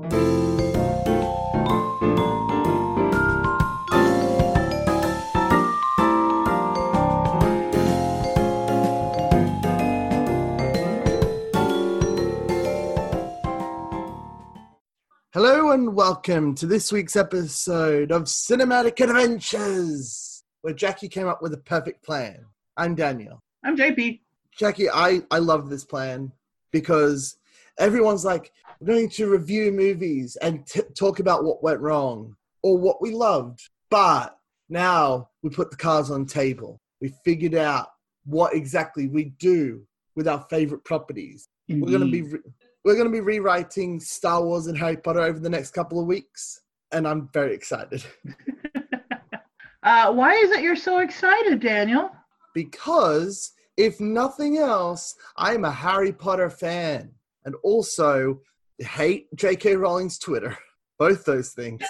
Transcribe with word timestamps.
Hello 0.00 0.12
and 15.72 15.94
welcome 15.94 16.54
to 16.54 16.66
this 16.66 16.90
week's 16.90 17.14
episode 17.14 18.10
of 18.10 18.22
Cinematic 18.22 19.00
Adventures, 19.00 20.42
where 20.62 20.72
Jackie 20.72 21.08
came 21.08 21.26
up 21.26 21.42
with 21.42 21.52
a 21.52 21.58
perfect 21.58 22.02
plan. 22.02 22.46
I'm 22.78 22.94
Daniel. 22.94 23.42
I'm 23.62 23.76
JP. 23.76 24.20
Jackie, 24.56 24.88
I, 24.88 25.20
I 25.30 25.40
love 25.40 25.68
this 25.68 25.84
plan 25.84 26.32
because 26.70 27.36
everyone's 27.78 28.24
like, 28.24 28.50
going 28.84 29.08
to 29.10 29.28
review 29.28 29.72
movies 29.72 30.36
and 30.36 30.66
t- 30.66 30.80
talk 30.96 31.20
about 31.20 31.44
what 31.44 31.62
went 31.62 31.80
wrong 31.80 32.34
or 32.62 32.78
what 32.78 33.02
we 33.02 33.10
loved. 33.10 33.60
But 33.90 34.36
now 34.68 35.28
we 35.42 35.50
put 35.50 35.70
the 35.70 35.76
cards 35.76 36.10
on 36.10 36.24
the 36.24 36.32
table. 36.32 36.80
We 37.00 37.12
figured 37.24 37.54
out 37.54 37.88
what 38.24 38.54
exactly 38.54 39.08
we 39.08 39.32
do 39.38 39.82
with 40.16 40.28
our 40.28 40.46
favorite 40.50 40.84
properties. 40.84 41.48
We're 41.68 41.90
going 41.90 42.00
to 42.00 42.10
be 42.10 42.22
re- 42.22 42.40
we're 42.84 42.94
going 42.94 43.06
to 43.06 43.12
be 43.12 43.20
rewriting 43.20 44.00
Star 44.00 44.42
Wars 44.42 44.66
and 44.66 44.76
Harry 44.76 44.96
Potter 44.96 45.20
over 45.20 45.38
the 45.38 45.50
next 45.50 45.70
couple 45.70 46.00
of 46.00 46.06
weeks, 46.06 46.60
and 46.90 47.06
I'm 47.06 47.28
very 47.32 47.54
excited 47.54 48.04
uh, 49.82 50.12
why 50.12 50.34
is 50.34 50.50
it 50.50 50.62
you're 50.62 50.74
so 50.74 50.98
excited, 50.98 51.60
Daniel? 51.60 52.10
because 52.54 53.52
if 53.76 54.00
nothing 54.00 54.58
else, 54.58 55.14
I'm 55.36 55.64
a 55.64 55.70
Harry 55.70 56.12
Potter 56.12 56.50
fan 56.50 57.10
and 57.44 57.54
also 57.62 58.40
hate 58.80 59.28
J.K. 59.34 59.76
Rowling's 59.76 60.18
Twitter. 60.18 60.56
Both 60.98 61.24
those 61.24 61.52
things. 61.52 61.82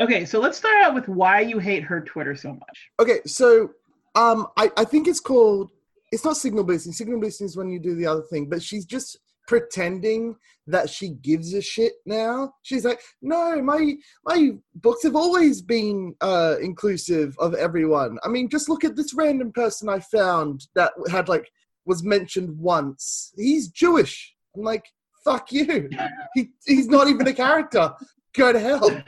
Okay, 0.00 0.24
so 0.24 0.40
let's 0.40 0.58
start 0.58 0.82
out 0.82 0.94
with 0.94 1.08
why 1.08 1.40
you 1.40 1.58
hate 1.58 1.82
her 1.82 2.00
Twitter 2.00 2.34
so 2.34 2.52
much. 2.52 2.90
Okay, 3.00 3.20
so 3.26 3.70
um, 4.14 4.46
I, 4.56 4.70
I 4.76 4.84
think 4.84 5.08
it's 5.08 5.20
called. 5.20 5.70
It's 6.10 6.24
not 6.24 6.36
signal 6.36 6.64
boosting. 6.64 6.92
Signal 6.92 7.20
boosting 7.20 7.46
is 7.46 7.56
when 7.56 7.70
you 7.70 7.78
do 7.78 7.94
the 7.94 8.06
other 8.06 8.22
thing, 8.22 8.48
but 8.48 8.62
she's 8.62 8.84
just 8.84 9.18
pretending 9.46 10.36
that 10.66 10.88
she 10.88 11.10
gives 11.10 11.54
a 11.54 11.60
shit 11.60 11.94
now. 12.06 12.52
She's 12.62 12.84
like, 12.84 13.00
no, 13.20 13.60
my 13.62 13.94
my 14.24 14.52
books 14.76 15.02
have 15.02 15.16
always 15.16 15.62
been 15.62 16.14
uh, 16.20 16.56
inclusive 16.60 17.36
of 17.38 17.54
everyone. 17.54 18.18
I 18.24 18.28
mean, 18.28 18.48
just 18.48 18.68
look 18.68 18.84
at 18.84 18.96
this 18.96 19.14
random 19.14 19.52
person 19.52 19.88
I 19.88 20.00
found 20.00 20.66
that 20.74 20.92
had 21.10 21.28
like 21.28 21.50
was 21.84 22.02
mentioned 22.02 22.58
once. 22.58 23.32
He's 23.36 23.68
Jewish. 23.68 24.34
I'm 24.54 24.62
like, 24.62 24.84
fuck 25.24 25.52
you. 25.52 25.88
He 26.34 26.50
he's 26.66 26.88
not 26.88 27.08
even 27.08 27.26
a 27.26 27.32
character. 27.34 27.92
Go 28.34 28.52
to 28.52 28.60
hell. 28.60 29.02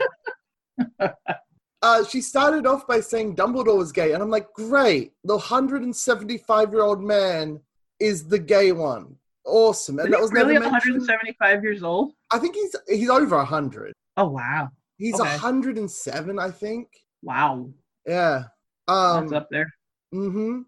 Uh, 1.81 2.03
she 2.03 2.19
started 2.19 2.65
off 2.65 2.87
by 2.87 2.99
saying 2.99 3.35
Dumbledore 3.35 3.77
was 3.77 3.91
gay, 3.91 4.13
and 4.13 4.23
I'm 4.23 4.31
like, 4.31 4.51
great. 4.53 5.11
The 5.23 5.35
175 5.35 6.71
year 6.71 6.81
old 6.81 7.03
man 7.03 7.59
is 7.99 8.27
the 8.27 8.39
gay 8.39 8.71
one. 8.71 9.15
Awesome, 9.45 9.99
and 9.99 10.07
Is 10.07 10.11
that 10.13 10.19
was 10.21 10.31
really 10.31 10.53
never 10.53 10.71
mentioned. 10.71 10.93
175 10.95 11.63
years 11.63 11.83
old? 11.83 12.13
I 12.31 12.39
think 12.39 12.55
he's 12.55 12.75
he's 12.89 13.09
over 13.09 13.37
100. 13.37 13.93
Oh 14.17 14.29
wow, 14.29 14.69
He's 14.97 15.13
Okay. 15.13 15.29
107, 15.29 16.39
I 16.39 16.49
think. 16.49 16.87
wow, 17.21 17.69
Yeah. 18.07 18.45
Um. 18.87 19.27
that's 19.27 19.33
up 19.33 19.47
there. 19.51 19.71
hmm 20.11 20.61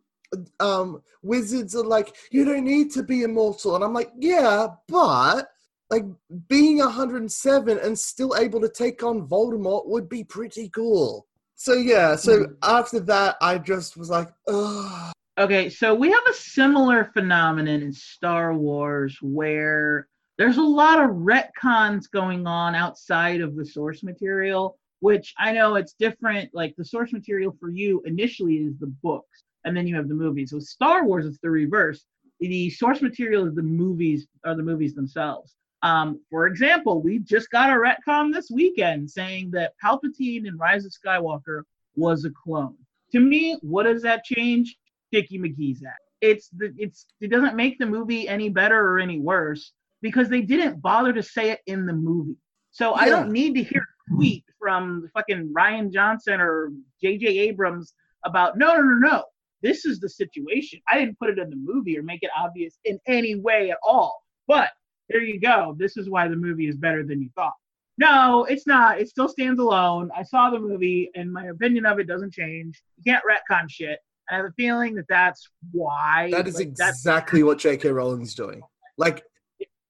Um. 0.59 1.01
Wizards 1.23 1.75
are 1.75 1.83
like, 1.83 2.15
you 2.31 2.45
don't 2.45 2.63
need 2.63 2.91
to 2.91 3.03
be 3.03 3.23
immortal, 3.23 3.75
and 3.75 3.83
I'm 3.83 3.93
like, 3.93 4.11
yeah, 4.17 4.67
but 4.87 5.49
like 5.89 6.05
being 6.47 6.79
107 6.79 7.79
and 7.79 7.97
still 7.97 8.35
able 8.37 8.59
to 8.61 8.69
take 8.69 9.03
on 9.03 9.27
Voldemort 9.27 9.87
would 9.87 10.09
be 10.09 10.23
pretty 10.23 10.69
cool. 10.69 11.27
So 11.55 11.73
yeah. 11.73 12.15
So 12.15 12.39
Mhm. 12.39 12.55
after 12.61 12.99
that, 13.01 13.37
I 13.41 13.57
just 13.57 13.97
was 13.97 14.09
like, 14.09 14.29
ugh. 14.47 15.13
Okay, 15.37 15.69
so 15.69 15.93
we 15.93 16.11
have 16.11 16.25
a 16.29 16.33
similar 16.33 17.05
phenomenon 17.13 17.81
in 17.81 17.93
Star 17.93 18.53
Wars 18.53 19.17
where 19.21 20.07
there's 20.37 20.57
a 20.57 20.61
lot 20.61 20.99
of 20.99 21.11
retcons 21.11 22.09
going 22.11 22.45
on 22.47 22.75
outside 22.75 23.41
of 23.41 23.55
the 23.55 23.65
source 23.65 24.03
material, 24.03 24.77
which 24.99 25.33
I 25.37 25.51
know 25.53 25.75
it's 25.75 25.93
different. 25.93 26.49
Like 26.53 26.75
the 26.75 26.85
source 26.85 27.13
material 27.13 27.55
for 27.59 27.69
you 27.69 28.01
initially 28.05 28.57
is 28.57 28.77
the 28.77 28.87
books, 28.87 29.43
and 29.67 29.75
then 29.75 29.85
you 29.85 29.95
have 29.95 30.07
the 30.07 30.15
movies. 30.15 30.51
So 30.51 30.59
Star 30.59 31.03
Wars 31.03 31.25
is 31.25 31.37
the 31.43 31.49
reverse. 31.49 32.05
The 32.39 32.69
source 32.69 33.01
material 33.01 33.45
is 33.45 33.53
the 33.53 33.61
movies 33.61 34.25
are 34.45 34.55
the 34.55 34.63
movies 34.63 34.95
themselves. 34.95 35.55
Um, 35.81 36.21
for 36.31 36.47
example, 36.47 37.01
we 37.01 37.19
just 37.19 37.51
got 37.51 37.69
a 37.69 37.73
retcon 37.73 38.33
this 38.33 38.49
weekend 38.49 39.11
saying 39.11 39.51
that 39.51 39.73
Palpatine 39.83 40.47
in 40.47 40.57
Rise 40.57 40.85
of 40.85 40.93
Skywalker 40.93 41.63
was 41.95 42.23
a 42.23 42.29
clone. 42.31 42.77
To 43.11 43.19
me, 43.19 43.57
what 43.61 43.83
does 43.83 44.01
that 44.03 44.23
change? 44.23 44.77
Dickie 45.11 45.37
McGee's 45.37 45.83
act. 45.83 46.01
It's 46.21 46.49
the 46.49 46.73
it's 46.77 47.05
it 47.19 47.27
doesn't 47.27 47.55
make 47.55 47.77
the 47.77 47.85
movie 47.85 48.27
any 48.27 48.49
better 48.49 48.79
or 48.79 48.99
any 48.99 49.19
worse 49.19 49.73
because 50.01 50.29
they 50.29 50.41
didn't 50.41 50.81
bother 50.81 51.13
to 51.13 51.21
say 51.21 51.51
it 51.51 51.59
in 51.67 51.85
the 51.85 51.93
movie. 51.93 52.37
So 52.71 52.93
I 52.93 53.09
don't 53.09 53.31
need 53.31 53.55
to 53.55 53.63
hear 53.63 53.81
a 53.81 54.15
tweet 54.15 54.45
from 54.59 55.09
fucking 55.13 55.53
Rian 55.53 55.91
Johnson 55.91 56.39
or 56.39 56.71
J.J. 57.01 57.27
Abrams 57.39 57.93
about 58.25 58.57
no 58.57 58.75
no 58.75 58.81
no 58.81 59.07
no. 59.07 59.23
This 59.61 59.85
is 59.85 59.99
the 59.99 60.09
situation. 60.09 60.79
I 60.89 60.99
didn't 60.99 61.19
put 61.19 61.29
it 61.29 61.39
in 61.39 61.49
the 61.49 61.55
movie 61.55 61.97
or 61.97 62.03
make 62.03 62.23
it 62.23 62.29
obvious 62.37 62.77
in 62.85 62.99
any 63.07 63.35
way 63.35 63.71
at 63.71 63.77
all. 63.83 64.23
But 64.47 64.69
there 65.09 65.23
you 65.23 65.39
go. 65.39 65.75
This 65.77 65.97
is 65.97 66.09
why 66.09 66.27
the 66.27 66.35
movie 66.35 66.67
is 66.67 66.75
better 66.75 67.03
than 67.03 67.21
you 67.21 67.29
thought. 67.35 67.53
No, 67.97 68.45
it's 68.45 68.67
not. 68.67 68.99
It 68.99 69.09
still 69.09 69.27
stands 69.27 69.59
alone. 69.59 70.11
I 70.15 70.21
saw 70.23 70.51
the 70.51 70.59
movie, 70.59 71.09
and 71.15 71.33
my 71.33 71.45
opinion 71.47 71.85
of 71.85 71.99
it 71.99 72.07
doesn't 72.07 72.31
change. 72.31 72.81
You 72.97 73.11
can't 73.11 73.23
retcon 73.25 73.69
shit. 73.69 73.99
I 74.29 74.35
have 74.35 74.45
a 74.45 74.51
feeling 74.51 74.93
that 74.95 75.07
that's 75.09 75.49
why. 75.71 76.29
That 76.31 76.47
is 76.47 76.55
like, 76.55 76.67
exactly 76.67 77.41
what 77.43 77.57
J.K. 77.57 77.89
Rowling's 77.89 78.35
doing. 78.35 78.61
Like 78.97 79.23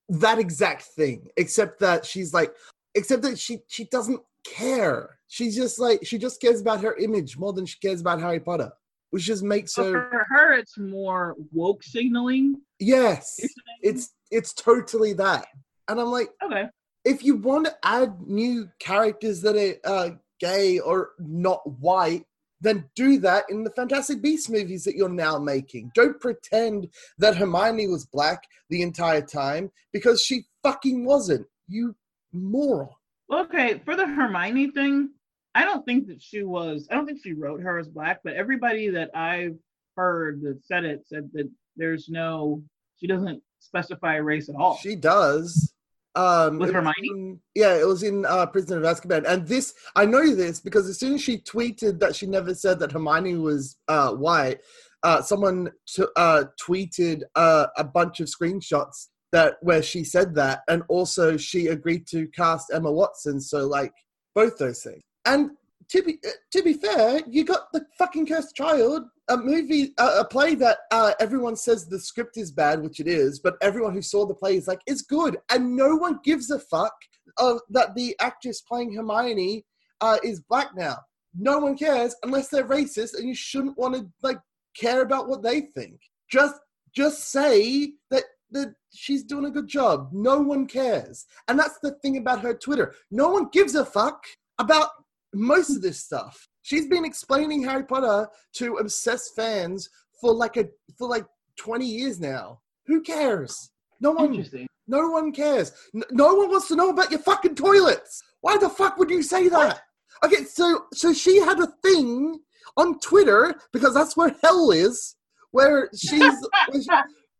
that 0.10 0.40
exact 0.40 0.84
thing, 0.84 1.30
except 1.36 1.80
that 1.80 2.06
she's 2.06 2.34
like, 2.34 2.54
except 2.96 3.24
that 3.24 3.38
she 3.38 3.60
she 3.68 3.86
doesn't 3.86 4.22
care. 4.46 5.18
She's 5.28 5.56
just 5.56 5.80
like 5.80 6.06
she 6.06 6.18
just 6.18 6.40
cares 6.40 6.62
about 6.62 6.82
her 6.82 6.96
image 6.96 7.38
more 7.38 7.52
than 7.52 7.66
she 7.66 7.78
cares 7.80 8.00
about 8.00 8.22
Harry 8.22 8.40
Potter, 8.40 8.72
which 9.12 9.24
just 9.24 9.44
makes 9.44 9.74
So 9.74 9.92
her 9.94 10.10
for 10.10 10.26
her, 10.30 10.54
it's 10.54 10.78
more 10.78 11.36
woke 11.52 11.84
signaling. 11.84 12.56
yes, 12.80 13.40
it's 13.82 14.14
it's 14.32 14.54
totally 14.54 15.14
that. 15.14 15.48
And 15.88 16.00
I'm 16.00 16.12
like, 16.12 16.30
okay. 16.44 16.66
if 17.06 17.24
you 17.24 17.38
want 17.38 17.66
to 17.66 17.76
add 17.84 18.20
new 18.28 18.70
characters 18.80 19.42
that 19.42 19.56
are 19.56 19.90
uh, 19.90 20.10
gay 20.40 20.80
or 20.80 21.12
not 21.20 21.62
white, 21.80 22.24
then 22.60 22.90
do 22.96 23.20
that 23.20 23.46
in 23.50 23.64
the 23.64 23.70
Fantastic 23.72 24.22
Beasts 24.22 24.50
movies 24.50 24.84
that 24.84 24.96
you're 24.96 25.08
now 25.08 25.38
making. 25.40 25.92
Don't 25.96 26.20
pretend 26.20 26.90
that 27.20 27.38
Hermione 27.38 27.88
was 27.88 28.06
black 28.06 28.44
the 28.70 28.82
entire 28.82 29.22
time 29.22 29.72
because 29.94 30.22
she 30.22 30.44
fucking 30.64 31.06
wasn't. 31.06 31.48
You 31.68 31.96
moron. 32.34 32.90
Okay, 33.32 33.82
for 33.86 33.96
the 33.96 34.08
Hermione 34.08 34.72
thing, 34.72 35.12
I 35.58 35.66
don't 35.66 35.84
think 35.86 36.06
that 36.08 36.22
she 36.22 36.44
was. 36.44 36.88
I 36.92 36.94
don't 36.94 37.08
think 37.08 37.20
she 37.24 37.34
wrote 37.34 37.62
her 37.62 37.80
as 37.80 37.88
black, 37.88 38.20
but 38.24 38.36
everybody 38.36 38.90
that 38.90 39.10
I've 39.16 39.58
heard 39.96 40.44
that 40.44 40.64
said 40.64 40.86
it 40.86 41.02
said 41.08 41.32
that 41.34 41.50
there's 41.76 42.10
no. 42.10 42.62
She 42.98 43.08
doesn't 43.08 43.42
specify 43.58 44.18
race 44.18 44.50
at 44.50 44.56
all. 44.56 44.78
She 44.78 44.96
does. 44.96 45.74
Um, 46.14 46.60
With 46.60 46.74
Hermione? 46.74 46.94
in- 47.10 47.40
yeah, 47.56 47.74
it 47.74 47.88
was 47.88 48.04
in 48.04 48.24
uh, 48.26 48.46
Prisoner 48.46 48.78
of 48.78 48.84
Azkaban, 48.84 49.26
and 49.28 49.48
this 49.48 49.74
I 49.96 50.06
know 50.06 50.36
this 50.36 50.60
because 50.60 50.88
as 50.88 51.00
soon 51.00 51.16
as 51.16 51.24
she 51.24 51.40
tweeted 51.40 52.00
that 52.02 52.16
she 52.16 52.28
never 52.28 52.54
said 52.54 52.78
that 52.78 52.92
Hermione 52.92 53.38
was 53.38 53.78
uh, 53.88 54.12
white, 54.12 54.60
uh, 55.02 55.24
someone 55.24 55.72
t- 55.88 56.06
uh, 56.16 56.44
tweeted 56.62 57.24
uh, 57.36 57.66
a 57.78 57.84
bunch 57.84 58.20
of 58.20 58.28
screenshots 58.28 59.08
that 59.32 59.56
where 59.62 59.82
she 59.82 60.04
said 60.04 60.36
that, 60.36 60.62
and 60.68 60.84
also 60.88 61.36
she 61.36 61.68
agreed 61.68 62.06
to 62.10 62.28
cast 62.28 62.72
Emma 62.72 62.92
Watson. 62.92 63.42
So 63.42 63.66
like 63.66 63.94
both 64.36 64.60
those 64.60 64.84
things. 64.84 65.02
And 65.26 65.52
to 65.90 66.04
be 66.04 66.20
uh, 66.26 66.32
to 66.52 66.64
be 66.64 66.74
fair, 66.74 67.22
you 67.28 67.44
got 67.44 67.72
the 67.72 67.86
fucking 67.98 68.26
cursed 68.26 68.56
child, 68.56 69.04
a 69.30 69.38
movie, 69.38 69.94
uh, 69.98 70.18
a 70.20 70.26
play 70.26 70.56
that 70.56 70.80
uh, 70.92 71.14
everyone 71.20 71.56
says 71.56 71.88
the 71.88 72.00
script 72.00 72.38
is 72.38 72.52
bad, 72.52 72.82
which 72.82 73.00
it 73.00 73.08
is, 73.08 73.40
but 73.40 73.56
everyone 73.62 73.94
who 73.94 74.02
saw 74.02 74.26
the 74.26 74.34
play 74.34 74.58
is 74.58 74.68
like 74.68 74.82
it's 74.86 75.02
good, 75.02 75.38
and 75.50 75.76
no 75.76 75.96
one 75.96 76.20
gives 76.24 76.52
a 76.52 76.60
fuck 76.60 76.94
of 77.38 77.60
that 77.70 77.96
the 77.96 78.16
actress 78.20 78.62
playing 78.62 78.94
Hermione 78.94 79.66
uh, 80.02 80.18
is 80.24 80.42
black 80.42 80.76
now. 80.76 80.98
No 81.40 81.60
one 81.60 81.78
cares 81.78 82.16
unless 82.24 82.50
they're 82.50 82.68
racist, 82.68 83.18
and 83.18 83.28
you 83.28 83.36
shouldn't 83.36 83.78
want 83.78 83.96
to 83.96 84.08
like 84.24 84.40
care 84.76 85.02
about 85.02 85.30
what 85.30 85.44
they 85.44 85.62
think. 85.62 86.00
Just 86.30 86.56
just 86.94 87.32
say 87.32 87.94
that 88.12 88.24
that 88.52 88.74
she's 88.94 89.24
doing 89.24 89.46
a 89.46 89.52
good 89.52 89.68
job. 89.68 90.10
No 90.12 90.40
one 90.40 90.68
cares, 90.68 91.26
and 91.48 91.58
that's 91.58 91.80
the 91.82 91.92
thing 92.02 92.18
about 92.18 92.42
her 92.42 92.54
Twitter. 92.54 92.94
No 93.10 93.30
one 93.30 93.50
gives 93.52 93.76
a 93.76 93.86
fuck 93.86 94.26
about 94.60 94.90
most 95.34 95.76
of 95.76 95.82
this 95.82 96.04
stuff. 96.04 96.48
She's 96.62 96.88
been 96.88 97.06
explaining 97.06 97.64
Harry 97.64 97.84
Potter 97.84 98.28
to 98.54 98.76
obsessed 98.76 99.36
fans 99.36 99.90
for 100.20 100.34
like 100.34 100.58
a 100.58 100.66
for 100.98 101.08
like 101.08 101.26
20 101.58 101.86
years 101.86 102.20
now. 102.20 102.60
Who 102.88 103.02
cares? 103.02 103.72
No 104.00 104.12
one. 104.12 104.46
No 104.88 105.10
one 105.10 105.32
cares. 105.32 105.74
N- 105.94 106.04
no 106.12 106.34
one 106.36 106.50
wants 106.50 106.70
to 106.70 106.76
know 106.76 106.90
about 106.90 107.12
your 107.12 107.20
fucking 107.20 107.56
toilets. 107.56 108.24
Why 108.42 108.58
the 108.58 108.70
fuck 108.70 108.98
would 108.98 109.10
you 109.10 109.22
say 109.22 109.50
that? 109.50 109.82
Okay, 110.24 110.44
so 110.46 110.86
so 110.94 111.14
she 111.14 111.40
had 111.40 111.60
a 111.60 111.68
thing 111.84 112.40
on 112.78 113.00
Twitter 113.00 113.56
because 113.74 113.94
that's 113.94 114.16
where 114.16 114.36
hell 114.42 114.72
is, 114.72 115.16
where 115.52 115.90
she's 115.96 116.22
where, 116.70 116.82
she, 116.82 116.90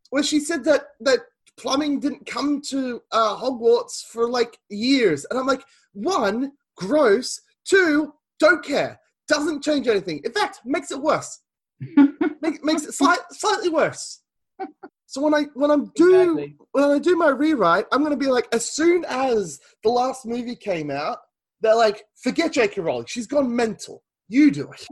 where 0.10 0.24
she 0.24 0.40
said 0.40 0.64
that 0.66 0.90
that 1.02 1.20
plumbing 1.58 2.00
didn't 2.00 2.26
come 2.26 2.62
to 2.62 3.02
uh, 3.12 3.36
Hogwarts 3.38 4.06
for 4.06 4.30
like 4.30 4.60
years, 4.70 5.26
and 5.30 5.40
I'm 5.40 5.48
like, 5.48 5.64
one, 5.94 6.52
gross. 6.76 7.42
Two, 7.68 8.14
don't 8.40 8.64
care. 8.64 9.00
Doesn't 9.28 9.64
change 9.64 9.88
anything. 9.88 10.22
In 10.24 10.32
fact, 10.32 10.62
makes 10.66 10.92
it 10.92 11.02
worse. 11.02 11.40
Make, 12.42 12.64
makes 12.64 12.86
it 12.86 12.94
slight, 12.94 13.20
slightly 13.32 13.70
worse. 13.70 14.22
So 15.06 15.22
when 15.22 15.34
I 15.34 15.44
when 15.54 15.72
I'm 15.72 15.92
do 15.96 16.20
Exactly. 16.22 16.56
when 16.72 16.84
I 16.86 17.00
do 17.00 17.16
my 17.16 17.30
rewrite, 17.30 17.86
I'm 17.92 18.04
gonna 18.04 18.18
be 18.18 18.28
like, 18.28 18.48
as 18.54 18.70
soon 18.70 19.06
as 19.08 19.60
the 19.84 19.90
last 19.90 20.26
movie 20.26 20.56
came 20.56 20.92
out, 20.92 21.20
they're 21.62 21.76
like, 21.76 22.04
forget 22.22 22.54
J.K. 22.54 22.82
Rowling. 22.82 23.06
She's 23.08 23.28
gone 23.28 23.54
mental. 23.56 24.04
You 24.28 24.52
do 24.52 24.70
it. 24.72 24.88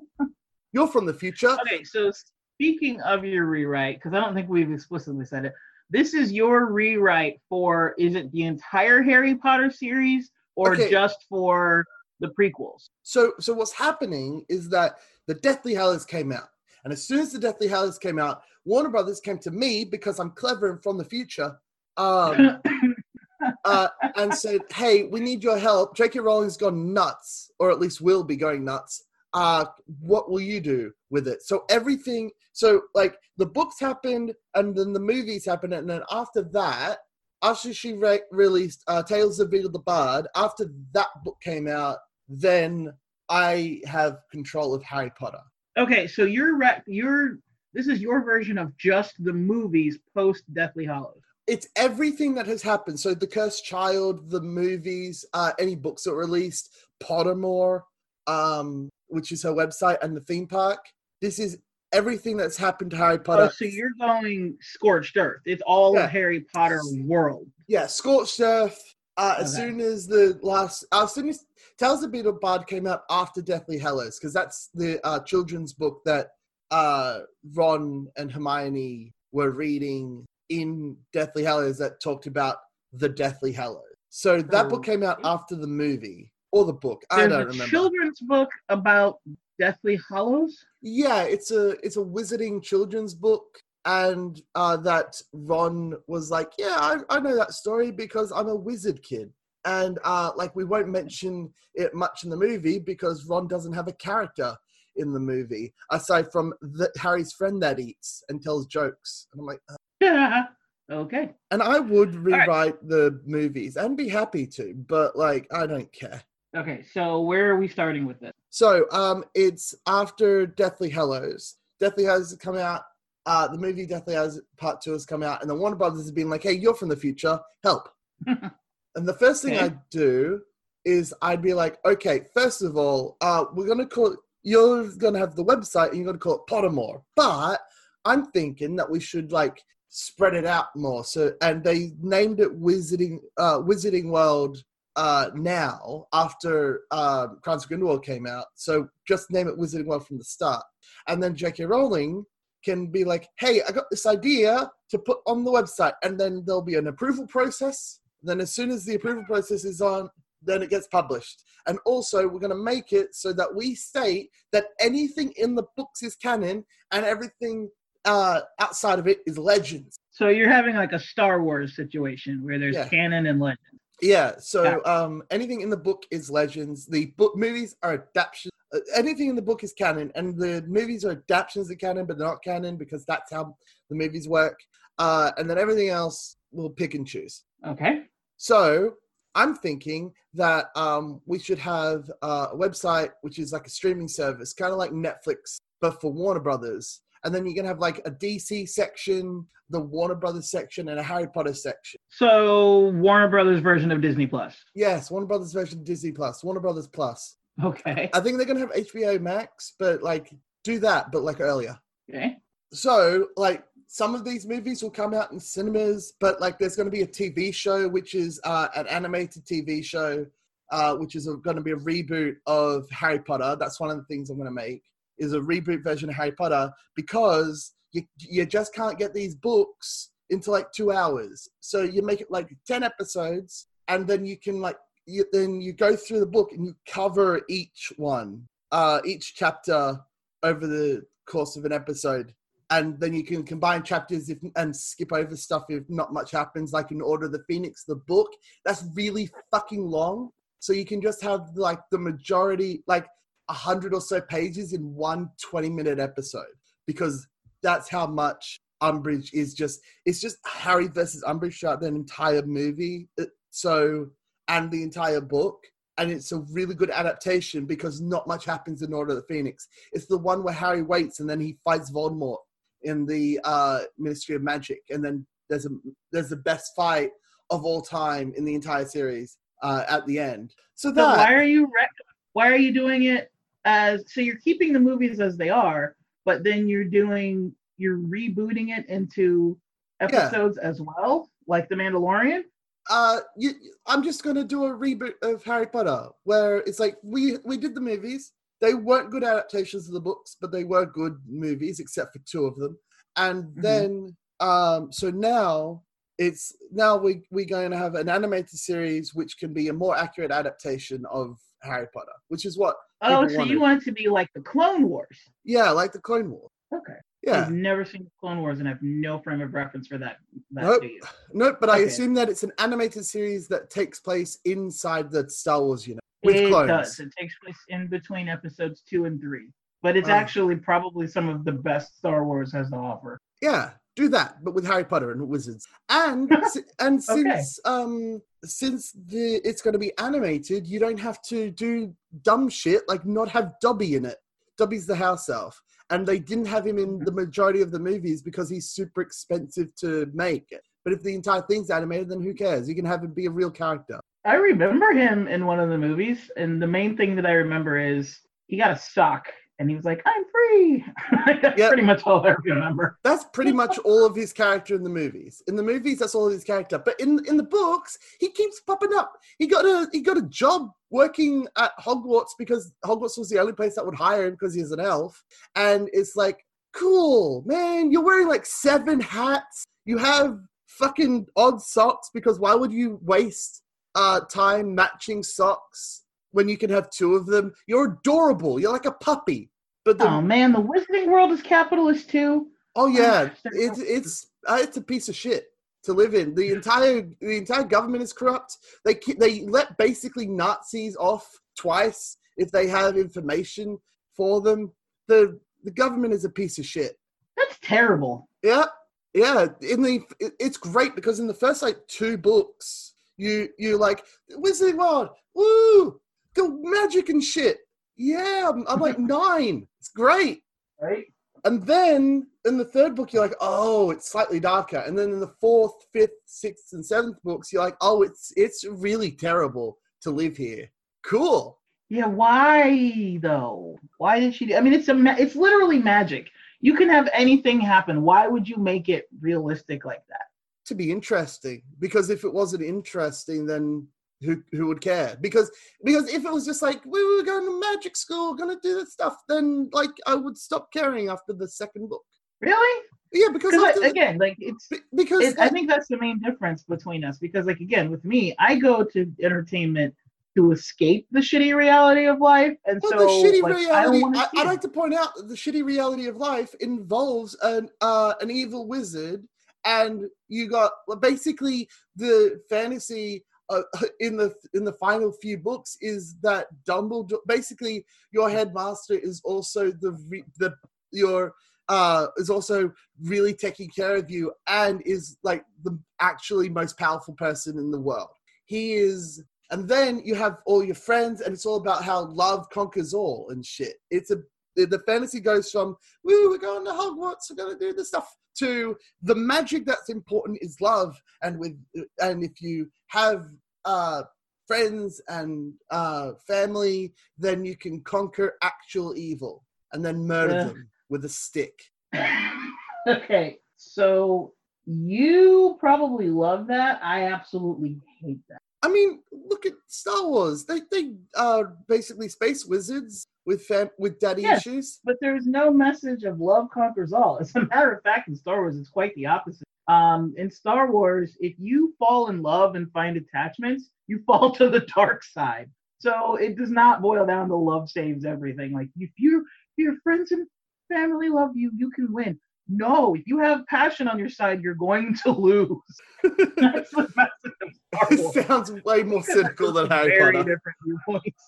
You're 0.71 0.87
from 0.87 1.05
the 1.05 1.13
future. 1.13 1.49
Okay, 1.67 1.83
so 1.83 2.11
speaking 2.55 3.01
of 3.01 3.25
your 3.25 3.45
rewrite, 3.45 3.97
because 3.97 4.13
I 4.13 4.21
don't 4.21 4.33
think 4.33 4.49
we've 4.49 4.71
explicitly 4.71 5.25
said 5.25 5.45
it, 5.45 5.53
this 5.89 6.13
is 6.13 6.31
your 6.31 6.71
rewrite 6.71 7.39
for 7.49 7.93
is 7.97 8.15
it 8.15 8.31
the 8.31 8.43
entire 8.43 9.01
Harry 9.01 9.35
Potter 9.35 9.69
series 9.71 10.31
or 10.55 10.73
Okay. 10.73 10.89
just 10.89 11.25
for 11.29 11.85
the 12.25 12.33
prequels? 12.33 12.89
So 13.03 13.33
so 13.39 13.53
what's 13.53 13.73
happening 13.73 14.45
is 14.49 14.69
that 14.69 14.95
the 15.27 15.35
Deathly 15.35 15.73
Hallows 15.73 16.05
came 16.05 16.31
out. 16.31 16.49
And 16.83 16.93
as 16.93 17.03
soon 17.03 17.19
as 17.19 17.31
the 17.31 17.39
Deathly 17.39 17.67
Hallows 17.67 17.97
came 17.97 18.19
out, 18.19 18.43
Warner 18.63 18.89
Brothers 18.89 19.19
came 19.19 19.39
to 19.39 19.51
me 19.51 19.85
because 19.85 20.19
I'm 20.19 20.31
clever 20.31 20.71
and 20.71 20.83
from 20.83 20.97
the 20.97 21.05
future. 21.05 21.57
Um, 21.97 22.61
uh, 23.65 23.87
and 24.15 24.33
said, 24.33 24.61
"Hey, 24.71 25.03
we 25.03 25.19
need 25.19 25.43
your 25.43 25.57
help. 25.57 25.95
J.K. 25.95 26.19
Rowling's 26.19 26.57
gone 26.57 26.93
nuts, 26.93 27.51
or 27.59 27.71
at 27.71 27.79
least 27.79 28.01
will 28.01 28.23
be 28.23 28.35
going 28.35 28.63
nuts. 28.63 29.03
Uh, 29.33 29.65
what 29.99 30.29
will 30.29 30.41
you 30.41 30.61
do 30.61 30.91
with 31.09 31.27
it?" 31.27 31.41
So 31.43 31.65
everything, 31.69 32.31
so 32.53 32.81
like 32.93 33.17
the 33.37 33.45
books 33.45 33.79
happened, 33.79 34.33
and 34.55 34.75
then 34.75 34.93
the 34.93 34.99
movies 34.99 35.45
happened, 35.45 35.73
and 35.73 35.89
then 35.89 36.01
after 36.11 36.41
that, 36.53 36.99
after 37.41 37.73
she 37.73 37.93
re- 37.93 38.21
released 38.31 38.83
uh, 38.87 39.03
Tales 39.03 39.39
of 39.39 39.49
Beedle 39.49 39.71
the 39.71 39.79
Bard, 39.79 40.27
after 40.35 40.71
that 40.93 41.07
book 41.23 41.37
came 41.41 41.67
out, 41.67 41.97
then 42.27 42.93
I 43.29 43.81
have 43.85 44.19
control 44.31 44.73
of 44.73 44.83
Harry 44.83 45.11
Potter. 45.17 45.41
okay, 45.77 46.07
so 46.07 46.23
your 46.23 46.57
re- 46.57 46.81
your 46.87 47.39
this 47.73 47.87
is 47.87 47.99
your 47.99 48.23
version 48.23 48.57
of 48.57 48.75
just 48.77 49.13
the 49.23 49.33
movies 49.33 49.97
post 50.15 50.43
Deathly 50.53 50.85
Hallows. 50.85 51.19
it's 51.47 51.67
everything 51.75 52.33
that 52.35 52.47
has 52.47 52.61
happened. 52.61 52.99
So 52.99 53.13
the 53.13 53.27
Cursed 53.27 53.65
Child, 53.65 54.29
the 54.29 54.41
movies, 54.41 55.25
uh, 55.33 55.51
any 55.59 55.75
books 55.75 56.03
that 56.03 56.11
were 56.13 56.19
released, 56.19 56.73
Pottermore, 57.03 57.81
um, 58.27 58.89
which 59.07 59.31
is 59.31 59.43
her 59.43 59.51
website, 59.51 59.97
and 60.01 60.15
the 60.15 60.21
theme 60.21 60.47
park. 60.47 60.79
This 61.21 61.37
is 61.39 61.57
everything 61.93 62.37
that's 62.37 62.57
happened 62.57 62.91
to 62.91 62.97
Harry 62.97 63.19
Potter. 63.19 63.43
Oh, 63.43 63.49
so 63.49 63.65
you're 63.65 63.91
going 63.99 64.57
scorched 64.61 65.17
earth. 65.17 65.41
It's 65.45 65.61
all 65.65 65.95
Yeah. 65.95 66.05
of 66.05 66.11
Harry 66.11 66.41
Potter 66.53 66.81
world. 67.03 67.47
yeah, 67.67 67.87
Scorched 67.87 68.39
Earth. 68.39 68.81
Uh, 69.17 69.35
as 69.39 69.55
soon 69.55 69.79
as 69.79 70.07
the 70.07 70.37
last, 70.43 70.83
as 70.91 71.13
soon 71.13 71.29
as 71.29 71.45
Tales 71.77 72.03
of 72.03 72.11
Beedle 72.11 72.39
Bard 72.39 72.67
came 72.67 72.87
out 72.87 73.01
after 73.09 73.41
Deathly 73.41 73.77
Hallows, 73.77 74.17
because 74.17 74.33
that's 74.33 74.69
the 74.73 75.05
uh, 75.05 75.19
children's 75.19 75.73
book 75.73 76.01
that 76.05 76.29
uh, 76.71 77.19
Ron 77.53 78.07
and 78.17 78.31
Hermione 78.31 79.13
were 79.31 79.51
reading 79.51 80.25
in 80.49 80.95
Deathly 81.11 81.43
Hallows 81.43 81.77
that 81.79 82.01
talked 82.01 82.27
about 82.27 82.57
the 82.93 83.09
Deathly 83.09 83.51
Hallows. 83.51 83.81
So 84.09 84.41
that 84.41 84.69
book 84.69 84.85
came 84.85 85.03
out 85.03 85.19
after 85.25 85.55
the 85.55 85.67
movie 85.67 86.31
or 86.53 86.63
the 86.63 86.73
book. 86.73 87.03
I 87.11 87.27
don't 87.27 87.33
a 87.33 87.45
remember. 87.45 87.65
children's 87.65 88.21
book 88.21 88.49
about 88.69 89.19
Deathly 89.59 89.99
Hallows. 90.09 90.65
Yeah, 90.81 91.23
it's 91.23 91.51
a 91.51 91.71
it's 91.85 91.97
a 91.97 92.01
wizarding 92.01 92.63
children's 92.63 93.13
book, 93.13 93.59
and 93.83 94.41
uh, 94.55 94.77
that 94.77 95.21
Ron 95.33 95.95
was 96.07 96.31
like, 96.31 96.51
"Yeah, 96.57 96.77
I, 96.79 96.97
I 97.09 97.19
know 97.19 97.35
that 97.35 97.51
story 97.51 97.91
because 97.91 98.31
I'm 98.31 98.47
a 98.47 98.55
wizard 98.55 99.03
kid." 99.03 99.33
And 99.65 99.99
uh, 100.03 100.31
like, 100.35 100.55
we 100.55 100.63
won't 100.63 100.89
mention 100.89 101.53
it 101.73 101.93
much 101.93 102.23
in 102.23 102.29
the 102.29 102.37
movie 102.37 102.79
because 102.79 103.25
Ron 103.25 103.47
doesn't 103.47 103.73
have 103.73 103.87
a 103.87 103.93
character 103.93 104.55
in 104.95 105.11
the 105.11 105.19
movie 105.19 105.73
aside 105.91 106.31
from 106.31 106.53
the, 106.61 106.89
Harry's 106.97 107.33
friend 107.33 107.61
that 107.61 107.79
eats 107.79 108.23
and 108.29 108.41
tells 108.41 108.65
jokes. 108.67 109.27
And 109.33 109.41
I'm 109.41 109.45
like, 109.45 109.59
uh, 109.69 109.75
Yeah. 109.99 110.43
okay. 110.91 111.33
and 111.51 111.61
I 111.61 111.79
would 111.79 112.15
right. 112.15 112.47
rewrite 112.47 112.87
the 112.87 113.19
movies 113.25 113.75
and 113.75 113.97
be 113.97 114.07
happy 114.07 114.47
to, 114.47 114.73
but 114.87 115.17
like, 115.17 115.47
I 115.51 115.65
don't 115.67 115.91
care. 115.91 116.23
Okay. 116.55 116.83
So 116.93 117.21
where 117.21 117.49
are 117.49 117.57
we 117.57 117.67
starting 117.67 118.05
with 118.05 118.19
this? 118.19 118.31
So 118.49 118.85
um, 118.91 119.25
it's 119.33 119.75
after 119.87 120.47
Deathly 120.47 120.89
Hallows. 120.89 121.55
Deathly 121.79 122.05
Hallows 122.05 122.29
has 122.29 122.39
come 122.39 122.55
out. 122.55 122.83
Uh, 123.25 123.47
the 123.47 123.57
movie 123.57 123.85
Deathly 123.85 124.13
Hallows 124.13 124.39
Part 124.55 124.81
Two 124.81 124.93
has 124.93 125.05
come 125.05 125.23
out, 125.23 125.41
and 125.41 125.49
the 125.49 125.55
Warner 125.55 125.75
Brothers 125.75 126.03
has 126.03 126.11
been 126.11 126.29
like, 126.29 126.43
"Hey, 126.43 126.53
you're 126.53 126.75
from 126.75 126.89
the 126.89 126.95
future. 126.95 127.39
Help!" 127.63 127.89
and 128.95 129.07
the 129.07 129.13
first 129.13 129.43
thing 129.43 129.53
Okay. 129.53 129.65
I'd 129.65 129.89
do 129.89 130.41
is 130.85 131.13
I'd 131.21 131.41
be 131.41 131.53
like, 131.53 131.77
"Okay, 131.85 132.25
first 132.33 132.61
of 132.61 132.77
all, 132.77 133.17
uh, 133.21 133.45
we're 133.53 133.67
gonna 133.67 133.87
call 133.87 134.11
it, 134.13 134.19
you're 134.43 134.87
gonna 134.95 135.19
have 135.19 135.35
the 135.35 135.43
website, 135.43 135.89
and 135.89 135.97
you're 135.97 136.05
gonna 136.05 136.19
call 136.19 136.35
it 136.35 136.47
Pottermore, 136.49 137.01
but 137.15 137.61
I'm 138.05 138.27
thinking 138.31 138.75
that 138.75 138.89
we 138.89 138.99
should 138.99 139.31
like 139.31 139.63
spread 139.89 140.35
it 140.35 140.45
out 140.45 140.67
more. 140.75 141.03
So, 141.03 141.33
and 141.41 141.63
they 141.63 141.93
named 142.01 142.39
it 142.39 142.59
Wizarding 142.59 143.19
uh, 143.37 143.59
Wizarding 143.59 144.09
World 144.09 144.63
uh, 144.95 145.31
now 145.33 146.05
after 146.13 146.81
um, 146.91 147.39
Crimes 147.41 147.63
of 147.63 147.69
Grindelwald 147.69 148.05
came 148.05 148.27
out. 148.27 148.45
So 148.55 148.87
just 149.07 149.31
name 149.31 149.47
it 149.47 149.57
Wizarding 149.57 149.85
World 149.87 150.05
from 150.07 150.17
the 150.17 150.23
start, 150.23 150.63
and 151.07 151.21
then 151.21 151.35
J.K. 151.35 151.65
Rowling 151.65 152.25
can 152.63 152.87
be 152.87 153.03
like, 153.03 153.27
"Hey, 153.39 153.61
I 153.63 153.71
got 153.71 153.85
this 153.89 154.05
idea 154.05 154.71
to 154.89 154.99
put 154.99 155.19
on 155.25 155.43
the 155.43 155.51
website," 155.51 155.93
and 156.03 156.19
then 156.19 156.43
there'll 156.45 156.61
be 156.61 156.75
an 156.75 156.87
approval 156.87 157.25
process. 157.27 157.99
Then, 158.25 158.41
as 158.41 158.53
soon 158.53 158.71
as 158.71 158.83
the 158.85 158.95
approval 158.95 159.23
process 159.25 159.63
is 159.63 159.81
on, 159.81 160.09
then 160.41 160.61
it 160.61 160.69
gets 160.69 160.87
published. 160.87 161.43
And 161.67 161.79
also, 161.85 162.27
we're 162.27 162.39
going 162.39 162.49
to 162.49 162.55
make 162.73 162.91
it 162.93 163.15
so 163.15 163.33
that 163.33 163.55
we 163.55 163.75
state 163.75 164.29
that 164.51 164.65
anything 164.79 165.33
in 165.37 165.55
the 165.55 165.63
books 165.77 166.03
is 166.03 166.15
canon, 166.15 166.65
and 166.91 167.05
everything 167.05 167.69
uh, 168.05 168.41
outside 168.59 168.99
of 168.99 169.07
it 169.07 169.19
is 169.25 169.35
legends. 169.37 169.97
So 170.11 170.27
you're 170.29 170.49
having 170.49 170.75
like 170.75 170.93
a 170.93 170.99
Star 170.99 171.41
Wars 171.41 171.75
situation 171.75 172.43
where 172.43 172.59
there's 172.59 172.75
Yeah. 172.75 172.87
canon 172.87 173.25
and 173.25 173.39
legend. 173.39 173.79
Yeah, 174.01 174.35
so 174.37 174.63
Yeah. 174.63 174.75
um, 174.93 175.23
anything 175.31 175.61
in 175.61 175.69
the 175.69 175.77
book 175.77 176.03
is 176.11 176.29
legends. 176.29 176.85
The 176.85 177.07
book 177.17 177.35
movies 177.35 177.75
are 177.81 177.93
adaptations. 177.93 178.51
Uh, 178.73 178.79
anything 178.93 179.29
in 179.29 179.35
the 179.35 179.41
book 179.41 179.63
is 179.63 179.73
canon, 179.73 180.11
and 180.15 180.37
the 180.37 180.63
movies 180.67 181.03
are 181.03 181.11
adaptations 181.11 181.71
of 181.71 181.79
canon, 181.79 182.05
but 182.05 182.17
they're 182.19 182.27
not 182.27 182.43
canon 182.43 182.77
because 182.77 183.05
that's 183.05 183.31
how 183.31 183.57
the 183.89 183.95
movies 183.95 184.27
work. 184.27 184.59
Uh, 184.99 185.31
and 185.37 185.49
then 185.49 185.57
everything 185.57 185.89
else 185.89 186.37
we'll 186.51 186.69
pick 186.69 186.93
and 186.93 187.07
choose. 187.07 187.43
Okay. 187.65 188.03
So 188.37 188.93
I'm 189.35 189.55
thinking 189.55 190.11
that 190.33 190.67
um, 190.75 191.21
we 191.25 191.39
should 191.39 191.59
have 191.59 192.09
uh, 192.21 192.47
a 192.51 192.55
website 192.55 193.11
which 193.21 193.39
is 193.39 193.51
like 193.51 193.67
a 193.67 193.69
streaming 193.69 194.07
service, 194.07 194.53
kind 194.53 194.71
of 194.71 194.77
like 194.77 194.91
Netflix, 194.91 195.57
but 195.81 196.01
for 196.01 196.11
Warner 196.11 196.39
Brothers. 196.39 197.01
And 197.23 197.33
then 197.33 197.45
you're 197.45 197.55
gonna 197.55 197.67
have 197.67 197.79
like 197.79 197.99
a 198.05 198.11
DC 198.11 198.69
section, 198.69 199.45
the 199.69 199.79
Warner 199.79 200.15
Brothers 200.15 200.51
section, 200.51 200.89
and 200.89 200.99
a 200.99 201.03
Harry 201.03 201.27
Potter 201.27 201.53
section. 201.53 201.99
So 202.09 202.89
Warner 202.89 203.27
Brothers 203.27 203.61
version 203.61 203.91
of 203.91 204.01
Disney 204.01 204.27
Plus. 204.27 204.55
Yes, 204.75 205.09
Warner 205.09 205.27
Brothers 205.27 205.53
version 205.53 205.79
of 205.79 205.85
Disney 205.85 206.11
Plus, 206.11 206.43
Warner 206.43 206.59
Brothers 206.59 206.87
Plus. 206.87 207.37
Okay. 207.63 208.09
I 208.13 208.19
think 208.19 208.37
they're 208.37 208.45
gonna 208.45 208.59
have 208.59 208.73
HBO 208.73 209.19
Max, 209.19 209.73
but 209.79 210.03
like 210.03 210.33
do 210.63 210.79
that, 210.79 211.11
but 211.11 211.23
like 211.23 211.39
earlier. 211.39 211.77
Okay. 212.09 212.37
So 212.73 213.27
like 213.37 213.63
some 213.87 214.15
of 214.15 214.25
these 214.25 214.45
movies 214.45 214.81
will 214.81 214.91
come 214.91 215.13
out 215.13 215.31
in 215.31 215.39
cinemas, 215.39 216.13
but 216.19 216.41
like 216.41 216.57
there's 216.57 216.75
gonna 216.75 216.89
be 216.89 217.03
a 217.03 217.07
TV 217.07 217.53
show 217.53 217.87
which 217.87 218.15
is 218.15 218.39
uh, 218.43 218.67
an 218.75 218.87
animated 218.87 219.45
TV 219.45 219.83
show, 219.83 220.25
uh, 220.71 220.95
which 220.95 221.15
is 221.15 221.27
going 221.27 221.55
to 221.55 221.61
be 221.61 221.71
a 221.71 221.77
reboot 221.77 222.35
of 222.47 222.89
Harry 222.89 223.19
Potter. 223.19 223.55
That's 223.59 223.79
one 223.79 223.91
of 223.91 223.97
the 223.97 224.03
things 224.03 224.29
I'm 224.29 224.37
gonna 224.37 224.51
make 224.51 224.83
is 225.17 225.33
a 225.33 225.39
reboot 225.39 225.83
version 225.83 226.09
of 226.09 226.15
Harry 226.15 226.31
Potter 226.31 226.71
because 226.95 227.73
you 227.91 228.03
you 228.17 228.45
just 228.45 228.73
can't 228.73 228.97
get 228.97 229.13
these 229.13 229.35
books 229.35 230.11
into 230.29 230.51
like 230.51 230.71
two 230.71 230.91
hours. 230.91 231.47
So 231.59 231.83
you 231.83 232.01
make 232.01 232.21
it 232.21 232.31
like 232.31 232.49
ten 232.67 232.83
episodes, 232.83 233.67
and 233.87 234.07
then 234.07 234.25
you 234.25 234.37
can 234.37 234.61
like 234.61 234.77
you, 235.05 235.25
then 235.31 235.61
you 235.61 235.73
go 235.73 235.95
through 235.95 236.19
the 236.19 236.25
book 236.25 236.51
and 236.51 236.65
you 236.65 236.75
cover 236.87 237.41
each 237.49 237.93
one, 237.97 238.47
uh, 238.71 239.01
each 239.05 239.35
chapter 239.35 239.99
over 240.43 240.67
the 240.67 241.03
course 241.25 241.55
of 241.55 241.65
an 241.65 241.71
episode, 241.71 242.33
and 242.69 242.99
then 242.99 243.13
you 243.13 243.23
can 243.23 243.43
combine 243.43 243.83
chapters 243.83 244.29
if, 244.29 244.39
and 244.55 244.75
skip 244.75 245.13
over 245.13 245.35
stuff 245.35 245.65
if 245.69 245.83
not 245.87 246.13
much 246.13 246.31
happens, 246.31 246.73
like 246.73 246.91
in 246.91 247.01
Order 247.01 247.27
of 247.27 247.31
the 247.31 247.43
Phoenix, 247.47 247.83
the 247.83 247.95
book. 247.95 248.29
That's 248.63 248.85
really 248.95 249.29
fucking 249.51 249.85
long. 249.85 250.29
So 250.59 250.73
you 250.73 250.85
can 250.85 251.01
just 251.01 251.21
have 251.21 251.41
like 251.55 251.79
the 251.91 251.99
majority, 251.99 252.83
like 252.87 253.05
a 253.49 253.53
hundred 253.53 253.93
or 253.93 254.01
so 254.01 254.19
pages 254.19 254.73
in 254.73 254.95
one 254.95 255.29
20 255.43 255.69
minute 255.69 255.99
episode 255.99 256.45
because 256.87 257.27
that's 257.61 257.89
how 257.89 258.07
much 258.07 258.59
Umbridge 258.81 259.33
is 259.33 259.53
just 259.53 259.79
it's 260.05 260.19
just 260.19 260.37
Harry 260.45 260.87
versus 260.87 261.23
Umbridge 261.27 261.59
throughout 261.59 261.81
the 261.81 261.87
entire 261.87 262.45
movie. 262.45 263.07
So 263.51 264.07
and 264.47 264.71
the 264.71 264.83
entire 264.83 265.21
book. 265.21 265.59
And 265.97 266.11
it's 266.11 266.33
a 266.33 266.39
really 266.51 266.75
good 266.75 266.89
adaptation 266.89 267.65
because 267.65 268.01
not 268.01 268.27
much 268.27 268.43
happens 268.43 268.81
in 268.81 268.91
Order 268.91 269.11
of 269.11 269.17
the 269.17 269.33
Phoenix. 269.33 269.67
It's 269.93 270.07
the 270.07 270.17
one 270.17 270.43
where 270.43 270.53
Harry 270.53 270.81
waits 270.81 271.21
and 271.21 271.29
then 271.29 271.39
he 271.39 271.57
fights 271.63 271.89
Voldemort 271.89 272.39
in 272.85 273.05
the 273.05 273.39
uh, 273.43 273.81
Ministry 273.97 274.35
of 274.35 274.41
Magic, 274.41 274.81
and 274.89 275.03
then 275.03 275.25
there's 275.49 275.65
a 275.65 275.69
there's 276.11 276.29
the 276.29 276.37
best 276.37 276.73
fight 276.75 277.11
of 277.49 277.65
all 277.65 277.81
time 277.81 278.33
in 278.37 278.45
the 278.45 278.55
entire 278.55 278.85
series 278.85 279.37
uh, 279.61 279.83
at 279.87 280.05
the 280.07 280.19
end. 280.19 280.53
So 280.75 280.93
So 280.93 281.05
why 281.05 281.33
are 281.33 281.43
you 281.43 281.69
rec- 281.75 281.89
why 282.33 282.49
are 282.49 282.57
you 282.57 282.73
doing 282.73 283.03
it 283.03 283.31
as 283.65 284.11
so 284.11 284.21
you're 284.21 284.37
keeping 284.37 284.73
the 284.73 284.79
movies 284.79 285.19
as 285.19 285.37
they 285.37 285.49
are, 285.49 285.95
but 286.23 286.43
then 286.43 286.67
you're 286.67 286.85
doing 286.85 287.53
you're 287.77 287.97
rebooting 287.97 288.77
it 288.77 288.87
into 288.87 289.57
episodes 289.99 290.57
as 290.57 290.81
well, 290.81 291.29
like 291.47 291.67
The 291.69 291.75
Mandalorian? 291.75 292.43
uh, 292.89 293.19
you, 293.35 293.51
I'm 293.87 294.03
just 294.03 294.23
gonna 294.23 294.43
do 294.43 294.65
a 294.65 294.69
reboot 294.69 295.13
of 295.23 295.43
Harry 295.43 295.67
Potter 295.67 296.09
where 296.23 296.57
it's 296.57 296.79
like 296.79 296.97
we 297.03 297.37
we 297.43 297.57
did 297.57 297.75
the 297.75 297.81
movies. 297.81 298.31
They 298.61 298.73
weren't 298.73 299.11
good 299.11 299.23
adaptations 299.23 299.87
of 299.87 299.93
the 299.93 300.01
books, 300.01 300.37
but 300.39 300.51
they 300.51 300.63
were 300.63 300.85
good 300.85 301.17
movies, 301.27 301.79
except 301.79 302.13
for 302.13 302.19
two 302.25 302.45
of 302.45 302.55
them. 302.57 302.77
And 303.17 303.45
Mhm. 303.55 303.61
then, 303.61 304.17
um, 304.39 304.91
so 304.91 305.09
now 305.09 305.83
it's 306.17 306.55
now 306.71 306.97
we 306.97 307.23
we're 307.29 307.45
going 307.45 307.71
to 307.71 307.77
have 307.77 307.95
an 307.95 308.07
animated 308.07 308.49
series 308.57 309.13
which 309.13 309.37
can 309.37 309.53
be 309.53 309.67
a 309.67 309.73
more 309.73 309.97
accurate 309.97 310.31
adaptation 310.31 311.05
of 311.11 311.37
Harry 311.61 311.87
Potter, 311.93 312.13
which 312.29 312.45
is 312.45 312.57
what 312.57 312.77
Oh, 313.01 313.27
so 313.27 313.37
wanted- 313.37 313.51
you 313.51 313.59
want 313.59 313.81
it 313.81 313.85
to 313.85 313.91
be 313.91 314.07
like 314.07 314.29
the 314.33 314.41
Clone 314.41 314.87
Wars. 314.89 315.17
yeah, 315.43 315.69
like 315.71 315.91
the 315.91 315.99
Clone 315.99 316.31
Wars. 316.31 316.49
Okay. 316.73 316.95
Yeah, 317.21 317.41
I've 317.41 317.51
never 317.51 317.83
seen 317.83 318.03
the 318.05 318.11
Clone 318.19 318.39
Wars 318.39 318.59
and 318.59 318.67
I 318.67 318.71
have 318.71 318.81
no 318.81 319.19
frame 319.19 319.41
of 319.41 319.53
reference 319.53 319.87
for 319.87 319.97
that. 319.97 320.17
that 320.51 320.63
Nope. 320.63 320.81
do 320.83 320.87
you? 320.87 321.01
no, 321.33 321.53
but 321.59 321.69
I 321.69 321.79
assume 321.79 322.13
that 322.13 322.29
it's 322.29 322.43
an 322.43 322.51
animated 322.59 323.05
series 323.05 323.47
that 323.49 323.69
takes 323.69 323.99
place 323.99 324.37
inside 324.45 325.11
the 325.11 325.29
Star 325.29 325.61
Wars 325.61 325.85
universe 325.87 326.01
it 326.33 326.47
clones. 326.47 326.67
does. 326.69 326.99
It 326.99 327.09
takes 327.19 327.35
place 327.43 327.57
in 327.69 327.87
between 327.87 328.27
episodes 328.29 328.81
two 328.89 329.05
and 329.05 329.19
three. 329.21 329.49
But 329.83 329.95
it's 329.95 330.09
Oh. 330.09 330.13
actually 330.13 330.55
probably 330.55 331.05
some 331.07 331.29
of 331.29 331.45
the 331.45 331.51
best 331.51 331.97
Star 331.97 332.25
Wars 332.25 332.51
has 332.53 332.69
to 332.71 332.75
offer. 332.77 333.19
Yeah, 333.41 333.73
do 333.95 334.09
that, 334.09 334.43
but 334.43 334.53
with 334.55 334.65
Harry 334.65 334.83
Potter 334.83 335.11
and 335.11 335.27
wizards. 335.27 335.67
And 335.89 336.29
and 336.79 336.99
Okay. 337.09 337.21
since 337.41 337.59
um 337.65 338.21
since 338.43 338.91
the 338.93 339.35
it's 339.43 339.61
going 339.61 339.73
to 339.73 339.79
be 339.79 339.95
animated, 339.99 340.65
you 340.65 340.79
don't 340.79 340.99
have 340.99 341.21
to 341.23 341.51
do 341.51 341.95
dumb 342.23 342.49
shit 342.49 342.81
like 342.87 343.05
not 343.05 343.29
have 343.29 343.53
Dobby 343.61 343.95
in 343.95 344.05
it. 344.05 344.17
Dobby's 344.57 344.85
the 344.87 344.95
house 344.95 345.27
elf, 345.29 345.61
and 345.89 346.07
they 346.07 346.17
didn't 346.17 346.45
have 346.45 346.65
him 346.65 346.77
in 346.79 346.99
the 346.99 347.11
majority 347.11 347.61
of 347.61 347.71
the 347.71 347.79
movies 347.79 348.21
because 348.21 348.49
he's 348.49 348.69
super 348.69 349.01
expensive 349.01 349.75
to 349.75 350.09
make. 350.13 350.47
But 350.83 350.93
if 350.93 351.03
the 351.03 351.13
entire 351.13 351.41
thing's 351.41 351.69
animated, 351.69 352.09
then 352.09 352.21
who 352.21 352.33
cares? 352.33 352.69
You 352.69 352.75
can 352.75 352.85
have 352.85 353.03
him 353.03 353.11
be 353.11 353.25
a 353.25 353.31
real 353.31 353.51
character. 353.51 353.99
I 354.25 354.35
remember 354.35 354.91
him 354.91 355.27
in 355.27 355.45
one 355.45 355.59
of 355.59 355.69
the 355.69 355.77
movies, 355.77 356.31
and 356.35 356.61
the 356.61 356.67
main 356.67 356.97
thing 356.97 357.15
that 357.15 357.25
I 357.25 357.33
remember 357.33 357.77
is 357.77 358.19
he 358.47 358.57
got 358.57 358.71
a 358.71 358.75
sock 358.77 359.27
and 359.59 359.69
he 359.69 359.75
was 359.75 359.85
like, 359.85 360.01
I'm 360.05 360.23
free. 360.25 360.83
That's 361.41 361.57
Yep. 361.57 361.69
pretty 361.69 361.83
much 361.83 362.01
all 362.05 362.25
I 362.25 362.35
remember. 362.43 362.97
That's 363.03 363.23
pretty 363.33 363.53
much 363.53 363.77
all 363.79 364.05
of 364.05 364.15
his 364.15 364.33
character 364.33 364.75
in 364.75 364.83
the 364.83 364.89
movies. 364.89 365.41
In 365.47 365.55
the 365.55 365.63
movies, 365.63 365.99
that's 365.99 366.13
all 366.13 366.27
of 366.27 366.33
his 366.33 366.43
character. 366.43 366.77
But 366.77 366.99
in 366.99 367.23
in 367.25 367.37
the 367.37 367.43
books, 367.43 367.97
he 368.19 368.29
keeps 368.31 368.59
popping 368.59 368.93
up. 368.93 369.13
He 369.37 369.47
got 369.47 369.63
a 369.63 369.87
he 369.93 370.01
got 370.01 370.17
a 370.17 370.23
job 370.23 370.71
working 370.89 371.47
at 371.57 371.71
Hogwarts 371.79 372.31
because 372.37 372.73
Hogwarts 372.83 373.17
was 373.17 373.29
the 373.29 373.39
only 373.39 373.53
place 373.53 373.75
that 373.75 373.85
would 373.85 373.95
hire 373.95 374.25
him 374.25 374.31
because 374.31 374.53
he's 374.53 374.71
an 374.71 374.79
elf. 374.81 375.23
And 375.55 375.89
it's 375.93 376.15
like, 376.17 376.45
cool, 376.73 377.43
man. 377.45 377.91
You're 377.91 378.03
wearing 378.03 378.27
like 378.27 378.45
seven 378.45 378.99
hats. 378.99 379.63
You 379.85 379.97
have 379.99 380.39
fucking 380.67 381.27
odd 381.37 381.61
socks 381.61 382.09
because 382.13 382.39
why 382.39 382.55
would 382.55 382.73
you 382.73 382.99
waste 383.03 383.61
uh 383.95 384.19
time 384.21 384.75
matching 384.75 385.23
socks 385.23 386.03
when 386.31 386.47
you 386.49 386.57
can 386.57 386.69
have 386.69 386.89
two 386.89 387.15
of 387.15 387.25
them? 387.25 387.53
You're 387.67 387.93
adorable. 387.99 388.59
You're 388.59 388.73
like 388.73 388.85
a 388.85 388.91
puppy. 388.91 389.49
But 389.85 389.97
the 389.99 390.07
Oh 390.09 390.21
man, 390.21 390.51
the 390.51 390.61
Wizarding 390.61 391.07
World 391.07 391.31
is 391.31 391.41
capitalist 391.41 392.09
too. 392.09 392.47
Oh 392.75 392.87
yeah, 392.87 393.29
it's 393.45 393.79
it's 393.79 394.27
uh, 394.47 394.57
it's 394.61 394.77
a 394.77 394.81
piece 394.81 395.07
of 395.09 395.15
shit 395.15 395.45
to 395.83 395.93
live 395.93 396.13
in. 396.13 396.35
The 396.35 396.49
entire 396.51 397.07
the 397.21 397.37
entire 397.37 397.63
government 397.63 398.03
is 398.03 398.11
corrupt. 398.11 398.57
They 398.83 398.99
they 399.17 399.41
let 399.41 399.77
basically 399.77 400.27
Nazis 400.27 400.95
off 400.97 401.39
twice 401.57 402.17
if 402.37 402.51
they 402.51 402.67
have 402.67 402.97
information 402.97 403.77
for 404.17 404.41
them. 404.41 404.71
The 405.07 405.39
the 405.63 405.71
government 405.71 406.13
is 406.13 406.25
a 406.25 406.29
piece 406.29 406.57
of 406.57 406.65
shit. 406.65 406.97
That's 407.37 407.57
terrible. 407.61 408.27
Yeah, 408.43 408.65
yeah. 409.13 409.47
In 409.61 409.81
the 409.83 410.01
it- 410.19 410.33
it's 410.39 410.57
great 410.57 410.95
because 410.95 411.19
in 411.19 411.27
the 411.27 411.33
first 411.33 411.61
like 411.61 411.77
two 411.87 412.17
books, 412.17 412.94
you 413.17 413.49
you 413.57 413.77
like 413.77 414.03
Wizarding 414.31 414.77
World, 414.77 415.09
woo, 415.33 415.99
go 416.33 416.59
magic 416.61 417.09
and 417.09 417.23
shit. 417.23 417.59
Yeah, 417.97 418.49
I'm, 418.53 418.65
I'm 418.67 418.79
like 418.79 418.99
nine. 418.99 419.67
It's 419.79 419.89
great. 419.89 420.43
Right? 420.81 421.05
And 421.45 421.65
then 421.65 422.27
in 422.45 422.57
the 422.57 422.65
third 422.65 422.95
book, 422.95 423.13
you're 423.13 423.21
like, 423.21 423.35
oh, 423.39 423.91
it's 423.91 424.09
slightly 424.09 424.39
darker. 424.39 424.77
And 424.77 424.97
then 424.97 425.11
in 425.11 425.19
the 425.19 425.33
fourth, 425.39 425.73
fifth, 425.93 426.09
sixth, 426.25 426.73
and 426.73 426.83
seventh 426.83 427.21
books, 427.23 427.53
you're 427.53 427.63
like, 427.63 427.77
oh, 427.81 428.01
it's 428.01 428.33
it's 428.35 428.65
really 428.65 429.11
terrible 429.11 429.77
to 430.01 430.09
live 430.09 430.35
here. 430.35 430.69
Cool. 431.05 431.59
Yeah, 431.89 432.07
why 432.07 433.19
though? 433.21 433.77
Why 433.99 434.19
did 434.19 434.33
she 434.33 434.47
do 434.47 434.55
I 434.55 434.61
mean 434.61 434.73
it's 434.73 434.87
a 434.87 434.93
ma- 434.93 435.15
it's 435.17 435.35
literally 435.35 435.79
magic. 435.79 436.29
You 436.61 436.75
can 436.75 436.89
have 436.89 437.09
anything 437.13 437.59
happen. 437.59 438.01
Why 438.01 438.27
would 438.27 438.49
you 438.49 438.57
make 438.57 438.89
it 438.89 439.07
realistic 439.21 439.85
like 439.85 440.01
that? 440.09 440.24
To 440.67 440.75
be 440.75 440.91
interesting, 440.91 441.61
because 441.79 442.09
if 442.09 442.23
it 442.23 442.33
wasn't 442.33 442.63
interesting, 442.63 443.45
then 443.45 443.87
who 444.21 444.41
who 444.51 444.67
would 444.67 444.81
care? 444.81 445.17
Because 445.21 445.51
because 445.83 446.07
if 446.11 446.25
it 446.25 446.33
was 446.33 446.45
just 446.45 446.61
like 446.61 446.83
we 446.85 447.03
were 447.17 447.23
going 447.23 447.45
to 447.45 447.59
magic 447.59 447.95
school, 447.95 448.33
gonna 448.33 448.57
do 448.61 448.75
this 448.75 448.93
stuff, 448.93 449.15
then 449.29 449.69
like 449.73 449.91
I 450.07 450.15
would 450.15 450.37
stop 450.37 450.71
caring 450.73 451.09
after 451.09 451.33
the 451.33 451.47
second 451.47 451.89
book. 451.89 452.03
Really? 452.41 452.83
Yeah, 453.11 453.27
because 453.31 453.51
the- 453.51 453.81
again, 453.81 454.17
like 454.17 454.37
it's 454.39 454.67
be- 454.67 454.79
because 454.95 455.35
I 455.37 455.49
think 455.49 455.69
that's 455.69 455.87
the 455.87 455.97
main 455.97 456.19
difference 456.19 456.63
between 456.63 457.03
us 457.03 457.17
because 457.19 457.45
like 457.45 457.59
again 457.59 457.91
with 457.91 458.03
me 458.03 458.35
I 458.39 458.55
go 458.55 458.83
to 458.83 459.11
entertainment 459.21 459.93
to 460.35 460.51
escape 460.51 461.07
the 461.11 461.21
shitty 461.21 461.55
reality 461.55 462.07
of 462.07 462.19
life 462.19 462.57
and 462.65 462.81
Well, 462.81 462.91
so 462.91 462.97
the 462.99 463.05
shitty 463.05 463.41
like, 463.41 463.53
I 463.53 463.57
reality. 463.85 463.99
don't 464.01 464.17
I, 464.17 464.27
I 464.35 464.43
like 464.43 464.61
to 464.61 464.67
point 464.67 464.93
out 464.93 465.15
that 465.15 465.27
the 465.29 465.35
shitty 465.35 465.63
reality 465.63 466.07
of 466.07 466.17
life 466.17 466.53
involves 466.59 467.37
an 467.41 467.69
uh, 467.79 468.15
an 468.19 468.29
evil 468.31 468.67
wizard, 468.67 469.25
and 469.65 470.05
you 470.27 470.49
got 470.49 470.71
basically 471.01 471.67
the 471.95 472.39
fantasy 472.49 473.25
uh, 473.49 473.61
in 473.99 474.17
the 474.17 474.33
in 474.53 474.63
the 474.63 474.73
final 474.73 475.11
few 475.11 475.37
books 475.37 475.77
is 475.81 476.15
that 476.21 476.47
Dumbledore. 476.67 477.19
Basically, 477.27 477.85
your 478.11 478.29
headmaster 478.29 478.95
is 478.95 479.21
also 479.23 479.71
the 479.71 479.97
the 480.39 480.53
your 480.91 481.33
uh 481.67 482.07
is 482.17 482.29
also 482.29 482.71
really 483.01 483.33
taking 483.33 483.69
care 483.69 483.95
of 483.95 484.09
you 484.09 484.31
and 484.47 484.81
is 484.85 485.17
like 485.23 485.43
the 485.63 485.77
actually 485.99 486.47
most 486.49 486.77
powerful 486.77 487.13
person 487.15 487.57
in 487.57 487.71
the 487.71 487.79
world. 487.79 488.09
He 488.45 488.73
is 488.73 489.23
and 489.51 489.67
then 489.67 490.01
you 490.03 490.15
have 490.15 490.37
all 490.45 490.63
your 490.63 490.75
friends 490.75 491.21
and 491.21 491.33
it's 491.33 491.45
all 491.45 491.57
about 491.57 491.83
how 491.83 492.05
love 492.05 492.49
conquers 492.49 492.93
all 492.93 493.27
and 493.29 493.45
shit 493.45 493.75
it's 493.91 494.11
a 494.11 494.17
the, 494.55 494.65
the 494.65 494.79
fantasy 494.79 495.19
goes 495.19 495.49
from 495.51 495.75
woo 496.03 496.29
we're 496.29 496.37
going 496.37 496.65
to 496.65 496.71
hogwarts 496.71 497.29
we're 497.29 497.35
going 497.35 497.57
to 497.57 497.65
do 497.65 497.73
this 497.73 497.89
stuff 497.89 498.15
to 498.37 498.75
the 499.03 499.15
magic 499.15 499.65
that's 499.65 499.89
important 499.89 500.37
is 500.41 500.59
love 500.61 500.99
and 501.23 501.39
with 501.39 501.57
and 501.99 502.23
if 502.23 502.41
you 502.41 502.69
have 502.87 503.25
uh 503.65 504.03
friends 504.47 505.01
and 505.07 505.53
uh 505.71 506.11
family 506.27 506.93
then 507.17 507.43
you 507.43 507.55
can 507.57 507.81
conquer 507.81 508.33
actual 508.43 508.95
evil 508.95 509.43
and 509.73 509.83
then 509.83 510.05
murder 510.05 510.35
Yeah. 510.35 510.43
them 510.45 510.69
with 510.89 511.05
a 511.05 511.09
stick 511.09 511.59
okay, 512.87 513.37
so 513.57 514.33
you 514.65 515.57
probably 515.59 516.09
love 516.09 516.47
that. 516.47 516.79
I 516.83 517.05
absolutely 517.05 517.79
hate 518.01 518.19
that. 518.29 518.39
I 518.63 518.67
mean, 518.67 519.01
look 519.11 519.45
at 519.45 519.53
Star 519.67 520.07
Wars. 520.07 520.45
They 520.45 520.61
they 520.71 520.93
are 521.17 521.55
basically 521.67 522.09
space 522.09 522.45
wizards 522.45 523.07
with 523.25 523.43
fam- 523.45 523.69
with 523.79 523.99
daddy 523.99 524.21
Yes. 524.23 524.45
issues. 524.45 524.79
But 524.83 524.97
there's 525.01 525.25
no 525.25 525.51
message 525.51 526.03
of 526.03 526.19
love 526.19 526.49
conquers 526.51 526.93
all. 526.93 527.17
As 527.19 527.35
a 527.35 527.45
matter 527.45 527.71
of 527.71 527.81
fact, 527.83 528.07
in 528.07 528.15
Star 528.15 528.41
Wars, 528.41 528.57
it's 528.57 528.69
quite 528.69 528.93
the 528.95 529.05
opposite. 529.07 529.43
Um, 529.67 530.13
in 530.17 530.29
Star 530.29 530.71
Wars, 530.71 531.17
if 531.19 531.33
you 531.39 531.73
fall 531.79 532.09
in 532.09 532.21
love 532.21 532.55
and 532.55 532.71
find 532.71 532.97
attachments, 532.97 533.69
you 533.87 533.99
fall 534.05 534.31
to 534.35 534.49
the 534.49 534.61
dark 534.75 535.03
side. 535.03 535.49
So 535.79 536.15
it 536.15 536.37
does 536.37 536.51
not 536.51 536.81
boil 536.81 537.05
down 537.05 537.27
to 537.29 537.35
love 537.35 537.69
saves 537.69 538.05
everything. 538.05 538.53
Like 538.53 538.69
if 538.77 538.91
you 538.97 539.25
if 539.57 539.63
your 539.63 539.75
friends 539.83 540.11
and 540.11 540.27
family 540.71 541.09
love 541.09 541.31
you, 541.35 541.51
you 541.55 541.69
can 541.71 541.91
win. 541.93 542.19
No, 542.47 542.93
if 542.93 543.01
you 543.07 543.17
have 543.19 543.45
passion 543.47 543.87
on 543.87 543.97
your 543.97 544.09
side, 544.09 544.41
you're 544.43 544.53
going 544.53 544.95
to 545.03 545.11
lose. 545.11 545.59
That's 546.37 546.69
the 546.71 546.87
message 546.95 547.35
of 547.41 547.49
Star 547.73 547.87
It 547.91 548.27
sounds 548.27 548.51
way 548.63 548.83
more 548.83 549.01
cynical 549.03 549.51
than 549.51 549.67
Harry 549.71 549.97
Very 549.97 550.13
Potter. 550.13 550.35
different 550.35 550.57
viewpoints. 550.63 551.23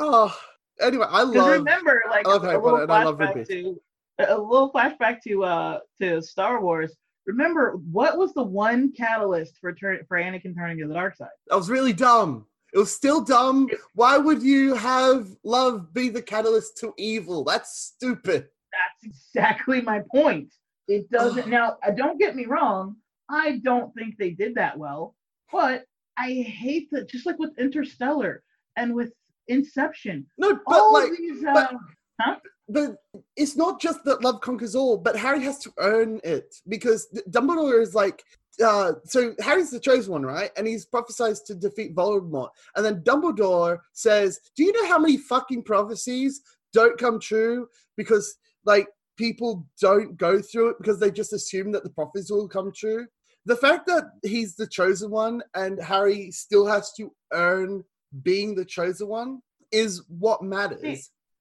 Oh, 0.00 0.34
anyway, 0.80 1.06
I 1.08 1.22
love. 1.22 1.50
remember, 1.50 2.02
like 2.10 2.26
I 2.26 2.30
love 2.30 2.44
a 2.44 2.46
little 2.46 2.62
Potter 2.62 2.82
and 2.82 2.92
I 2.92 3.04
love 3.04 3.18
flashback 3.18 3.48
to 3.48 3.80
a 4.18 4.38
little 4.38 4.72
flashback 4.72 5.22
to 5.22 5.44
uh 5.44 5.78
to 6.00 6.22
Star 6.22 6.60
Wars. 6.60 6.96
Remember 7.26 7.78
what 7.90 8.16
was 8.16 8.32
the 8.34 8.42
one 8.42 8.92
catalyst 8.92 9.58
for 9.60 9.72
turn 9.72 10.00
for 10.08 10.18
Anakin 10.18 10.54
turning 10.56 10.78
to 10.78 10.88
the 10.88 10.94
dark 10.94 11.16
side? 11.16 11.28
That 11.48 11.56
was 11.56 11.70
really 11.70 11.92
dumb. 11.92 12.46
It 12.72 12.78
was 12.78 12.94
still 12.94 13.22
dumb. 13.22 13.68
Why 13.94 14.18
would 14.18 14.42
you 14.42 14.74
have 14.74 15.28
love 15.42 15.92
be 15.94 16.08
the 16.10 16.22
catalyst 16.22 16.78
to 16.78 16.92
evil? 16.98 17.44
That's 17.44 17.92
stupid. 17.96 18.48
That's 18.72 19.04
exactly 19.04 19.80
my 19.80 20.02
point. 20.14 20.52
It 20.86 21.10
doesn't. 21.10 21.48
now, 21.48 21.76
uh, 21.86 21.90
don't 21.90 22.18
get 22.18 22.36
me 22.36 22.46
wrong. 22.46 22.96
I 23.30 23.60
don't 23.62 23.94
think 23.94 24.16
they 24.18 24.30
did 24.30 24.54
that 24.54 24.78
well, 24.78 25.14
but 25.52 25.84
I 26.16 26.32
hate 26.32 26.88
that. 26.92 27.08
Just 27.08 27.26
like 27.26 27.38
with 27.38 27.58
Interstellar 27.58 28.42
and 28.76 28.94
with 28.94 29.12
Inception. 29.48 30.26
No, 30.38 30.58
but 30.66 30.78
all 30.78 30.92
like, 30.92 31.10
these, 31.16 31.42
but- 31.42 31.74
uh, 31.74 31.78
huh? 32.20 32.36
but 32.68 32.96
it's 33.36 33.56
not 33.56 33.80
just 33.80 34.04
that 34.04 34.22
love 34.22 34.40
conquers 34.40 34.74
all, 34.74 34.98
but 34.98 35.16
Harry 35.16 35.42
has 35.42 35.58
to 35.60 35.72
earn 35.78 36.20
it 36.22 36.54
because 36.68 37.08
Dumbledore 37.30 37.80
is 37.80 37.94
like, 37.94 38.22
uh, 38.62 38.92
so 39.04 39.34
Harry's 39.40 39.70
the 39.70 39.80
chosen 39.80 40.12
one, 40.12 40.26
right? 40.26 40.50
And 40.56 40.66
he's 40.66 40.86
prophesized 40.86 41.44
to 41.46 41.54
defeat 41.54 41.94
Voldemort. 41.94 42.50
And 42.76 42.84
then 42.84 43.02
Dumbledore 43.02 43.78
says, 43.92 44.40
Do 44.56 44.64
you 44.64 44.72
know 44.72 44.88
how 44.88 44.98
many 44.98 45.16
fucking 45.16 45.62
prophecies 45.62 46.42
don't 46.72 46.98
come 46.98 47.20
true 47.20 47.68
because, 47.96 48.36
like, 48.64 48.88
people 49.16 49.66
don't 49.80 50.16
go 50.16 50.40
through 50.42 50.70
it 50.70 50.76
because 50.78 50.98
they 50.98 51.10
just 51.10 51.32
assume 51.32 51.72
that 51.72 51.84
the 51.84 51.90
prophecies 51.90 52.30
will 52.30 52.48
come 52.48 52.72
true? 52.72 53.06
The 53.46 53.56
fact 53.56 53.86
that 53.86 54.04
he's 54.22 54.56
the 54.56 54.66
chosen 54.66 55.10
one 55.10 55.42
and 55.54 55.82
Harry 55.82 56.30
still 56.32 56.66
has 56.66 56.92
to 56.94 57.10
earn 57.32 57.84
being 58.22 58.54
the 58.54 58.64
chosen 58.64 59.08
one 59.08 59.40
is 59.72 60.02
what 60.08 60.42
matters. 60.42 60.80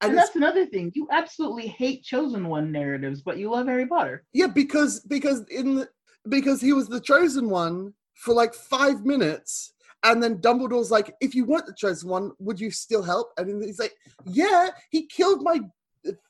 And 0.02 0.12
And 0.12 0.18
that's 0.18 0.36
another 0.36 0.66
thing. 0.66 0.92
You 0.94 1.08
absolutely 1.12 1.68
hate 1.68 2.04
chosen 2.04 2.48
one 2.48 2.72
narratives, 2.72 3.22
but 3.22 3.38
you 3.38 3.50
love 3.50 3.68
Harry 3.68 3.88
Potter. 3.88 4.24
Yeah, 4.34 4.48
because 4.48 5.00
because 5.02 5.44
in 5.50 5.76
the, 5.76 5.90
because 6.30 6.62
he 6.62 6.74
was 6.74 6.88
the 6.88 7.02
chosen 7.02 7.50
one 7.50 7.94
for 8.14 8.34
like 8.34 8.54
five 8.54 9.06
minutes, 9.06 9.74
and 10.04 10.22
then 10.22 10.38
Dumbledore's 10.38 10.92
like, 10.92 11.16
"If 11.20 11.34
you 11.34 11.46
weren't 11.46 11.66
the 11.66 11.74
chosen 11.74 12.10
one, 12.10 12.32
would 12.40 12.60
you 12.60 12.70
still 12.70 13.02
help?" 13.02 13.32
And 13.38 13.64
he's 13.64 13.80
like, 13.80 13.96
"Yeah, 14.26 14.70
he 14.92 15.08
killed 15.08 15.42
my 15.42 15.62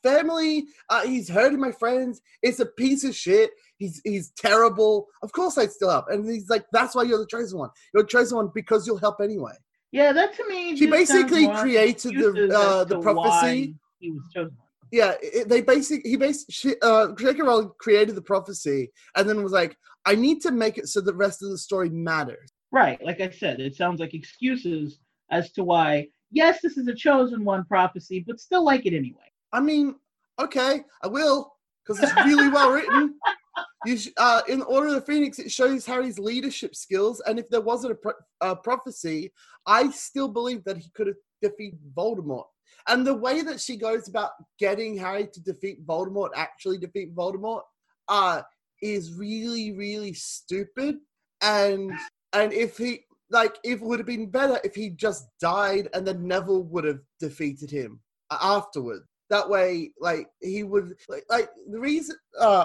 family. 0.02 0.66
Uh, 0.88 1.02
he's 1.02 1.28
hurting 1.28 1.60
my 1.60 1.72
friends. 1.72 2.20
It's 2.42 2.60
a 2.60 2.66
piece 2.66 3.04
of 3.04 3.14
shit. 3.14 3.50
He's 3.76 4.00
he's 4.04 4.30
terrible. 4.30 5.08
Of 5.22 5.32
course, 5.32 5.58
I'd 5.58 5.72
still 5.72 5.90
help." 5.90 6.06
And 6.08 6.28
he's 6.28 6.48
like, 6.48 6.64
"That's 6.72 6.94
why 6.94 7.02
you're 7.02 7.18
the 7.18 7.26
chosen 7.26 7.58
one. 7.58 7.70
You're 7.92 8.04
the 8.04 8.08
chosen 8.08 8.36
one 8.36 8.50
because 8.54 8.86
you'll 8.86 8.96
help 8.96 9.20
anyway." 9.20 9.52
Yeah, 9.92 10.12
that 10.12 10.34
to 10.34 10.48
me. 10.48 10.76
She 10.76 10.86
basically 10.86 11.48
created 11.48 12.14
the, 12.14 12.54
uh, 12.54 12.84
the 12.84 12.98
prophecy. 12.98 13.74
He 13.98 14.10
was 14.10 14.22
chosen. 14.34 14.56
yeah, 14.92 15.14
it, 15.22 15.48
they 15.48 15.60
basically 15.60 16.08
he 16.08 16.16
basically 16.16 16.76
uh, 16.82 17.08
J.K. 17.18 17.42
Rowling 17.42 17.70
created 17.78 18.14
the 18.14 18.22
prophecy 18.22 18.90
and 19.16 19.28
then 19.28 19.42
was 19.42 19.52
like, 19.52 19.76
I 20.04 20.14
need 20.14 20.40
to 20.42 20.50
make 20.50 20.78
it 20.78 20.88
so 20.88 21.00
the 21.00 21.14
rest 21.14 21.42
of 21.42 21.50
the 21.50 21.58
story 21.58 21.88
matters. 21.88 22.52
Right. 22.70 23.02
Like 23.04 23.20
I 23.20 23.30
said, 23.30 23.60
it 23.60 23.76
sounds 23.76 24.00
like 24.00 24.14
excuses 24.14 25.00
as 25.30 25.52
to 25.52 25.64
why, 25.64 26.08
yes, 26.30 26.60
this 26.62 26.76
is 26.76 26.86
a 26.86 26.94
chosen 26.94 27.44
one 27.44 27.64
prophecy, 27.64 28.24
but 28.26 28.40
still 28.40 28.64
like 28.64 28.86
it 28.86 28.94
anyway. 28.94 29.32
I 29.52 29.60
mean, 29.60 29.94
okay, 30.38 30.84
I 31.02 31.06
will 31.06 31.54
because 31.84 32.02
it's 32.02 32.14
really 32.24 32.48
well 32.48 32.70
written. 32.70 33.14
You 33.84 33.96
sh- 33.96 34.08
uh, 34.16 34.42
in 34.48 34.62
Order 34.62 34.88
of 34.88 34.94
the 34.94 35.00
Phoenix, 35.00 35.38
it 35.38 35.50
shows 35.52 35.86
Harry's 35.86 36.18
leadership 36.18 36.74
skills, 36.74 37.20
and 37.26 37.38
if 37.38 37.48
there 37.48 37.60
wasn't 37.60 37.92
a, 37.92 37.96
pro- 37.96 38.12
a 38.40 38.56
prophecy, 38.56 39.32
I 39.66 39.90
still 39.90 40.28
believe 40.28 40.64
that 40.64 40.78
he 40.78 40.90
could 40.94 41.06
have 41.06 41.16
defeated 41.40 41.78
Voldemort. 41.96 42.46
And 42.88 43.06
the 43.06 43.14
way 43.14 43.42
that 43.42 43.60
she 43.60 43.76
goes 43.76 44.08
about 44.08 44.30
getting 44.58 44.96
Harry 44.96 45.28
to 45.32 45.40
defeat 45.42 45.86
Voldemort, 45.86 46.30
actually 46.34 46.78
defeat 46.78 47.14
Voldemort, 47.14 47.62
uh, 48.08 48.42
is 48.82 49.14
really, 49.14 49.72
really 49.72 50.12
stupid. 50.12 50.96
And 51.40 51.92
and 52.32 52.52
if 52.52 52.78
he 52.78 53.04
like, 53.30 53.58
it 53.62 53.80
would 53.80 53.98
have 54.00 54.06
been 54.06 54.30
better 54.30 54.58
if 54.64 54.74
he 54.74 54.90
just 54.90 55.28
died 55.40 55.88
and 55.92 56.06
then 56.06 56.26
Neville 56.26 56.64
would 56.64 56.84
have 56.84 57.00
defeated 57.20 57.70
him 57.70 58.00
a- 58.30 58.38
afterward. 58.40 59.02
That 59.30 59.48
way, 59.48 59.92
like 60.00 60.28
he 60.40 60.62
would 60.62 60.94
like, 61.08 61.24
like 61.28 61.50
the 61.70 61.78
reason. 61.78 62.16
Uh, 62.40 62.64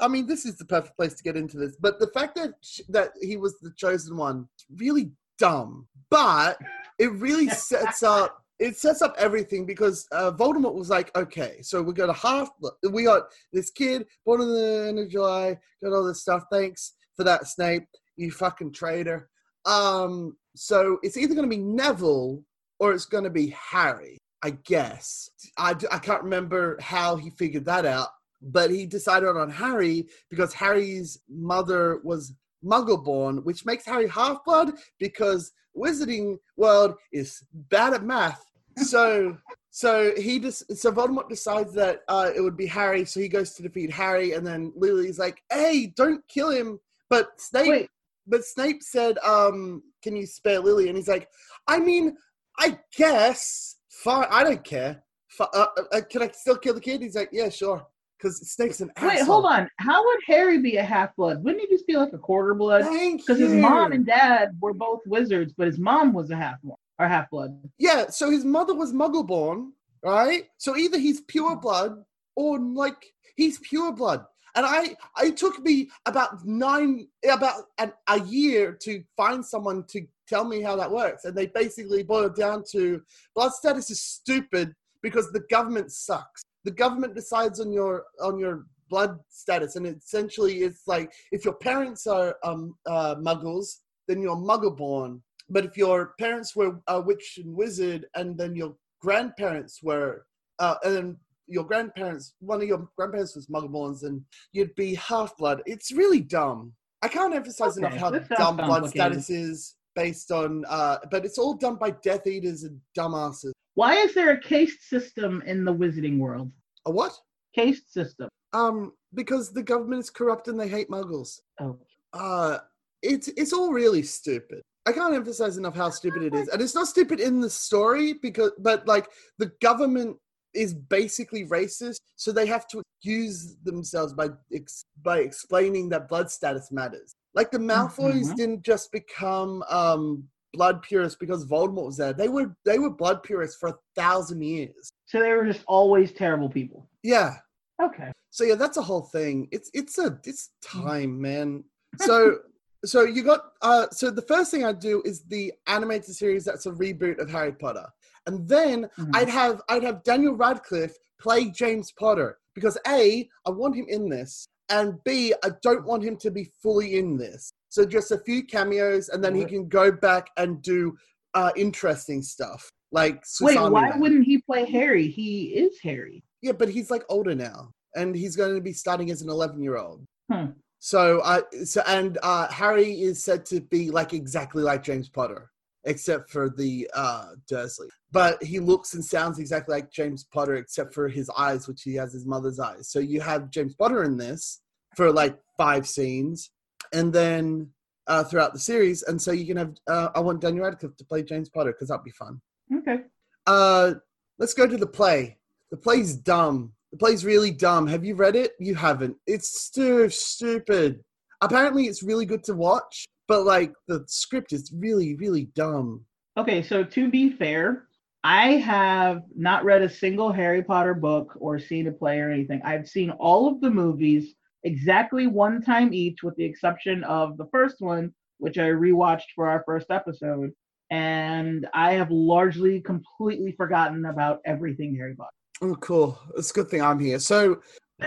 I, 0.00 0.08
mean, 0.08 0.26
this 0.26 0.44
is 0.44 0.56
the 0.56 0.64
perfect 0.64 0.96
place 0.96 1.14
to 1.14 1.22
get 1.22 1.36
into 1.36 1.56
this. 1.56 1.76
But 1.80 1.98
the 1.98 2.08
fact 2.08 2.34
that 2.36 2.54
sh- 2.62 2.80
that 2.88 3.10
he 3.20 3.36
was 3.36 3.58
the 3.60 3.72
chosen 3.76 4.16
one, 4.16 4.48
really 4.76 5.12
dumb. 5.38 5.88
But 6.10 6.58
it 6.98 7.12
really 7.12 7.48
sets 7.50 8.02
up 8.02 8.44
it 8.58 8.76
sets 8.76 9.02
up 9.02 9.14
everything 9.18 9.66
because 9.66 10.06
uh, 10.12 10.30
Voldemort 10.30 10.74
was 10.74 10.90
like, 10.90 11.14
okay, 11.16 11.58
so 11.60 11.82
we 11.82 11.92
got 11.92 12.08
a 12.08 12.12
half, 12.12 12.50
we 12.90 13.04
got 13.04 13.24
this 13.52 13.70
kid 13.70 14.06
born 14.24 14.40
in 14.40 14.48
the 14.48 14.86
end 14.88 14.98
of 14.98 15.10
July, 15.10 15.58
got 15.82 15.92
all 15.92 16.04
this 16.04 16.22
stuff. 16.22 16.44
Thanks 16.52 16.92
for 17.16 17.24
that, 17.24 17.46
Snape, 17.46 17.84
you 18.16 18.30
fucking 18.30 18.72
traitor. 18.72 19.28
Um, 19.66 20.36
so 20.54 20.98
it's 21.02 21.16
either 21.16 21.34
going 21.34 21.48
to 21.48 21.56
be 21.56 21.62
Neville 21.62 22.42
or 22.78 22.92
it's 22.92 23.06
going 23.06 23.24
to 23.24 23.30
be 23.30 23.54
Harry, 23.70 24.18
I 24.42 24.50
guess. 24.50 25.30
I, 25.58 25.74
I 25.90 25.98
can't 25.98 26.22
remember 26.22 26.78
how 26.80 27.16
he 27.16 27.30
figured 27.30 27.64
that 27.64 27.84
out, 27.84 28.08
but 28.44 28.70
he 28.70 28.86
decided 28.86 29.28
on 29.28 29.50
Harry 29.50 30.06
because 30.30 30.52
Harry's 30.52 31.18
mother 31.28 32.00
was 32.04 32.34
Muggle-born, 32.64 33.38
which 33.44 33.66
makes 33.66 33.84
Harry 33.84 34.08
half-blood 34.08 34.72
because 34.98 35.52
Wizarding 35.76 36.38
World 36.56 36.94
is 37.12 37.42
bad 37.52 37.94
at 37.94 38.04
math. 38.04 38.42
So, 38.76 39.36
so 39.70 40.12
he 40.16 40.38
just 40.38 40.76
so 40.76 40.92
Voldemort 40.92 41.28
decides 41.28 41.74
that 41.74 42.00
uh, 42.08 42.30
it 42.34 42.40
would 42.40 42.56
be 42.56 42.66
Harry, 42.66 43.04
so 43.04 43.20
he 43.20 43.28
goes 43.28 43.54
to 43.54 43.62
defeat 43.62 43.90
Harry, 43.90 44.32
and 44.32 44.46
then 44.46 44.72
Lily's 44.76 45.18
like, 45.18 45.42
"Hey, 45.50 45.92
don't 45.96 46.26
kill 46.28 46.50
him!" 46.50 46.78
But 47.10 47.28
Snape, 47.38 47.68
Wait, 47.68 47.88
but 48.26 48.44
Snape 48.44 48.82
said, 48.82 49.18
um, 49.18 49.82
"Can 50.02 50.16
you 50.16 50.26
spare 50.26 50.60
Lily?" 50.60 50.88
And 50.88 50.96
he's 50.96 51.08
like, 51.08 51.28
"I 51.66 51.78
mean, 51.78 52.16
I 52.58 52.78
guess. 52.96 53.76
Fine, 53.88 54.26
I 54.30 54.42
don't 54.44 54.64
care. 54.64 55.02
F- 55.40 55.48
uh, 55.54 55.66
uh, 55.92 56.00
can 56.10 56.22
I 56.22 56.28
still 56.28 56.56
kill 56.56 56.74
the 56.74 56.80
kid?" 56.80 57.02
He's 57.02 57.16
like, 57.16 57.30
"Yeah, 57.32 57.48
sure." 57.48 57.86
Because 58.18 58.40
Snape's 58.50 58.80
an 58.80 58.90
wait, 59.02 59.20
asshole. 59.20 59.42
hold 59.42 59.46
on. 59.46 59.68
How 59.78 60.04
would 60.04 60.20
Harry 60.26 60.58
be 60.58 60.76
a 60.76 60.84
half 60.84 61.14
blood? 61.16 61.42
Wouldn't 61.44 61.60
he 61.62 61.68
just 61.68 61.86
be 61.86 61.96
like 61.96 62.12
a 62.12 62.18
quarter 62.18 62.54
blood? 62.54 62.84
Thank 62.84 63.22
Because 63.22 63.38
his 63.38 63.52
mom 63.52 63.92
and 63.92 64.06
dad 64.06 64.56
were 64.60 64.72
both 64.72 65.00
wizards, 65.06 65.52
but 65.56 65.66
his 65.66 65.78
mom 65.78 66.12
was 66.12 66.30
a 66.30 66.36
half 66.36 66.56
or 66.64 67.08
half 67.08 67.30
blood. 67.30 67.58
Yeah, 67.78 68.08
so 68.08 68.30
his 68.30 68.44
mother 68.44 68.74
was 68.74 68.92
muggle 68.92 69.26
born, 69.26 69.72
right? 70.02 70.44
So 70.58 70.76
either 70.76 70.98
he's 70.98 71.20
pure 71.22 71.56
blood 71.56 72.04
or 72.36 72.58
like 72.58 73.04
he's 73.36 73.58
pure 73.58 73.92
blood. 73.92 74.24
And 74.56 74.64
I 74.64 74.96
it 75.22 75.36
took 75.36 75.58
me 75.60 75.90
about 76.06 76.44
nine 76.44 77.08
about 77.28 77.64
an, 77.78 77.92
a 78.08 78.20
year 78.20 78.72
to 78.82 79.02
find 79.16 79.44
someone 79.44 79.84
to 79.88 80.06
tell 80.28 80.44
me 80.44 80.62
how 80.62 80.76
that 80.76 80.90
works. 80.90 81.24
And 81.24 81.36
they 81.36 81.46
basically 81.46 82.02
boiled 82.02 82.36
down 82.36 82.62
to 82.70 83.02
blood 83.34 83.52
status 83.52 83.90
is 83.90 84.00
stupid 84.00 84.72
because 85.02 85.30
the 85.32 85.42
government 85.50 85.92
sucks. 85.92 86.42
The 86.64 86.70
government 86.70 87.14
decides 87.14 87.60
on 87.60 87.72
your 87.72 88.04
on 88.20 88.38
your 88.38 88.66
blood 88.90 89.18
status 89.28 89.76
and 89.76 89.86
essentially 89.86 90.58
it's 90.58 90.86
like 90.86 91.10
if 91.32 91.44
your 91.44 91.54
parents 91.54 92.06
are 92.06 92.36
um 92.44 92.74
uh, 92.86 93.14
muggles 93.16 93.78
then 94.06 94.20
you're 94.20 94.36
muggle 94.36 94.76
born 94.76 95.22
but 95.48 95.64
if 95.64 95.76
your 95.76 96.14
parents 96.18 96.54
were 96.54 96.80
a 96.88 97.00
witch 97.00 97.38
and 97.42 97.54
wizard 97.54 98.06
and 98.14 98.36
then 98.36 98.54
your 98.54 98.74
grandparents 99.00 99.82
were 99.82 100.26
uh, 100.58 100.76
and 100.84 100.94
then 100.96 101.16
your 101.46 101.64
grandparents 101.64 102.34
one 102.40 102.60
of 102.62 102.68
your 102.68 102.88
grandparents 102.96 103.34
was 103.34 103.46
muggle-borns 103.46 104.02
and 104.02 104.22
you'd 104.52 104.74
be 104.76 104.94
half-blood. 104.94 105.62
It's 105.66 105.92
really 105.92 106.20
dumb. 106.20 106.72
I 107.02 107.08
can't 107.08 107.34
emphasize 107.34 107.76
enough 107.76 107.96
how 107.96 108.10
dumb 108.10 108.56
blood 108.56 108.88
status 108.88 109.28
is 109.28 109.74
based 109.94 110.32
on 110.32 110.64
uh 110.68 110.96
but 111.10 111.24
it's 111.24 111.38
all 111.38 111.54
done 111.54 111.76
by 111.76 111.90
death 112.02 112.26
eaters 112.26 112.64
and 112.64 112.80
dumbasses 112.98 113.52
Why 113.74 113.94
is 113.96 114.14
there 114.14 114.30
a 114.32 114.40
caste 114.40 114.88
system 114.88 115.42
in 115.46 115.64
the 115.64 115.74
wizarding 115.74 116.18
world? 116.18 116.50
a 116.86 116.90
what 116.90 117.12
Caste 117.54 117.92
system. 117.92 118.28
um 118.52 118.92
because 119.14 119.52
the 119.52 119.62
government 119.62 120.00
is 120.00 120.10
corrupt 120.10 120.48
and 120.48 120.58
they 120.60 120.68
hate 120.68 120.88
muggles 120.90 121.40
Oh, 121.60 121.78
uh 122.12 122.58
it's 123.02 123.28
it's 123.28 123.52
all 123.52 123.72
really 123.72 124.02
stupid 124.02 124.60
i 124.86 124.92
can't 124.92 125.14
emphasize 125.14 125.56
enough 125.56 125.74
how 125.76 125.88
stupid 125.90 126.22
it 126.22 126.34
is 126.34 126.48
and 126.48 126.60
it's 126.60 126.74
not 126.74 126.88
stupid 126.88 127.20
in 127.20 127.40
the 127.40 127.48
story 127.50 128.14
because 128.14 128.52
but 128.58 128.86
like 128.86 129.06
the 129.38 129.50
government 129.62 130.16
is 130.52 130.74
basically 130.74 131.44
racist 131.46 131.96
so 132.16 132.30
they 132.32 132.46
have 132.46 132.66
to 132.68 132.82
excuse 132.82 133.56
themselves 133.64 134.12
by 134.12 134.28
ex- 134.52 134.84
by 135.02 135.18
explaining 135.20 135.88
that 135.88 136.08
blood 136.08 136.30
status 136.30 136.70
matters 136.70 137.14
like 137.34 137.50
the 137.50 137.58
malfoys 137.58 138.26
Mhm. 138.32 138.36
didn't 138.36 138.62
just 138.62 138.90
become 138.92 139.62
um 139.70 140.28
blood 140.54 140.80
purists 140.82 141.18
because 141.18 141.44
voldemort 141.46 141.86
was 141.86 141.96
there 141.96 142.12
they 142.12 142.28
were 142.28 142.54
they 142.64 142.78
were 142.78 142.90
blood 142.90 143.22
purists 143.22 143.56
for 143.58 143.68
a 143.70 143.74
thousand 143.96 144.42
years 144.42 144.88
so 145.06 145.18
they 145.20 145.32
were 145.32 145.44
just 145.44 145.64
always 145.66 146.12
terrible 146.12 146.48
people. 146.48 146.88
yeah 147.02 147.34
Okay. 147.82 148.12
so 148.30 148.44
yeah 148.44 148.54
that's 148.54 148.76
a 148.76 148.82
whole 148.82 149.02
thing 149.02 149.48
it's 149.50 149.70
it's 149.74 149.98
a 149.98 150.18
it's 150.24 150.50
time 150.62 151.20
man 151.20 151.64
so 151.98 152.38
so 152.84 153.02
you 153.02 153.22
got 153.24 153.40
uh 153.62 153.86
so 153.90 154.10
the 154.10 154.22
first 154.22 154.50
thing 154.50 154.64
I'd 154.64 154.78
do 154.78 155.02
is 155.04 155.22
the 155.24 155.52
animated 155.66 156.14
series 156.14 156.44
that's 156.44 156.66
a 156.66 156.70
reboot 156.72 157.18
of 157.18 157.28
harry 157.30 157.52
potter 157.52 157.86
and 158.26 158.46
then 158.48 158.88
Mhm. 158.98 159.10
i'd 159.16 159.28
have 159.28 159.60
i'd 159.70 159.82
have 159.82 160.02
daniel 160.04 160.34
radcliffe 160.34 160.96
play 161.20 161.50
james 161.50 161.92
potter 161.98 162.38
because 162.54 162.78
A, 162.86 163.28
I 163.44 163.50
want 163.50 163.74
him 163.74 163.86
in 163.88 164.08
this, 164.08 164.46
and 164.68 165.02
B, 165.02 165.34
I 165.42 165.48
don't 165.60 165.84
want 165.84 166.04
him 166.04 166.16
to 166.18 166.30
be 166.30 166.44
fully 166.62 166.98
in 167.00 167.16
this. 167.16 167.50
So 167.74 167.84
just 167.84 168.12
a 168.12 168.18
few 168.18 168.44
cameos, 168.44 169.08
and 169.08 169.22
then 169.22 169.34
he 169.34 169.44
can 169.44 169.66
go 169.66 169.90
back 169.90 170.30
and 170.36 170.62
do 170.62 170.96
uh, 171.34 171.50
interesting 171.56 172.22
stuff 172.22 172.70
like. 172.92 173.24
Wait, 173.40 173.58
why 173.58 173.90
wouldn't 173.96 174.24
he 174.24 174.38
play 174.38 174.64
Harry? 174.64 175.08
He 175.08 175.46
is 175.46 175.80
Harry. 175.82 176.22
Yeah, 176.40 176.52
but 176.52 176.68
he's 176.68 176.88
like 176.88 177.02
older 177.08 177.34
now, 177.34 177.72
and 177.96 178.14
he's 178.14 178.36
going 178.36 178.54
to 178.54 178.60
be 178.60 178.72
starting 178.72 179.10
as 179.10 179.22
an 179.22 179.28
eleven-year-old. 179.28 180.04
Hmm. 180.30 180.50
So, 180.78 181.18
uh, 181.24 181.40
so 181.64 181.82
and 181.88 182.16
uh, 182.22 182.46
Harry 182.46 182.92
is 183.02 183.24
said 183.24 183.44
to 183.46 183.60
be 183.60 183.90
like 183.90 184.12
exactly 184.12 184.62
like 184.62 184.84
James 184.84 185.08
Potter, 185.08 185.50
except 185.82 186.30
for 186.30 186.50
the 186.50 186.88
uh, 186.94 187.30
Dursley. 187.48 187.88
But 188.12 188.40
he 188.40 188.60
looks 188.60 188.94
and 188.94 189.04
sounds 189.04 189.40
exactly 189.40 189.74
like 189.74 189.90
James 189.90 190.22
Potter, 190.32 190.54
except 190.54 190.94
for 190.94 191.08
his 191.08 191.28
eyes, 191.36 191.66
which 191.66 191.82
he 191.82 191.96
has 191.96 192.12
his 192.12 192.24
mother's 192.24 192.60
eyes. 192.60 192.88
So 192.88 193.00
you 193.00 193.20
have 193.20 193.50
James 193.50 193.74
Potter 193.74 194.04
in 194.04 194.16
this 194.16 194.60
for 194.94 195.10
like 195.10 195.36
five 195.56 195.88
scenes, 195.88 196.50
and 196.92 197.12
then 197.12 197.70
uh, 198.06 198.24
throughout 198.24 198.52
the 198.52 198.58
series, 198.58 199.02
and 199.02 199.20
so 199.20 199.32
you 199.32 199.46
can 199.46 199.56
have. 199.56 199.74
Uh, 199.86 200.08
I 200.14 200.20
want 200.20 200.40
Daniel 200.40 200.64
Radcliffe 200.64 200.96
to 200.96 201.04
play 201.04 201.22
James 201.22 201.48
Potter 201.48 201.72
because 201.72 201.88
that'd 201.88 202.04
be 202.04 202.10
fun. 202.10 202.40
Okay. 202.74 202.98
Uh, 203.46 203.94
let's 204.38 204.54
go 204.54 204.66
to 204.66 204.76
the 204.76 204.86
play. 204.86 205.38
The 205.70 205.76
play's 205.76 206.14
dumb. 206.14 206.72
The 206.92 206.98
play's 206.98 207.24
really 207.24 207.50
dumb. 207.50 207.86
Have 207.86 208.04
you 208.04 208.14
read 208.14 208.36
it? 208.36 208.52
You 208.60 208.74
haven't. 208.74 209.16
It's 209.26 209.70
too 209.70 210.08
stupid. 210.10 211.00
Apparently, 211.40 211.86
it's 211.86 212.02
really 212.02 212.26
good 212.26 212.44
to 212.44 212.54
watch, 212.54 213.06
but 213.26 213.44
like 213.44 213.72
the 213.88 214.04
script 214.06 214.52
is 214.52 214.72
really, 214.74 215.14
really 215.16 215.46
dumb. 215.54 216.04
Okay, 216.36 216.62
so 216.62 216.84
to 216.84 217.10
be 217.10 217.30
fair, 217.30 217.86
I 218.22 218.52
have 218.52 219.22
not 219.36 219.64
read 219.64 219.82
a 219.82 219.88
single 219.88 220.32
Harry 220.32 220.62
Potter 220.62 220.94
book 220.94 221.36
or 221.36 221.58
seen 221.58 221.86
a 221.86 221.92
play 221.92 222.20
or 222.20 222.30
anything. 222.30 222.62
I've 222.64 222.88
seen 222.88 223.10
all 223.10 223.46
of 223.48 223.60
the 223.60 223.70
movies 223.70 224.34
exactly 224.64 225.26
one 225.26 225.62
time 225.62 225.94
each, 225.94 226.22
with 226.22 226.34
the 226.36 226.44
exception 226.44 227.04
of 227.04 227.36
the 227.36 227.46
first 227.46 227.76
one, 227.80 228.12
which 228.38 228.58
I 228.58 228.64
rewatched 228.68 229.32
for 229.34 229.48
our 229.48 229.62
first 229.64 229.90
episode. 229.90 230.50
And 230.90 231.66
I 231.72 231.92
have 231.92 232.10
largely 232.10 232.80
completely 232.80 233.52
forgotten 233.52 234.04
about 234.06 234.40
everything 234.44 234.94
Harry 234.96 235.14
Potter. 235.14 235.30
Oh, 235.62 235.76
cool. 235.76 236.18
It's 236.36 236.50
a 236.50 236.54
good 236.54 236.68
thing 236.68 236.82
I'm 236.82 236.98
here. 236.98 237.18
So 237.18 237.60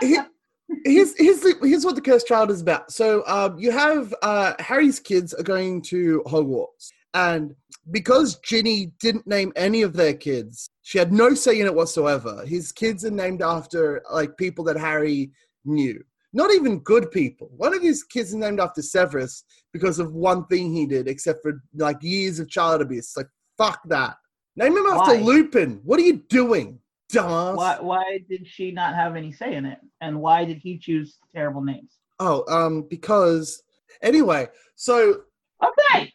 he- 0.00 0.18
here's 0.84 1.16
here's 1.18 1.40
the, 1.40 1.56
here's 1.62 1.84
what 1.84 1.94
the 1.94 2.00
cursed 2.00 2.26
child 2.26 2.50
is 2.50 2.60
about. 2.60 2.90
So 2.90 3.22
um, 3.26 3.58
you 3.58 3.70
have 3.70 4.14
uh, 4.22 4.54
Harry's 4.58 4.98
kids 4.98 5.34
are 5.34 5.42
going 5.42 5.82
to 5.82 6.22
Hogwarts, 6.26 6.90
and 7.14 7.54
because 7.90 8.38
Ginny 8.38 8.92
didn't 9.00 9.26
name 9.26 9.52
any 9.56 9.82
of 9.82 9.92
their 9.92 10.14
kids, 10.14 10.68
she 10.82 10.98
had 10.98 11.12
no 11.12 11.34
say 11.34 11.60
in 11.60 11.66
it 11.66 11.74
whatsoever. 11.74 12.44
His 12.46 12.72
kids 12.72 13.04
are 13.04 13.10
named 13.10 13.42
after 13.42 14.02
like 14.10 14.36
people 14.36 14.64
that 14.64 14.76
Harry 14.76 15.32
knew. 15.64 16.02
Not 16.32 16.52
even 16.52 16.78
good 16.78 17.10
people. 17.10 17.50
One 17.56 17.74
of 17.74 17.82
his 17.82 18.04
kids 18.04 18.30
is 18.30 18.36
named 18.36 18.60
after 18.60 18.80
Severus 18.80 19.44
because 19.72 19.98
of 19.98 20.14
one 20.14 20.46
thing 20.46 20.72
he 20.72 20.86
did, 20.86 21.06
except 21.06 21.42
for 21.42 21.62
like 21.74 21.98
years 22.00 22.38
of 22.38 22.48
child 22.48 22.80
abuse. 22.80 23.14
Like 23.16 23.28
fuck 23.58 23.80
that. 23.88 24.16
Name 24.56 24.76
him 24.76 24.86
after 24.86 25.14
Why? 25.14 25.20
Lupin. 25.20 25.80
What 25.84 25.98
are 25.98 26.04
you 26.04 26.22
doing, 26.28 26.78
dumbass? 27.12 27.56
why, 27.56 27.78
why 27.80 28.20
did 28.28 28.46
she 28.46 28.70
not 28.70 28.94
have 28.94 29.16
any 29.16 29.32
say 29.32 29.54
in 29.54 29.66
it? 29.66 29.78
And 30.00 30.20
why 30.20 30.44
did 30.44 30.58
he 30.58 30.78
choose 30.78 31.18
terrible 31.34 31.62
names? 31.62 31.98
Oh, 32.18 32.44
um, 32.48 32.86
because 32.88 33.62
anyway, 34.02 34.48
so 34.76 35.22
Okay, 35.62 36.12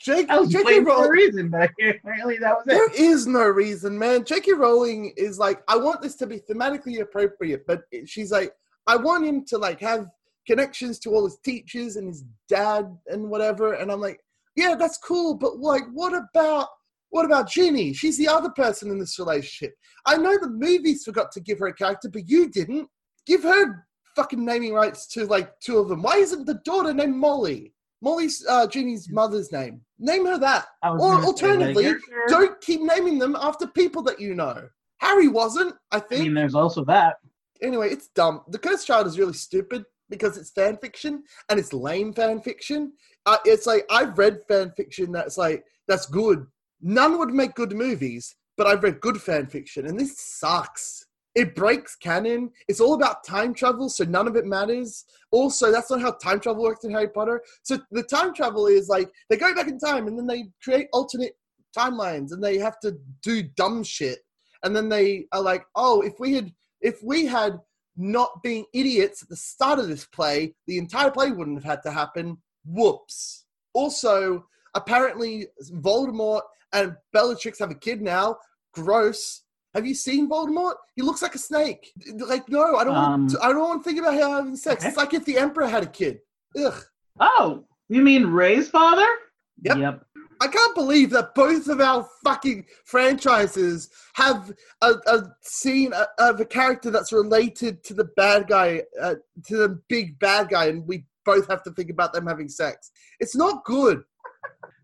Jake, 0.00 0.28
I 0.28 0.38
was 0.38 0.50
J.K. 0.50 0.64
waiting 0.64 0.84
for 0.84 0.90
a 0.90 0.94
Rowling, 0.96 1.10
reason, 1.10 1.48
but 1.48 1.70
apparently 1.80 2.36
that 2.38 2.56
was 2.56 2.64
there 2.66 2.90
it. 2.90 2.94
is 2.94 3.26
no 3.26 3.44
reason, 3.44 3.98
man. 3.98 4.24
J.K. 4.24 4.52
Rowling 4.52 5.14
is 5.16 5.38
like, 5.38 5.62
I 5.68 5.76
want 5.76 6.02
this 6.02 6.16
to 6.16 6.26
be 6.26 6.40
thematically 6.40 7.00
appropriate, 7.00 7.66
but 7.66 7.82
she's 8.04 8.30
like, 8.30 8.52
I 8.86 8.96
want 8.96 9.24
him 9.24 9.44
to 9.46 9.58
like 9.58 9.80
have 9.80 10.06
connections 10.46 10.98
to 11.00 11.10
all 11.10 11.24
his 11.24 11.38
teachers 11.42 11.96
and 11.96 12.08
his 12.08 12.24
dad 12.48 12.94
and 13.06 13.30
whatever, 13.30 13.74
and 13.74 13.90
I'm 13.90 14.00
like, 14.00 14.20
yeah, 14.56 14.74
that's 14.78 14.98
cool, 14.98 15.34
but 15.34 15.58
like, 15.58 15.84
what 15.92 16.12
about 16.14 16.68
what 17.10 17.24
about 17.24 17.48
Ginny? 17.48 17.92
She's 17.92 18.18
the 18.18 18.26
other 18.26 18.50
person 18.50 18.90
in 18.90 18.98
this 18.98 19.20
relationship. 19.20 19.74
I 20.04 20.16
know 20.16 20.36
the 20.36 20.50
movies 20.50 21.04
forgot 21.04 21.30
to 21.32 21.40
give 21.40 21.60
her 21.60 21.68
a 21.68 21.74
character, 21.74 22.08
but 22.08 22.28
you 22.28 22.50
didn't. 22.50 22.88
Give 23.24 23.44
her 23.44 23.86
fucking 24.16 24.44
naming 24.44 24.74
rights 24.74 25.06
to 25.08 25.24
like 25.26 25.58
two 25.60 25.78
of 25.78 25.88
them. 25.88 26.02
Why 26.02 26.16
isn't 26.16 26.44
the 26.44 26.60
daughter 26.64 26.92
named 26.92 27.14
Molly? 27.16 27.73
Molly's 28.04 28.44
uh, 28.48 28.66
Ginny's 28.66 29.08
mother's 29.10 29.50
name. 29.50 29.80
Name 29.98 30.26
her 30.26 30.38
that. 30.38 30.66
Or 30.82 30.98
like, 30.98 31.24
alternatively, 31.24 31.84
sure? 31.84 32.26
don't 32.28 32.60
keep 32.60 32.82
naming 32.82 33.18
them 33.18 33.34
after 33.40 33.66
people 33.66 34.02
that 34.02 34.20
you 34.20 34.34
know. 34.34 34.68
Harry 34.98 35.28
wasn't, 35.28 35.74
I 35.90 35.96
I 35.96 36.00
think. 36.00 36.22
mean, 36.22 36.34
there's 36.34 36.54
also 36.54 36.84
that. 36.84 37.16
anyway, 37.62 37.88
it's 37.90 38.08
dumb. 38.14 38.42
The 38.48 38.58
Cursed 38.58 38.86
Child 38.86 39.06
is 39.06 39.18
really 39.18 39.32
stupid 39.32 39.84
because 40.10 40.36
it's 40.36 40.50
fan 40.50 40.76
fiction 40.76 41.22
and 41.48 41.58
it's 41.58 41.72
lame 41.72 42.12
fan 42.12 42.40
fiction. 42.42 42.92
Uh, 43.24 43.38
it's 43.46 43.66
like 43.66 43.86
I've 43.90 44.18
read 44.18 44.40
fan 44.48 44.70
fiction 44.76 45.10
that's 45.10 45.38
like 45.38 45.64
that's 45.88 46.06
good. 46.06 46.46
None 46.82 47.18
would 47.18 47.32
make 47.32 47.54
good 47.54 47.72
movies, 47.72 48.36
but 48.58 48.66
I've 48.66 48.82
read 48.82 49.00
good 49.00 49.20
fan 49.20 49.46
fiction, 49.46 49.86
and 49.86 49.98
this 49.98 50.18
sucks. 50.20 51.06
It 51.34 51.56
breaks 51.56 51.96
canon. 51.96 52.50
It's 52.68 52.80
all 52.80 52.94
about 52.94 53.24
time 53.24 53.54
travel, 53.54 53.88
so 53.88 54.04
none 54.04 54.28
of 54.28 54.36
it 54.36 54.46
matters. 54.46 55.04
Also, 55.32 55.72
that's 55.72 55.90
not 55.90 56.00
how 56.00 56.12
time 56.12 56.38
travel 56.38 56.62
works 56.62 56.84
in 56.84 56.92
Harry 56.92 57.08
Potter. 57.08 57.42
So 57.62 57.78
the 57.90 58.04
time 58.04 58.32
travel 58.32 58.66
is 58.66 58.88
like 58.88 59.10
they 59.28 59.36
go 59.36 59.54
back 59.54 59.66
in 59.66 59.78
time 59.78 60.06
and 60.06 60.16
then 60.16 60.26
they 60.26 60.44
create 60.62 60.86
alternate 60.92 61.32
timelines 61.76 62.32
and 62.32 62.42
they 62.42 62.58
have 62.58 62.78
to 62.80 62.96
do 63.22 63.42
dumb 63.42 63.82
shit. 63.82 64.20
And 64.62 64.74
then 64.74 64.88
they 64.88 65.26
are 65.32 65.42
like, 65.42 65.64
oh, 65.74 66.02
if 66.02 66.14
we 66.20 66.34
had 66.34 66.52
if 66.80 67.02
we 67.02 67.26
had 67.26 67.58
not 67.96 68.42
been 68.42 68.64
idiots 68.72 69.22
at 69.22 69.28
the 69.28 69.36
start 69.36 69.78
of 69.78 69.88
this 69.88 70.04
play, 70.06 70.54
the 70.66 70.78
entire 70.78 71.10
play 71.10 71.30
wouldn't 71.30 71.56
have 71.56 71.64
had 71.64 71.82
to 71.82 71.90
happen. 71.90 72.38
Whoops. 72.64 73.44
Also, 73.72 74.46
apparently 74.74 75.48
Voldemort 75.72 76.42
and 76.72 76.96
Bellatrix 77.12 77.58
have 77.58 77.70
a 77.70 77.76
kid 77.76 78.02
now. 78.02 78.36
Gross. 78.72 79.43
Have 79.74 79.86
you 79.86 79.94
seen 79.94 80.28
Voldemort? 80.28 80.74
He 80.96 81.02
looks 81.02 81.20
like 81.22 81.34
a 81.34 81.38
snake. 81.38 81.92
Like, 82.14 82.48
no, 82.48 82.76
I 82.76 82.84
don't. 82.84 82.94
want 82.94 83.30
to, 83.30 83.36
Um, 83.40 83.42
I 83.42 83.52
don't 83.52 83.60
want 83.60 83.82
to 83.84 83.88
think 83.90 84.00
about 84.00 84.14
him 84.14 84.30
having 84.30 84.56
sex. 84.56 84.82
okay. 84.82 84.88
It's 84.88 84.96
like 84.96 85.14
if 85.14 85.24
the 85.24 85.36
Emperor 85.38 85.66
had 85.66 85.82
a 85.82 85.86
kid. 85.88 86.20
Ugh. 86.56 86.80
Oh, 87.20 87.64
you 87.88 88.02
mean 88.02 88.26
Rey's 88.26 88.68
father? 88.68 89.06
Yep. 89.62 89.76
Yep. 89.78 90.06
I 90.40 90.48
can't 90.48 90.74
believe 90.74 91.10
that 91.10 91.34
both 91.34 91.68
of 91.68 91.80
our 91.80 92.06
fucking 92.24 92.66
franchises 92.86 93.88
have 94.14 94.52
a, 94.82 94.94
a 95.06 95.22
scene 95.42 95.92
of 96.18 96.40
a 96.40 96.44
character 96.44 96.90
that's 96.90 97.12
related 97.12 97.82
to 97.84 97.94
the 97.94 98.04
bad 98.16 98.48
guy, 98.48 98.82
uh, 99.00 99.14
to 99.46 99.56
the 99.56 99.80
big 99.88 100.18
bad 100.18 100.48
guy, 100.50 100.66
and 100.66 100.86
we 100.86 101.04
both 101.24 101.48
have 101.48 101.62
to 101.62 101.70
think 101.70 101.88
about 101.90 102.12
them 102.12 102.26
having 102.26 102.48
sex. 102.48 102.90
It's 103.20 103.36
not 103.36 103.64
good. 103.64 104.02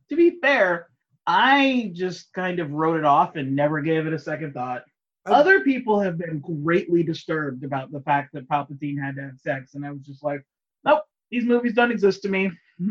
To 0.08 0.16
be 0.16 0.38
fair, 0.42 0.88
I 1.26 1.92
just 1.94 2.32
kind 2.32 2.58
of 2.60 2.70
wrote 2.72 2.98
it 2.98 3.04
off 3.04 3.36
and 3.36 3.54
never 3.54 3.80
gave 3.80 4.06
it 4.06 4.12
a 4.12 4.18
second 4.18 4.54
thought. 4.54 4.82
I- 5.26 5.32
Other 5.32 5.60
people 5.60 6.00
have 6.00 6.18
been 6.18 6.40
greatly 6.40 7.02
disturbed 7.02 7.64
about 7.64 7.92
the 7.92 8.00
fact 8.00 8.32
that 8.32 8.48
Palpatine 8.48 9.00
had 9.02 9.16
to 9.16 9.22
have 9.22 9.38
sex, 9.38 9.74
and 9.74 9.84
I 9.84 9.90
was 9.90 10.00
just 10.02 10.22
like, 10.24 10.42
nope, 10.84 11.02
these 11.30 11.44
movies 11.44 11.74
don't 11.74 11.90
exist 11.92 12.22
to 12.22 12.28
me. 12.28 12.50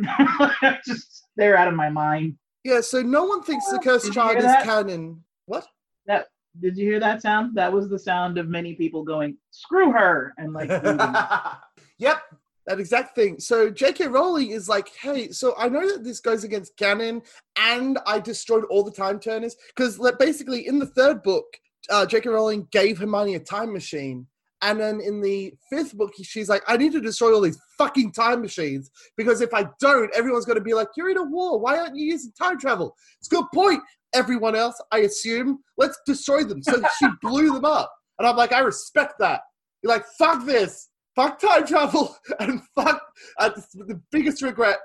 just 0.85 1.25
they're 1.35 1.57
out 1.57 1.67
of 1.67 1.73
my 1.73 1.89
mind. 1.89 2.37
Yeah, 2.63 2.81
so 2.81 3.01
no 3.01 3.23
one 3.23 3.41
thinks 3.41 3.65
the 3.69 3.77
Did 3.79 3.83
cursed 3.83 4.13
child 4.13 4.37
is 4.37 4.43
that? 4.43 4.63
canon. 4.63 5.23
What? 5.47 5.65
That 6.05 6.27
did 6.59 6.77
you 6.77 6.85
hear 6.85 6.99
that 6.99 7.21
sound? 7.21 7.55
That 7.55 7.71
was 7.73 7.89
the 7.89 7.97
sound 7.99 8.37
of 8.37 8.47
many 8.47 8.75
people 8.75 9.03
going, 9.03 9.37
screw 9.51 9.91
her, 9.91 10.33
and 10.37 10.53
like, 10.53 10.69
yep, 11.97 12.21
that 12.69 12.79
exact 12.79 13.15
thing. 13.15 13.39
So 13.39 13.71
J.K. 13.71 14.07
Rowling 14.07 14.51
is 14.51 14.69
like, 14.69 14.89
hey, 15.01 15.31
so 15.31 15.55
I 15.57 15.67
know 15.69 15.89
that 15.91 16.03
this 16.03 16.19
goes 16.19 16.43
against 16.43 16.77
canon, 16.77 17.23
and 17.57 17.97
I 18.05 18.19
destroyed 18.19 18.63
all 18.69 18.83
the 18.83 18.91
time 18.91 19.19
turners 19.19 19.55
because 19.75 19.99
basically 20.19 20.67
in 20.67 20.77
the 20.77 20.85
third 20.85 21.23
book, 21.23 21.45
uh, 21.89 22.05
J.K. 22.05 22.29
Rowling 22.29 22.67
gave 22.71 22.99
Hermione 22.99 23.35
a 23.35 23.39
time 23.39 23.73
machine. 23.73 24.27
And 24.61 24.79
then 24.79 24.99
in 24.99 25.19
the 25.21 25.53
fifth 25.71 25.97
book, 25.97 26.13
she's 26.21 26.49
like, 26.49 26.61
I 26.67 26.77
need 26.77 26.91
to 26.91 27.01
destroy 27.01 27.33
all 27.33 27.41
these 27.41 27.59
fucking 27.77 28.11
time 28.11 28.41
machines 28.41 28.91
because 29.17 29.41
if 29.41 29.53
I 29.53 29.65
don't, 29.79 30.13
everyone's 30.15 30.45
going 30.45 30.57
to 30.57 30.63
be 30.63 30.73
like, 30.73 30.89
you're 30.95 31.09
in 31.09 31.17
a 31.17 31.23
war. 31.23 31.59
Why 31.59 31.79
aren't 31.79 31.95
you 31.95 32.05
using 32.05 32.33
time 32.39 32.59
travel? 32.59 32.95
It's 33.19 33.31
a 33.31 33.35
good 33.35 33.45
point. 33.53 33.81
Everyone 34.13 34.55
else, 34.55 34.79
I 34.91 34.99
assume, 34.99 35.59
let's 35.77 35.97
destroy 36.05 36.43
them. 36.43 36.61
So 36.61 36.83
she 36.99 37.07
blew 37.21 37.53
them 37.53 37.65
up. 37.65 37.91
And 38.19 38.27
I'm 38.27 38.35
like, 38.35 38.51
I 38.51 38.59
respect 38.59 39.13
that. 39.19 39.41
You're 39.81 39.93
like, 39.93 40.05
fuck 40.19 40.45
this. 40.45 40.88
Fuck 41.15 41.39
time 41.39 41.65
travel. 41.65 42.15
And 42.39 42.61
fuck, 42.75 43.01
uh, 43.39 43.49
the 43.73 43.99
biggest 44.11 44.41
regret. 44.41 44.77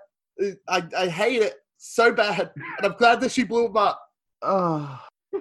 I, 0.69 0.83
I 0.97 1.07
hate 1.09 1.43
it 1.43 1.55
so 1.77 2.13
bad. 2.13 2.51
And 2.57 2.87
I'm 2.87 2.97
glad 2.99 3.21
that 3.21 3.31
she 3.31 3.45
blew 3.45 3.67
him 3.67 3.77
up. 3.77 4.01
Oh. 4.43 5.01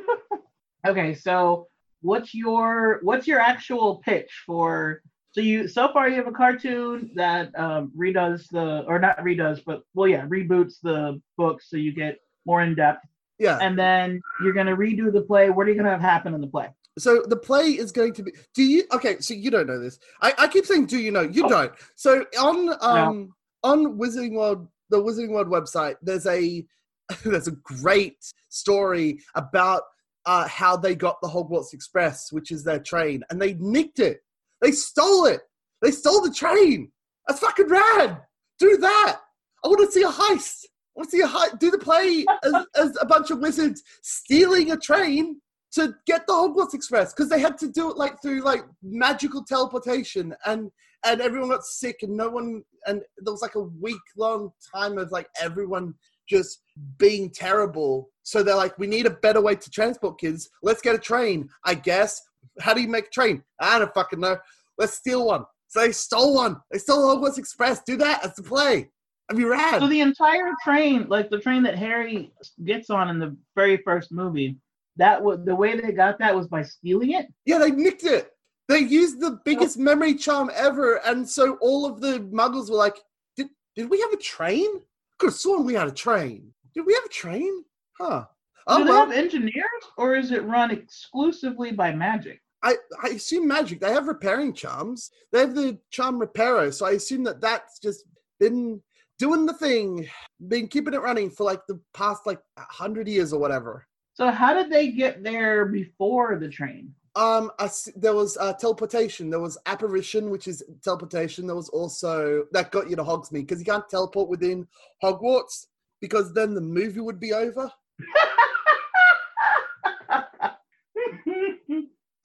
Okay, 0.86 1.14
so 1.14 1.68
what's 2.02 2.34
your 2.36 3.00
what's 3.04 3.26
your 3.26 3.40
actual 3.40 4.02
pitch 4.04 4.44
for? 4.46 5.02
So 5.32 5.40
you 5.40 5.68
so 5.70 5.92
far 5.94 6.10
you 6.10 6.16
have 6.16 6.28
a 6.28 6.32
cartoon 6.32 7.12
that 7.16 7.58
um, 7.58 7.92
redoes 7.98 8.50
the 8.50 8.84
or 8.86 9.00
not 9.00 9.18
redoes, 9.20 9.62
but 9.66 9.84
well 9.94 10.10
yeah 10.10 10.26
reboots 10.28 10.82
the 10.84 11.22
book 11.38 11.62
so 11.62 11.78
you 11.78 11.94
get 11.94 12.20
more 12.46 12.62
in 12.62 12.76
depth, 12.76 13.06
Yeah. 13.40 13.60
and 13.62 13.80
then 13.80 14.20
you're 14.44 14.52
gonna 14.54 14.76
redo 14.76 15.10
the 15.12 15.22
play. 15.22 15.50
What 15.50 15.68
are 15.68 15.70
you 15.70 15.78
gonna 15.78 15.90
have 15.90 16.02
happen 16.02 16.34
in 16.34 16.42
the 16.42 16.48
play? 16.48 16.68
So 16.98 17.24
the 17.28 17.36
play 17.36 17.68
is 17.70 17.92
going 17.92 18.14
to 18.14 18.24
be. 18.24 18.32
Do 18.54 18.64
you? 18.64 18.84
Okay, 18.94 19.20
so 19.20 19.34
you 19.34 19.50
don't 19.52 19.68
know 19.68 19.80
this. 19.80 20.00
I, 20.22 20.34
I 20.38 20.48
keep 20.48 20.66
saying, 20.66 20.86
do 20.88 20.98
you 21.00 21.12
know? 21.12 21.22
You 21.22 21.46
Oh. 21.46 21.50
don't. 21.50 21.72
So 21.96 22.26
on 22.40 22.76
um 22.82 23.34
on 23.64 23.98
Wizarding 23.98 24.34
World, 24.34 24.68
the 24.90 24.98
Wizarding 24.98 25.30
World 25.32 25.48
website, 25.48 25.96
there's 26.02 26.26
a 26.28 26.66
there's 27.26 27.48
a 27.48 27.52
great 27.64 28.18
story 28.50 29.20
about 29.36 29.84
uh, 30.26 30.48
how 30.48 30.78
they 30.78 30.96
got 30.96 31.20
the 31.22 31.28
Hogwarts 31.28 31.74
Express, 31.74 32.32
which 32.32 32.52
is 32.52 32.64
their 32.64 32.80
train, 32.80 33.24
and 33.30 33.42
they 33.42 33.54
nicked 33.56 34.00
it. 34.00 34.22
They 34.62 34.72
stole 34.72 35.26
it. 35.26 35.42
They 35.82 35.92
stole 35.92 36.22
the 36.22 36.32
train. 36.34 36.92
That's 37.28 37.40
fucking 37.40 37.68
rad. 37.68 38.22
Do 38.60 38.78
that. 38.78 39.20
I 39.64 39.68
want 39.68 39.80
to 39.82 39.92
see 39.92 40.04
a 40.04 40.08
heist. 40.10 40.66
I 40.66 40.70
want 40.96 41.10
to 41.10 41.18
see 41.18 41.22
a 41.24 41.28
heist. 41.28 41.60
Do 41.60 41.72
the 41.72 41.78
play 41.78 42.26
as, 42.44 42.54
as 42.76 42.98
a 43.02 43.06
bunch 43.06 43.32
of 43.32 43.40
wizards 43.40 43.82
stealing 44.02 44.72
a 44.72 44.78
train 44.78 45.42
to 45.76 45.94
get 46.06 46.28
the 46.28 46.34
Hogwarts 46.34 46.74
Express 46.74 47.14
because 47.14 47.30
they 47.30 47.40
had 47.40 47.58
to 47.60 47.70
do 47.70 47.90
it 47.90 47.98
like 47.98 48.22
through 48.22 48.42
like 48.42 48.64
magical 48.82 49.44
teleportation 49.44 50.36
and 50.46 50.72
and 51.06 51.20
everyone 51.20 51.50
got 51.50 51.66
sick 51.66 51.98
and 52.02 52.16
no 52.16 52.30
one 52.30 52.64
and 52.86 53.02
there 53.18 53.34
was 53.34 53.42
like 53.42 53.56
a 53.56 53.62
week 53.62 54.02
long 54.18 54.52
time 54.74 54.98
of 54.98 55.12
like 55.12 55.28
everyone 55.42 55.94
just 56.28 56.62
being 56.98 57.30
terrible. 57.30 58.10
So 58.24 58.44
they're 58.44 58.56
like, 58.56 58.78
we 58.78 58.88
need 58.88 59.06
a 59.06 59.12
better 59.12 59.42
way 59.42 59.56
to 59.56 59.70
transport 59.70 60.20
kids. 60.20 60.50
Let's 60.62 60.82
get 60.82 60.96
a 60.96 61.00
train, 61.00 61.50
I 61.66 61.76
guess. 61.76 62.22
How 62.60 62.74
do 62.74 62.82
you 62.82 62.88
make 62.88 63.08
a 63.08 63.10
train? 63.10 63.44
I 63.60 63.80
don't 63.80 63.94
fucking 63.94 64.20
know. 64.20 64.38
Let's 64.78 64.94
steal 64.94 65.26
one. 65.26 65.46
So 65.68 65.82
they 65.82 65.92
stole 65.92 66.36
one. 66.36 66.58
They 66.72 66.78
stole 66.78 67.16
Hogwarts 67.16 67.38
Express. 67.38 67.82
Do 67.86 67.98
that. 67.98 68.22
That's 68.22 68.38
the 68.38 68.44
play. 68.44 68.90
That'd 69.28 69.44
be 69.44 69.46
rad. 69.46 69.80
So 69.80 69.88
the 69.88 70.02
entire 70.02 70.52
train, 70.64 71.08
like 71.10 71.30
the 71.30 71.40
train 71.40 71.64
that 71.64 71.78
Harry 71.78 72.32
gets 72.64 72.90
on 72.90 73.10
in 73.10 73.20
the 73.20 73.36
very 73.56 73.78
first 73.78 74.12
movie, 74.12 74.58
that 74.98 75.22
was 75.22 75.40
the 75.44 75.56
way 75.56 75.80
they 75.80 75.92
got 75.92 76.20
that 76.20 76.36
was 76.36 76.48
by 76.48 76.64
stealing 76.64 77.12
it. 77.12 77.28
Yeah, 77.46 77.58
they 77.58 77.72
nicked 77.72 78.04
it. 78.04 78.32
They 78.70 78.80
used 78.80 79.20
the 79.20 79.40
biggest 79.44 79.78
memory 79.78 80.16
charm 80.16 80.50
ever, 80.54 80.96
and 81.06 81.28
so 81.28 81.58
all 81.62 81.86
of 81.86 82.00
the 82.00 82.20
muggles 82.32 82.70
were 82.70 82.78
like, 82.78 82.98
"Did 83.36 83.50
did 83.76 83.90
we 83.90 84.00
have 84.02 84.14
a 84.14 84.18
train? 84.18 84.82
Could 85.18 85.28
have 85.28 85.36
sworn 85.36 85.66
we 85.66 85.74
had 85.74 85.88
a 85.88 85.92
train. 85.92 86.54
Did 86.74 86.86
we 86.86 86.94
have 86.94 87.06
a 87.06 87.10
train? 87.10 87.64
Huh? 88.00 88.26
Oh 88.68 88.78
Do 88.78 88.86
they 88.86 88.92
well, 88.92 89.06
have 89.06 89.16
engineers, 89.16 89.84
or 89.98 90.16
is 90.16 90.32
it 90.32 90.46
run 90.46 90.72
exclusively 90.72 91.72
by 91.72 91.94
magic? 91.94 92.42
I 92.64 92.78
I 93.04 93.10
assume 93.10 93.48
magic. 93.48 93.82
They 93.82 93.92
have 93.92 94.08
repairing 94.08 94.54
charms. 94.54 95.12
They 95.32 95.40
have 95.40 95.56
the 95.56 95.78
charm 95.92 96.20
reparo, 96.20 96.74
so 96.74 96.86
I 96.86 96.92
assume 96.92 97.24
that 97.26 97.42
that's 97.42 97.80
just 97.80 98.06
been 98.40 98.82
doing 99.20 99.46
the 99.46 99.54
thing, 99.54 100.08
been 100.48 100.68
keeping 100.68 100.94
it 100.94 101.02
running 101.02 101.30
for 101.30 101.44
like 101.44 101.62
the 101.68 101.80
past 101.94 102.26
like 102.26 102.40
hundred 102.58 103.08
years 103.08 103.34
or 103.34 103.40
whatever. 103.40 103.86
So 104.14 104.30
how 104.30 104.54
did 104.54 104.72
they 104.72 104.92
get 104.92 105.24
there 105.24 105.66
before 105.66 106.38
the 106.38 106.50
train? 106.50 106.94
Um, 107.16 107.52
I 107.60 107.70
there 107.96 108.16
was 108.16 108.38
uh, 108.38 108.54
teleportation. 108.54 109.30
There 109.30 109.40
was 109.40 109.58
apparition, 109.66 110.30
which 110.30 110.48
is 110.48 110.64
teleportation. 110.84 111.46
There 111.46 111.56
was 111.56 111.70
also 111.70 112.46
that 112.52 112.72
got 112.72 112.90
you 112.90 112.96
to 112.96 113.04
Hogsmeade 113.04 113.48
because 113.48 113.60
you 113.60 113.66
can't 113.66 113.88
teleport 113.88 114.30
within 114.30 114.68
Hogwarts 115.04 115.68
because 116.02 116.34
then 116.34 116.54
the 116.54 116.62
movie 116.62 117.00
would 117.00 117.20
be 117.20 117.34
over. 117.34 117.72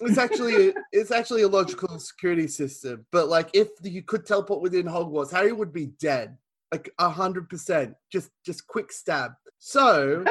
It's 0.00 0.18
actually 0.18 0.74
it's 0.92 1.10
actually 1.10 1.42
a 1.42 1.48
logical 1.48 1.98
security 1.98 2.46
system. 2.46 3.04
But 3.10 3.28
like, 3.28 3.50
if 3.52 3.68
you 3.82 4.02
could 4.02 4.24
teleport 4.24 4.62
within 4.62 4.86
Hogwarts, 4.86 5.32
Harry 5.32 5.52
would 5.52 5.72
be 5.72 5.86
dead, 6.00 6.36
like 6.70 6.90
a 6.98 7.10
hundred 7.10 7.48
percent. 7.48 7.94
Just 8.12 8.30
just 8.44 8.66
quick 8.66 8.92
stab. 8.92 9.32
So 9.58 10.24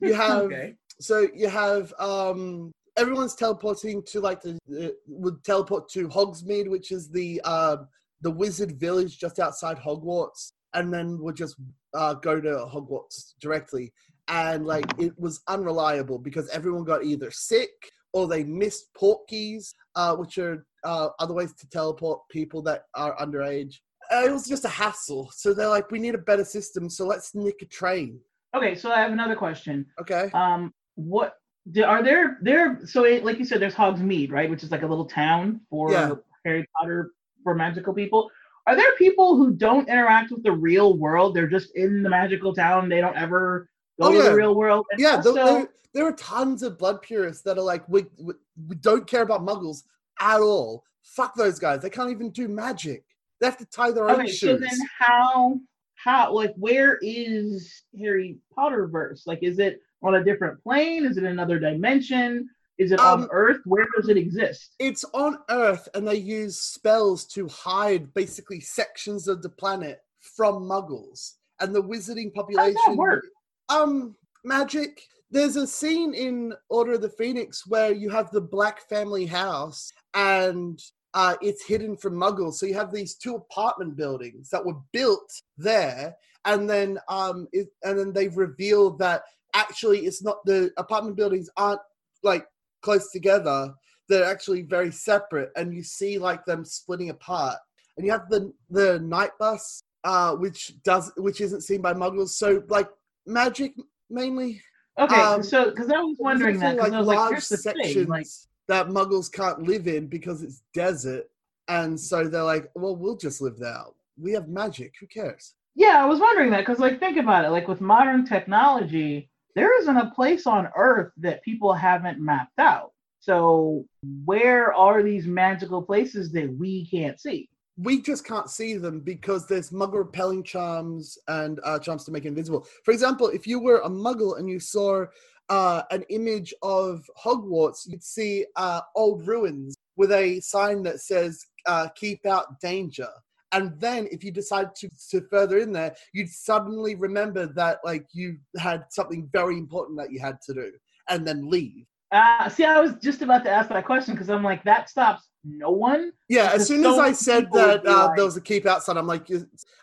you 0.00 0.14
have 0.24 0.42
okay. 0.42 0.74
so 1.00 1.28
you 1.34 1.48
have 1.48 1.92
um 1.98 2.72
everyone's 2.96 3.34
teleporting 3.34 4.02
to 4.04 4.20
like 4.20 4.40
the, 4.40 4.58
the 4.68 4.94
would 5.06 5.42
teleport 5.44 5.88
to 5.90 6.08
Hogsmeade, 6.08 6.68
which 6.68 6.92
is 6.92 7.10
the 7.10 7.40
uh, 7.44 7.76
the 8.20 8.30
wizard 8.30 8.78
village 8.78 9.18
just 9.18 9.38
outside 9.38 9.78
Hogwarts, 9.78 10.52
and 10.74 10.92
then 10.92 11.18
would 11.20 11.36
just 11.36 11.56
uh, 11.94 12.14
go 12.14 12.40
to 12.40 12.66
Hogwarts 12.72 13.34
directly. 13.40 13.92
And 14.28 14.66
like 14.66 14.86
it 14.98 15.12
was 15.18 15.42
unreliable 15.48 16.18
because 16.18 16.48
everyone 16.48 16.84
got 16.84 17.04
either 17.04 17.30
sick 17.30 17.70
or 18.12 18.26
they 18.28 18.44
missed 18.44 18.88
portkeys, 18.94 19.74
uh, 19.96 20.14
which 20.16 20.38
are 20.38 20.64
uh, 20.84 21.08
other 21.18 21.34
ways 21.34 21.52
to 21.54 21.68
teleport 21.68 22.20
people 22.30 22.62
that 22.62 22.84
are 22.94 23.16
underage. 23.16 23.74
Uh, 24.12 24.24
it 24.24 24.32
was 24.32 24.46
just 24.46 24.64
a 24.64 24.68
hassle. 24.68 25.30
So 25.34 25.52
they're 25.52 25.68
like, 25.68 25.90
we 25.90 25.98
need 25.98 26.14
a 26.14 26.18
better 26.18 26.44
system, 26.44 26.88
so 26.88 27.06
let's 27.06 27.34
nick 27.34 27.60
a 27.62 27.66
train. 27.66 28.20
Okay, 28.54 28.74
so 28.74 28.90
I 28.92 29.00
have 29.00 29.12
another 29.12 29.34
question. 29.36 29.86
Okay. 30.00 30.30
Um, 30.32 30.72
what 30.94 31.38
are 31.84 32.02
there 32.02 32.38
there? 32.42 32.80
So 32.86 33.04
it, 33.04 33.24
like 33.24 33.38
you 33.38 33.44
said, 33.44 33.60
there's 33.60 33.74
Hogsmeade, 33.74 34.30
right, 34.30 34.48
which 34.50 34.62
is 34.62 34.70
like 34.70 34.82
a 34.82 34.86
little 34.86 35.06
town 35.06 35.60
for 35.70 35.90
Yeah. 35.90 36.14
Harry 36.44 36.66
Potter 36.76 37.12
for 37.42 37.54
magical 37.54 37.92
people. 37.94 38.30
Are 38.66 38.76
there 38.76 38.94
people 38.96 39.36
who 39.36 39.52
don't 39.52 39.88
interact 39.88 40.30
with 40.30 40.42
the 40.42 40.52
real 40.52 40.96
world? 40.96 41.34
They're 41.34 41.48
just 41.48 41.74
in 41.74 42.02
the 42.02 42.08
magical 42.08 42.54
town. 42.54 42.88
They 42.88 43.00
don't 43.00 43.16
ever 43.16 43.68
go 44.00 44.08
Oh, 44.08 44.12
to 44.12 44.22
the 44.22 44.34
real 44.34 44.54
world. 44.54 44.86
And 44.92 45.00
yeah, 45.00 45.16
also- 45.16 45.34
there, 45.34 45.68
there 45.92 46.06
are 46.06 46.12
tons 46.12 46.62
of 46.62 46.78
blood 46.78 47.02
purists 47.02 47.42
that 47.42 47.58
are 47.58 47.62
like, 47.62 47.86
we, 47.88 48.06
we, 48.18 48.34
we 48.68 48.76
don't 48.76 49.06
care 49.06 49.22
about 49.22 49.42
muggles 49.42 49.82
at 50.20 50.40
all. 50.40 50.84
Fuck 51.02 51.34
those 51.34 51.58
guys. 51.58 51.82
They 51.82 51.90
can't 51.90 52.10
even 52.10 52.30
do 52.30 52.48
magic. 52.48 53.04
They 53.40 53.46
have 53.46 53.58
to 53.58 53.66
tie 53.66 53.90
their 53.90 54.08
own 54.08 54.20
okay, 54.22 54.30
so 54.32 54.56
then 54.56 54.78
how 54.98 55.60
how 56.04 56.32
like 56.32 56.52
where 56.56 56.98
is 57.00 57.82
Harry 57.98 58.38
Potter 58.54 58.86
verse? 58.86 59.26
Like, 59.26 59.42
is 59.42 59.58
it 59.58 59.80
on 60.02 60.16
a 60.16 60.24
different 60.24 60.62
plane? 60.62 61.06
Is 61.06 61.16
it 61.16 61.24
another 61.24 61.58
dimension? 61.58 62.48
Is 62.76 62.92
it 62.92 63.00
on 63.00 63.22
Um, 63.22 63.28
Earth? 63.32 63.60
Where 63.64 63.86
does 63.96 64.08
it 64.08 64.16
exist? 64.16 64.74
it's 64.78 65.04
on 65.14 65.38
Earth, 65.48 65.88
and 65.94 66.06
they 66.06 66.16
use 66.16 66.58
spells 66.60 67.24
to 67.28 67.48
hide 67.48 68.12
basically 68.14 68.60
sections 68.60 69.28
of 69.28 69.42
the 69.42 69.48
planet 69.48 70.00
from 70.36 70.62
muggles. 70.68 71.34
And 71.60 71.74
the 71.74 71.82
wizarding 71.82 72.34
population 72.34 72.74
How 72.76 72.86
does 72.88 72.96
that 72.96 72.96
work? 72.96 73.24
um 73.70 74.14
magic 74.44 75.00
there's 75.30 75.56
a 75.56 75.66
scene 75.66 76.12
in 76.12 76.52
order 76.68 76.92
of 76.92 77.00
the 77.00 77.08
phoenix 77.08 77.66
where 77.66 77.92
you 77.92 78.10
have 78.10 78.30
the 78.30 78.40
black 78.40 78.86
family 78.90 79.24
house 79.24 79.90
and 80.12 80.78
uh, 81.14 81.36
it's 81.40 81.64
hidden 81.64 81.96
from 81.96 82.14
muggles 82.14 82.54
so 82.54 82.66
you 82.66 82.74
have 82.74 82.92
these 82.92 83.14
two 83.14 83.36
apartment 83.36 83.96
buildings 83.96 84.50
that 84.50 84.64
were 84.64 84.76
built 84.92 85.30
there 85.56 86.14
and 86.44 86.68
then 86.68 86.98
um 87.08 87.48
it, 87.52 87.68
and 87.82 87.98
then 87.98 88.12
they've 88.12 88.36
revealed 88.36 88.98
that 88.98 89.22
actually 89.54 90.00
it's 90.00 90.22
not 90.22 90.44
the 90.44 90.70
apartment 90.76 91.16
buildings 91.16 91.48
aren't 91.56 91.80
like 92.22 92.46
close 92.82 93.10
together. 93.10 93.72
They're 94.08 94.30
actually 94.30 94.62
very 94.62 94.90
separate 94.90 95.50
and 95.56 95.72
you 95.72 95.82
see 95.82 96.18
like 96.18 96.44
them 96.44 96.64
splitting 96.64 97.10
apart. 97.10 97.56
And 97.96 98.04
you 98.04 98.12
have 98.12 98.28
the 98.28 98.52
the 98.70 99.00
night 99.00 99.30
bus 99.38 99.80
uh 100.04 100.34
which 100.34 100.74
does 100.82 101.10
which 101.16 101.40
isn't 101.40 101.62
seen 101.62 101.80
by 101.80 101.94
muggles 101.94 102.30
so 102.30 102.62
like 102.68 102.88
magic 103.26 103.74
mainly. 104.10 104.60
Okay, 104.98 105.20
um, 105.20 105.42
so 105.42 105.70
because 105.70 105.90
I 105.90 105.98
was 105.98 106.16
wondering 106.20 106.60
that, 106.60 106.78
also, 106.78 106.92
I 106.92 106.98
was 106.98 107.06
like, 107.08 107.16
large 107.16 107.30
here's 107.32 107.48
the 107.48 107.56
sections 107.56 107.94
thing, 107.94 108.06
like, 108.06 108.26
that 108.68 108.88
muggles 108.88 109.30
can't 109.30 109.62
live 109.62 109.86
in 109.86 110.06
because 110.06 110.42
it's 110.42 110.62
desert, 110.72 111.24
and 111.68 111.98
so 111.98 112.28
they're 112.28 112.42
like, 112.42 112.70
well, 112.74 112.96
we'll 112.96 113.16
just 113.16 113.40
live 113.40 113.58
there. 113.58 113.82
We 114.16 114.32
have 114.32 114.48
magic. 114.48 114.94
Who 115.00 115.06
cares? 115.06 115.54
yeah, 115.74 116.02
I 116.02 116.06
was 116.06 116.20
wondering 116.20 116.50
that 116.50 116.60
because, 116.60 116.78
like, 116.78 117.00
think 117.00 117.16
about 117.16 117.44
it, 117.44 117.50
like 117.50 117.68
with 117.68 117.80
modern 117.80 118.24
technology, 118.24 119.28
there 119.56 119.76
isn't 119.80 119.96
a 119.96 120.10
place 120.10 120.46
on 120.46 120.68
Earth 120.76 121.12
that 121.18 121.42
people 121.42 121.72
haven't 121.72 122.20
mapped 122.20 122.58
out. 122.58 122.92
So 123.20 123.84
where 124.24 124.72
are 124.72 125.02
these 125.02 125.26
magical 125.26 125.82
places 125.82 126.30
that 126.32 126.54
we 126.56 126.86
can't 126.86 127.18
see? 127.20 127.48
We 127.76 128.02
just 128.02 128.24
can't 128.24 128.48
see 128.48 128.76
them 128.76 129.00
because 129.00 129.48
there's 129.48 129.70
muggle 129.70 129.98
repelling 129.98 130.44
charms 130.44 131.18
and 131.26 131.58
uh, 131.64 131.78
charms 131.80 132.04
to 132.04 132.12
make 132.12 132.24
invisible. 132.24 132.66
For 132.84 132.92
example, 132.92 133.28
if 133.28 133.46
you 133.46 133.58
were 133.58 133.80
a 133.80 133.88
muggle 133.88 134.38
and 134.38 134.48
you 134.48 134.60
saw 134.60 135.06
uh, 135.48 135.82
an 135.90 136.02
image 136.08 136.54
of 136.62 137.04
Hogwarts, 137.22 137.86
you'd 137.86 138.02
see 138.02 138.46
uh, 138.56 138.80
old 138.94 139.26
ruins 139.26 139.76
with 139.96 140.12
a 140.12 140.40
sign 140.40 140.82
that 140.84 141.00
says 141.00 141.44
uh, 141.66 141.88
"Keep 141.94 142.26
out 142.26 142.60
danger." 142.60 143.08
And 143.52 143.78
then, 143.78 144.08
if 144.10 144.24
you 144.24 144.32
decide 144.32 144.74
to, 144.76 144.88
to 145.10 145.20
further 145.30 145.58
in 145.58 145.72
there, 145.72 145.94
you'd 146.12 146.28
suddenly 146.28 146.96
remember 146.96 147.46
that 147.54 147.78
like 147.84 148.06
you 148.12 148.38
had 148.58 148.84
something 148.90 149.28
very 149.32 149.56
important 149.56 149.98
that 149.98 150.10
you 150.10 150.20
had 150.20 150.38
to 150.46 150.54
do, 150.54 150.72
and 151.08 151.26
then 151.26 151.48
leave. 151.48 151.86
Uh, 152.10 152.48
see, 152.48 152.64
I 152.64 152.80
was 152.80 152.94
just 153.02 153.22
about 153.22 153.44
to 153.44 153.50
ask 153.50 153.68
that 153.70 153.84
question 153.84 154.14
because 154.14 154.30
I'm 154.30 154.44
like, 154.44 154.62
that 154.64 154.88
stops 154.88 155.28
no 155.44 155.70
one. 155.70 156.12
Yeah, 156.28 156.50
as 156.54 156.66
soon 156.66 156.82
so 156.82 156.94
as 156.94 156.98
I 156.98 157.12
said 157.12 157.48
that 157.52 157.86
uh, 157.86 158.06
like- 158.06 158.16
there 158.16 158.24
was 158.24 158.36
a 158.36 158.40
keep 158.40 158.66
out 158.66 158.82
sign, 158.82 158.96
I'm 158.96 159.06
like, 159.06 159.28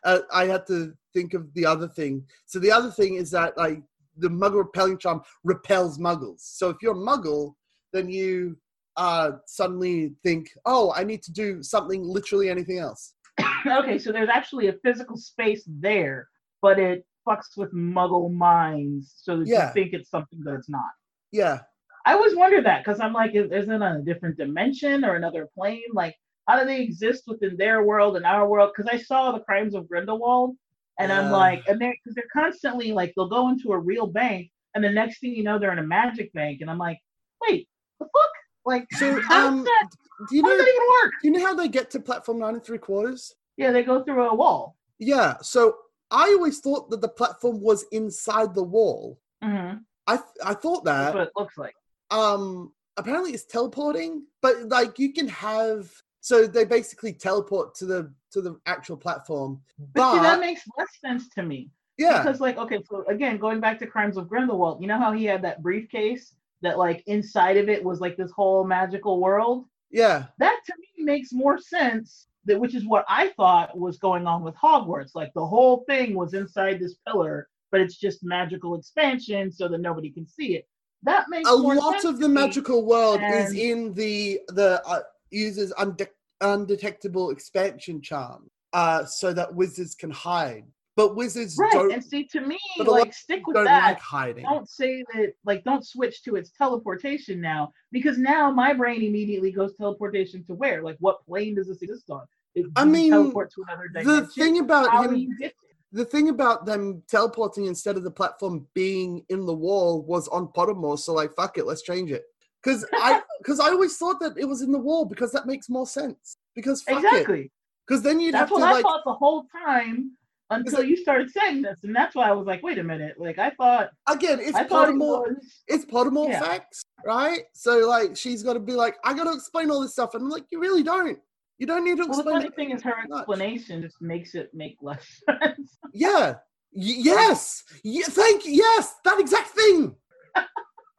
uh, 0.04 0.20
I 0.34 0.46
had 0.46 0.66
to 0.68 0.94
think 1.14 1.34
of 1.34 1.54
the 1.54 1.66
other 1.66 1.88
thing. 1.88 2.26
So 2.46 2.60
the 2.60 2.72
other 2.72 2.92
thing 2.92 3.16
is 3.16 3.32
that 3.32 3.58
like 3.58 3.82
the 4.18 4.30
muggle 4.30 4.58
repelling 4.60 4.98
charm 4.98 5.22
repels 5.44 5.98
muggles. 5.98 6.40
So 6.40 6.70
if 6.70 6.78
you're 6.82 6.94
a 6.94 6.96
muggle, 6.96 7.54
then 7.94 8.10
you 8.10 8.58
uh, 8.98 9.32
suddenly 9.48 10.14
think, 10.24 10.50
oh, 10.66 10.94
I 10.96 11.04
need 11.04 11.24
to 11.24 11.32
do 11.32 11.64
something, 11.64 12.04
literally 12.04 12.50
anything 12.50 12.80
else. 12.80 13.14
okay, 13.66 13.98
so 13.98 14.12
there's 14.12 14.30
actually 14.30 14.68
a 14.68 14.74
physical 14.84 15.18
space 15.18 15.64
there, 15.68 16.28
but 16.62 16.80
it 16.80 17.06
fucks 17.28 17.58
with 17.58 17.74
muggle 17.74 18.32
minds 18.32 19.14
so 19.18 19.38
that 19.38 19.48
Yeah. 19.48 19.68
you 19.68 19.74
think 19.74 19.94
it's 19.94 20.10
something 20.10 20.40
that 20.44 20.56
it's 20.56 20.70
not. 20.70 20.90
Yeah, 21.32 21.60
I 22.06 22.14
always 22.14 22.36
wonder 22.36 22.62
that 22.62 22.84
because 22.84 23.00
I'm 23.00 23.14
like, 23.14 23.36
is, 23.36 23.52
is 23.52 23.70
it 23.70 23.82
a 23.82 24.02
different 24.04 24.38
dimension 24.38 25.06
or 25.06 25.16
another 25.16 25.48
plane? 25.56 25.84
Like, 25.94 26.16
how 26.48 26.60
do 26.60 26.66
they 26.66 26.82
exist 26.82 27.24
within 27.28 27.56
their 27.58 27.84
world 27.84 28.18
and 28.18 28.26
our 28.26 28.48
world? 28.48 28.72
Because 28.76 28.92
I 28.92 28.98
saw 28.98 29.32
the 29.32 29.42
Crimes 29.42 29.76
of 29.76 29.88
Grindelwald, 29.88 30.56
and 31.02 31.12
I'm 31.12 31.32
like, 31.32 31.64
and 31.68 31.80
they're 31.82 31.94
because 32.04 32.16
they're 32.16 32.24
constantly 32.34 32.92
like 32.92 33.14
they'll 33.16 33.30
go 33.30 33.50
into 33.50 33.72
a 33.72 33.78
real 33.78 34.08
bank, 34.08 34.50
and 34.76 34.84
the 34.84 34.90
next 34.90 35.20
thing 35.20 35.34
you 35.36 35.44
know, 35.44 35.58
they're 35.60 35.72
in 35.74 35.80
a 35.80 35.84
magic 35.84 36.32
bank, 36.34 36.62
and 36.62 36.70
I'm 36.70 36.78
like, 36.78 37.00
wait, 37.42 37.68
the 38.00 38.06
fuck? 38.06 38.32
Like, 38.66 38.86
So, 38.94 39.20
how 39.22 39.48
um, 39.48 39.56
does 39.56 39.66
that, 39.66 39.90
do 40.30 40.36
you 40.36 40.44
how 40.44 40.50
know? 40.50 40.58
that 40.58 40.68
even 40.68 40.88
work? 41.04 41.12
Do 41.22 41.28
you 41.28 41.34
know 41.34 41.46
how 41.46 41.56
they 41.56 41.68
get 41.68 41.90
to 41.92 42.00
platform 42.00 42.40
nine 42.40 42.54
and 42.56 42.64
three 42.64 42.78
quarters? 42.78 43.34
Yeah, 43.58 43.72
they 43.72 43.84
go 43.84 44.04
through 44.04 44.30
a 44.30 44.36
wall. 44.36 44.76
Yeah. 45.00 45.38
So 45.42 45.76
I 46.12 46.26
always 46.38 46.60
thought 46.60 46.90
that 46.92 47.02
the 47.02 47.10
platform 47.10 47.60
was 47.62 47.86
inside 47.92 48.54
the 48.54 48.64
wall. 48.64 49.20
hmm 49.44 49.74
I 50.08 50.18
th- 50.18 50.28
I 50.46 50.54
thought 50.54 50.84
That's 50.84 51.12
that. 51.12 51.14
what 51.16 51.28
it 51.28 51.34
looks 51.36 51.58
like. 51.58 51.76
um 52.12 52.72
apparently 52.98 53.32
it's 53.32 53.46
teleporting 53.46 54.26
but 54.42 54.56
like 54.68 55.00
you 55.00 55.14
can 55.14 55.28
have 55.30 55.90
so 56.22 56.46
they 56.48 56.64
basically 56.64 57.12
teleport 57.12 57.76
to 57.76 57.86
the 57.86 58.14
to 58.32 58.42
the 58.42 58.58
actual 58.66 58.96
platform 58.96 59.60
But, 59.78 59.88
but, 59.96 60.14
see, 60.14 60.20
that 60.22 60.40
makes 60.40 60.62
less 60.78 60.90
sense 61.04 61.28
to 61.36 61.44
me. 61.44 61.70
yeah 61.98 62.24
Because 62.24 62.40
like, 62.40 62.58
okay, 62.58 62.80
so 62.90 63.04
again, 63.08 63.38
going 63.38 63.60
back 63.60 63.78
to 63.80 63.88
Crimes 63.88 64.18
of 64.18 64.30
Grindelwald, 64.30 64.82
you 64.82 64.88
know 64.88 64.98
how 65.00 65.12
he 65.12 65.26
had 65.26 65.42
that 65.44 65.62
briefcase 65.62 66.36
that 66.62 66.78
like 66.78 67.04
inside 67.08 67.58
of 67.58 67.68
it 67.70 67.84
was 67.84 68.00
like 68.00 68.16
this 68.16 68.32
whole 68.32 68.64
magical 68.64 69.20
world? 69.20 69.66
yeah 69.90 70.26
That 70.38 70.60
to 70.68 70.74
me 70.80 71.04
makes 71.04 71.34
more 71.34 71.58
sense. 71.60 72.28
That 72.46 72.60
which 72.60 72.74
is 72.74 72.86
what 72.86 73.06
I 73.08 73.30
thought 73.38 73.78
was 73.78 73.98
going 73.98 74.26
on 74.26 74.42
with 74.42 74.56
Hogwarts. 74.56 75.12
Like 75.14 75.32
the 75.36 75.46
whole 75.46 75.84
thing 75.88 76.16
was 76.16 76.34
inside 76.34 76.80
this 76.80 76.96
pillar, 77.08 77.48
but 77.72 77.82
it's 77.82 77.98
just 77.98 78.24
magical 78.24 78.74
expansion 78.76 79.52
so 79.52 79.68
that 79.68 79.80
nobody 79.80 80.10
can 80.10 80.26
see 80.26 80.56
it. 80.56 80.68
That 81.04 81.26
makes 81.30 81.50
a 81.50 81.54
lot 81.54 82.04
of 82.06 82.20
the 82.20 82.30
magical 82.30 82.86
world 82.86 83.22
is 83.22 83.54
in 83.54 83.94
the 83.94 84.40
the 84.50 84.82
uh, 84.88 85.02
uses 85.32 85.74
unde- 85.78 86.08
undetectable 86.42 87.30
expansion 87.30 88.02
charm 88.02 88.50
uh 88.74 89.06
so 89.06 89.32
that 89.34 89.54
wizards 89.54 89.96
can 89.96 90.12
hide 90.12 90.66
but 90.98 91.16
wizards 91.16 91.56
Right. 91.58 91.72
don't 91.72 91.92
And 91.94 92.04
see 92.04 92.26
to 92.26 92.42
me, 92.42 92.60
but 92.78 92.88
a 92.88 92.92
lot 92.92 93.00
like 93.00 93.14
stick 93.14 93.48
with 93.48 93.56
don't 93.56 93.66
that. 93.66 93.84
like 93.86 94.00
hiding 94.00 94.44
don't 94.44 94.70
say 94.70 95.04
that 95.14 95.34
like 95.46 95.64
don't 95.64 95.86
switch 95.86 96.22
to 96.24 96.36
its 96.36 96.52
teleportation 96.52 97.40
now 97.40 97.72
because 97.92 98.18
now 98.18 98.52
my 98.52 98.74
brain 98.74 99.02
immediately 99.02 99.52
goes 99.52 99.74
teleportation 99.76 100.44
to 100.46 100.54
where 100.54 100.84
like 100.84 100.98
what 101.00 101.24
plane 101.26 101.56
does 101.56 101.68
this 101.68 101.82
exist 101.82 102.10
on 102.10 102.24
it, 102.56 102.66
I 102.76 102.84
mean, 102.84 103.12
teleport 103.12 103.50
to 103.54 103.64
another 103.68 103.88
dimension. 103.88 104.26
the 104.26 104.28
thing 104.28 104.60
about 104.60 104.90
how 104.92 105.04
him 105.04 105.14
do 105.14 105.20
you 105.22 105.38
get 105.38 105.54
the 105.94 106.04
thing 106.06 106.30
about 106.30 106.66
them 106.66 107.02
teleporting 107.10 107.66
instead 107.66 107.96
of 107.98 108.04
the 108.04 108.12
platform 108.12 108.66
being 108.74 109.26
in 109.30 109.46
the 109.46 109.54
wall 109.54 110.02
was 110.04 110.28
on 110.30 110.48
Pottermore, 110.48 110.98
so 111.00 111.14
like 111.14 111.34
fuck 111.36 111.58
it, 111.58 111.66
let's 111.66 111.82
change 111.84 112.12
it. 112.12 112.24
Because 112.64 112.86
I 112.94 113.22
because 113.40 113.60
I 113.60 113.70
always 113.70 113.98
thought 113.98 114.20
that 114.20 114.38
it 114.38 114.46
was 114.46 114.62
in 114.62 114.72
the 114.72 114.78
wall 114.80 115.06
because 115.06 115.32
that 115.32 115.46
makes 115.48 115.70
more 115.70 115.88
sense. 115.88 116.38
Because 116.56 116.84
exactly 116.88 117.52
Because 117.88 118.02
then 118.04 118.20
you'd 118.20 118.34
that's 118.34 118.50
have 118.50 118.50
to 118.50 118.56
That's 118.56 118.62
what 118.62 118.70
i 118.70 118.74
like 118.74 118.84
thought 118.84 119.02
the 119.06 119.14
whole 119.14 119.46
time 119.66 120.12
until 120.50 120.84
you 120.84 120.98
started 120.98 121.30
saying 121.32 121.62
this 121.62 121.80
and 121.84 121.96
that's 121.96 122.14
why 122.14 122.28
i 122.28 122.32
was 122.34 122.46
like 122.46 122.62
wait 122.62 122.78
a 122.78 122.84
minute 122.84 123.16
like 123.18 123.40
i 123.40 123.50
thought 123.52 123.90
again 124.10 124.38
it's 124.42 124.54
i 124.58 124.64
it 124.64 124.70
was 124.70 125.38
it's 125.68 125.86
Pottermore 125.86 126.28
Yeah. 126.28 126.42
facts, 126.42 126.84
right? 127.06 127.44
So 127.54 127.88
like 127.88 128.18
she's 128.18 128.44
got 128.44 128.54
to 128.54 128.60
be 128.60 128.74
like, 128.74 128.98
I 129.06 129.14
got 129.14 129.24
to 129.24 129.34
explain 129.34 129.72
all 129.72 129.80
this 129.80 129.94
stuff, 129.94 130.14
and 130.14 130.24
I'm 130.24 130.30
like, 130.30 130.44
you 130.52 130.60
really 130.60 130.84
don't. 130.84 131.18
You 131.58 131.68
don't 131.68 131.86
need 131.86 131.98
to 131.98 132.06
well 132.06 132.22
the 132.22 132.30
explain. 132.30 132.42
funny 132.42 132.50
thing 132.56 132.72
is 132.72 132.82
her 132.84 132.96
much. 133.08 133.20
explanation 133.20 133.82
just 133.82 134.02
makes 134.02 134.36
it 134.36 134.50
make 134.54 134.76
less 134.82 135.06
sense 135.42 135.78
Yeah. 135.94 136.34
Y- 136.74 137.00
yes. 137.00 137.64
Y- 137.86 138.02
thank 138.04 138.46
you. 138.46 138.54
Yes, 138.54 138.96
that 139.06 139.20
exact 139.22 139.50
thing. 139.50 139.96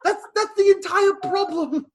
that's 0.03 0.23
that's 0.35 0.55
the 0.55 0.71
entire 0.71 1.13
problem 1.29 1.85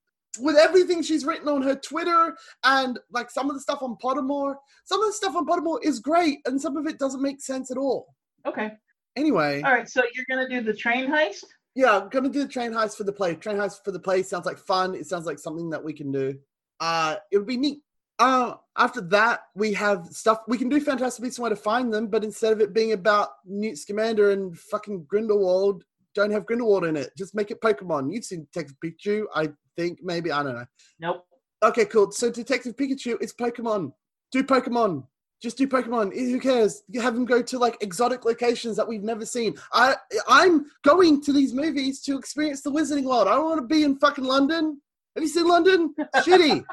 with 0.40 0.57
everything 0.57 1.03
she's 1.03 1.25
written 1.25 1.49
on 1.49 1.62
her 1.62 1.75
Twitter 1.75 2.37
and 2.64 2.99
like 3.11 3.31
some 3.31 3.49
of 3.49 3.57
the 3.57 3.61
stuff 3.61 3.83
on 3.83 3.97
Pottermore. 4.03 4.57
Some 4.85 5.01
of 5.01 5.09
the 5.09 5.12
stuff 5.12 5.35
on 5.35 5.47
Pottermore 5.47 5.81
is 5.83 6.01
great, 6.01 6.38
and 6.47 6.61
some 6.61 6.77
of 6.77 6.87
it 6.87 6.99
doesn't 6.99 7.23
make 7.23 7.40
sense 7.40 7.71
at 7.71 7.77
all. 7.77 8.14
okay 8.47 8.73
Anyway, 9.16 9.62
all 9.62 9.73
right 9.73 9.88
so 9.88 10.03
you're 10.14 10.25
gonna 10.29 10.49
do 10.49 10.61
the 10.61 10.75
train 10.75 11.11
heist 11.11 11.44
yeah, 11.79 11.97
I'm 11.97 12.09
gonna 12.09 12.29
do 12.29 12.42
the 12.42 12.53
train 12.53 12.73
heist 12.73 12.97
for 12.97 13.05
the 13.05 13.12
play. 13.12 13.37
Train 13.37 13.57
heist 13.57 13.85
for 13.85 13.92
the 13.92 14.01
play 14.01 14.25
sounds 14.25 14.47
like 14.47 14.59
fun. 14.59 14.97
It 14.97 15.07
sounds 15.07 15.27
like 15.27 15.38
something 15.38 15.71
that 15.71 15.85
we 15.85 15.92
can 15.92 16.11
do. 16.11 16.37
Uh, 16.81 17.14
it 17.31 17.38
would 17.38 17.47
be 17.47 17.57
neat. 17.57 17.83
Uh, 18.18 18.55
after 18.77 19.01
that, 19.01 19.42
we 19.55 19.73
have 19.75 20.07
stuff 20.07 20.40
we 20.49 20.59
can 20.59 20.68
do. 20.68 20.81
Fantastic 20.81 21.23
Beasts 21.23 21.38
and 21.38 21.44
Where 21.44 21.51
to 21.51 21.57
Find 21.57 21.94
Them, 21.94 22.09
but 22.09 22.25
instead 22.25 22.53
of 22.53 22.61
it 22.61 22.75
being 22.75 22.94
about 22.94 23.29
Newt 23.44 23.79
Scamander 23.79 24.33
and 24.33 24.59
fucking 24.59 25.05
Grindelwald, 25.05 25.85
don't 26.14 26.31
have 26.31 26.47
Grindelwald 26.47 26.85
in 26.85 26.97
it. 26.97 27.11
Just 27.16 27.35
make 27.35 27.51
it 27.51 27.61
Pokemon. 27.61 28.12
You've 28.12 28.25
seen 28.25 28.47
Detective 28.53 28.77
Pikachu, 28.85 29.25
I 29.35 29.49
think. 29.77 30.01
Maybe 30.03 30.33
I 30.33 30.42
don't 30.42 30.55
know. 30.55 30.66
nope 31.01 31.25
Okay, 31.62 31.85
cool. 31.87 32.11
So 32.12 32.31
Detective 32.31 32.77
Pikachu, 32.77 33.16
it's 33.21 33.33
Pokemon. 33.33 33.92
Do 34.31 34.44
Pokemon. 34.44 35.05
Just 35.42 35.57
do 35.59 35.66
Pokemon. 35.68 36.12
Eh, 36.16 36.31
Who 36.31 36.40
cares? 36.40 36.83
You 36.88 37.01
have 37.01 37.14
them 37.14 37.25
go 37.25 37.42
to 37.42 37.59
like 37.59 37.77
exotic 37.81 38.25
locations 38.25 38.77
that 38.77 38.87
we've 38.87 39.03
never 39.03 39.25
seen. 39.25 39.55
I 39.73 39.97
I'm 40.29 40.66
going 40.85 41.21
to 41.23 41.33
these 41.33 41.55
movies 41.55 42.01
to 42.03 42.16
experience 42.18 42.62
the 42.62 42.71
Wizarding 42.71 43.05
World. 43.05 43.29
I 43.29 43.35
don't 43.35 43.44
want 43.44 43.61
to 43.61 43.66
be 43.66 43.85
in 43.85 43.99
fucking 43.99 44.25
London. 44.25 44.81
Have 45.14 45.23
you 45.23 45.29
seen 45.29 45.49
London? 45.49 45.94
Shitty. 46.16 46.64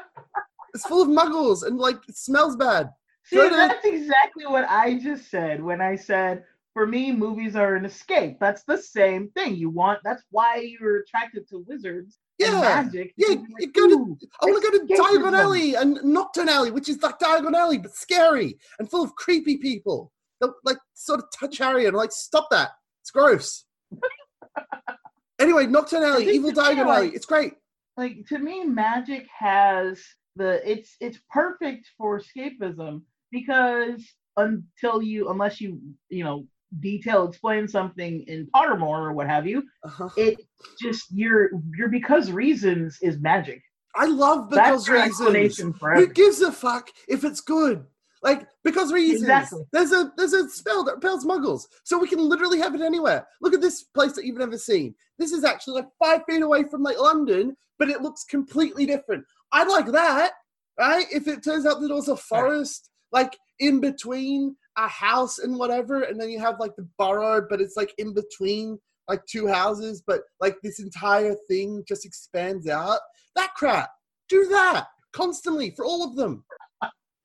It's 0.74 0.86
full 0.86 1.02
of 1.02 1.08
muggles 1.08 1.64
and 1.66 1.78
like 1.78 1.96
it 2.08 2.16
smells 2.16 2.56
bad. 2.56 2.90
See, 3.24 3.36
that's 3.36 3.84
exactly 3.84 4.46
what 4.46 4.68
I 4.68 4.98
just 4.98 5.30
said 5.30 5.60
when 5.60 5.80
I 5.80 5.96
said, 5.96 6.44
for 6.76 6.86
me, 6.86 7.10
movies 7.10 7.56
are 7.56 7.74
an 7.76 7.86
escape. 7.86 8.36
That's 8.38 8.62
the 8.64 8.76
same 8.76 9.30
thing. 9.30 9.56
You 9.56 9.70
want, 9.70 10.00
that's 10.04 10.22
why 10.30 10.56
you're 10.78 10.98
attracted 10.98 11.48
to 11.48 11.64
wizards 11.66 12.18
Yeah. 12.38 12.60
magic. 12.60 13.14
Yeah, 13.16 13.36
because 13.36 13.48
you're 13.60 13.70
go 13.72 13.88
to- 13.88 13.94
"Ooh, 13.94 14.18
I 14.42 14.44
want 14.44 14.62
to 14.62 14.70
go 14.70 14.78
to 14.78 14.84
Diagon 15.02 15.32
Alley 15.38 15.74
and 15.74 15.96
Knockturn 16.00 16.48
Alley, 16.48 16.70
which 16.70 16.90
is 16.90 17.02
like 17.02 17.18
Diagon 17.18 17.54
Alley 17.56 17.78
but 17.78 17.94
scary 17.94 18.58
and 18.78 18.90
full 18.90 19.02
of 19.02 19.14
creepy 19.14 19.56
people. 19.56 20.12
That, 20.42 20.52
like 20.64 20.76
sort 20.92 21.20
of 21.20 21.30
touch 21.32 21.56
Harry 21.56 21.86
and 21.86 21.96
like 21.96 22.12
stop 22.12 22.48
that. 22.50 22.72
It's 23.00 23.10
gross. 23.10 23.64
anyway, 25.38 25.64
Knockturn 25.66 26.02
Alley, 26.06 26.28
Evil 26.28 26.50
Diagon 26.52 26.86
like- 26.86 26.98
Alley. 26.98 27.08
It's 27.14 27.24
great. 27.26 27.54
like 27.96 28.26
to 28.28 28.38
me 28.38 28.64
magic 28.64 29.26
has 29.38 30.02
the 30.36 30.60
it's 30.70 30.96
it's 31.00 31.18
perfect 31.30 31.88
for 31.96 32.20
escapism 32.20 33.00
because 33.32 34.04
until 34.36 35.00
you 35.00 35.30
unless 35.30 35.58
you 35.62 35.80
you 36.10 36.22
know 36.22 36.46
detail 36.80 37.28
explain 37.28 37.66
something 37.68 38.22
in 38.28 38.46
pottermore 38.54 38.98
or 39.08 39.12
what 39.12 39.26
have 39.26 39.46
you 39.46 39.62
Uh-huh. 39.84 40.08
it 40.16 40.38
just 40.80 41.12
your 41.12 41.50
your 41.76 41.88
because 41.88 42.30
reasons 42.30 42.98
is 43.02 43.18
magic 43.18 43.62
I 43.98 44.04
love 44.06 44.50
because 44.50 44.88
reasons. 44.88 45.78
Who 45.80 46.06
gives 46.08 46.42
a 46.42 46.52
fuck 46.52 46.90
if 47.08 47.24
it's 47.24 47.40
good? 47.40 47.86
Like 48.22 48.46
because 48.62 48.92
reasons. 48.92 49.22
Exactly. 49.22 49.62
There's 49.72 49.92
a 49.92 50.12
there's 50.18 50.34
a 50.34 50.48
spell 50.50 50.84
that 50.84 50.96
repels 50.96 51.24
muggles, 51.24 51.62
so 51.84 51.98
we 51.98 52.08
can 52.08 52.18
literally 52.18 52.58
have 52.58 52.74
it 52.74 52.82
anywhere. 52.82 53.26
Look 53.40 53.54
at 53.54 53.62
this 53.62 53.84
place 53.84 54.12
that 54.12 54.26
you've 54.26 54.36
never 54.36 54.58
seen. 54.58 54.94
This 55.18 55.32
is 55.32 55.44
actually 55.44 55.74
like 55.80 55.88
five 55.98 56.22
feet 56.28 56.42
away 56.42 56.64
from 56.64 56.82
like 56.82 56.98
London, 56.98 57.56
but 57.78 57.88
it 57.88 58.02
looks 58.02 58.24
completely 58.24 58.84
different. 58.84 59.24
I'd 59.52 59.68
like 59.68 59.86
that, 59.92 60.32
right? 60.78 61.06
If 61.10 61.26
it 61.26 61.42
turns 61.42 61.64
out 61.64 61.80
that 61.80 61.90
it 61.90 61.94
was 61.94 62.08
a 62.08 62.16
forest, 62.16 62.90
like 63.12 63.38
in 63.60 63.80
between 63.80 64.56
a 64.76 64.88
house 64.88 65.38
and 65.38 65.56
whatever, 65.58 66.02
and 66.02 66.20
then 66.20 66.30
you 66.30 66.38
have 66.38 66.60
like 66.60 66.76
the 66.76 66.88
borough, 66.98 67.46
but 67.48 67.60
it's 67.60 67.76
like 67.76 67.94
in 67.98 68.14
between 68.14 68.78
like 69.08 69.24
two 69.26 69.46
houses, 69.46 70.02
but 70.06 70.22
like 70.40 70.56
this 70.62 70.80
entire 70.80 71.34
thing 71.48 71.84
just 71.86 72.04
expands 72.04 72.68
out. 72.68 72.98
That 73.36 73.54
crap. 73.54 73.90
Do 74.28 74.46
that 74.46 74.86
constantly 75.12 75.70
for 75.74 75.84
all 75.84 76.04
of 76.04 76.16
them. 76.16 76.44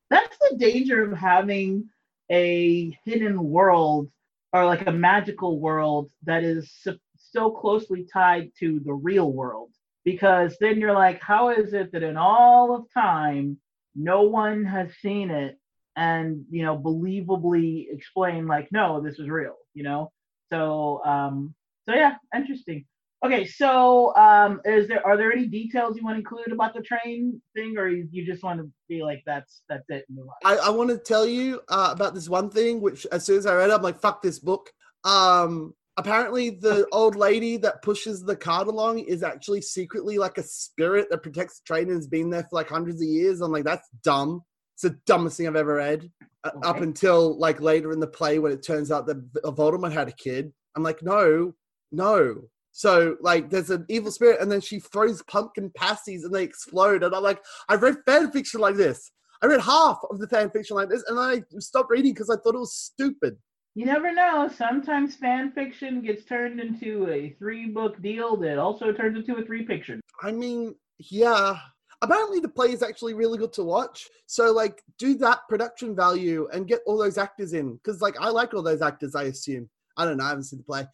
that's 0.10 0.38
the 0.50 0.58
danger 0.58 1.04
of 1.04 1.18
having 1.18 1.90
a 2.32 2.98
hidden 3.04 3.44
world 3.44 4.10
or 4.54 4.66
like 4.66 4.88
a 4.88 4.92
magical 4.92 5.60
world 5.60 6.10
that 6.24 6.44
is 6.44 6.72
so, 6.82 6.96
so 7.18 7.52
closely 7.52 8.06
tied 8.12 8.52
to 8.60 8.80
the 8.86 8.94
real 8.94 9.32
world 9.32 9.72
because 10.06 10.56
then 10.60 10.80
you're 10.80 10.94
like 10.94 11.22
how 11.22 11.50
is 11.50 11.74
it 11.74 11.92
that 11.92 12.04
in 12.04 12.18
all 12.18 12.74
of 12.74 12.86
time 12.94 13.58
no 13.96 14.24
one 14.24 14.64
has 14.64 14.90
seen 15.02 15.30
it 15.30 15.58
and 15.96 16.44
you 16.50 16.64
know 16.64 16.78
believably 16.78 17.86
explain 17.92 18.48
like 18.48 18.68
no 18.72 19.02
this 19.02 19.20
is 19.20 19.30
real 19.30 19.56
you 19.74 19.84
know 19.84 20.12
so 20.52 21.02
um 21.06 21.54
so 21.88 21.96
yeah 21.96 22.16
interesting 22.36 22.86
okay 23.26 23.46
so 23.46 24.16
um 24.16 24.62
is 24.66 24.88
there 24.88 25.06
are 25.06 25.18
there 25.18 25.32
any 25.32 25.48
details 25.48 25.98
you 25.98 26.04
want 26.04 26.16
to 26.16 26.20
include 26.20 26.52
about 26.52 26.74
the 26.74 26.82
train 26.82 27.42
thing 27.56 27.78
or 27.78 27.88
you, 27.88 28.08
you 28.12 28.26
just 28.26 28.44
want 28.44 28.60
to 28.60 28.70
be 28.92 29.04
like 29.04 29.24
that's 29.26 29.64
that's 29.70 29.90
it? 29.90 30.06
I, 30.44 30.58
I 30.58 30.70
want 30.70 30.90
to 30.90 30.98
tell 30.98 31.26
you 31.26 31.62
uh, 31.70 31.90
about 31.92 32.14
this 32.14 32.30
one 32.30 32.50
thing, 32.50 32.82
which 32.82 33.08
as 33.12 33.26
soon 33.26 33.38
as 33.38 33.46
I 33.46 33.56
read 33.56 33.70
it, 33.70 33.74
I'm 33.74 33.82
like, 33.82 34.02
fuck 34.02 34.22
this 34.22 34.40
book. 34.40 34.70
Um, 35.06 35.74
apparently, 35.98 36.50
the 36.52 36.88
old 36.92 37.16
lady 37.16 37.58
that 37.58 37.82
pushes 37.82 38.22
the 38.22 38.36
cart 38.36 38.68
along 38.68 39.00
is 39.00 39.24
actually 39.24 39.62
secretly 39.62 40.18
like 40.18 40.38
a 40.38 40.44
spirit 40.44 41.08
that 41.10 41.24
protects 41.24 41.60
the 41.60 41.74
train 41.74 41.88
and 41.88 41.96
has 41.96 42.08
been 42.08 42.30
there 42.30 42.44
for 42.44 42.58
like 42.58 42.70
hundreds 42.70 43.02
of 43.02 43.08
years. 43.08 43.42
I'm 43.42 43.52
like, 43.52 43.64
that's 43.64 43.88
dumb. 44.04 44.42
It's 44.82 44.94
the 44.94 45.00
dumbest 45.06 45.38
thing 45.38 45.46
I've 45.46 45.56
ever 45.56 45.76
read. 45.76 46.10
Uh, 46.44 46.50
Up 46.64 46.82
until 46.82 47.38
like 47.38 47.62
later 47.62 47.92
in 47.92 48.00
the 48.00 48.08
play 48.08 48.40
when 48.40 48.52
it 48.52 48.64
turns 48.64 48.92
out 48.92 49.06
that 49.06 49.32
Voldemort 49.44 49.92
had 49.92 50.08
a 50.08 50.12
kid. 50.12 50.52
I'm 50.76 50.82
like, 50.82 51.04
no, 51.04 51.54
no. 51.92 52.42
So 52.72 53.16
like 53.22 53.52
there's 53.52 53.70
an 53.70 53.86
evil 53.90 54.12
spirit 54.12 54.42
and 54.42 54.52
then 54.52 54.60
she 54.60 54.80
throws 54.80 55.22
pumpkin 55.28 55.72
pasties 55.78 56.24
and 56.24 56.34
they 56.34 56.44
explode. 56.44 57.04
And 57.04 57.14
I'm 57.14 57.22
like, 57.22 57.44
I 57.70 57.76
read 57.76 57.98
fan 58.08 58.32
fiction 58.32 58.60
like 58.60 58.76
this. 58.76 59.12
I 59.44 59.46
read 59.46 59.62
half 59.62 60.00
of 60.10 60.18
the 60.18 60.28
fan 60.28 60.50
fiction 60.50 60.76
like 60.76 60.90
this 60.90 61.04
and 61.08 61.20
I 61.20 61.44
stopped 61.60 61.92
reading 61.92 62.14
because 62.14 62.32
I 62.32 62.38
thought 62.38 62.56
it 62.56 62.60
was 62.60 62.74
stupid. 62.76 63.38
You 63.76 63.86
never 63.86 64.12
know. 64.12 64.50
Sometimes 64.58 65.16
fan 65.16 65.52
fiction 65.52 66.02
gets 66.02 66.26
turned 66.26 66.60
into 66.60 67.08
a 67.08 67.36
three 67.38 67.68
book 67.68 68.02
deal 68.02 68.36
that 68.38 68.58
also 68.58 68.92
turns 68.92 69.16
into 69.16 69.40
a 69.40 69.46
three 69.46 69.64
picture. 69.64 70.00
I 70.24 70.32
mean, 70.32 70.74
yeah. 70.98 71.58
Apparently 72.02 72.40
the 72.40 72.50
play 72.50 72.72
is 72.72 72.82
actually 72.82 73.14
really 73.14 73.38
good 73.38 73.54
to 73.54 73.64
watch. 73.64 74.08
So 74.26 74.52
like 74.52 74.82
do 74.98 75.16
that 75.20 75.40
production 75.48 75.96
value 75.96 76.48
and 76.52 76.68
get 76.68 76.82
all 76.86 76.98
those 76.98 77.18
actors 77.18 77.54
in. 77.54 77.76
Because 77.76 78.02
like 78.02 78.16
I 78.20 78.30
like 78.30 78.54
all 78.54 78.64
those 78.64 78.82
actors, 78.82 79.16
I 79.16 79.24
assume. 79.24 79.70
I 79.98 80.06
don't 80.06 80.18
know, 80.18 80.24
I 80.24 80.30
haven't 80.30 80.46
seen 80.46 80.60
the 80.60 80.64
play. 80.64 80.88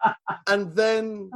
and 0.48 0.74
then 0.74 1.30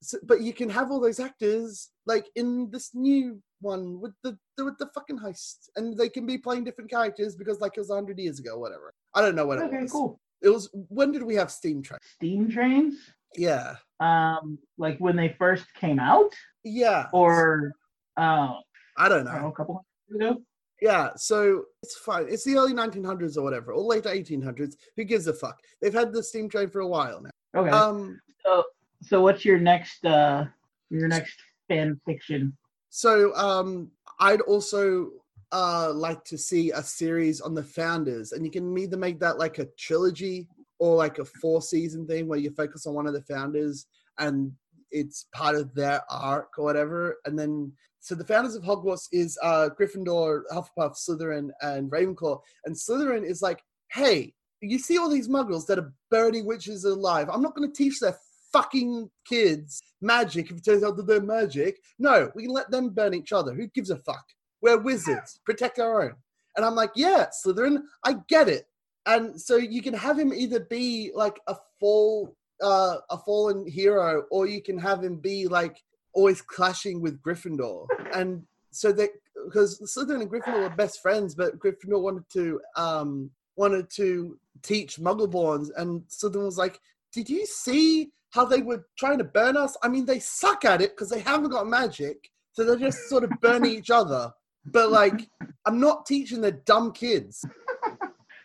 so, 0.00 0.18
but 0.22 0.40
you 0.40 0.52
can 0.52 0.70
have 0.70 0.90
all 0.90 1.00
those 1.00 1.20
actors 1.20 1.90
like 2.06 2.26
in 2.36 2.70
this 2.70 2.94
new 2.94 3.42
one 3.60 4.00
with 4.00 4.12
the, 4.22 4.38
the 4.56 4.64
with 4.64 4.78
the 4.78 4.86
fucking 4.94 5.18
heist, 5.18 5.68
and 5.76 5.96
they 5.96 6.08
can 6.08 6.24
be 6.24 6.38
playing 6.38 6.64
different 6.64 6.90
characters 6.90 7.36
because 7.36 7.60
like 7.60 7.72
it 7.76 7.80
was 7.80 7.90
hundred 7.90 8.18
years 8.18 8.38
ago, 8.38 8.58
whatever. 8.58 8.92
I 9.14 9.20
don't 9.20 9.34
know 9.34 9.46
what 9.46 9.58
okay, 9.58 9.76
it 9.76 9.82
was. 9.82 9.92
cool. 9.92 10.20
It 10.40 10.48
was 10.48 10.68
when 10.72 11.12
did 11.12 11.22
we 11.22 11.34
have 11.34 11.50
steam 11.50 11.82
trains? 11.82 12.00
Steam 12.14 12.50
trains? 12.50 12.94
Yeah, 13.36 13.76
Um, 14.00 14.58
like 14.76 14.98
when 14.98 15.16
they 15.16 15.34
first 15.38 15.64
came 15.74 15.98
out, 15.98 16.32
yeah. 16.64 17.06
or 17.12 17.72
uh, 18.16 18.54
I 18.96 19.08
don't 19.08 19.08
I 19.08 19.08
don't 19.08 19.24
know, 19.24 19.40
know. 19.40 19.48
a 19.48 19.52
couple 19.52 19.86
ago. 20.14 20.42
Yeah, 20.80 21.10
so 21.16 21.64
it's 21.82 21.96
fine. 21.96 22.26
It's 22.28 22.44
the 22.44 22.56
early 22.56 22.74
1900s 22.74 23.36
or 23.36 23.42
whatever, 23.42 23.72
or 23.72 23.82
late 23.82 24.02
1800s. 24.02 24.74
Who 24.96 25.04
gives 25.04 25.28
a 25.28 25.32
fuck? 25.32 25.60
They've 25.80 25.94
had 25.94 26.12
the 26.12 26.22
steam 26.22 26.48
train 26.48 26.68
for 26.68 26.80
a 26.80 26.88
while 26.88 27.22
now. 27.22 27.30
Okay. 27.60 27.70
Um, 27.70 28.20
so, 28.44 28.64
so 29.00 29.20
what's 29.20 29.44
your 29.44 29.58
next 29.58 30.04
uh 30.04 30.46
your 30.90 31.08
next 31.08 31.40
fan 31.68 32.00
fiction? 32.04 32.56
So 32.90 33.34
um, 33.36 33.90
I'd 34.18 34.40
also 34.42 35.10
uh, 35.52 35.92
like 35.94 36.24
to 36.24 36.36
see 36.36 36.72
a 36.72 36.82
series 36.82 37.40
on 37.40 37.54
the 37.54 37.62
founders, 37.62 38.32
and 38.32 38.44
you 38.44 38.50
can 38.50 38.76
either 38.76 38.96
make 38.96 39.20
that 39.20 39.38
like 39.38 39.58
a 39.58 39.66
trilogy 39.78 40.48
or 40.78 40.96
like 40.96 41.18
a 41.18 41.24
four 41.24 41.62
season 41.62 42.06
thing 42.06 42.26
where 42.26 42.38
you 42.38 42.50
focus 42.50 42.86
on 42.86 42.94
one 42.94 43.06
of 43.06 43.12
the 43.12 43.22
founders 43.22 43.86
and 44.18 44.52
it's 44.92 45.26
part 45.34 45.56
of 45.56 45.74
their 45.74 46.02
arc 46.10 46.58
or 46.58 46.64
whatever. 46.64 47.16
And 47.24 47.38
then 47.38 47.72
so 48.00 48.14
the 48.16 48.24
founders 48.24 48.56
of 48.56 48.64
Hogwarts 48.64 49.06
is 49.12 49.38
uh, 49.42 49.70
Gryffindor, 49.78 50.42
Hufflepuff, 50.52 50.96
Slytherin, 50.96 51.50
and 51.60 51.90
Ravenclaw. 51.90 52.40
And 52.64 52.74
Slytherin 52.74 53.24
is 53.24 53.42
like, 53.42 53.62
hey, 53.92 54.34
you 54.60 54.78
see 54.78 54.98
all 54.98 55.08
these 55.08 55.28
muggles 55.28 55.66
that 55.66 55.78
are 55.78 55.92
burning 56.10 56.44
witches 56.44 56.84
alive. 56.84 57.28
I'm 57.30 57.42
not 57.42 57.54
going 57.54 57.70
to 57.70 57.76
teach 57.76 58.00
their 58.00 58.16
fucking 58.52 59.08
kids 59.26 59.80
magic 60.00 60.50
if 60.50 60.58
it 60.58 60.64
turns 60.64 60.84
out 60.84 60.96
that 60.96 61.06
they're 61.06 61.20
magic. 61.20 61.78
No, 61.98 62.30
we 62.34 62.42
can 62.42 62.52
let 62.52 62.70
them 62.70 62.90
burn 62.90 63.14
each 63.14 63.32
other. 63.32 63.54
Who 63.54 63.68
gives 63.68 63.90
a 63.90 63.96
fuck? 63.96 64.24
We're 64.60 64.78
wizards. 64.78 65.40
Protect 65.44 65.78
our 65.78 66.02
own. 66.02 66.14
And 66.56 66.66
I'm 66.66 66.74
like, 66.74 66.90
yeah, 66.94 67.26
Slytherin, 67.44 67.78
I 68.04 68.16
get 68.28 68.48
it. 68.48 68.66
And 69.06 69.40
so 69.40 69.56
you 69.56 69.82
can 69.82 69.94
have 69.94 70.18
him 70.18 70.32
either 70.32 70.60
be 70.60 71.10
like 71.14 71.40
a 71.48 71.56
fall, 71.80 72.36
uh, 72.62 72.96
a 73.10 73.18
fallen 73.18 73.66
hero, 73.66 74.24
or 74.30 74.46
you 74.46 74.62
can 74.62 74.78
have 74.78 75.02
him 75.02 75.16
be 75.16 75.46
like 75.48 75.82
always 76.14 76.42
clashing 76.42 77.00
with 77.00 77.20
Gryffindor. 77.22 77.86
And 78.14 78.44
so 78.70 78.92
that 78.92 79.10
because 79.44 79.80
Slytherin 79.80 80.22
and 80.22 80.30
Gryffindor 80.30 80.62
were 80.62 80.76
best 80.76 81.00
friends, 81.02 81.34
but 81.34 81.58
Gryffindor 81.58 82.00
wanted 82.00 82.28
to 82.32 82.60
um 82.76 83.30
wanted 83.56 83.90
to 83.96 84.38
teach 84.62 84.98
Muggleborns, 84.98 85.68
and 85.76 86.02
Slytherin 86.08 86.44
was 86.44 86.58
like, 86.58 86.80
"Did 87.12 87.28
you 87.28 87.46
see 87.46 88.12
how 88.30 88.44
they 88.44 88.62
were 88.62 88.86
trying 88.98 89.18
to 89.18 89.24
burn 89.24 89.56
us? 89.56 89.76
I 89.82 89.88
mean, 89.88 90.06
they 90.06 90.18
suck 90.18 90.64
at 90.64 90.80
it 90.80 90.92
because 90.92 91.10
they 91.10 91.20
haven't 91.20 91.50
got 91.50 91.66
magic, 91.66 92.30
so 92.52 92.64
they're 92.64 92.76
just 92.76 93.08
sort 93.08 93.24
of 93.24 93.30
burning 93.40 93.72
each 93.72 93.90
other. 93.90 94.32
But 94.64 94.90
like, 94.90 95.28
I'm 95.66 95.80
not 95.80 96.06
teaching 96.06 96.40
the 96.40 96.52
dumb 96.52 96.92
kids. 96.92 97.44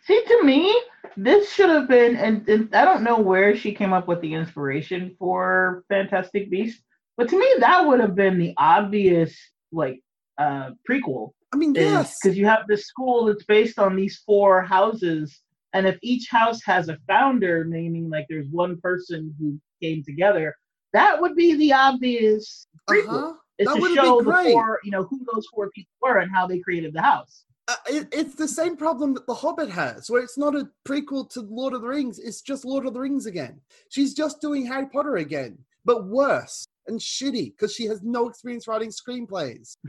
See, 0.07 0.23
to 0.25 0.43
me, 0.43 0.73
this 1.17 1.51
should 1.51 1.69
have 1.69 1.89
been, 1.89 2.15
and, 2.15 2.47
and 2.47 2.73
I 2.73 2.85
don't 2.85 3.03
know 3.03 3.19
where 3.19 3.57
she 3.57 3.73
came 3.73 3.91
up 3.91 4.07
with 4.07 4.21
the 4.21 4.33
inspiration 4.33 5.13
for 5.19 5.83
Fantastic 5.89 6.49
Beasts, 6.49 6.81
but 7.17 7.27
to 7.27 7.37
me, 7.37 7.45
that 7.59 7.85
would 7.85 7.99
have 7.99 8.15
been 8.15 8.39
the 8.39 8.53
obvious 8.57 9.37
like 9.73 9.99
uh 10.37 10.71
prequel. 10.89 11.31
I 11.53 11.57
mean, 11.57 11.75
yes, 11.75 12.17
because 12.21 12.37
you 12.37 12.45
have 12.45 12.67
this 12.67 12.85
school 12.85 13.25
that's 13.25 13.43
based 13.43 13.79
on 13.79 13.97
these 13.97 14.21
four 14.25 14.61
houses, 14.61 15.41
and 15.73 15.85
if 15.85 15.97
each 16.01 16.29
house 16.29 16.63
has 16.63 16.87
a 16.87 16.97
founder, 17.05 17.65
meaning 17.65 18.09
like 18.09 18.27
there's 18.29 18.47
one 18.47 18.79
person 18.79 19.35
who 19.37 19.59
came 19.81 20.05
together, 20.05 20.55
that 20.93 21.19
would 21.19 21.35
be 21.35 21.55
the 21.55 21.73
obvious 21.73 22.67
prequel. 22.89 23.23
uh-huh. 23.23 23.33
Is 23.57 23.67
That 23.67 23.75
to 23.75 23.95
show 23.95 24.21
the 24.21 24.31
four, 24.51 24.79
you 24.83 24.91
know, 24.91 25.03
who 25.03 25.19
those 25.33 25.47
four 25.47 25.71
people 25.71 25.91
were 25.99 26.19
and 26.19 26.31
how 26.31 26.45
they 26.45 26.59
created 26.59 26.93
the 26.93 27.01
house. 27.01 27.43
Uh, 27.67 27.75
it, 27.87 28.07
it's 28.11 28.35
the 28.35 28.47
same 28.47 28.77
problem 28.77 29.13
that 29.13 29.27
The 29.27 29.33
Hobbit 29.33 29.69
has, 29.69 30.09
where 30.09 30.21
it's 30.21 30.37
not 30.37 30.55
a 30.55 30.69
prequel 30.87 31.29
to 31.31 31.41
Lord 31.41 31.73
of 31.73 31.81
the 31.81 31.87
Rings. 31.87 32.17
It's 32.17 32.41
just 32.41 32.63
Lord 32.63 32.85
of 32.85 32.93
the 32.93 32.99
Rings 32.99 33.25
again. 33.25 33.59
She's 33.89 34.13
just 34.13 34.39
doing 34.39 34.65
Harry 34.65 34.87
Potter 34.87 35.17
again, 35.17 35.57
but 35.83 36.05
worse 36.05 36.65
and 36.87 36.99
shitty 36.99 37.51
because 37.51 37.73
she 37.73 37.85
has 37.85 38.01
no 38.03 38.29
experience 38.29 38.67
writing 38.67 38.89
screenplays. 38.89 39.75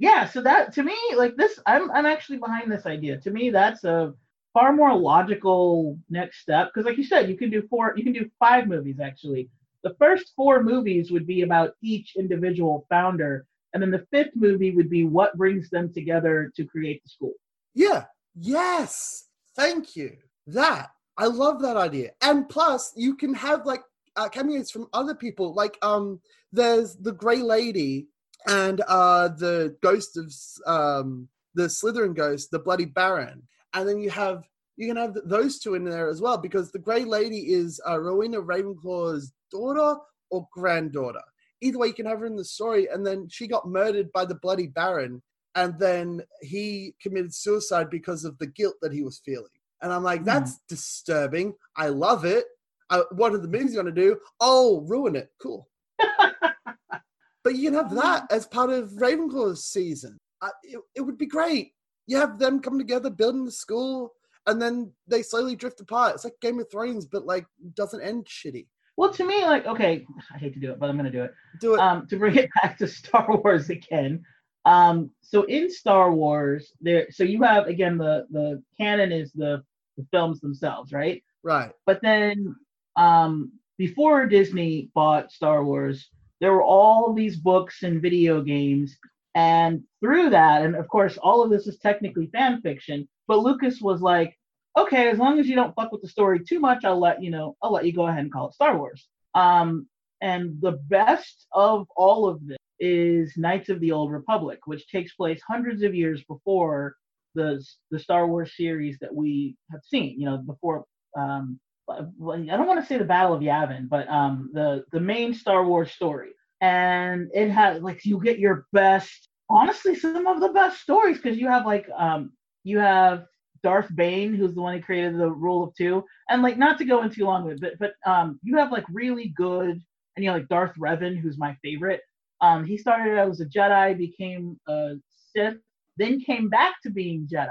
yeah 0.00 0.26
so 0.26 0.40
that 0.40 0.72
to 0.72 0.82
me 0.82 0.96
like 1.16 1.36
this 1.36 1.60
i'm 1.66 1.90
i'm 1.92 2.06
actually 2.06 2.38
behind 2.38 2.72
this 2.72 2.86
idea 2.86 3.18
to 3.18 3.30
me 3.30 3.50
that's 3.50 3.84
a 3.84 4.12
far 4.52 4.72
more 4.72 4.96
logical 4.96 5.96
next 6.08 6.40
step 6.40 6.68
because 6.68 6.86
like 6.86 6.96
you 6.96 7.04
said 7.04 7.28
you 7.28 7.36
can 7.36 7.50
do 7.50 7.62
four 7.68 7.92
you 7.96 8.02
can 8.02 8.12
do 8.12 8.28
five 8.40 8.66
movies 8.66 8.98
actually 8.98 9.48
the 9.84 9.94
first 9.98 10.32
four 10.34 10.62
movies 10.62 11.10
would 11.12 11.26
be 11.26 11.42
about 11.42 11.74
each 11.82 12.16
individual 12.16 12.86
founder 12.88 13.46
and 13.72 13.82
then 13.82 13.90
the 13.90 14.06
fifth 14.10 14.34
movie 14.34 14.70
would 14.70 14.90
be 14.90 15.04
what 15.04 15.36
brings 15.36 15.70
them 15.70 15.92
together 15.92 16.52
to 16.56 16.64
create 16.64 17.02
the 17.04 17.10
school 17.10 17.32
Yeah. 17.74 18.04
Yes. 18.34 19.26
Thank 19.56 19.96
you. 19.96 20.16
That 20.46 20.90
I 21.18 21.26
love 21.26 21.60
that 21.62 21.76
idea. 21.76 22.12
And 22.22 22.48
plus, 22.48 22.92
you 22.96 23.14
can 23.14 23.34
have 23.34 23.66
like 23.66 23.82
uh, 24.16 24.28
cameos 24.28 24.70
from 24.70 24.88
other 24.92 25.14
people. 25.14 25.54
Like 25.54 25.76
um, 25.82 26.20
there's 26.52 26.96
the 26.96 27.12
Grey 27.12 27.42
Lady 27.42 28.08
and 28.48 28.80
uh 28.88 29.28
the 29.28 29.76
ghost 29.82 30.16
of 30.16 30.32
um 30.66 31.28
the 31.54 31.64
Slytherin 31.64 32.14
ghost, 32.14 32.50
the 32.50 32.58
Bloody 32.58 32.86
Baron, 32.86 33.42
and 33.74 33.88
then 33.88 33.98
you 33.98 34.10
have 34.10 34.44
you 34.76 34.88
can 34.88 34.96
have 34.96 35.14
those 35.24 35.58
two 35.58 35.74
in 35.74 35.84
there 35.84 36.08
as 36.08 36.22
well 36.22 36.38
because 36.38 36.70
the 36.70 36.78
Grey 36.78 37.04
Lady 37.04 37.52
is 37.52 37.80
uh, 37.86 38.00
Rowena 38.00 38.40
Ravenclaw's 38.40 39.32
daughter 39.50 40.00
or 40.30 40.48
granddaughter. 40.52 41.20
Either 41.60 41.78
way, 41.78 41.88
you 41.88 41.94
can 41.94 42.06
have 42.06 42.20
her 42.20 42.26
in 42.26 42.36
the 42.36 42.44
story, 42.44 42.88
and 42.88 43.06
then 43.06 43.28
she 43.28 43.46
got 43.46 43.68
murdered 43.68 44.10
by 44.12 44.24
the 44.24 44.34
Bloody 44.36 44.66
Baron, 44.66 45.22
and 45.54 45.78
then 45.78 46.22
he 46.40 46.94
committed 47.02 47.34
suicide 47.34 47.90
because 47.90 48.24
of 48.24 48.38
the 48.38 48.46
guilt 48.46 48.76
that 48.82 48.92
he 48.92 49.02
was 49.02 49.20
feeling. 49.24 49.50
And 49.82 49.92
I'm 49.92 50.02
like, 50.02 50.20
Hmm. 50.20 50.26
that's 50.26 50.58
disturbing. 50.68 51.54
I 51.76 51.88
love 51.88 52.24
it. 52.24 52.44
I, 52.90 53.02
what 53.12 53.32
are 53.32 53.38
the 53.38 53.48
movies 53.48 53.74
going 53.74 53.86
to 53.86 53.92
do? 53.92 54.18
Oh, 54.40 54.80
ruin 54.88 55.16
it. 55.16 55.30
Cool. 55.40 55.68
but 55.98 57.54
you 57.54 57.70
can 57.70 57.74
have 57.74 57.94
that 57.94 58.30
as 58.30 58.46
part 58.46 58.70
of 58.70 58.90
Ravenclaw's 58.92 59.64
season. 59.64 60.18
I, 60.42 60.50
it, 60.62 60.80
it 60.96 61.00
would 61.02 61.18
be 61.18 61.26
great. 61.26 61.72
You 62.06 62.16
have 62.16 62.38
them 62.38 62.60
come 62.60 62.78
together, 62.78 63.10
building 63.10 63.44
the 63.44 63.52
school, 63.52 64.12
and 64.46 64.60
then 64.60 64.92
they 65.06 65.22
slowly 65.22 65.54
drift 65.54 65.80
apart. 65.80 66.14
It's 66.14 66.24
like 66.24 66.34
Game 66.40 66.58
of 66.58 66.70
Thrones, 66.70 67.06
but 67.06 67.26
like 67.26 67.46
doesn't 67.74 68.02
end 68.02 68.26
shitty. 68.26 68.66
Well 69.00 69.10
to 69.12 69.24
me 69.26 69.42
like 69.46 69.64
okay 69.66 70.06
i 70.34 70.36
hate 70.36 70.52
to 70.52 70.60
do 70.60 70.70
it 70.70 70.78
but 70.78 70.90
i'm 70.90 70.96
going 70.98 71.10
to 71.10 71.18
do 71.18 71.24
it 71.24 71.32
Do 71.58 71.74
it. 71.74 71.80
um, 71.80 72.06
to 72.08 72.18
bring 72.18 72.36
it 72.36 72.50
back 72.62 72.76
to 72.78 72.86
Star 72.86 73.26
Wars 73.42 73.70
again. 73.70 74.22
Um, 74.66 75.10
so 75.22 75.44
in 75.44 75.70
Star 75.70 76.12
Wars, 76.12 76.72
there 76.82 77.06
so 77.10 77.24
you 77.24 77.42
have 77.42 77.66
again 77.66 77.96
the 77.96 78.26
the 78.30 78.62
canon 78.76 79.10
is 79.10 79.32
the 79.32 79.62
the 79.96 80.04
films 80.12 80.40
themselves, 80.40 80.92
right? 80.92 81.22
right. 81.42 81.72
But 81.86 82.00
then 82.02 82.54
um, 82.96 83.52
before 83.78 84.26
Disney 84.26 84.90
bought 84.94 85.32
Star 85.32 85.64
Wars, 85.64 86.10
there 86.40 86.52
were 86.52 86.62
all 86.62 87.14
these 87.14 87.36
books 87.38 87.82
and 87.82 88.02
video 88.02 88.42
games, 88.42 88.98
and 89.34 89.82
through 90.00 90.28
that, 90.30 90.62
and 90.62 90.76
of 90.76 90.86
course, 90.88 91.16
all 91.18 91.42
of 91.42 91.50
this 91.50 91.66
is 91.66 91.78
technically 91.78 92.26
fan 92.26 92.60
fiction. 92.60 93.08
But 93.28 93.38
Lucas 93.38 93.80
was 93.80 94.02
like, 94.02 94.38
okay, 94.82 95.10
as 95.10 95.18
long 95.18 95.38
as 95.38 95.46
you 95.46 95.54
don't 95.54 95.74
fuck 95.74 95.92
with 95.92 96.02
the 96.02 96.08
story 96.08 96.40
too 96.40 96.60
much, 96.60 96.84
I'll 96.84 96.98
let 96.98 97.22
you 97.22 97.30
know. 97.30 97.56
I'll 97.62 97.72
let 97.72 97.86
you 97.86 97.92
go 97.92 98.06
ahead 98.06 98.20
and 98.20 98.32
call 98.32 98.48
it 98.48 98.54
Star 98.54 98.76
Wars. 98.76 99.06
Um, 99.34 99.86
and 100.20 100.60
the 100.60 100.72
best 100.88 101.46
of 101.52 101.86
all 101.96 102.28
of 102.28 102.46
this 102.46 102.58
is 102.78 103.36
Knights 103.36 103.68
of 103.68 103.80
the 103.80 103.92
Old 103.92 104.10
Republic, 104.10 104.60
which 104.66 104.88
takes 104.88 105.14
place 105.14 105.40
hundreds 105.46 105.82
of 105.82 105.94
years 105.94 106.22
before 106.24 106.96
the 107.34 107.64
the 107.90 107.98
Star 107.98 108.26
Wars 108.26 108.52
series 108.56 108.98
that 109.00 109.14
we 109.14 109.56
have 109.70 109.80
seen. 109.84 110.20
You 110.20 110.26
know, 110.26 110.38
before 110.38 110.84
um, 111.16 111.60
I 111.88 112.00
don't 112.00 112.66
want 112.66 112.80
to 112.80 112.86
say 112.86 112.98
the 112.98 113.04
Battle 113.04 113.34
of 113.34 113.42
Yavin, 113.42 113.88
but 113.88 114.08
um, 114.08 114.50
the 114.52 114.84
the 114.92 115.00
main 115.00 115.34
Star 115.34 115.64
Wars 115.64 115.92
story, 115.92 116.30
and 116.60 117.28
it 117.34 117.50
has 117.50 117.82
like 117.82 118.04
you 118.04 118.20
get 118.22 118.38
your 118.38 118.66
best, 118.72 119.28
honestly, 119.48 119.94
some 119.94 120.26
of 120.26 120.40
the 120.40 120.50
best 120.50 120.80
stories 120.80 121.16
because 121.16 121.38
you 121.38 121.48
have 121.48 121.66
like 121.66 121.88
um, 121.96 122.32
you 122.64 122.78
have 122.78 123.24
Darth 123.62 123.94
Bane, 123.94 124.34
who's 124.34 124.54
the 124.54 124.60
one 124.62 124.76
who 124.76 124.82
created 124.82 125.18
the 125.18 125.30
Rule 125.30 125.64
of 125.64 125.74
Two, 125.74 126.04
and 126.28 126.42
like 126.42 126.58
not 126.58 126.78
to 126.78 126.84
go 126.84 127.02
into 127.02 127.16
too 127.16 127.24
long 127.24 127.44
with 127.44 127.62
it, 127.62 127.78
but 127.78 127.94
but 128.04 128.10
um, 128.10 128.38
you 128.42 128.56
have 128.56 128.72
like 128.72 128.84
really 128.90 129.28
good 129.28 129.70
and 129.70 130.24
you 130.24 130.26
know 130.26 130.34
like 130.36 130.48
Darth 130.48 130.74
Revan, 130.78 131.18
who's 131.18 131.38
my 131.38 131.56
favorite. 131.62 132.00
Um, 132.40 132.64
he 132.64 132.78
started 132.78 133.18
out 133.18 133.28
as 133.28 133.40
a 133.40 133.46
Jedi, 133.46 133.96
became 133.96 134.58
a 134.66 134.94
Sith, 135.34 135.58
then 135.98 136.20
came 136.20 136.48
back 136.48 136.74
to 136.82 136.90
being 136.90 137.28
Jedi, 137.30 137.50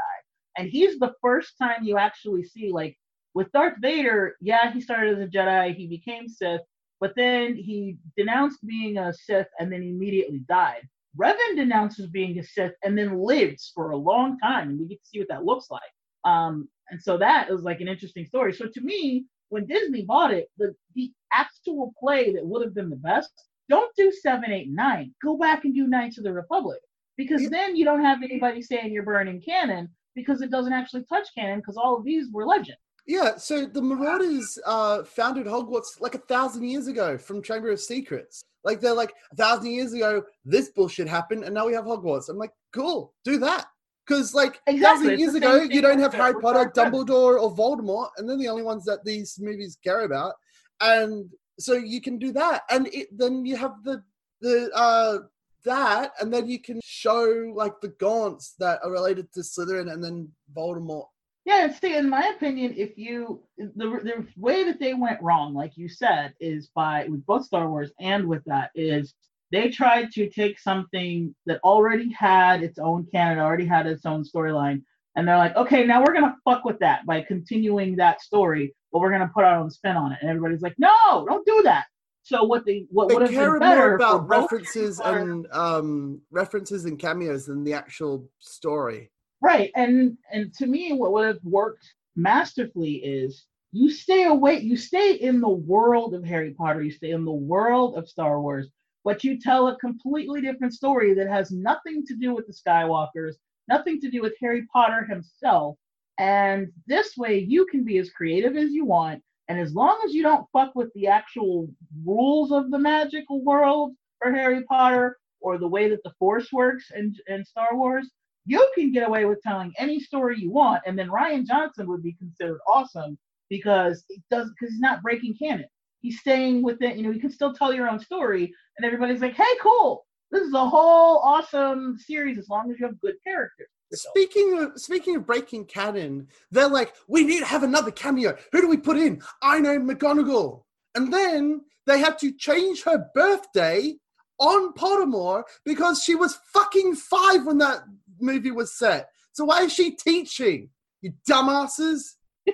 and 0.58 0.68
he's 0.70 0.98
the 1.00 1.14
first 1.22 1.54
time 1.58 1.84
you 1.84 1.98
actually 1.98 2.44
see 2.44 2.72
like 2.72 2.98
with 3.34 3.52
Darth 3.52 3.78
Vader. 3.80 4.36
Yeah, 4.42 4.72
he 4.72 4.82
started 4.82 5.18
as 5.18 5.24
a 5.24 5.30
Jedi, 5.30 5.76
he 5.76 5.88
became 5.88 6.28
Sith, 6.28 6.62
but 7.00 7.14
then 7.16 7.56
he 7.56 7.98
denounced 8.18 8.66
being 8.66 8.98
a 8.98 9.14
Sith 9.14 9.48
and 9.60 9.72
then 9.72 9.84
immediately 9.84 10.44
died. 10.50 10.88
Revan 11.20 11.56
denounces 11.56 12.08
being 12.08 12.38
a 12.40 12.44
Sith 12.44 12.74
and 12.84 12.98
then 12.98 13.20
lives 13.20 13.72
for 13.74 13.92
a 13.92 13.98
long 13.98 14.38
time, 14.40 14.70
and 14.70 14.80
we 14.80 14.88
get 14.88 15.02
to 15.02 15.08
see 15.08 15.20
what 15.20 15.28
that 15.30 15.46
looks 15.46 15.70
like. 15.70 15.82
Um, 16.26 16.68
and 16.90 17.02
so 17.02 17.18
that 17.18 17.50
is 17.50 17.62
like 17.62 17.82
an 17.82 17.88
interesting 17.88 18.26
story. 18.26 18.54
So 18.54 18.68
to 18.68 18.82
me, 18.82 19.26
when 19.50 19.66
Disney 19.66 20.04
bought 20.04 20.34
it, 20.34 20.50
the 20.58 20.76
the 20.96 21.12
actual 21.34 21.94
play 22.00 22.34
that 22.34 22.46
would 22.46 22.64
have 22.64 22.74
been 22.74 22.90
the 22.90 22.96
best, 22.96 23.32
don't 23.70 23.96
do 23.96 24.12
seven, 24.12 24.52
eight, 24.52 24.70
nine. 24.70 25.14
Go 25.24 25.38
back 25.38 25.66
and 25.66 25.74
do 25.74 25.88
Knights 25.88 26.18
of 26.18 26.24
the 26.24 26.34
Republic. 26.34 26.80
Because 27.18 27.44
yeah. 27.44 27.50
then 27.52 27.76
you 27.76 27.86
don't 27.86 28.04
have 28.04 28.24
anybody 28.24 28.62
saying 28.62 28.94
you're 28.94 29.04
burning 29.04 29.42
canon 29.42 29.90
because 30.16 30.42
it 30.42 30.52
doesn't 30.52 30.74
actually 30.74 31.04
touch 31.04 31.28
canon 31.36 31.60
because 31.60 31.78
all 31.78 31.98
of 31.98 32.04
these 32.04 32.28
were 32.32 32.46
legend. 32.46 32.78
Yeah, 33.06 33.38
so 33.38 33.66
the 33.66 33.82
Marauders 33.82 34.60
uh, 34.66 35.04
founded 35.04 35.48
Hogwarts 35.48 36.00
like 36.00 36.16
a 36.16 36.20
thousand 36.20 36.64
years 36.64 36.88
ago 36.88 37.18
from 37.18 37.42
Chamber 37.42 37.72
of 37.72 37.80
Secrets. 37.80 38.44
Like 38.64 38.82
they're 38.82 38.94
like 38.94 39.14
a 39.32 39.36
thousand 39.36 39.72
years 39.72 39.94
ago, 39.94 40.24
this 40.46 40.70
bullshit 40.70 41.08
happened, 41.08 41.44
and 41.44 41.54
now 41.54 41.66
we 41.66 41.74
have 41.74 41.86
Hogwarts. 41.86 42.30
I'm 42.30 42.38
like, 42.38 42.52
cool, 42.72 43.14
do 43.24 43.38
that. 43.40 43.66
Because 44.10 44.34
like 44.34 44.60
exactly. 44.66 45.06
thousand 45.06 45.20
years 45.20 45.36
ago, 45.36 45.62
you 45.62 45.82
don't 45.82 46.00
have 46.00 46.14
Harry 46.16 46.34
Potter, 46.42 46.72
Dumbledore, 46.76 47.40
or 47.40 47.56
Voldemort, 47.56 48.10
and 48.18 48.28
they're 48.28 48.38
the 48.38 48.48
only 48.48 48.64
ones 48.64 48.84
that 48.86 49.06
these 49.06 49.38
movies 49.40 49.78
care 49.84 50.02
about. 50.02 50.34
And 50.82 51.30
so 51.60 51.74
you 51.74 52.02
can 52.02 52.18
do 52.18 52.32
that, 52.32 52.64
and 52.72 52.88
it, 52.88 53.16
then 53.16 53.46
you 53.46 53.56
have 53.56 53.84
the 53.84 54.04
the 54.42 54.72
uh 54.74 55.20
that, 55.66 56.14
and 56.20 56.34
then 56.34 56.48
you 56.50 56.60
can 56.60 56.80
show 56.84 57.52
like 57.54 57.80
the 57.82 57.94
gaunts 58.00 58.56
that 58.58 58.80
are 58.84 58.92
related 58.92 59.32
to 59.34 59.42
Slytherin, 59.42 59.92
and 59.94 60.04
then 60.04 60.30
Voldemort. 60.56 61.06
Yeah, 61.46 61.66
and 61.66 61.76
see, 61.76 61.96
in 61.96 62.10
my 62.10 62.34
opinion, 62.36 62.74
if 62.78 62.98
you 62.98 63.44
the 63.58 63.68
the 63.76 64.26
way 64.38 64.64
that 64.64 64.80
they 64.80 64.96
went 64.96 65.22
wrong, 65.22 65.54
like 65.54 65.78
you 65.78 65.88
said, 65.88 66.34
is 66.40 66.70
by 66.74 67.06
with 67.08 67.26
both 67.28 67.46
Star 67.46 67.70
Wars 67.70 67.92
and 68.00 68.28
with 68.28 68.44
that 68.46 68.72
is 68.74 69.14
they 69.52 69.70
tried 69.70 70.12
to 70.12 70.30
take 70.30 70.60
something 70.60 71.34
that 71.46 71.60
already 71.64 72.12
had 72.12 72.64
its 72.64 72.80
own 72.80 73.08
canon, 73.12 73.40
already 73.40 73.66
had 73.66 73.88
its 73.88 74.06
own 74.06 74.24
storyline, 74.24 74.84
and 75.16 75.28
they're 75.28 75.38
like, 75.38 75.56
okay, 75.56 75.86
now 75.86 76.02
we're 76.04 76.14
gonna 76.14 76.36
fuck 76.46 76.66
with 76.66 76.80
that 76.80 77.06
by 77.06 77.22
continuing 77.22 77.96
that 77.96 78.22
story, 78.22 78.74
but 78.92 79.00
we're 79.00 79.12
gonna 79.12 79.32
put 79.34 79.44
our 79.44 79.60
own 79.60 79.70
spin 79.70 79.98
on 79.98 80.12
it. 80.12 80.20
And 80.22 80.30
everybody's 80.30 80.62
like, 80.62 80.76
no, 80.78 81.26
don't 81.28 81.46
do 81.46 81.62
that. 81.64 81.86
So 82.22 82.44
what 82.44 82.66
they 82.66 82.86
what 82.92 83.12
would 83.12 83.24
have 83.24 83.32
been 83.32 83.60
better 83.60 83.96
about 83.96 84.28
references 84.28 85.00
and 85.00 85.48
um, 85.52 86.22
references 86.30 86.86
and 86.86 87.00
cameos 87.00 87.48
than 87.48 87.64
the 87.64 87.74
actual 87.74 88.30
story. 88.38 89.10
Right, 89.42 89.72
and 89.76 90.18
and 90.32 90.54
to 90.56 90.68
me, 90.68 90.94
what 90.94 91.12
would 91.14 91.26
have 91.26 91.44
worked 91.44 91.92
masterfully 92.16 92.96
is 92.96 93.46
you 93.72 93.90
stay 93.90 94.26
away, 94.26 94.60
you 94.60 94.78
stay 94.78 95.14
in 95.14 95.42
the 95.42 95.50
world 95.50 96.14
of 96.14 96.24
Harry 96.24 96.52
Potter, 96.52 96.84
you 96.84 96.92
stay 96.92 97.12
in 97.12 97.26
the 97.26 97.32
world 97.32 97.96
of 97.96 98.08
Star 98.08 98.40
Wars, 98.42 98.70
but 99.04 99.24
you 99.24 99.40
tell 99.40 99.68
a 99.68 99.78
completely 99.78 100.42
different 100.42 100.74
story 100.74 101.14
that 101.14 101.28
has 101.28 101.52
nothing 101.52 102.06
to 102.06 102.16
do 102.16 102.34
with 102.34 102.48
the 102.48 102.54
Skywalkers, 102.54 103.36
nothing 103.68 104.00
to 104.02 104.10
do 104.10 104.22
with 104.22 104.34
Harry 104.42 104.66
Potter 104.72 105.06
himself. 105.06 105.78
And 106.18 106.68
this 106.86 107.16
way, 107.18 107.40
you 107.40 107.66
can 107.68 107.86
be 107.86 107.98
as 107.98 108.12
creative 108.12 108.58
as 108.58 108.72
you 108.72 108.86
want. 108.86 109.24
And 109.48 109.60
as 109.60 109.74
long 109.74 110.00
as 110.06 110.14
you 110.14 110.22
don't 110.22 110.46
fuck 110.52 110.76
with 110.76 110.94
the 110.94 111.08
actual 111.08 111.68
rules 112.06 112.52
of 112.52 112.70
the 112.72 112.78
magical 112.78 113.44
world 113.44 113.94
for 114.22 114.32
Harry 114.32 114.64
Potter 114.64 115.18
or 115.40 115.58
the 115.58 115.68
way 115.68 115.90
that 115.90 116.04
the 116.04 116.14
Force 116.20 116.52
works 116.52 116.92
in, 116.96 117.16
in 117.28 117.46
Star 117.46 117.70
Wars, 117.76 118.12
you 118.46 118.70
can 118.76 118.92
get 118.92 119.08
away 119.08 119.26
with 119.26 119.42
telling 119.42 119.74
any 119.78 120.00
story 120.00 120.38
you 120.40 120.52
want. 120.52 120.84
And 120.86 121.00
then 121.00 121.10
Rian 121.10 121.48
Johnson 121.48 121.88
would 121.88 122.04
be 122.04 122.14
considered 122.14 122.60
awesome 122.68 123.18
because 123.50 124.04
it 124.10 124.22
does 124.30 124.50
because 124.50 124.74
he's 124.74 124.82
not 124.82 125.02
breaking 125.02 125.36
canon 125.40 125.66
he's 126.02 126.20
staying 126.20 126.64
within, 126.64 126.98
you 126.98 127.04
know, 127.04 127.12
you 127.12 127.20
can 127.20 127.32
still 127.32 127.54
tell 127.54 127.74
your 127.74 127.90
own 127.90 128.00
story, 128.00 128.54
and 128.80 128.86
everybody's 128.86 129.20
like, 129.20 129.36
hey, 129.36 129.44
cool, 129.62 130.06
this 130.32 130.42
is 130.42 130.54
a 130.54 130.70
whole 130.70 131.18
awesome 131.18 131.98
series 131.98 132.38
as 132.38 132.48
long 132.48 132.72
as 132.72 132.80
you 132.80 132.86
have 132.86 133.00
good 133.02 133.16
characters. 133.26 133.68
Speaking 133.92 134.58
of 134.60 134.80
speaking 134.80 135.18
of 135.18 135.26
breaking 135.26 135.66
canon, 135.66 136.28
they're 136.50 136.70
like, 136.70 136.94
we 137.10 137.26
need 137.26 137.40
to 137.40 137.46
have 137.46 137.64
another 137.64 137.92
cameo. 137.92 138.38
Who 138.54 138.62
do 138.62 138.70
we 138.70 138.78
put 138.78 138.98
in? 138.98 139.22
I 139.42 139.60
know 139.60 139.80
McGonagall. 139.80 140.64
And 140.96 141.12
then 141.12 141.62
they 141.88 142.00
had 142.00 142.18
to 142.20 142.32
change 142.32 142.84
her 142.84 143.10
birthday 143.14 143.96
on 144.40 144.74
Pottermore 144.74 145.44
because 145.66 146.04
she 146.04 146.16
was 146.16 146.40
fucking 146.54 146.96
five 146.96 147.46
when 147.46 147.58
that 147.58 147.82
movie 148.22 148.52
was 148.52 148.78
set. 148.78 149.10
So 149.34 149.44
why 149.46 149.64
is 149.64 149.74
she 149.74 149.92
teaching? 149.92 150.70
You 151.02 151.14
dumbasses. 151.30 152.16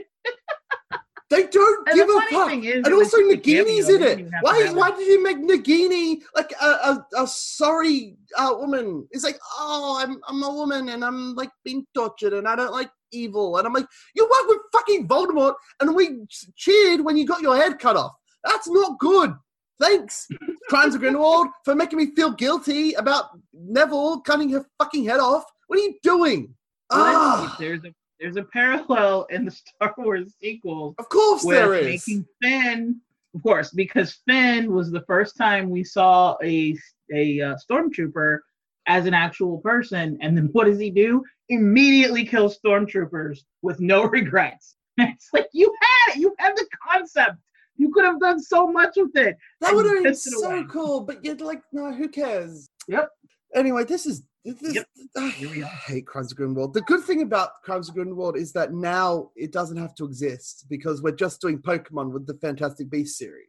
They 1.30 1.48
don't 1.48 1.88
and 1.90 1.96
give 1.96 2.08
a 2.08 2.22
fuck. 2.30 2.52
and 2.52 2.94
also 2.94 3.18
Nagini's 3.18 3.90
in 3.90 4.04
it. 4.04 4.30
Why? 4.42 4.70
Why 4.72 4.92
did 4.92 5.08
you 5.08 5.24
make 5.24 5.38
Nagini 5.38 6.22
like 6.36 6.54
a, 6.62 6.66
a, 6.66 7.08
a 7.18 7.28
sorry 7.28 8.16
uh, 8.38 8.54
woman? 8.60 9.08
It's 9.10 9.24
like, 9.24 9.40
oh, 9.58 9.98
I'm 10.00 10.22
I'm 10.28 10.44
a 10.44 10.54
woman 10.54 10.90
and 10.90 11.04
I'm 11.04 11.34
like 11.34 11.50
being 11.64 11.86
tortured 11.96 12.34
and 12.34 12.48
I 12.48 12.56
don't 12.56 12.72
like 12.72 12.92
evil. 13.12 13.58
And 13.58 13.66
I'm 13.66 13.74
like, 13.74 13.88
you 14.14 14.24
work 14.24 14.48
with 14.48 14.60
fucking 14.72 15.08
Voldemort 15.08 15.56
and 15.82 15.96
we 15.96 16.26
cheered 16.56 17.02
when 17.02 17.18
you 17.18 17.26
got 17.26 17.42
your 17.42 17.58
head 17.58 17.80
cut 17.80 17.98
off. 17.98 18.12
That's 18.44 18.70
not 18.70 19.00
good. 19.00 19.34
Thanks, 19.80 20.28
Crimes 20.70 20.94
of 20.96 21.02
Grindelwald, 21.02 21.48
for 21.66 21.76
making 21.76 21.98
me 21.98 22.16
feel 22.16 22.32
guilty 22.32 22.94
about 22.94 23.26
Neville 23.52 24.22
cutting 24.22 24.50
her 24.52 24.66
fucking 24.78 25.06
head 25.06 25.20
off. 25.20 25.44
What 25.68 25.80
are 25.80 25.82
you 25.82 25.96
doing? 26.04 26.54
ah. 26.92 27.56
There's 27.60 27.84
a 27.84 27.94
there's 28.20 28.38
a 28.38 28.44
parallel 28.44 29.26
in 29.30 29.46
the 29.46 29.52
Star 29.52 29.94
Wars 29.98 30.34
sequels. 30.42 30.96
Of 30.98 31.10
course, 31.10 31.44
there 31.44 31.74
is. 31.76 32.08
Making 32.08 32.26
Finn, 32.42 33.02
of 33.34 33.44
course, 33.44 33.72
because 33.72 34.20
Finn 34.28 34.72
was 34.72 34.92
the 34.92 35.02
first 35.02 35.38
time 35.38 35.70
we 35.70 35.84
saw 35.84 36.36
a 36.44 36.78
a 37.14 37.42
uh, 37.42 37.56
stormtrooper 37.70 38.40
as 38.88 39.06
an 39.06 39.14
actual 39.14 39.60
person, 39.60 40.18
and 40.22 40.38
then 40.38 40.50
what 40.52 40.66
does 40.66 40.80
he 40.80 40.90
do? 40.90 41.24
Immediately 41.50 42.26
kills 42.26 42.58
stormtroopers 42.60 43.40
with 43.62 43.80
no 43.80 44.04
regrets. 44.10 44.76
it's 44.98 45.30
like 45.34 45.48
you 45.52 45.74
had 45.82 46.16
it. 46.16 46.22
You 46.22 46.34
had 46.40 46.56
the 46.56 46.66
concept. 46.88 47.38
You 47.78 47.92
could 47.92 48.06
have 48.06 48.22
done 48.22 48.42
so 48.42 48.72
much 48.72 48.94
with 48.96 49.16
it. 49.18 49.36
That 49.60 49.76
would 49.76 49.86
have 49.86 50.04
been 50.04 50.16
so 50.16 50.50
away. 50.50 50.66
cool, 50.70 51.02
but 51.02 51.24
you're 51.26 51.36
like, 51.36 51.62
no, 51.74 51.92
who 51.92 52.08
cares? 52.08 52.70
Yep. 52.88 53.10
Anyway, 53.54 53.84
this 53.84 54.06
is 54.06 54.24
this, 54.46 54.76
yep. 54.76 54.86
Ah, 55.18 55.34
I 55.40 55.66
hate 55.88 56.06
Crimes 56.06 56.32
of 56.32 56.38
Grindelwald. 56.38 56.74
The 56.74 56.82
good 56.82 57.04
thing 57.04 57.22
about 57.22 57.62
Crimes 57.64 57.90
of 57.90 57.96
Grindelwald 57.96 58.38
is 58.38 58.54
that 58.54 58.74
now 58.74 59.32
it 59.36 59.52
doesn't 59.52 59.78
have 59.78 59.96
to 59.96 60.06
exist 60.06 60.66
because 60.70 61.02
we're 61.02 61.12
just 61.12 61.42
doing 61.42 61.58
Pokemon 61.60 62.12
with 62.12 62.28
the 62.28 62.36
Fantastic 62.36 62.90
Beast 62.90 63.18
series. 63.18 63.48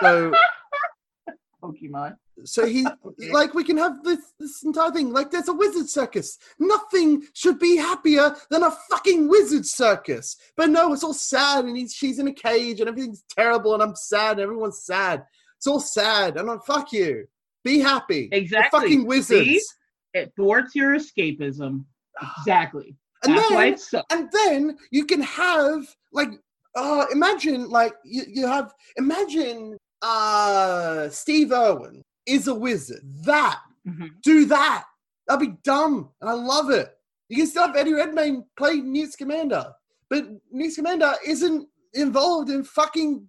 So 0.00 0.32
Pokemon. 1.62 2.16
So 2.44 2.66
he 2.66 2.86
okay. 3.04 3.32
like 3.32 3.54
we 3.54 3.64
can 3.64 3.76
have 3.76 4.04
this 4.04 4.20
this 4.38 4.62
entire 4.62 4.90
thing. 4.92 5.12
Like 5.12 5.30
there's 5.30 5.48
a 5.48 5.54
wizard 5.54 5.88
circus. 5.88 6.38
Nothing 6.58 7.24
should 7.32 7.58
be 7.58 7.76
happier 7.76 8.34
than 8.50 8.62
a 8.62 8.76
fucking 8.90 9.28
wizard 9.28 9.66
circus. 9.66 10.36
But 10.56 10.70
no, 10.70 10.92
it's 10.92 11.04
all 11.04 11.14
sad 11.14 11.64
and 11.64 11.76
he's 11.76 11.92
she's 11.92 12.18
in 12.18 12.28
a 12.28 12.32
cage 12.32 12.80
and 12.80 12.88
everything's 12.88 13.24
terrible 13.36 13.74
and 13.74 13.82
I'm 13.82 13.96
sad 13.96 14.32
and 14.32 14.42
everyone's 14.42 14.84
sad. 14.84 15.24
It's 15.56 15.66
all 15.66 15.80
sad 15.80 16.36
and 16.36 16.50
I'm 16.50 16.60
fuck 16.60 16.92
you. 16.92 17.26
Be 17.64 17.80
happy. 17.80 18.28
Exactly. 18.30 18.78
You're 18.78 18.82
fucking 18.82 19.06
wizards. 19.06 19.48
See? 19.48 19.60
It 20.16 20.32
thwarts 20.36 20.74
your 20.74 20.94
escapism. 20.94 21.84
Exactly. 22.38 22.96
And 23.24 23.36
That's 23.36 23.50
then, 23.50 23.78
so- 23.78 24.02
and 24.10 24.28
then 24.32 24.78
you 24.90 25.04
can 25.04 25.20
have 25.22 25.86
like 26.12 26.30
uh 26.74 27.06
imagine 27.12 27.68
like 27.68 27.92
you, 28.04 28.22
you 28.26 28.46
have 28.46 28.72
imagine 28.96 29.76
uh 30.02 31.08
Steve 31.08 31.52
Irwin 31.52 32.02
is 32.26 32.48
a 32.48 32.54
wizard. 32.54 33.02
That 33.24 33.60
mm-hmm. 33.86 34.06
do 34.22 34.46
that. 34.46 34.84
That'd 35.26 35.48
be 35.48 35.56
dumb. 35.64 36.10
And 36.20 36.30
I 36.30 36.34
love 36.34 36.70
it. 36.70 36.96
You 37.28 37.36
can 37.36 37.46
still 37.46 37.66
have 37.66 37.76
Eddie 37.76 37.94
Redmayne 37.94 38.44
play 38.56 38.76
Newt 38.76 39.12
Scamander. 39.12 39.72
But 40.08 40.26
Newt 40.52 40.72
Scamander 40.72 41.14
isn't 41.26 41.68
involved 41.94 42.50
in 42.50 42.62
fucking 42.64 43.26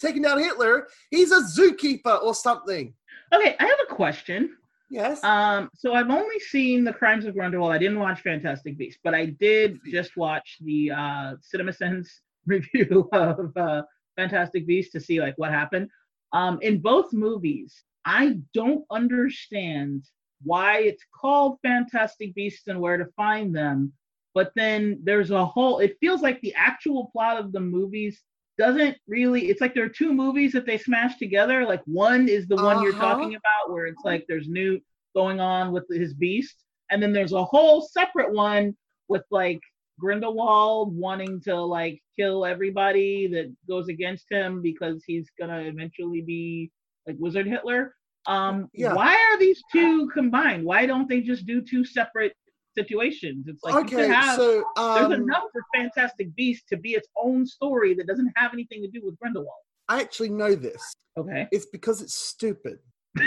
taking 0.00 0.22
down 0.22 0.38
Hitler. 0.38 0.88
He's 1.10 1.32
a 1.32 1.42
zookeeper 1.42 2.22
or 2.22 2.34
something. 2.34 2.94
Okay, 3.32 3.56
I 3.58 3.64
have 3.64 3.78
a 3.88 3.94
question. 3.94 4.56
Yes. 4.88 5.22
Um, 5.24 5.70
so 5.74 5.94
I've 5.94 6.10
only 6.10 6.38
seen 6.38 6.84
the 6.84 6.92
Crimes 6.92 7.24
of 7.26 7.34
Grindelwald. 7.34 7.72
I 7.72 7.78
didn't 7.78 7.98
watch 7.98 8.20
Fantastic 8.20 8.78
Beasts, 8.78 9.00
but 9.02 9.14
I 9.14 9.26
did 9.26 9.80
just 9.90 10.16
watch 10.16 10.58
the 10.60 10.92
uh, 10.92 11.34
CinemaSins 11.52 12.08
review 12.46 13.08
of 13.12 13.56
uh, 13.56 13.82
Fantastic 14.16 14.66
Beasts 14.66 14.92
to 14.92 15.00
see 15.00 15.20
like 15.20 15.34
what 15.38 15.50
happened. 15.50 15.90
Um, 16.32 16.58
in 16.62 16.78
both 16.80 17.12
movies, 17.12 17.82
I 18.04 18.38
don't 18.54 18.84
understand 18.90 20.04
why 20.42 20.80
it's 20.80 21.04
called 21.14 21.58
Fantastic 21.62 22.34
Beasts 22.34 22.68
and 22.68 22.80
where 22.80 22.96
to 22.96 23.06
find 23.16 23.54
them. 23.54 23.92
But 24.34 24.52
then 24.54 25.00
there's 25.02 25.30
a 25.30 25.44
whole. 25.44 25.78
It 25.78 25.96
feels 25.98 26.20
like 26.20 26.40
the 26.40 26.54
actual 26.54 27.06
plot 27.06 27.38
of 27.38 27.52
the 27.52 27.60
movies 27.60 28.22
doesn't 28.58 28.96
really 29.06 29.48
it's 29.50 29.60
like 29.60 29.74
there 29.74 29.84
are 29.84 29.88
two 29.88 30.12
movies 30.12 30.52
that 30.52 30.66
they 30.66 30.78
smash 30.78 31.16
together 31.18 31.64
like 31.66 31.82
one 31.84 32.28
is 32.28 32.46
the 32.48 32.56
one 32.56 32.80
you're 32.82 32.92
Uh-huh. 32.92 33.14
talking 33.14 33.34
about 33.34 33.72
where 33.72 33.86
it's 33.86 34.04
like 34.04 34.24
there's 34.28 34.48
Newt 34.48 34.82
going 35.14 35.40
on 35.40 35.72
with 35.72 35.84
his 35.90 36.14
beast 36.14 36.56
and 36.90 37.02
then 37.02 37.12
there's 37.12 37.32
a 37.32 37.44
whole 37.44 37.82
separate 37.82 38.32
one 38.32 38.74
with 39.08 39.24
like 39.30 39.60
Grindelwald 39.98 40.94
wanting 40.96 41.40
to 41.42 41.56
like 41.56 42.00
kill 42.18 42.44
everybody 42.46 43.26
that 43.28 43.54
goes 43.68 43.88
against 43.88 44.26
him 44.30 44.62
because 44.62 45.02
he's 45.06 45.28
gonna 45.38 45.60
eventually 45.60 46.22
be 46.22 46.70
like 47.06 47.16
Wizard 47.18 47.46
Hitler. 47.46 47.94
Um, 48.26 48.68
Yeah. 48.74 48.94
why 48.94 49.14
are 49.14 49.38
these 49.38 49.62
two 49.72 50.08
combined? 50.08 50.64
Why 50.64 50.86
don't 50.86 51.08
they 51.08 51.20
just 51.20 51.46
do 51.46 51.60
two 51.62 51.84
separate 51.84 52.34
situations? 52.76 53.46
It's 53.48 53.62
like 53.64 53.74
okay, 53.86 54.08
have 54.08 54.36
so 54.36 54.64
um, 54.76 55.10
there's 55.10 55.20
enough 55.20 55.44
for 55.52 55.62
Fantastic 55.74 56.34
Beast 56.36 56.68
to 56.68 56.76
be 56.76 56.90
its 56.90 57.08
own 57.16 57.46
story 57.46 57.94
that 57.94 58.06
doesn't 58.06 58.32
have 58.36 58.52
anything 58.52 58.82
to 58.82 58.88
do 58.88 59.00
with 59.04 59.18
Grindelwald. 59.18 59.54
I 59.88 60.00
actually 60.00 60.30
know 60.30 60.54
this. 60.54 60.94
Okay. 61.16 61.48
It's 61.50 61.66
because 61.66 62.02
it's 62.02 62.14
stupid. 62.14 62.78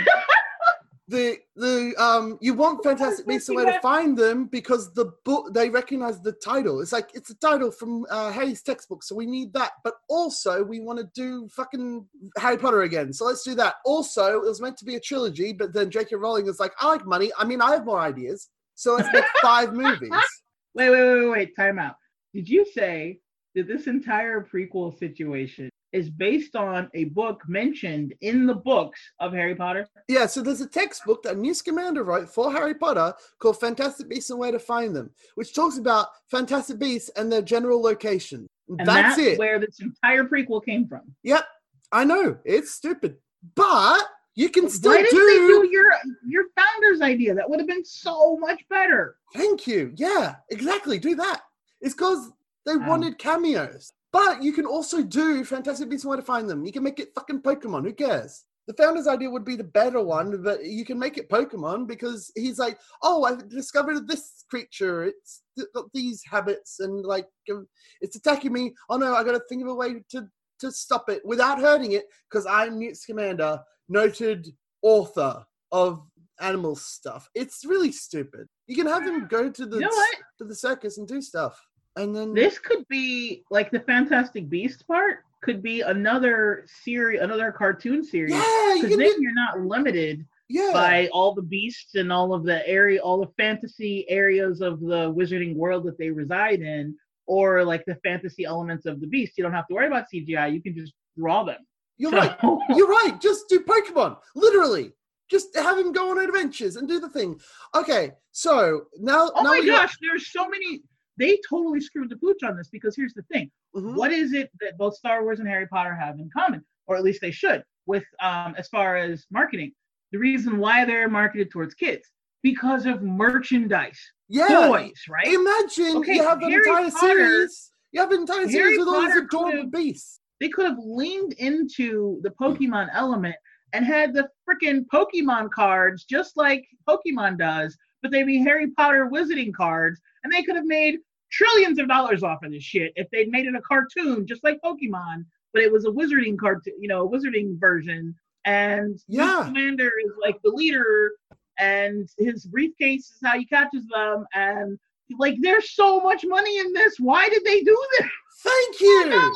the 1.10 1.38
the 1.56 1.94
um 1.98 2.38
you 2.40 2.54
want 2.54 2.84
Fantastic 2.84 3.26
Beasts 3.28 3.50
where 3.50 3.66
to 3.66 3.80
find 3.82 4.16
them 4.16 4.46
because 4.46 4.94
the 4.94 5.12
book 5.26 5.54
they 5.54 5.70
recognize 5.70 6.22
the 6.22 6.32
title. 6.34 6.82
It's 6.82 6.92
like 6.92 7.10
it's 7.16 7.32
a 7.32 7.36
title 7.36 7.72
from 7.72 8.06
uh, 8.10 8.32
Harry's 8.32 8.62
textbook, 8.62 9.04
so 9.04 9.16
we 9.16 9.26
need 9.26 9.52
that. 9.54 9.72
But 9.84 9.96
also 10.08 10.64
we 10.64 10.80
want 10.80 11.00
to 11.00 11.10
do 11.16 11.48
fucking 11.50 12.06
Harry 12.38 12.58
Potter 12.58 12.84
again, 12.84 13.12
so 13.12 13.26
let's 13.26 13.44
do 13.44 13.56
that. 13.56 13.76
Also, 13.86 14.36
it 14.36 14.48
was 14.48 14.62
meant 14.62 14.78
to 14.78 14.86
be 14.86 14.96
a 14.96 15.00
trilogy, 15.00 15.52
but 15.52 15.74
then 15.74 15.90
J.K. 15.90 16.16
Rowling 16.16 16.48
is 16.48 16.60
like, 16.60 16.74
I 16.80 16.88
like 16.88 17.06
money. 17.06 17.32
I 17.38 17.44
mean, 17.44 17.60
I 17.60 17.72
have 17.72 17.86
more 17.86 18.00
ideas, 18.00 18.48
so 18.80 18.96
let's 18.96 19.12
make 19.12 19.26
five 19.42 19.74
movies. 19.74 20.10
Wait, 20.10 20.22
wait, 20.74 20.90
wait, 20.90 21.20
wait, 21.20 21.30
wait. 21.30 21.56
Time 21.56 21.78
out. 21.80 21.96
Did 22.34 22.48
you 22.48 22.66
say 22.66 23.20
that 23.54 23.68
this 23.68 23.88
entire 23.88 24.42
prequel 24.42 24.98
situation 24.98 25.70
is 25.92 26.10
based 26.10 26.56
on 26.56 26.90
a 26.94 27.06
book 27.06 27.42
mentioned 27.46 28.14
in 28.22 28.46
the 28.46 28.56
books 28.56 28.98
of 29.20 29.34
Harry 29.34 29.54
Potter? 29.54 29.86
Yeah, 30.08 30.28
so 30.28 30.42
there's 30.42 30.62
a 30.62 30.68
textbook 30.68 31.24
that 31.24 31.38
Newt 31.38 31.58
Scamander 31.58 32.06
wrote 32.06 32.30
for 32.30 32.54
Harry 32.54 32.74
Potter 32.74 33.14
called 33.40 33.60
Fantastic 33.60 34.08
Beasts 34.08 34.30
and 34.30 34.40
Where 34.40 34.54
to 34.54 34.60
Find 34.60 34.96
Them, 34.96 35.10
which 35.36 35.54
talks 35.54 35.78
about 35.78 36.08
Fantastic 36.32 36.80
Beasts 36.80 37.10
and 37.18 37.30
their 37.30 37.42
general 37.42 37.82
location. 37.82 38.48
And 38.70 38.88
that's, 38.88 39.18
that's, 39.18 39.20
it. 39.20 39.40
where 39.40 39.60
this 39.60 39.82
entire 39.82 40.24
prequel 40.24 40.64
came 40.64 40.88
from. 40.88 41.02
Yep, 41.24 41.46
I 41.92 42.06
know 42.06 42.38
it's 42.46 42.72
stupid, 42.72 43.18
but 43.56 44.06
you 44.44 44.50
can 44.56 44.70
still 44.70 44.92
Why 44.94 45.02
didn't 45.04 45.20
do. 45.20 45.26
they 45.28 45.40
do 45.54 45.60
your 45.78 45.90
your 46.36 46.46
founder's 46.60 47.02
idea? 47.14 47.32
That 47.36 47.48
would 47.50 47.60
have 47.60 47.68
been 47.76 47.86
so 48.06 48.38
much 48.38 48.62
better. 48.70 49.02
Thank 49.42 49.68
you. 49.72 49.82
Yeah, 49.96 50.26
exactly. 50.50 50.98
Do 51.10 51.14
that. 51.26 51.40
It's 51.82 51.94
because 51.96 52.22
they 52.66 52.74
Um, 52.74 52.86
wanted 52.92 53.14
cameos, 53.28 53.84
but 54.20 54.36
you 54.46 54.52
can 54.58 54.66
also 54.76 54.98
do 55.04 55.44
Fantastic 55.44 55.90
Beasts 55.90 56.04
and 56.06 56.10
Where 56.10 56.18
to 56.24 56.30
Find 56.34 56.46
Them. 56.50 56.66
You 56.68 56.72
can 56.78 56.84
make 56.84 57.00
it 57.04 57.14
fucking 57.18 57.42
Pokemon. 57.42 57.82
Who 57.86 57.94
cares? 57.94 58.34
The 58.68 58.74
founder's 58.82 59.08
idea 59.16 59.30
would 59.32 59.46
be 59.52 59.56
the 59.56 59.72
better 59.82 60.02
one, 60.18 60.30
but 60.44 60.64
you 60.64 60.86
can 60.90 61.00
make 61.00 61.18
it 61.18 61.28
Pokemon 61.38 61.88
because 61.88 62.22
he's 62.36 62.60
like, 62.60 62.78
oh, 63.02 63.24
I 63.30 63.32
discovered 63.60 64.08
this 64.08 64.46
creature. 64.52 64.98
It's 65.12 65.32
th- 65.58 65.70
got 65.76 65.88
these 66.00 66.20
habits 66.34 66.72
and 66.80 66.96
like 67.14 67.28
um, 67.52 67.68
it's 68.04 68.16
attacking 68.20 68.54
me. 68.54 68.64
Oh 68.90 68.98
no, 69.04 69.10
I 69.16 69.24
got 69.24 69.36
to 69.38 69.44
think 69.50 69.64
of 69.64 69.70
a 69.70 69.80
way 69.84 69.90
to 70.14 70.20
to 70.64 70.72
stop 70.72 71.06
it 71.10 71.22
without 71.34 71.58
hurting 71.68 71.94
it 72.00 72.06
because 72.30 72.46
I'm 72.46 72.78
Newt 72.78 72.98
Scamander, 72.98 73.54
noted 73.90 74.48
author 74.82 75.46
of 75.72 76.02
animal 76.40 76.76
stuff. 76.76 77.30
It's 77.36 77.66
really 77.66 77.92
stupid. 77.92 78.48
You 78.68 78.76
can 78.76 78.88
have 78.88 79.04
him 79.04 79.28
go 79.28 79.50
to 79.50 79.66
the 79.66 79.78
You 79.78 79.82
know 79.82 79.90
to 80.38 80.46
the 80.46 80.56
circus 80.56 80.98
and 80.98 81.08
do 81.08 81.22
stuff, 81.22 81.60
and 81.96 82.16
then 82.16 82.34
This 82.34 82.60
could 82.60 82.88
be 82.88 83.44
like 83.52 83.72
the 83.72 83.82
Fantastic 83.82 84.50
Beasts 84.50 84.84
part 84.84 85.20
could 85.42 85.62
be 85.64 85.82
another 85.82 86.66
series, 86.84 87.22
another 87.22 87.52
cartoon 87.52 88.04
series. 88.04 88.32
yeah, 88.34 88.76
you 88.76 88.82
Because 88.84 88.90
can 88.90 89.00
then 89.00 89.16
do, 89.16 89.22
you're 89.22 89.34
not 89.34 89.62
limited 89.62 90.26
yeah, 90.50 90.72
by 90.74 91.08
all 91.14 91.34
the 91.34 91.42
beasts 91.42 91.96
and 91.96 92.12
all 92.12 92.34
of 92.34 92.44
the 92.44 92.68
area, 92.68 93.00
all 93.02 93.20
the 93.20 93.32
fantasy 93.38 94.06
areas 94.10 94.62
of 94.62 94.80
the 94.82 95.12
wizarding 95.14 95.56
world 95.56 95.86
that 95.86 95.98
they 95.98 96.10
reside 96.10 96.62
in, 96.62 96.96
or 97.26 97.64
like 97.64 97.86
the 97.86 97.96
fantasy 98.04 98.44
elements 98.46 98.86
of 98.86 99.00
the 99.00 99.08
beast. 99.08 99.38
You 99.38 99.44
don't 99.44 99.54
have 99.54 99.68
to 99.68 99.74
worry 99.76 99.88
about 99.88 100.08
CGI. 100.14 100.54
You 100.54 100.62
can 100.62 100.76
just 100.76 100.94
draw 101.18 101.44
them. 101.44 101.60
You're 102.00 102.12
right. 102.12 102.36
You're 102.76 102.88
right. 102.88 103.20
Just 103.22 103.48
do 103.50 103.60
Pokemon. 103.60 104.18
Literally, 104.36 104.94
just 105.30 105.56
have 105.56 105.78
him 105.78 105.92
go 105.92 106.10
on 106.12 106.18
adventures 106.18 106.76
and 106.78 106.88
do 106.88 107.00
the 107.00 107.10
thing. 107.10 107.40
Okay, 107.76 108.12
so 108.32 108.86
now, 108.98 109.30
oh 109.36 109.42
now 109.44 109.52
my 109.52 109.60
we 109.60 109.68
got- 109.68 109.82
gosh, 109.88 109.98
there's 110.02 110.32
so 110.32 110.48
many. 110.50 110.82
They 111.18 111.38
totally 111.50 111.82
screwed 111.82 112.10
the 112.10 112.16
pooch 112.16 112.42
on 112.44 112.56
this 112.58 112.70
because 112.70 112.96
here's 112.96 113.14
the 113.14 113.24
thing. 113.24 113.52
Mhm. 113.76 113.96
What 113.96 114.12
is 114.14 114.32
it 114.34 114.50
that 114.62 114.78
both 114.78 114.96
Star 114.96 115.24
Wars 115.24 115.40
and 115.40 115.48
Harry 115.48 115.68
Potter 115.68 115.94
have 115.94 116.18
in 116.18 116.30
common, 116.36 116.64
or 116.88 116.96
at 116.96 117.04
least 117.04 117.20
they 117.22 117.32
should, 117.32 117.62
with 117.86 118.06
um, 118.22 118.56
as 118.58 118.68
far 118.70 118.96
as 118.96 119.26
marketing? 119.30 119.74
The 120.14 120.18
reason 120.20 120.58
why 120.58 120.86
they're 120.86 121.10
marketed 121.10 121.52
towards 121.52 121.74
kids 121.76 122.08
because 122.42 122.86
of 122.86 123.04
merchandise, 123.04 124.00
Yeah, 124.30 124.48
toys, 124.48 124.94
right? 125.10 125.28
imagine 125.28 125.98
Okay, 125.98 126.16
you 126.16 126.24
have 126.24 126.42
an 126.42 126.50
Harry 126.52 126.64
entire 126.68 126.90
Potter- 126.92 127.08
series. 127.08 127.72
You 127.92 128.00
have 128.02 128.12
an 128.12 128.22
entire 128.22 128.38
Harry 128.42 128.52
series 128.52 128.80
with 128.80 128.88
all 128.88 129.02
these 129.06 129.16
adorable 129.18 129.70
beasts. 129.70 130.19
They 130.40 130.50
could 130.50 130.66
have 130.66 130.80
leaned 130.80 131.34
into 131.34 132.20
the 132.24 132.30
Pokemon 132.32 132.90
element 132.94 133.36
and 133.74 133.86
had 133.86 134.14
the 134.14 134.30
freaking 134.48 134.86
Pokemon 134.92 135.52
cards 135.52 136.06
just 136.06 136.38
like 136.38 136.66
Pokemon 136.88 137.38
does, 137.38 137.78
but 138.02 138.12
they'd 138.12 138.24
be 138.24 138.40
Harry 138.40 138.72
Potter 138.72 139.10
wizarding 139.12 139.54
cards, 139.54 140.00
and 140.24 140.32
they 140.34 140.44
could 140.44 140.56
have 140.56 140.66
made 140.66 141.00
trillions 141.32 141.78
of 141.78 141.88
dollars 141.88 142.24
off 142.24 142.44
of 142.44 142.52
this 142.52 142.64
shit 142.64 142.92
if 142.96 143.08
they'd 143.12 143.30
made 143.30 143.46
it 143.46 143.56
a 143.56 143.62
cartoon 143.62 144.26
just 144.26 144.44
like 144.44 144.60
Pokemon, 144.64 145.26
but 145.54 145.62
it 145.62 145.72
was 145.72 145.86
a 145.86 145.90
wizarding 145.90 146.38
cartoon, 146.38 146.74
you 146.80 146.88
know, 146.88 147.06
a 147.06 147.10
wizarding 147.10 147.60
version. 147.60 148.16
And 148.46 149.00
Yeah. 149.08 149.44
Scamander 149.44 149.92
is 150.04 150.12
like 150.22 150.42
the 150.44 150.50
leader, 150.50 151.12
and 151.60 152.10
his 152.18 152.46
briefcase 152.46 153.12
is 153.12 153.18
how 153.24 153.38
he 153.38 153.46
catches 153.46 153.86
them, 153.88 154.26
and 154.34 154.80
like 155.20 155.36
there's 155.42 155.72
so 155.72 156.00
much 156.00 156.24
money 156.26 156.58
in 156.60 156.72
this. 156.74 157.00
Why 157.00 157.28
did 157.30 157.44
they 157.44 157.62
do 157.62 157.88
this? 158.00 158.10
Thank 158.42 158.82
you. 158.82 159.32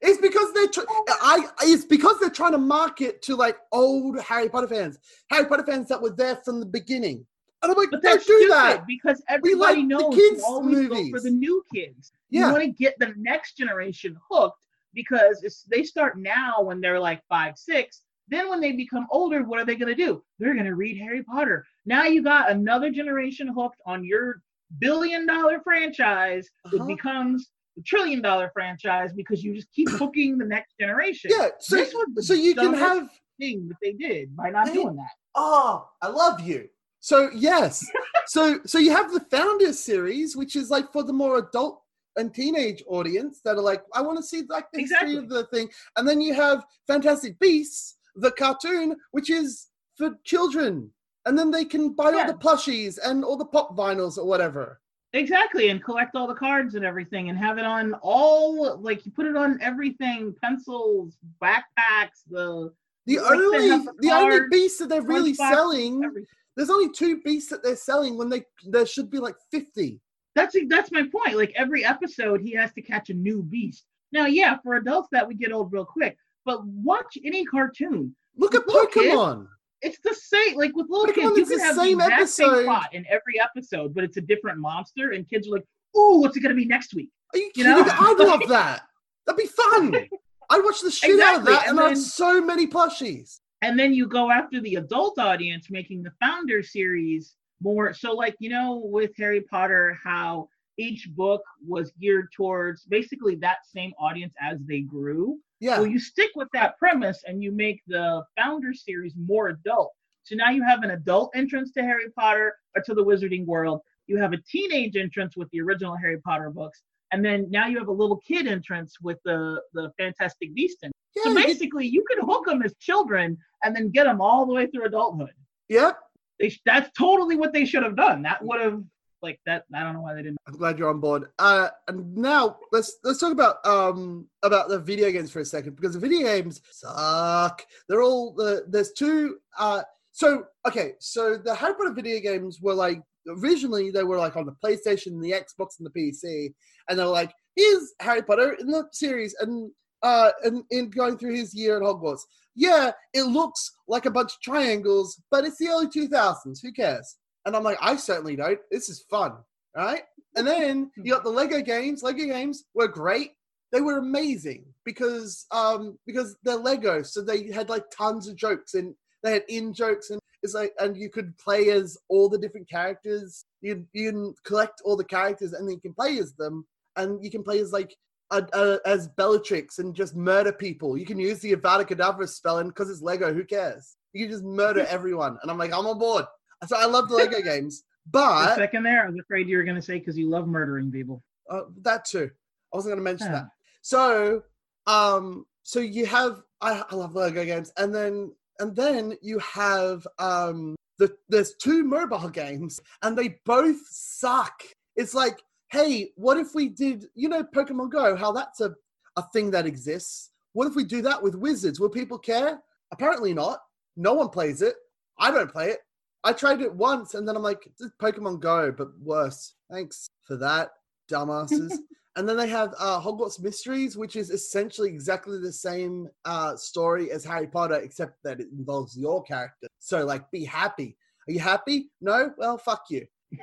It's 0.00 0.20
because 0.20 0.52
they're 0.52 0.68
tr- 0.68 0.86
I. 1.08 1.46
It's 1.62 1.84
because 1.84 2.20
they're 2.20 2.30
trying 2.30 2.52
to 2.52 2.58
market 2.58 3.20
to 3.22 3.34
like 3.36 3.56
old 3.72 4.20
Harry 4.20 4.48
Potter 4.48 4.68
fans, 4.68 4.98
Harry 5.30 5.46
Potter 5.46 5.64
fans 5.64 5.88
that 5.88 6.00
were 6.00 6.10
there 6.10 6.36
from 6.44 6.60
the 6.60 6.66
beginning. 6.66 7.26
And 7.62 7.72
I'm 7.72 7.76
like, 7.76 7.90
But 7.90 8.02
don't 8.02 8.24
do 8.24 8.48
that. 8.50 8.86
because 8.86 9.20
We 9.42 9.54
like 9.54 9.70
everybody 9.78 9.82
the 9.82 9.88
knows 9.88 10.14
kids' 10.14 10.38
you 10.38 10.44
always 10.46 10.88
go 10.88 11.10
for 11.10 11.20
the 11.20 11.30
new 11.30 11.64
kids. 11.74 12.12
You 12.30 12.40
Yeah, 12.42 12.52
want 12.52 12.62
to 12.62 12.70
get 12.70 12.94
the 13.00 13.12
next 13.16 13.56
generation 13.56 14.16
hooked 14.30 14.64
because 14.94 15.42
it's, 15.42 15.64
they 15.64 15.82
start 15.82 16.18
now 16.18 16.62
when 16.62 16.80
they're 16.80 17.00
like 17.00 17.20
five, 17.28 17.58
six. 17.58 18.02
Then 18.28 18.48
when 18.50 18.60
they 18.60 18.72
become 18.72 19.06
older, 19.10 19.42
what 19.42 19.58
are 19.58 19.64
they 19.64 19.74
going 19.74 19.88
to 19.88 19.94
do? 19.94 20.22
They're 20.38 20.52
going 20.54 20.66
to 20.66 20.74
read 20.76 20.98
Harry 20.98 21.22
Potter. 21.24 21.64
Now 21.86 22.04
you 22.04 22.22
got 22.22 22.50
another 22.50 22.90
generation 22.90 23.48
hooked 23.48 23.80
on 23.86 24.04
your 24.04 24.42
billion 24.78 25.26
dollar 25.26 25.60
franchise 25.64 26.48
that 26.70 26.76
Uh-huh. 26.76 26.86
becomes 26.86 27.50
a 27.78 27.82
trillion 27.82 28.20
dollar 28.22 28.50
franchise 28.52 29.12
because 29.14 29.42
you 29.44 29.54
just 29.54 29.72
keep 29.72 29.88
hooking 30.00 30.38
the 30.38 30.44
next 30.44 30.74
generation. 30.78 31.30
yeah. 31.34 31.48
So, 31.60 31.84
so 32.20 32.34
you 32.34 32.54
can 32.54 32.74
have. 32.74 33.08
Thing 33.40 33.68
that 33.68 33.76
they 33.80 33.92
did 33.92 34.34
by 34.36 34.50
not 34.50 34.66
They- 34.66 34.72
doing 34.72 34.96
that. 34.96 35.12
Oh, 35.36 35.88
I 36.02 36.08
love 36.08 36.40
you. 36.40 36.68
So 36.98 37.30
yes, 37.32 37.86
so 38.26 38.58
so 38.66 38.78
you 38.78 38.90
have 38.90 39.12
the 39.12 39.20
Founders 39.30 39.78
series, 39.78 40.36
which 40.36 40.56
is 40.56 40.70
like 40.70 40.92
for 40.92 41.04
the 41.04 41.12
more 41.12 41.38
adult 41.38 41.80
and 42.16 42.34
teenage 42.34 42.82
audience 42.88 43.40
that 43.44 43.56
are 43.56 43.60
like, 43.62 43.82
I 43.94 44.02
want 44.02 44.18
to 44.18 44.24
see 44.24 44.42
like 44.48 44.66
the 44.72 44.80
history 44.80 45.14
of 45.14 45.28
the 45.28 45.44
thing, 45.52 45.68
and 45.96 46.08
then 46.08 46.20
you 46.20 46.34
have 46.34 46.64
Fantastic 46.88 47.38
Beasts, 47.38 47.98
the 48.16 48.32
cartoon, 48.32 48.96
which 49.12 49.30
is 49.30 49.68
for 49.96 50.18
children, 50.24 50.90
and 51.26 51.38
then 51.38 51.52
they 51.52 51.64
can 51.64 51.92
buy 51.94 52.12
all 52.12 52.26
the 52.26 52.34
plushies 52.34 52.98
and 53.04 53.24
all 53.24 53.36
the 53.36 53.44
pop 53.44 53.76
vinyls 53.76 54.18
or 54.18 54.24
whatever. 54.26 54.80
Exactly, 55.14 55.70
and 55.70 55.82
collect 55.82 56.14
all 56.14 56.26
the 56.26 56.34
cards 56.34 56.74
and 56.74 56.84
everything, 56.84 57.30
and 57.30 57.38
have 57.38 57.56
it 57.58 57.64
on 57.64 57.94
all 58.02 58.78
like 58.78 59.06
you 59.06 59.12
put 59.12 59.26
it 59.26 59.36
on 59.36 59.58
everything: 59.62 60.34
pencils, 60.42 61.16
backpacks, 61.42 62.22
the 62.28 62.72
The 63.06 63.18
only 63.18 63.68
the 63.68 63.94
the 64.00 64.10
only 64.10 64.40
beast 64.50 64.78
that 64.80 64.90
they're 64.90 65.00
really 65.00 65.32
selling, 65.32 66.04
everything. 66.04 66.26
there's 66.56 66.68
only 66.68 66.92
two 66.92 67.22
beasts 67.22 67.48
that 67.50 67.62
they're 67.62 67.76
selling 67.76 68.18
when 68.18 68.28
they 68.28 68.42
there 68.66 68.84
should 68.84 69.10
be 69.10 69.18
like 69.18 69.36
fifty. 69.50 69.98
That's 70.34 70.54
that's 70.68 70.92
my 70.92 71.04
point. 71.10 71.38
Like 71.38 71.52
every 71.56 71.84
episode, 71.86 72.42
he 72.42 72.52
has 72.52 72.72
to 72.74 72.82
catch 72.82 73.08
a 73.08 73.14
new 73.14 73.42
beast. 73.42 73.86
Now, 74.12 74.26
yeah, 74.26 74.58
for 74.62 74.76
adults 74.76 75.08
that 75.12 75.26
would 75.26 75.38
get 75.38 75.52
old 75.52 75.72
real 75.72 75.84
quick, 75.86 76.16
but 76.44 76.66
watch 76.66 77.16
any 77.24 77.44
cartoon. 77.46 78.14
Look 78.36 78.54
at 78.54 78.66
Pokemon. 78.66 79.48
It's 79.82 79.98
the 80.02 80.14
same. 80.14 80.56
Like 80.56 80.74
with 80.74 80.86
little 80.88 81.12
kids, 81.14 81.36
you 81.36 81.46
can 81.46 81.58
the 81.58 81.64
have 81.64 81.76
same 81.76 81.98
the 81.98 82.04
same 82.04 82.12
episode. 82.12 82.64
plot 82.64 82.88
in 82.94 83.04
every 83.08 83.40
episode, 83.40 83.94
but 83.94 84.04
it's 84.04 84.16
a 84.16 84.20
different 84.20 84.58
monster, 84.58 85.12
and 85.12 85.28
kids 85.28 85.48
are 85.48 85.52
like, 85.52 85.64
"Ooh, 85.96 86.20
what's 86.20 86.36
it 86.36 86.40
gonna 86.40 86.54
be 86.54 86.64
next 86.64 86.94
week?" 86.94 87.10
Are 87.34 87.38
you 87.38 87.44
You 87.46 87.64
kidding? 87.64 87.70
know? 87.72 87.84
I'd 87.86 88.16
love 88.18 88.42
that. 88.48 88.82
That'd 89.26 89.38
be 89.38 89.46
fun. 89.46 89.94
I'd 90.50 90.64
watch 90.64 90.80
the 90.80 90.90
shit 90.90 91.20
out 91.20 91.40
of 91.40 91.44
that, 91.44 91.68
and, 91.68 91.78
and 91.78 91.80
I'd 91.80 91.88
have 91.90 91.98
so 91.98 92.40
many 92.40 92.66
plushies. 92.66 93.40
and 93.62 93.78
then 93.78 93.92
you 93.92 94.06
go 94.06 94.30
after 94.30 94.60
the 94.60 94.76
adult 94.76 95.18
audience 95.18 95.68
making 95.70 96.02
the 96.02 96.12
founder 96.20 96.62
series 96.62 97.34
more 97.60 97.92
so 97.92 98.12
like 98.12 98.36
you 98.38 98.48
know 98.48 98.80
with 98.84 99.10
harry 99.16 99.40
potter 99.40 99.98
how 100.02 100.48
each 100.78 101.08
book 101.16 101.42
was 101.66 101.90
geared 102.00 102.28
towards 102.32 102.84
basically 102.84 103.34
that 103.34 103.58
same 103.66 103.92
audience 103.98 104.32
as 104.40 104.58
they 104.64 104.80
grew. 104.80 105.38
Yeah. 105.60 105.78
Well, 105.78 105.88
you 105.88 105.98
stick 105.98 106.30
with 106.34 106.48
that 106.52 106.78
premise 106.78 107.24
and 107.26 107.42
you 107.42 107.50
make 107.52 107.82
the 107.86 108.22
founder 108.36 108.72
series 108.72 109.14
more 109.16 109.48
adult. 109.48 109.92
So 110.22 110.36
now 110.36 110.50
you 110.50 110.62
have 110.62 110.82
an 110.82 110.90
adult 110.90 111.30
entrance 111.34 111.72
to 111.72 111.82
Harry 111.82 112.10
Potter 112.10 112.54
or 112.76 112.82
to 112.82 112.94
the 112.94 113.04
Wizarding 113.04 113.46
World. 113.46 113.80
You 114.06 114.18
have 114.18 114.32
a 114.32 114.38
teenage 114.50 114.96
entrance 114.96 115.36
with 115.36 115.50
the 115.50 115.60
original 115.60 115.96
Harry 115.96 116.20
Potter 116.20 116.50
books, 116.50 116.82
and 117.12 117.24
then 117.24 117.46
now 117.50 117.66
you 117.66 117.78
have 117.78 117.88
a 117.88 117.92
little 117.92 118.18
kid 118.18 118.46
entrance 118.46 118.96
with 119.02 119.18
the 119.24 119.60
the 119.72 119.90
Fantastic 119.98 120.54
Beasts. 120.54 120.82
entrance. 120.82 120.94
yeah, 121.16 121.22
so 121.24 121.34
basically, 121.34 121.86
you 121.86 122.04
can 122.10 122.26
hook 122.26 122.46
them 122.46 122.62
as 122.62 122.74
children 122.78 123.36
and 123.64 123.74
then 123.74 123.90
get 123.90 124.04
them 124.04 124.20
all 124.20 124.46
the 124.46 124.52
way 124.52 124.66
through 124.66 124.86
adulthood. 124.86 125.32
yep. 125.68 125.98
They 126.38 126.50
sh- 126.50 126.62
that's 126.64 126.90
totally 126.96 127.36
what 127.36 127.52
they 127.52 127.64
should 127.64 127.82
have 127.82 127.96
done. 127.96 128.22
That 128.22 128.40
mm. 128.40 128.46
would 128.46 128.60
have 128.60 128.82
like 129.22 129.40
that. 129.46 129.64
I 129.74 129.82
don't 129.82 129.94
know 129.94 130.00
why 130.00 130.14
they 130.14 130.22
didn't. 130.22 130.38
I'm 130.46 130.56
glad 130.56 130.78
you're 130.78 130.90
on 130.90 131.00
board. 131.00 131.28
Uh, 131.38 131.68
and 131.88 132.16
now 132.16 132.56
let's 132.72 132.98
let's 133.04 133.18
talk 133.18 133.32
about 133.32 133.64
um 133.66 134.26
about 134.42 134.68
the 134.68 134.78
video 134.78 135.10
games 135.10 135.30
for 135.30 135.40
a 135.40 135.44
second 135.44 135.76
because 135.76 135.94
the 135.94 136.00
video 136.00 136.22
games 136.22 136.60
suck. 136.70 137.64
They're 137.88 138.02
all 138.02 138.32
the 138.32 138.64
there's 138.68 138.92
two. 138.92 139.38
Uh, 139.58 139.82
so 140.12 140.44
okay, 140.66 140.94
so 140.98 141.36
the 141.36 141.54
Harry 141.54 141.74
Potter 141.74 141.92
video 141.92 142.20
games 142.20 142.60
were 142.60 142.74
like 142.74 143.02
originally 143.28 143.90
they 143.90 144.04
were 144.04 144.18
like 144.18 144.36
on 144.36 144.46
the 144.46 144.56
PlayStation, 144.64 145.20
the 145.20 145.32
Xbox, 145.32 145.78
and 145.78 145.86
the 145.86 145.90
PC, 145.90 146.52
and 146.88 146.98
they're 146.98 147.06
like 147.06 147.32
here's 147.56 147.92
Harry 148.00 148.22
Potter 148.22 148.56
in 148.60 148.68
the 148.68 148.84
series 148.92 149.34
and 149.40 149.70
uh 150.02 150.30
and 150.44 150.62
in 150.70 150.90
going 150.90 151.18
through 151.18 151.34
his 151.34 151.54
year 151.54 151.76
at 151.76 151.82
Hogwarts. 151.82 152.22
Yeah, 152.54 152.90
it 153.14 153.22
looks 153.22 153.70
like 153.86 154.06
a 154.06 154.10
bunch 154.10 154.32
of 154.32 154.40
triangles, 154.40 155.22
but 155.30 155.44
it's 155.44 155.58
the 155.58 155.68
early 155.68 155.86
2000s. 155.86 156.58
Who 156.60 156.72
cares? 156.72 157.16
And 157.48 157.56
I'm 157.56 157.64
like, 157.64 157.78
I 157.80 157.96
certainly 157.96 158.36
don't. 158.36 158.60
This 158.70 158.90
is 158.90 159.06
fun, 159.08 159.32
right? 159.74 160.02
And 160.36 160.46
then 160.46 160.90
you 160.98 161.14
got 161.14 161.24
the 161.24 161.30
Lego 161.30 161.62
games. 161.62 162.02
Lego 162.02 162.26
games 162.26 162.64
were 162.74 162.88
great. 162.88 163.32
They 163.72 163.80
were 163.80 163.96
amazing 163.96 164.66
because 164.84 165.46
um 165.50 165.98
because 166.06 166.36
they're 166.42 166.56
Lego, 166.56 167.02
so 167.02 167.22
they 167.22 167.50
had 167.50 167.70
like 167.70 167.84
tons 167.90 168.28
of 168.28 168.36
jokes 168.36 168.74
and 168.74 168.94
they 169.22 169.32
had 169.32 169.44
in 169.48 169.72
jokes 169.72 170.10
and 170.10 170.20
it's 170.42 170.52
like 170.52 170.74
and 170.78 170.94
you 170.94 171.08
could 171.08 171.36
play 171.38 171.70
as 171.70 171.96
all 172.10 172.28
the 172.28 172.38
different 172.38 172.68
characters. 172.68 173.46
You 173.62 173.86
you 173.94 174.12
can 174.12 174.34
collect 174.44 174.82
all 174.84 174.96
the 174.96 175.04
characters 175.04 175.54
and 175.54 175.66
then 175.66 175.74
you 175.74 175.80
can 175.80 175.94
play 175.94 176.18
as 176.18 176.34
them 176.34 176.66
and 176.96 177.24
you 177.24 177.30
can 177.30 177.42
play 177.42 177.60
as 177.60 177.72
like 177.72 177.96
a, 178.30 178.46
a, 178.52 178.78
as 178.84 179.08
Bellatrix 179.08 179.78
and 179.78 179.94
just 179.94 180.14
murder 180.14 180.52
people. 180.52 180.98
You 180.98 181.06
can 181.06 181.18
use 181.18 181.40
the 181.40 181.56
Avada 181.56 181.88
Kedavra 181.88 182.28
spell 182.28 182.58
and 182.58 182.68
because 182.68 182.90
it's 182.90 183.00
Lego, 183.00 183.32
who 183.32 183.44
cares? 183.44 183.96
You 184.12 184.26
can 184.26 184.32
just 184.32 184.44
murder 184.44 184.84
everyone. 184.88 185.38
And 185.40 185.50
I'm 185.50 185.56
like, 185.56 185.72
I'm 185.72 185.86
on 185.86 185.98
board. 185.98 186.26
So 186.66 186.76
I 186.76 186.86
love 186.86 187.08
the 187.08 187.14
Lego 187.16 187.40
games, 187.52 187.84
For 188.12 188.12
but 188.12 188.56
second 188.56 188.82
there, 188.82 189.04
I 189.04 189.08
was 189.08 189.18
afraid 189.18 189.48
you 189.48 189.56
were 189.58 189.64
going 189.64 189.76
to 189.76 189.82
say 189.82 189.98
because 189.98 190.16
you 190.18 190.28
love 190.28 190.46
murdering 190.48 190.90
people. 190.90 191.22
uh, 191.50 191.62
that 191.82 192.04
too. 192.04 192.30
I 192.72 192.76
wasn't 192.76 192.92
going 192.92 192.98
to 192.98 193.10
mention 193.10 193.26
Yeah. 193.28 193.32
that. 193.40 193.48
So, 193.82 194.42
um, 194.86 195.46
so 195.62 195.80
you 195.80 196.06
have 196.06 196.42
I, 196.60 196.82
I 196.90 196.94
love 196.94 197.14
Lego 197.14 197.44
games, 197.44 197.72
and 197.76 197.94
then 197.94 198.32
and 198.58 198.74
then 198.74 199.14
you 199.22 199.38
have 199.38 200.06
um 200.18 200.74
the 200.98 201.16
there's 201.28 201.54
two 201.54 201.84
mobile 201.84 202.28
games, 202.28 202.80
and 203.02 203.16
they 203.16 203.38
both 203.44 203.78
suck. 203.88 204.62
It's 204.96 205.14
like, 205.14 205.40
hey, 205.70 206.10
what 206.16 206.36
if 206.38 206.54
we 206.54 206.68
did 206.68 207.06
you 207.14 207.28
know 207.28 207.44
Pokemon 207.44 207.90
Go? 207.90 208.16
How 208.16 208.32
that's 208.32 208.60
a 208.60 208.74
a 209.16 209.22
thing 209.32 209.50
that 209.52 209.66
exists. 209.66 210.30
What 210.54 210.66
if 210.66 210.74
we 210.74 210.84
do 210.84 211.02
that 211.02 211.22
with 211.22 211.34
Wizards? 211.36 211.78
Will 211.78 211.88
people 211.88 212.18
care? 212.18 212.58
Apparently 212.92 213.32
not. 213.34 213.60
No 213.96 214.14
one 214.14 214.28
plays 214.28 214.60
it. 214.62 214.74
I 215.18 215.30
don't 215.30 215.50
play 215.50 215.70
it. 215.70 215.80
I 216.24 216.32
tried 216.32 216.60
it 216.60 216.74
once, 216.74 217.14
and 217.14 217.26
then 217.26 217.36
I'm 217.36 217.42
like, 217.42 217.64
this 217.78 217.86
is 217.86 217.92
Pokemon 218.00 218.40
Go, 218.40 218.72
but 218.72 218.88
worse. 219.00 219.54
Thanks 219.70 220.08
for 220.24 220.36
that, 220.36 220.70
dumbasses. 221.10 221.72
and 222.16 222.28
then 222.28 222.36
they 222.36 222.48
have 222.48 222.74
uh, 222.78 223.00
Hogwarts 223.00 223.40
Mysteries, 223.40 223.96
which 223.96 224.16
is 224.16 224.30
essentially 224.30 224.88
exactly 224.88 225.38
the 225.38 225.52
same 225.52 226.08
uh, 226.24 226.56
story 226.56 227.10
as 227.12 227.24
Harry 227.24 227.46
Potter, 227.46 227.76
except 227.76 228.22
that 228.24 228.40
it 228.40 228.48
involves 228.50 228.96
your 228.96 229.22
character. 229.22 229.68
So, 229.78 230.04
like, 230.04 230.30
be 230.30 230.44
happy. 230.44 230.96
Are 231.28 231.32
you 231.32 231.40
happy? 231.40 231.90
No? 232.00 232.32
Well, 232.36 232.58
fuck 232.58 232.84
you. 232.90 233.06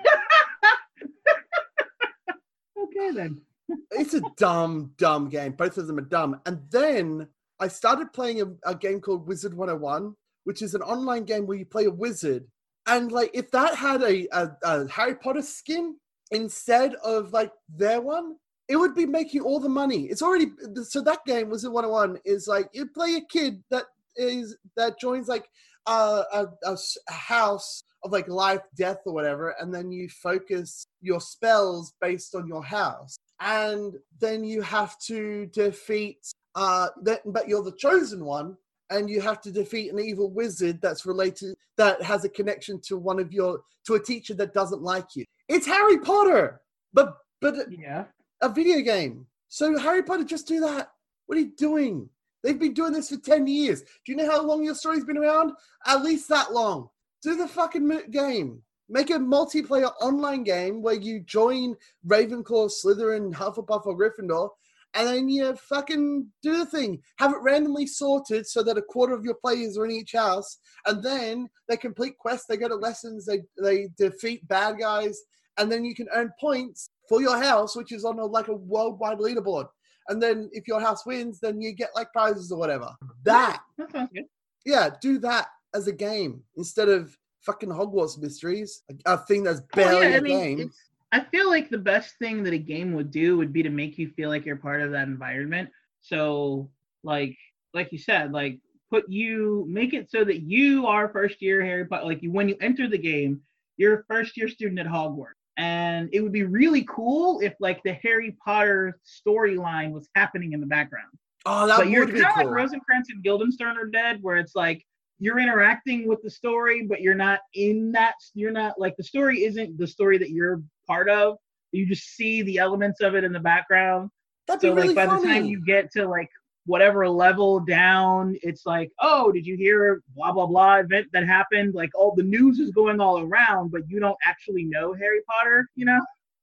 Okay 2.96 3.12
then. 3.12 3.42
It's 3.92 4.14
a 4.14 4.22
dumb, 4.38 4.92
dumb 4.98 5.28
game. 5.28 5.54
Both 5.54 5.80
of 5.80 5.88
them 5.88 5.98
are 5.98 6.02
dumb. 6.02 6.40
And 6.46 6.62
then 6.70 7.28
I 7.60 7.68
started 7.68 8.14
playing 8.14 8.42
a, 8.42 8.46
a 8.64 8.76
game 8.76 9.02
called 9.02 9.28
Wizard 9.28 9.56
101, 9.56 10.16
which 10.44 10.62
is 10.62 10.76
an 10.76 10.84
online 10.84 11.24
game 11.24 11.48
where 11.48 11.58
you 11.58 11.66
play 11.66 11.86
a 11.86 11.90
wizard. 11.90 12.46
And 12.88 13.12
like, 13.12 13.32
if 13.34 13.52
that 13.52 13.76
had 13.76 14.02
a, 14.04 14.28
a, 14.32 14.52
a 14.64 14.88
Harry 14.90 15.16
Potter 15.16 15.42
skin 15.42 15.96
instead 16.32 16.96
of 16.96 17.34
like 17.34 17.52
their 17.70 18.02
one, 18.02 18.36
it 18.68 18.78
would 18.78 18.96
be 18.96 19.06
making 19.06 19.42
all 19.42 19.60
the 19.60 19.70
money. 19.70 20.04
It's 20.06 20.22
already 20.22 20.48
so 20.84 21.02
that 21.02 21.26
game 21.26 21.50
was 21.50 21.64
Wizard 21.64 21.74
101 21.74 22.20
is 22.26 22.48
like 22.48 22.70
you 22.74 22.88
play 22.88 23.16
a 23.16 23.22
kid 23.22 23.64
that 23.70 23.86
is 24.16 24.58
that 24.76 25.00
joins 25.00 25.28
like 25.28 25.48
a, 25.88 26.24
a 26.34 26.48
a 26.64 27.12
house 27.12 27.84
of 28.04 28.12
like 28.12 28.28
life, 28.28 28.62
death, 28.76 29.00
or 29.06 29.14
whatever, 29.14 29.56
and 29.60 29.74
then 29.74 29.92
you 29.92 30.10
focus 30.10 30.86
your 31.02 31.22
spells 31.22 31.94
based 32.02 32.36
on 32.36 32.48
your 32.48 32.64
house, 32.64 33.18
and 33.40 33.94
then 34.20 34.44
you 34.44 34.62
have 34.62 34.98
to 35.00 35.48
defeat. 35.48 36.20
Uh, 36.56 36.88
that, 37.04 37.22
but 37.26 37.50
you're 37.50 37.64
the 37.64 37.76
chosen 37.76 38.24
one, 38.24 38.56
and 38.90 39.10
you 39.10 39.22
have 39.22 39.42
to 39.42 39.52
defeat 39.52 39.92
an 39.92 40.00
evil 40.00 40.30
wizard 40.32 40.80
that's 40.82 41.06
related 41.06 41.56
that 41.78 42.02
has 42.02 42.24
a 42.24 42.30
connection 42.30 42.80
to 42.82 42.98
one 42.98 43.20
of 43.20 43.34
your 43.34 43.62
to 43.86 43.96
a 43.96 44.04
teacher 44.04 44.34
that 44.36 44.54
doesn't 44.54 44.82
like 44.82 45.16
you. 45.16 45.26
It's 45.48 45.66
Harry 45.68 46.00
Potter, 46.00 46.62
but 46.94 47.18
but 47.42 47.72
Yeah. 47.72 48.06
a 48.42 48.50
video 48.50 48.82
game. 48.82 49.28
So 49.50 49.78
Harry 49.78 50.04
Potter, 50.04 50.24
just 50.24 50.48
do 50.48 50.60
that. 50.62 50.92
What 51.26 51.38
are 51.38 51.42
you 51.42 51.52
doing? 51.56 52.10
They've 52.44 52.60
been 52.60 52.74
doing 52.74 52.94
this 52.94 53.10
for 53.10 53.18
10 53.18 53.48
years. 53.48 53.82
Do 53.82 54.12
you 54.12 54.16
know 54.16 54.30
how 54.30 54.42
long 54.42 54.64
your 54.64 54.76
story's 54.76 55.04
been 55.04 55.18
around? 55.18 55.54
At 55.86 56.04
least 56.04 56.30
that 56.30 56.54
long. 56.54 56.90
Do 57.24 57.36
the 57.36 57.48
fucking 57.48 58.12
game. 58.12 58.62
Make 58.88 59.10
a 59.10 59.14
multiplayer 59.14 59.92
online 60.00 60.44
game 60.44 60.84
where 60.84 60.94
you 60.94 61.22
join 61.22 61.76
Ravenclaw, 62.08 62.70
Slytherin, 62.72 63.34
Hufflepuff, 63.34 63.88
or 63.88 63.98
Gryffindor, 63.98 64.50
and 64.96 65.08
then 65.08 65.30
you 65.30 65.56
fucking 65.56 66.28
do 66.42 66.58
the 66.58 66.66
thing. 66.66 67.02
Have 67.20 67.32
it 67.32 67.42
randomly 67.42 67.86
sorted 67.86 68.48
so 68.48 68.64
that 68.64 68.78
a 68.78 68.82
quarter 68.82 69.14
of 69.14 69.26
your 69.26 69.36
players 69.36 69.78
are 69.78 69.86
in 69.86 69.92
each 69.92 70.14
house, 70.14 70.58
and 70.86 71.04
then 71.04 71.48
they 71.68 71.78
complete 71.78 72.18
quests, 72.18 72.48
they 72.48 72.58
go 72.58 72.68
to 72.68 72.76
lessons, 72.76 73.26
they, 73.26 73.42
they 73.62 73.90
defeat 73.98 74.48
bad 74.48 74.80
guys, 74.80 75.20
and 75.58 75.72
then 75.72 75.86
you 75.86 75.94
can 75.96 76.08
earn 76.14 76.32
points 76.40 76.90
for 77.08 77.22
your 77.22 77.42
house, 77.42 77.76
which 77.76 77.92
is 77.92 78.04
on 78.06 78.20
a, 78.20 78.26
like 78.26 78.48
a 78.48 78.56
worldwide 78.56 79.20
leaderboard. 79.20 79.68
And 80.08 80.22
then 80.22 80.50
if 80.54 80.68
your 80.68 80.80
house 80.80 81.06
wins, 81.06 81.40
then 81.40 81.62
you 81.62 81.72
get 81.74 81.90
like 81.96 82.12
prizes 82.14 82.52
or 82.52 82.60
whatever. 82.60 82.90
That, 83.24 83.62
good. 83.92 84.26
yeah, 84.66 84.90
do 85.02 85.18
that 85.20 85.48
as 85.74 85.88
a 85.88 85.94
game 85.94 86.44
instead 86.58 86.90
of 86.90 87.18
fucking 87.42 87.70
Hogwarts 87.70 88.20
mysteries, 88.20 88.84
a, 89.06 89.14
a 89.14 89.18
thing 89.18 89.44
that's 89.44 89.60
Oh, 89.62 89.66
barely 89.76 90.08
yeah, 90.08 90.14
a 90.14 90.18
I 90.18 90.22
mean, 90.22 90.40
game. 90.40 90.60
it's, 90.68 90.80
I 91.16 91.24
feel 91.24 91.50
like 91.50 91.70
the 91.70 91.78
best 91.78 92.18
thing 92.20 92.44
that 92.44 92.54
a 92.54 92.58
game 92.58 92.92
would 92.94 93.10
do 93.10 93.38
would 93.38 93.54
be 93.54 93.64
to 93.64 93.70
make 93.70 93.98
you 93.98 94.10
feel 94.10 94.30
like 94.30 94.46
you're 94.46 94.58
part 94.58 94.82
of 94.82 94.92
that 94.92 95.08
environment. 95.08 95.70
So, 96.02 96.70
like, 97.04 97.38
like 97.74 97.92
you 97.94 97.98
said, 97.98 98.34
like 98.34 98.60
put 98.92 99.10
you 99.10 99.66
make 99.70 99.94
it 99.94 100.12
so 100.12 100.26
that 100.26 100.42
you 100.42 100.88
are 100.88 101.08
first 101.08 101.42
year 101.42 101.64
Harry 101.64 101.86
Potter. 101.86 102.06
Like 102.06 102.22
you, 102.22 102.32
when 102.34 102.50
you 102.50 102.58
enter 102.60 102.90
the 102.90 102.98
game, 102.98 103.40
you're 103.78 104.00
a 104.00 104.04
first 104.10 104.36
year 104.36 104.50
student 104.50 104.80
at 104.80 104.88
Hogwarts, 104.88 105.40
and 105.56 106.10
it 106.12 106.20
would 106.22 106.34
be 106.34 106.44
really 106.44 106.86
cool 106.90 107.40
if 107.40 107.54
like 107.62 107.82
the 107.84 107.94
Harry 108.04 108.36
Potter 108.44 109.00
storyline 109.06 109.92
was 109.92 110.10
happening 110.16 110.52
in 110.52 110.60
the 110.60 110.68
background 110.68 111.08
Oh, 111.46 111.68
that 111.68 111.78
but 111.78 111.90
you're 111.90 112.06
would 112.06 112.14
be 112.14 112.20
kind 112.20 112.32
of 112.32 112.36
cool. 112.36 112.46
like 112.48 112.56
Rosencrantz 112.56 113.10
and 113.10 113.24
Guildenstern 113.24 113.78
are 113.78 113.86
dead, 113.86 114.20
where 114.22 114.38
it's 114.38 114.56
like 114.56 114.86
you're 115.20 115.40
interacting 115.40 116.08
with 116.08 116.22
the 116.24 116.30
story, 116.30 116.84
but 116.84 117.02
you're 117.02 117.14
not 117.14 117.40
in 117.54 117.92
that. 117.94 118.16
You're 118.34 118.52
not 118.52 118.80
like 118.80 118.98
the 118.98 119.04
story 119.04 119.44
isn't 119.46 119.78
the 119.78 119.88
story 119.88 120.18
that 120.18 120.32
you're 120.32 120.62
part 120.86 121.10
of. 121.10 121.38
You 121.72 121.86
just 121.86 122.04
see 122.16 122.42
the 122.42 122.58
elements 122.58 123.02
of 123.02 123.16
it 123.16 123.24
in 123.24 123.34
the 123.34 123.40
background. 123.40 124.10
That'd 124.48 124.62
So 124.62 124.70
be 124.70 124.76
really 124.76 124.88
like 124.90 124.96
by 124.96 125.06
funny. 125.08 125.22
the 125.22 125.28
time 125.34 125.46
you 125.46 125.64
get 125.66 125.92
to 125.94 126.08
like 126.08 126.30
whatever 126.66 127.08
level 127.10 127.60
down, 127.60 128.36
it's 128.42 128.66
like, 128.66 128.92
oh, 129.02 129.32
did 129.32 129.46
you 129.46 129.56
hear 129.58 130.02
blah 130.16 130.32
blah 130.32 130.46
blah 130.46 130.76
event 130.78 131.08
that 131.14 131.26
happened? 131.28 131.74
Like 131.74 131.90
all 131.96 132.14
the 132.16 132.24
news 132.24 132.60
is 132.60 132.72
going 132.72 133.00
all 133.02 133.20
around, 133.20 133.72
but 133.72 133.82
you 133.90 134.00
don't 134.00 134.18
actually 134.24 134.64
know 134.64 134.94
Harry 134.94 135.20
Potter. 135.30 135.68
You 135.76 135.86
know, 135.86 136.00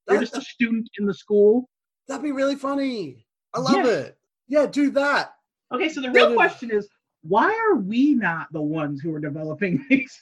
you're 0.08 0.20
just 0.20 0.36
a 0.36 0.42
student 0.42 0.88
in 0.98 1.06
the 1.06 1.14
school. 1.14 1.68
That'd 2.08 2.22
be 2.22 2.32
really 2.32 2.56
funny. 2.56 3.24
I 3.54 3.60
love 3.60 3.84
Yeah. 3.84 3.90
it. 3.92 4.18
Yeah, 4.48 4.66
do 4.66 4.90
that. 4.90 5.34
Okay, 5.72 5.88
so 5.88 6.02
the 6.02 6.10
real 6.10 6.34
question 6.34 6.70
is, 6.70 6.86
why 7.22 7.50
are 7.70 7.76
we 7.76 8.14
not 8.14 8.48
the 8.52 8.60
ones 8.60 9.00
who 9.00 9.14
are 9.14 9.20
developing 9.20 9.82
these? 9.90 10.20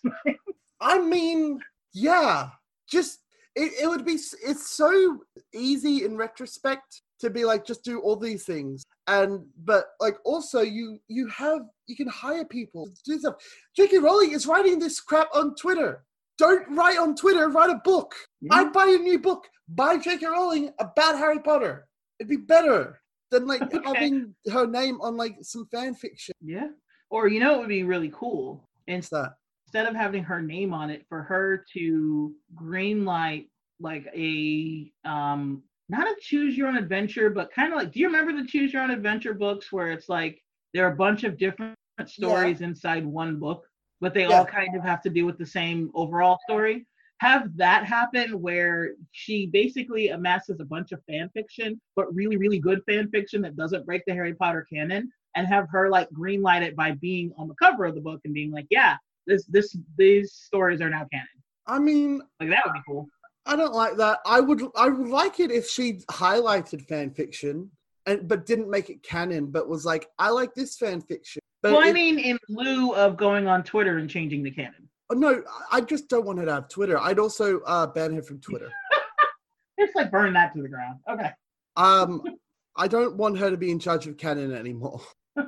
I 0.80 0.98
mean, 1.00 1.60
yeah, 1.92 2.50
just 2.88 3.20
it, 3.60 3.72
it 3.82 3.86
would 3.86 4.04
be 4.04 4.12
it's 4.12 4.70
so 4.70 5.18
easy 5.54 6.04
in 6.04 6.16
retrospect 6.16 7.02
to 7.20 7.28
be 7.28 7.44
like 7.44 7.66
just 7.66 7.84
do 7.84 8.00
all 8.00 8.16
these 8.16 8.44
things 8.44 8.82
and 9.06 9.44
but 9.64 9.84
like 10.00 10.16
also 10.24 10.60
you 10.62 10.98
you 11.08 11.28
have 11.28 11.62
you 11.86 11.96
can 11.96 12.08
hire 12.08 12.44
people 12.44 12.86
to 12.86 13.02
do 13.04 13.18
stuff. 13.18 13.34
J.K. 13.76 13.98
Rowling 13.98 14.32
is 14.32 14.46
writing 14.46 14.78
this 14.78 15.00
crap 15.00 15.28
on 15.34 15.54
Twitter. 15.56 16.04
don't 16.38 16.64
write 16.74 16.98
on 16.98 17.14
Twitter. 17.14 17.48
Write 17.50 17.70
a 17.70 17.80
book. 17.84 18.14
Yeah. 18.40 18.54
I'd 18.54 18.72
buy 18.72 18.86
a 18.86 19.02
new 19.02 19.18
book 19.18 19.48
by 19.68 19.98
J.K. 19.98 20.26
Rowling 20.26 20.72
about 20.78 21.18
Harry 21.18 21.40
Potter. 21.40 21.86
It'd 22.18 22.30
be 22.30 22.36
better 22.36 23.00
than 23.30 23.46
like 23.46 23.62
Okay. 23.74 23.80
having 23.84 24.34
her 24.50 24.66
name 24.66 25.00
on 25.00 25.16
like 25.16 25.36
some 25.42 25.66
fan 25.66 25.94
fiction. 25.94 26.34
Yeah. 26.40 26.68
Or 27.10 27.28
you 27.28 27.40
know, 27.40 27.56
it 27.56 27.58
would 27.58 27.68
be 27.68 27.82
really 27.82 28.12
cool. 28.14 28.64
That? 28.86 29.34
instead 29.66 29.86
of 29.86 29.94
having 29.94 30.24
her 30.24 30.42
name 30.42 30.74
on 30.74 30.90
it 30.90 31.06
for 31.08 31.22
her 31.22 31.64
to 31.74 32.34
greenlight 32.56 33.46
like 33.80 34.06
a 34.14 34.92
um 35.04 35.62
not 35.88 36.06
a 36.06 36.14
choose 36.20 36.56
your 36.56 36.68
own 36.68 36.76
adventure 36.76 37.30
but 37.30 37.52
kind 37.52 37.72
of 37.72 37.78
like 37.78 37.92
do 37.92 38.00
you 38.00 38.06
remember 38.06 38.32
the 38.32 38.46
choose 38.46 38.72
your 38.72 38.82
own 38.82 38.90
adventure 38.90 39.34
books 39.34 39.72
where 39.72 39.90
it's 39.90 40.08
like 40.08 40.42
there 40.74 40.86
are 40.86 40.92
a 40.92 40.96
bunch 40.96 41.24
of 41.24 41.38
different 41.38 41.76
stories 42.06 42.60
inside 42.60 43.04
one 43.06 43.38
book 43.38 43.66
but 44.00 44.14
they 44.14 44.24
Yeah. 44.26 44.40
all 44.40 44.46
kind 44.46 44.74
of 44.76 44.82
have 44.82 45.02
to 45.02 45.10
do 45.10 45.26
with 45.26 45.38
the 45.38 45.46
same 45.46 45.90
overall 45.94 46.38
story 46.44 46.86
have 47.18 47.54
that 47.56 47.84
happen 47.84 48.40
where 48.40 48.92
she 49.12 49.46
basically 49.46 50.08
amasses 50.08 50.60
a 50.60 50.64
bunch 50.64 50.92
of 50.92 51.02
fan 51.04 51.28
fiction 51.34 51.80
but 51.96 52.12
really 52.14 52.36
really 52.36 52.58
good 52.58 52.80
fan 52.86 53.08
fiction 53.10 53.42
that 53.42 53.56
doesn't 53.56 53.84
break 53.86 54.02
the 54.06 54.12
harry 54.12 54.34
potter 54.34 54.66
canon 54.72 55.10
and 55.36 55.46
have 55.46 55.66
her 55.70 55.88
like 55.90 56.08
greenlight 56.10 56.62
it 56.62 56.76
by 56.76 56.92
being 56.92 57.32
on 57.36 57.48
the 57.48 57.54
cover 57.54 57.84
of 57.84 57.94
the 57.94 58.00
book 58.00 58.20
and 58.24 58.34
being 58.34 58.50
like 58.52 58.66
yeah 58.70 58.96
this 59.26 59.44
this 59.46 59.76
these 59.98 60.32
stories 60.32 60.80
are 60.80 60.90
now 60.90 61.06
canon. 61.12 61.26
I 61.66 61.78
mean, 61.78 62.22
Like 62.40 62.50
that 62.50 62.62
would 62.66 62.74
be 62.74 62.80
cool. 62.86 63.08
I 63.46 63.56
don't 63.56 63.74
like 63.74 63.96
that. 63.96 64.20
I 64.26 64.40
would 64.40 64.62
I 64.76 64.88
would 64.88 65.08
like 65.08 65.40
it 65.40 65.50
if 65.50 65.68
she 65.68 65.94
highlighted 66.10 66.86
fan 66.86 67.10
fiction 67.10 67.70
and 68.06 68.28
but 68.28 68.46
didn't 68.46 68.70
make 68.70 68.90
it 68.90 69.02
canon, 69.02 69.46
but 69.46 69.68
was 69.68 69.84
like, 69.84 70.08
I 70.18 70.30
like 70.30 70.54
this 70.54 70.76
fan 70.76 71.00
fiction. 71.00 71.40
But 71.62 71.72
well, 71.72 71.82
I 71.82 71.88
it- 71.88 71.94
mean, 71.94 72.18
in 72.18 72.38
lieu 72.48 72.94
of 72.94 73.16
going 73.16 73.46
on 73.46 73.62
Twitter 73.64 73.98
and 73.98 74.08
changing 74.08 74.42
the 74.42 74.50
canon. 74.50 74.88
oh, 75.10 75.14
no, 75.14 75.42
I 75.72 75.80
just 75.80 76.08
don't 76.08 76.24
want 76.24 76.38
her 76.38 76.44
to 76.44 76.52
have 76.52 76.68
Twitter. 76.68 76.98
I'd 76.98 77.18
also 77.18 77.60
uh, 77.60 77.86
ban 77.86 78.14
her 78.14 78.22
from 78.22 78.40
Twitter. 78.40 78.70
Just 79.80 79.96
like 79.96 80.10
burn 80.10 80.34
that 80.34 80.52
to 80.54 80.60
the 80.60 80.68
ground. 80.68 80.98
Okay. 81.10 81.30
Um, 81.76 82.22
I 82.76 82.86
don't 82.86 83.16
want 83.16 83.38
her 83.38 83.50
to 83.50 83.56
be 83.56 83.70
in 83.70 83.78
charge 83.78 84.06
of 84.06 84.16
canon 84.18 84.52
anymore. 84.54 85.00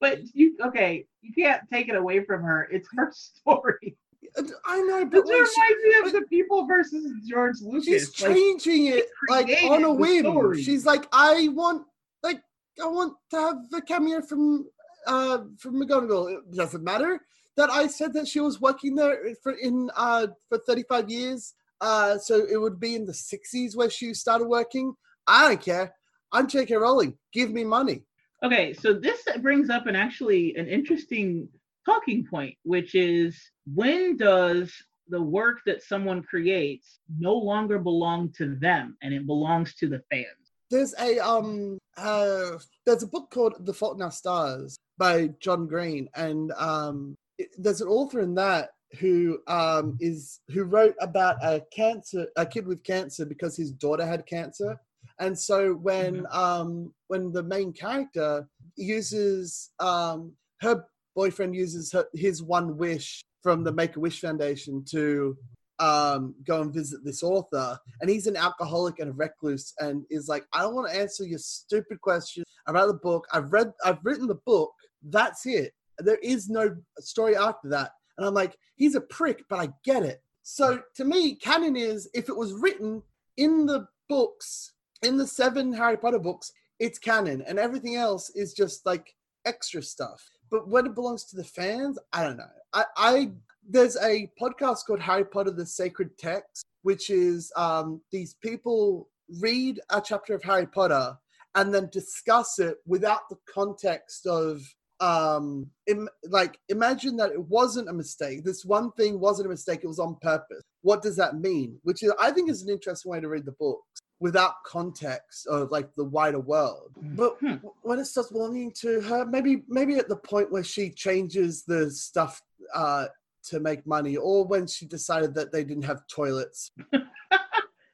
But 0.00 0.20
you 0.32 0.56
okay, 0.64 1.04
you 1.20 1.30
can't 1.34 1.60
take 1.70 1.90
it 1.90 1.94
away 1.94 2.24
from 2.24 2.42
her. 2.42 2.66
It's 2.72 2.88
her 2.96 3.12
story. 3.14 3.98
And 4.36 4.52
I 4.66 4.80
know, 4.82 5.04
but 5.04 5.24
reminds 5.24 5.56
me 5.56 5.94
of 6.04 6.12
the 6.12 6.22
people 6.28 6.66
versus 6.66 7.12
George 7.28 7.56
Lucas. 7.60 7.84
she's 7.86 8.20
Like, 8.20 8.34
changing 8.34 8.86
it 8.86 9.06
like 9.28 9.48
on 9.64 9.84
a 9.84 9.92
whim. 9.92 10.24
story. 10.24 10.62
She's 10.62 10.86
like, 10.86 11.06
I 11.12 11.48
want 11.48 11.86
like 12.22 12.40
I 12.82 12.86
want 12.86 13.14
to 13.30 13.36
have 13.40 13.56
a 13.74 13.80
cameo 13.80 14.20
from 14.22 14.66
uh 15.06 15.38
from 15.58 15.82
McGonagall. 15.82 16.32
It 16.38 16.56
doesn't 16.56 16.84
matter 16.84 17.20
that 17.56 17.70
I 17.70 17.86
said 17.86 18.12
that 18.14 18.28
she 18.28 18.40
was 18.40 18.60
working 18.60 18.94
there 18.94 19.18
for 19.42 19.52
in 19.52 19.90
uh 19.96 20.28
for 20.48 20.58
35 20.58 21.10
years. 21.10 21.54
Uh 21.80 22.18
so 22.18 22.46
it 22.50 22.56
would 22.56 22.78
be 22.78 22.94
in 22.94 23.04
the 23.06 23.12
60s 23.12 23.76
where 23.76 23.90
she 23.90 24.14
started 24.14 24.46
working. 24.46 24.94
I 25.26 25.48
don't 25.48 25.60
care. 25.60 25.94
I'm 26.32 26.46
J.K. 26.46 26.76
Rowling. 26.76 27.18
Give 27.32 27.50
me 27.50 27.64
money. 27.64 28.04
Okay, 28.44 28.72
so 28.72 28.94
this 28.94 29.22
brings 29.40 29.68
up 29.68 29.86
an 29.86 29.96
actually 29.96 30.54
an 30.56 30.66
interesting 30.68 31.48
talking 31.84 32.26
point, 32.26 32.54
which 32.62 32.94
is 32.94 33.40
when 33.74 34.16
does 34.16 34.72
the 35.08 35.20
work 35.20 35.60
that 35.66 35.82
someone 35.82 36.22
creates 36.22 37.00
no 37.18 37.34
longer 37.34 37.78
belong 37.78 38.32
to 38.38 38.54
them 38.56 38.96
and 39.02 39.12
it 39.12 39.26
belongs 39.26 39.74
to 39.76 39.88
the 39.88 40.02
fans? 40.10 40.26
There's 40.70 40.94
a 41.00 41.18
um 41.18 41.78
uh 41.96 42.58
there's 42.86 43.02
a 43.02 43.08
book 43.08 43.30
called 43.30 43.66
The 43.66 43.74
Fault 43.74 43.96
in 43.96 44.02
Our 44.02 44.12
Stars 44.12 44.76
by 44.98 45.30
John 45.40 45.66
Green, 45.66 46.08
and 46.14 46.52
um 46.56 47.16
it- 47.38 47.50
there's 47.58 47.80
an 47.80 47.88
author 47.88 48.20
in 48.20 48.34
that 48.36 48.70
who 49.00 49.38
um 49.48 49.96
is 50.00 50.40
who 50.48 50.64
wrote 50.64 50.94
about 51.00 51.36
a 51.42 51.62
cancer 51.72 52.26
a 52.36 52.46
kid 52.46 52.66
with 52.66 52.82
cancer 52.84 53.24
because 53.24 53.56
his 53.56 53.72
daughter 53.72 54.06
had 54.06 54.26
cancer, 54.26 54.78
and 55.18 55.36
so 55.36 55.72
when 55.74 56.24
um 56.30 56.94
when 57.08 57.32
the 57.32 57.42
main 57.42 57.72
character 57.72 58.48
uses 58.76 59.70
um 59.80 60.32
her 60.60 60.84
boyfriend 61.14 61.54
uses 61.54 61.92
her, 61.92 62.06
his 62.14 62.42
one 62.42 62.76
wish 62.76 63.22
from 63.42 63.64
the 63.64 63.72
Make 63.72 63.96
a 63.96 64.00
Wish 64.00 64.20
Foundation 64.20 64.84
to 64.90 65.36
um, 65.78 66.34
go 66.46 66.60
and 66.60 66.72
visit 66.72 67.00
this 67.04 67.22
author, 67.22 67.78
and 68.00 68.10
he's 68.10 68.26
an 68.26 68.36
alcoholic 68.36 68.98
and 68.98 69.10
a 69.10 69.12
recluse, 69.12 69.72
and 69.80 70.04
is 70.10 70.28
like, 70.28 70.44
I 70.52 70.60
don't 70.60 70.74
want 70.74 70.90
to 70.90 70.98
answer 70.98 71.24
your 71.24 71.38
stupid 71.38 72.00
questions 72.00 72.44
about 72.66 72.88
the 72.88 72.94
book. 72.94 73.26
I've 73.32 73.52
read, 73.52 73.72
I've 73.84 74.04
written 74.04 74.26
the 74.26 74.40
book. 74.46 74.72
That's 75.02 75.46
it. 75.46 75.72
There 75.98 76.18
is 76.22 76.48
no 76.48 76.76
story 76.98 77.36
after 77.36 77.68
that. 77.70 77.92
And 78.18 78.26
I'm 78.26 78.34
like, 78.34 78.56
he's 78.76 78.94
a 78.94 79.00
prick, 79.00 79.44
but 79.48 79.58
I 79.58 79.68
get 79.84 80.02
it. 80.02 80.22
So 80.42 80.80
to 80.96 81.04
me, 81.04 81.36
canon 81.36 81.76
is 81.76 82.08
if 82.12 82.28
it 82.28 82.36
was 82.36 82.52
written 82.52 83.02
in 83.36 83.66
the 83.66 83.86
books, 84.08 84.74
in 85.02 85.16
the 85.16 85.26
seven 85.26 85.72
Harry 85.72 85.96
Potter 85.96 86.18
books, 86.18 86.52
it's 86.78 86.98
canon, 86.98 87.42
and 87.46 87.58
everything 87.58 87.96
else 87.96 88.30
is 88.30 88.52
just 88.52 88.84
like 88.84 89.14
extra 89.46 89.82
stuff. 89.82 90.22
But 90.50 90.68
when 90.68 90.86
it 90.86 90.94
belongs 90.94 91.24
to 91.26 91.36
the 91.36 91.44
fans, 91.44 91.98
I 92.12 92.24
don't 92.24 92.36
know. 92.36 92.44
I, 92.72 92.84
I 92.96 93.30
there's 93.68 93.96
a 93.96 94.30
podcast 94.40 94.86
called 94.86 95.00
Harry 95.00 95.24
Potter: 95.24 95.50
The 95.50 95.66
Sacred 95.66 96.16
Text, 96.18 96.64
which 96.82 97.10
is 97.10 97.52
um, 97.56 98.00
these 98.10 98.34
people 98.34 99.08
read 99.38 99.80
a 99.90 100.00
chapter 100.00 100.34
of 100.34 100.42
Harry 100.42 100.66
Potter 100.66 101.16
and 101.54 101.72
then 101.74 101.88
discuss 101.92 102.58
it 102.58 102.78
without 102.86 103.28
the 103.28 103.36
context 103.52 104.26
of 104.26 104.62
um 105.00 105.66
Im- 105.86 106.08
like 106.28 106.58
imagine 106.68 107.16
that 107.16 107.32
it 107.32 107.42
wasn't 107.48 107.88
a 107.88 107.92
mistake. 107.92 108.44
This 108.44 108.64
one 108.64 108.92
thing 108.92 109.18
wasn't 109.18 109.46
a 109.46 109.50
mistake 109.50 109.80
it 109.82 109.88
was 109.88 109.98
on 109.98 110.16
purpose. 110.20 110.62
What 110.82 111.02
does 111.02 111.16
that 111.16 111.40
mean? 111.40 111.78
Which 111.84 112.02
is 112.02 112.12
i 112.20 112.30
think 112.30 112.50
is 112.50 112.62
an 112.62 112.70
interesting 112.70 113.10
way 113.10 113.20
to 113.20 113.28
read 113.28 113.46
the 113.46 113.52
books 113.52 114.00
without 114.20 114.62
context 114.64 115.46
of 115.46 115.70
like 115.70 115.92
the 115.96 116.04
wider 116.04 116.38
world 116.40 116.92
but 117.16 117.36
Hmm. 117.40 117.54
when 117.82 117.98
it 117.98 118.04
starts 118.04 118.30
belonging 118.30 118.70
to 118.72 119.00
her 119.00 119.24
maybe 119.26 119.62
maybe 119.68 119.96
at 119.96 120.08
the 120.08 120.16
point 120.16 120.52
where 120.52 120.62
she 120.64 120.90
changes 120.90 121.64
the 121.64 121.90
stuff 121.90 122.42
uh 122.74 123.06
to 123.42 123.58
make 123.60 123.86
money 123.86 124.16
or 124.16 124.44
when 124.44 124.66
she 124.66 124.84
decided 124.86 125.34
that 125.34 125.50
they 125.50 125.64
didn't 125.64 125.84
have 125.84 126.06
toilets 126.06 126.72
when 126.90 127.02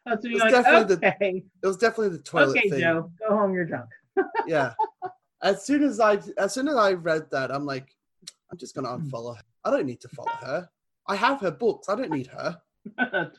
It's 0.06 0.24
like, 0.40 0.50
definitely 0.50 0.96
the 0.96 1.16
it 1.62 1.66
was 1.66 1.76
definitely 1.76 2.16
the 2.16 2.22
toilet 2.22 2.58
okay, 2.58 2.70
thing 2.70 2.80
Jo, 2.80 3.10
go 3.20 3.36
home. 3.36 3.54
You're 3.54 3.64
drunk. 3.64 3.90
yeah. 4.46 4.74
As 5.42 5.64
soon 5.64 5.82
as 5.84 6.00
I 6.00 6.18
as 6.38 6.54
soon 6.54 6.66
as 6.68 6.76
I 6.76 6.92
read 6.92 7.30
that, 7.30 7.50
I'm 7.52 7.66
like, 7.66 7.88
I'm 8.50 8.58
just 8.58 8.74
gonna 8.74 8.88
Hmm. 8.88 9.08
unfollow 9.08 9.36
her. 9.36 9.42
I 9.64 9.70
don't 9.70 9.86
need 9.86 10.00
to 10.00 10.08
follow 10.08 10.36
her. 10.40 10.68
I 11.06 11.14
have 11.16 11.40
her 11.40 11.50
books. 11.50 11.88
I 11.88 11.94
don't 11.96 12.10
need 12.10 12.28
her. 12.28 12.60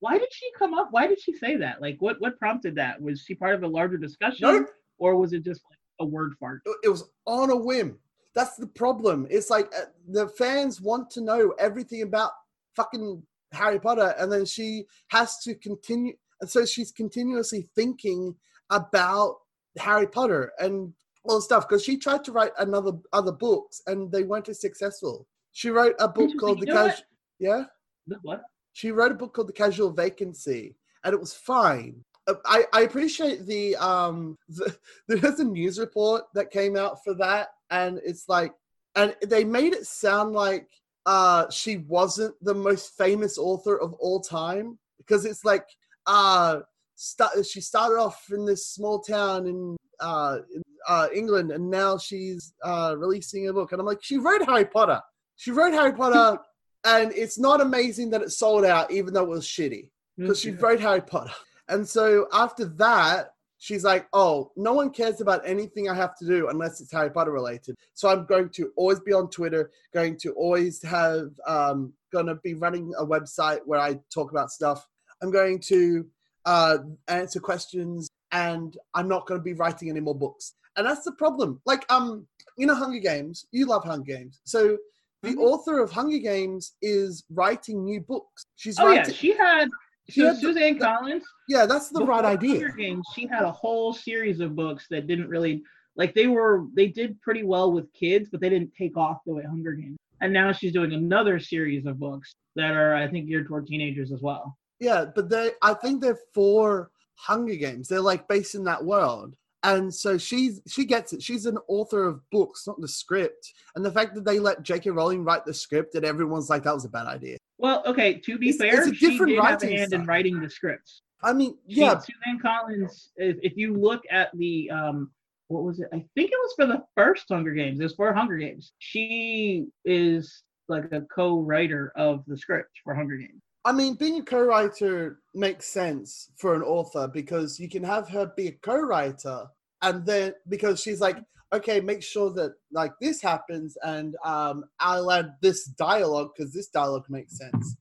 Why 0.00 0.16
did 0.18 0.28
she 0.32 0.46
come 0.56 0.74
up? 0.74 0.88
Why 0.90 1.06
did 1.06 1.20
she 1.20 1.32
say 1.32 1.56
that? 1.56 1.80
Like, 1.80 1.96
what 2.00 2.20
what 2.20 2.38
prompted 2.38 2.74
that? 2.76 3.00
Was 3.00 3.22
she 3.22 3.34
part 3.34 3.54
of 3.54 3.62
a 3.62 3.68
larger 3.68 3.96
discussion, 3.98 4.38
Nope. 4.42 4.68
or 4.98 5.16
was 5.16 5.32
it 5.32 5.44
just 5.44 5.62
like 5.70 5.78
a 6.00 6.04
word 6.06 6.34
fart? 6.38 6.62
It- 6.82 6.88
was 6.88 7.04
on 7.26 7.50
a 7.50 7.56
whim. 7.56 7.98
That's 8.34 8.56
the 8.56 8.66
problem. 8.68 9.26
It's 9.30 9.50
like 9.50 9.66
uh, 9.74 9.86
the 10.08 10.28
fans 10.28 10.80
want 10.80 11.10
to 11.10 11.20
know 11.20 11.52
everything 11.58 12.02
about 12.02 12.30
fucking 12.76 13.22
Harry 13.52 13.80
Potter, 13.80 14.14
and 14.18 14.30
then 14.30 14.44
she 14.44 14.84
has 15.08 15.38
to 15.38 15.54
continue. 15.56 16.12
And 16.40 16.48
so 16.48 16.64
she's 16.64 16.92
continuously 16.92 17.68
thinking 17.74 18.36
about 18.70 19.38
Harry 19.78 20.06
Potter 20.06 20.52
and 20.60 20.92
all 21.24 21.36
the 21.36 21.42
stuff 21.42 21.68
because 21.68 21.82
she 21.84 21.96
tried 21.96 22.22
to 22.24 22.32
write 22.32 22.52
another 22.58 22.92
other 23.12 23.32
books 23.32 23.82
and 23.88 24.12
they 24.12 24.22
weren't 24.22 24.48
as 24.48 24.60
successful. 24.60 25.26
She 25.52 25.70
wrote 25.70 25.96
a 25.98 26.06
book 26.06 26.30
called 26.38 26.60
The 26.60 26.66
You 26.68 26.74
what? 26.74 26.90
Cash. 26.90 27.02
Yeah. 27.40 27.64
The 28.06 28.18
What? 28.22 28.42
She 28.78 28.92
wrote 28.92 29.10
a 29.10 29.16
book 29.16 29.34
called 29.34 29.48
The 29.48 29.52
Casual 29.52 29.90
Vacancy, 29.90 30.76
and 31.02 31.12
it 31.12 31.18
was 31.18 31.34
fine. 31.34 32.04
Uh, 32.28 32.34
I, 32.46 32.64
I 32.72 32.82
appreciate 32.82 33.44
the 33.44 33.74
um 33.74 34.38
the, 34.48 34.72
there's 35.08 35.40
a 35.40 35.44
news 35.44 35.80
report 35.80 36.22
that 36.34 36.52
came 36.52 36.76
out 36.76 37.02
for 37.02 37.12
that, 37.14 37.48
and 37.70 38.00
it's 38.04 38.28
like, 38.28 38.52
and 38.94 39.16
they 39.26 39.42
made 39.42 39.72
it 39.72 39.84
sound 39.84 40.32
like 40.32 40.68
uh 41.06 41.50
she 41.50 41.78
wasn't 41.88 42.36
the 42.40 42.54
most 42.54 42.96
famous 42.96 43.36
author 43.36 43.76
of 43.80 43.94
all 43.94 44.20
time 44.20 44.78
because 44.98 45.24
it's 45.24 45.44
like 45.44 45.66
uh 46.06 46.60
sta- 46.94 47.42
she 47.42 47.60
started 47.60 47.96
off 47.96 48.26
in 48.30 48.44
this 48.44 48.68
small 48.68 49.00
town 49.00 49.48
in 49.48 49.76
uh 49.98 50.38
in, 50.54 50.62
uh 50.86 51.08
England, 51.12 51.50
and 51.50 51.68
now 51.68 51.98
she's 51.98 52.54
uh 52.62 52.94
releasing 52.96 53.48
a 53.48 53.52
book, 53.52 53.72
and 53.72 53.80
I'm 53.80 53.86
like, 53.86 54.04
she 54.04 54.18
wrote 54.18 54.46
Harry 54.46 54.66
Potter. 54.66 55.00
She 55.34 55.50
wrote 55.50 55.72
Harry 55.72 55.92
Potter 55.92 56.38
and 56.84 57.12
it's 57.12 57.38
not 57.38 57.60
amazing 57.60 58.10
that 58.10 58.22
it 58.22 58.30
sold 58.30 58.64
out 58.64 58.90
even 58.90 59.12
though 59.12 59.24
it 59.24 59.28
was 59.28 59.46
shitty 59.46 59.90
because 60.16 60.40
she 60.40 60.50
wrote 60.50 60.80
harry 60.80 61.00
potter. 61.00 61.32
And 61.68 61.86
so 61.86 62.28
after 62.32 62.64
that 62.64 63.32
she's 63.58 63.84
like 63.84 64.06
oh 64.12 64.52
no 64.56 64.72
one 64.72 64.90
cares 64.90 65.20
about 65.20 65.42
anything 65.44 65.88
i 65.88 65.94
have 65.94 66.16
to 66.16 66.24
do 66.24 66.48
unless 66.48 66.80
it's 66.80 66.92
harry 66.92 67.10
potter 67.10 67.32
related. 67.32 67.76
So 67.94 68.08
i'm 68.08 68.24
going 68.26 68.50
to 68.50 68.72
always 68.76 69.00
be 69.00 69.12
on 69.12 69.28
twitter 69.30 69.70
going 69.92 70.16
to 70.18 70.32
always 70.32 70.82
have 70.82 71.30
um 71.46 71.92
gonna 72.12 72.36
be 72.36 72.54
running 72.54 72.92
a 72.98 73.04
website 73.04 73.60
where 73.64 73.80
i 73.80 73.98
talk 74.12 74.30
about 74.30 74.50
stuff. 74.50 74.86
I'm 75.22 75.30
going 75.30 75.58
to 75.66 76.06
uh 76.44 76.78
answer 77.08 77.40
questions 77.40 78.08
and 78.32 78.76
i'm 78.94 79.08
not 79.08 79.26
going 79.26 79.40
to 79.40 79.44
be 79.44 79.54
writing 79.54 79.90
any 79.90 80.00
more 80.00 80.14
books. 80.14 80.54
And 80.76 80.86
that's 80.86 81.04
the 81.04 81.12
problem. 81.12 81.60
Like 81.66 81.84
um 81.90 82.26
you 82.56 82.66
know 82.66 82.74
hunger 82.74 82.98
games? 83.00 83.46
You 83.50 83.66
love 83.66 83.84
hunger 83.84 84.04
games. 84.04 84.40
So 84.44 84.78
the 85.22 85.30
Mhm. 85.34 85.38
author 85.38 85.80
of 85.80 85.90
Hunger 85.90 86.18
Games 86.18 86.74
is 86.80 87.24
writing 87.30 87.84
new 87.84 88.00
books. 88.00 88.44
She's 88.56 88.78
Oh 88.78 88.88
yeah, 88.90 88.98
writing. 88.98 89.14
she 89.14 89.32
had. 89.32 89.68
she 90.08 90.20
So 90.20 90.28
had 90.28 90.36
Suzanne 90.38 90.78
the- 90.78 90.84
Collins. 90.84 91.24
yeah, 91.48 91.66
that's 91.66 91.90
the 91.90 92.04
right 92.04 92.24
idea. 92.24 92.52
Hunger 92.60 92.76
Games, 92.76 93.06
she 93.14 93.26
had 93.26 93.42
a 93.42 93.50
whole 93.52 93.92
series 93.92 94.40
of 94.40 94.54
books 94.56 94.86
that 94.90 95.06
didn't 95.06 95.28
really 95.28 95.62
like 95.96 96.14
they 96.14 96.28
were 96.28 96.66
they 96.74 96.86
did 96.86 97.20
pretty 97.20 97.42
well 97.42 97.72
with 97.72 97.92
kids, 97.92 98.28
but 98.30 98.40
they 98.40 98.48
didn't 98.48 98.72
take 98.74 98.96
off 98.96 99.18
the 99.26 99.34
way 99.34 99.42
Hunger 99.42 99.72
Games. 99.72 99.96
And 100.20 100.32
now 100.32 100.50
she's 100.52 100.72
doing 100.72 100.92
another 100.92 101.38
series 101.38 101.84
of 101.86 101.98
books 101.98 102.34
that 102.56 102.72
are 102.72 102.94
I 102.94 103.08
think 103.08 103.28
geared 103.28 103.48
toward 103.48 103.66
teenagers 103.66 104.12
as 104.12 104.22
well. 104.22 104.56
Yeah, 104.80 105.06
but 105.14 105.28
they 105.28 105.50
I 105.60 105.74
think 105.74 106.00
they're 106.00 106.18
for 106.32 106.90
Hunger 107.16 107.56
Games. 107.56 107.88
They're 107.88 108.00
like 108.00 108.28
based 108.28 108.54
in 108.54 108.64
that 108.64 108.84
world. 108.84 109.34
And 109.64 109.92
so 109.92 110.16
she's 110.16 110.60
she 110.68 110.84
gets 110.84 111.12
it. 111.12 111.22
She's 111.22 111.46
an 111.46 111.58
author 111.66 112.06
of 112.06 112.20
books, 112.30 112.66
not 112.66 112.80
the 112.80 112.88
script. 112.88 113.52
And 113.74 113.84
the 113.84 113.90
fact 113.90 114.14
that 114.14 114.24
they 114.24 114.38
let 114.38 114.62
J.K. 114.62 114.90
Rowling 114.90 115.24
write 115.24 115.44
the 115.44 115.54
script 115.54 115.94
and 115.96 116.04
everyone's 116.04 116.48
like 116.48 116.62
that 116.64 116.74
was 116.74 116.84
a 116.84 116.88
bad 116.88 117.06
idea. 117.06 117.38
Well, 117.58 117.82
okay, 117.86 118.14
to 118.14 118.38
be 118.38 118.50
It's- 118.50 118.60
fair, 118.70 118.82
it's 118.82 118.92
a 118.92 118.94
she 118.94 119.18
did 119.18 119.38
have 119.42 119.62
a 119.62 119.66
hand 119.66 119.92
in 119.92 120.04
writing 120.06 120.40
the 120.40 120.48
scripts. 120.48 121.02
I 121.22 121.32
mean, 121.32 121.56
She- 121.68 121.80
yeah, 121.80 121.98
Suzanne 121.98 122.38
Collins, 122.40 123.10
if, 123.16 123.36
if 123.42 123.56
you 123.56 123.74
look 123.74 124.02
at 124.10 124.30
the 124.36 124.70
um 124.70 125.10
what 125.48 125.64
was 125.64 125.80
it? 125.80 125.88
I 125.92 126.04
think 126.14 126.30
it 126.30 126.38
was 126.38 126.52
for 126.56 126.66
the 126.66 126.84
first 126.94 127.24
Hunger 127.30 127.52
Games. 127.52 127.80
It 127.80 127.82
was 127.82 127.94
for 127.94 128.12
Hunger 128.12 128.36
Games. 128.36 128.72
She 128.78 129.66
is 129.84 130.42
like 130.68 130.92
a 130.92 131.00
co-writer 131.12 131.90
of 131.96 132.22
the 132.26 132.36
script 132.36 132.70
for 132.84 132.94
Hunger 132.94 133.16
Games. 133.16 133.40
I 133.64 133.72
mean, 133.72 133.94
being 133.94 134.20
a 134.20 134.24
co-writer 134.24 135.20
makes 135.34 135.66
sense 135.66 136.30
for 136.36 136.54
an 136.54 136.62
author 136.62 137.08
because 137.08 137.58
you 137.58 137.68
can 137.68 137.82
have 137.84 138.08
her 138.08 138.32
be 138.36 138.48
a 138.48 138.52
co-writer, 138.52 139.46
and 139.82 140.06
then 140.06 140.34
because 140.48 140.80
she's 140.80 141.00
like, 141.00 141.18
okay, 141.52 141.80
make 141.80 142.02
sure 142.02 142.30
that 142.34 142.54
like 142.72 142.92
this 143.00 143.20
happens, 143.20 143.76
and 143.82 144.16
um, 144.24 144.64
I'll 144.80 145.10
add 145.10 145.34
this 145.40 145.64
dialogue 145.64 146.30
because 146.36 146.52
this 146.52 146.68
dialogue 146.68 147.06
makes 147.08 147.36
sense. 147.36 147.76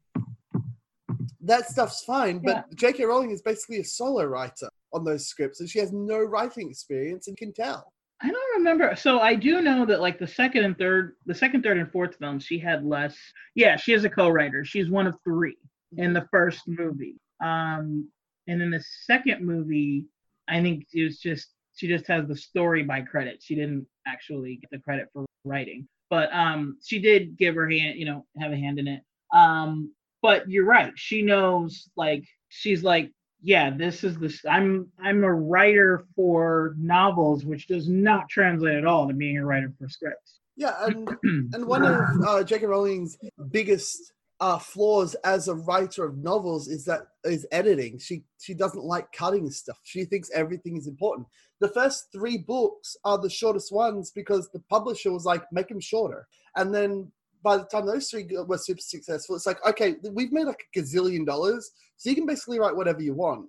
That 1.42 1.70
stuff's 1.70 2.04
fine, 2.04 2.40
but 2.40 2.56
Yeah. 2.56 2.64
J.K. 2.76 3.06
Rowling 3.06 3.32
is 3.32 3.42
basically 3.42 3.80
a 3.80 3.86
solo 3.86 4.26
writer 4.26 4.70
on 4.92 5.06
those 5.06 5.28
scripts, 5.28 5.60
and 5.60 5.70
she 5.70 5.80
has 5.80 5.94
no 5.94 6.20
writing 6.20 6.70
experience 6.70 7.28
and 7.28 7.38
can 7.38 7.54
tell. 7.54 7.94
I 8.22 8.32
don't 8.32 8.58
remember. 8.58 8.96
So 8.96 9.20
I 9.20 9.36
do 9.36 9.62
know 9.62 9.86
that 9.86 10.02
like 10.02 10.18
the 10.18 10.28
second 10.28 10.64
and 10.64 10.78
third, 10.78 11.16
the 11.26 11.36
second, 11.36 11.64
third, 11.64 11.78
and 11.78 11.92
fourth 11.92 12.16
films, 12.16 12.44
she 12.44 12.58
had 12.58 12.84
less. 12.84 13.16
Yeah, 13.54 13.76
she 13.78 13.94
is 13.94 14.06
a 14.06 14.10
co-writer. 14.10 14.66
She's 14.66 14.90
one 14.90 15.06
of 15.06 15.16
three 15.24 15.58
in 15.96 16.14
the 16.14 16.28
first 16.32 16.62
movie. 16.68 17.18
Um, 17.44 18.10
and 18.48 18.62
in 18.62 18.72
the 18.72 18.84
second 19.06 19.46
movie, 19.46 20.06
I 20.48 20.62
think 20.62 20.88
it 20.94 21.04
was 21.04 21.20
just 21.20 21.50
she 21.76 21.88
just 21.88 22.08
has 22.08 22.28
the 22.28 22.36
story 22.36 22.82
by 22.82 23.02
credit. 23.02 23.42
She 23.42 23.54
didn't 23.54 23.86
actually 24.08 24.56
get 24.56 24.72
the 24.72 24.80
credit 24.80 25.10
for 25.14 25.26
writing, 25.46 25.88
but 26.10 26.34
um, 26.34 26.78
she 26.84 27.00
did 27.00 27.38
give 27.38 27.54
her 27.54 27.70
hand, 27.70 28.00
you 28.00 28.06
know, 28.06 28.26
have 28.40 28.52
a 28.52 28.58
hand 28.58 28.80
in 28.80 28.88
it. 28.88 29.02
Um, 29.32 29.94
but 30.24 30.50
you're 30.50 30.66
right. 30.66 30.92
She 30.96 31.22
knows 31.22 31.88
like 31.96 32.24
she's 32.50 32.84
like 32.84 33.12
yeah 33.48 33.70
this 33.70 34.04
is 34.04 34.18
this 34.18 34.44
i'm 34.50 34.88
i'm 35.00 35.24
a 35.24 35.34
writer 35.34 36.06
for 36.16 36.76
novels 36.78 37.46
which 37.46 37.66
does 37.66 37.88
not 37.88 38.28
translate 38.28 38.76
at 38.76 38.86
all 38.86 39.08
to 39.08 39.14
being 39.14 39.38
a 39.38 39.46
writer 39.46 39.72
for 39.80 39.88
scripts 39.88 40.40
Yeah, 40.58 40.74
and 40.86 41.08
and 41.54 41.66
one 41.66 41.86
of 41.86 41.96
uh, 42.28 42.44
J.K. 42.44 42.66
Rowling's 42.66 43.18
biggest 43.52 44.12
uh, 44.40 44.58
flaws 44.58 45.16
as 45.24 45.48
a 45.48 45.56
writer 45.56 46.04
of 46.04 46.18
novels 46.18 46.68
is 46.68 46.84
that 46.86 47.02
is 47.24 47.46
editing. 47.52 48.00
She 48.00 48.24
she 48.40 48.54
doesn't 48.54 48.84
like 48.84 49.12
cutting 49.12 49.50
stuff. 49.52 49.80
She 49.84 50.04
thinks 50.06 50.32
everything 50.32 50.76
is 50.76 50.88
important. 50.88 51.28
The 51.60 51.70
first 51.70 52.08
three 52.12 52.38
books 52.38 52.98
are 53.04 53.20
the 53.20 53.30
shortest 53.30 53.72
ones 53.72 54.12
because 54.12 54.50
the 54.50 54.64
publisher 54.70 55.12
was 55.12 55.26
like, 55.26 55.44
make 55.52 55.70
them 55.70 55.80
shorter. 55.80 56.28
And 56.56 56.74
then 56.74 57.12
by 57.48 57.58
the 57.58 57.64
time 57.66 57.86
those 57.86 58.10
three 58.10 58.28
were 58.46 58.58
super 58.58 58.82
successful, 58.82 59.36
it's 59.38 59.46
like, 59.52 59.66
okay, 59.66 59.96
we've 60.18 60.34
made 60.38 60.48
like 60.52 60.64
a 60.68 60.80
gazillion 60.80 61.26
dollars, 61.26 61.72
so 61.96 62.10
you 62.10 62.16
can 62.16 62.26
basically 62.26 62.60
write 62.60 62.76
whatever 62.76 63.02
you 63.02 63.14
want. 63.14 63.48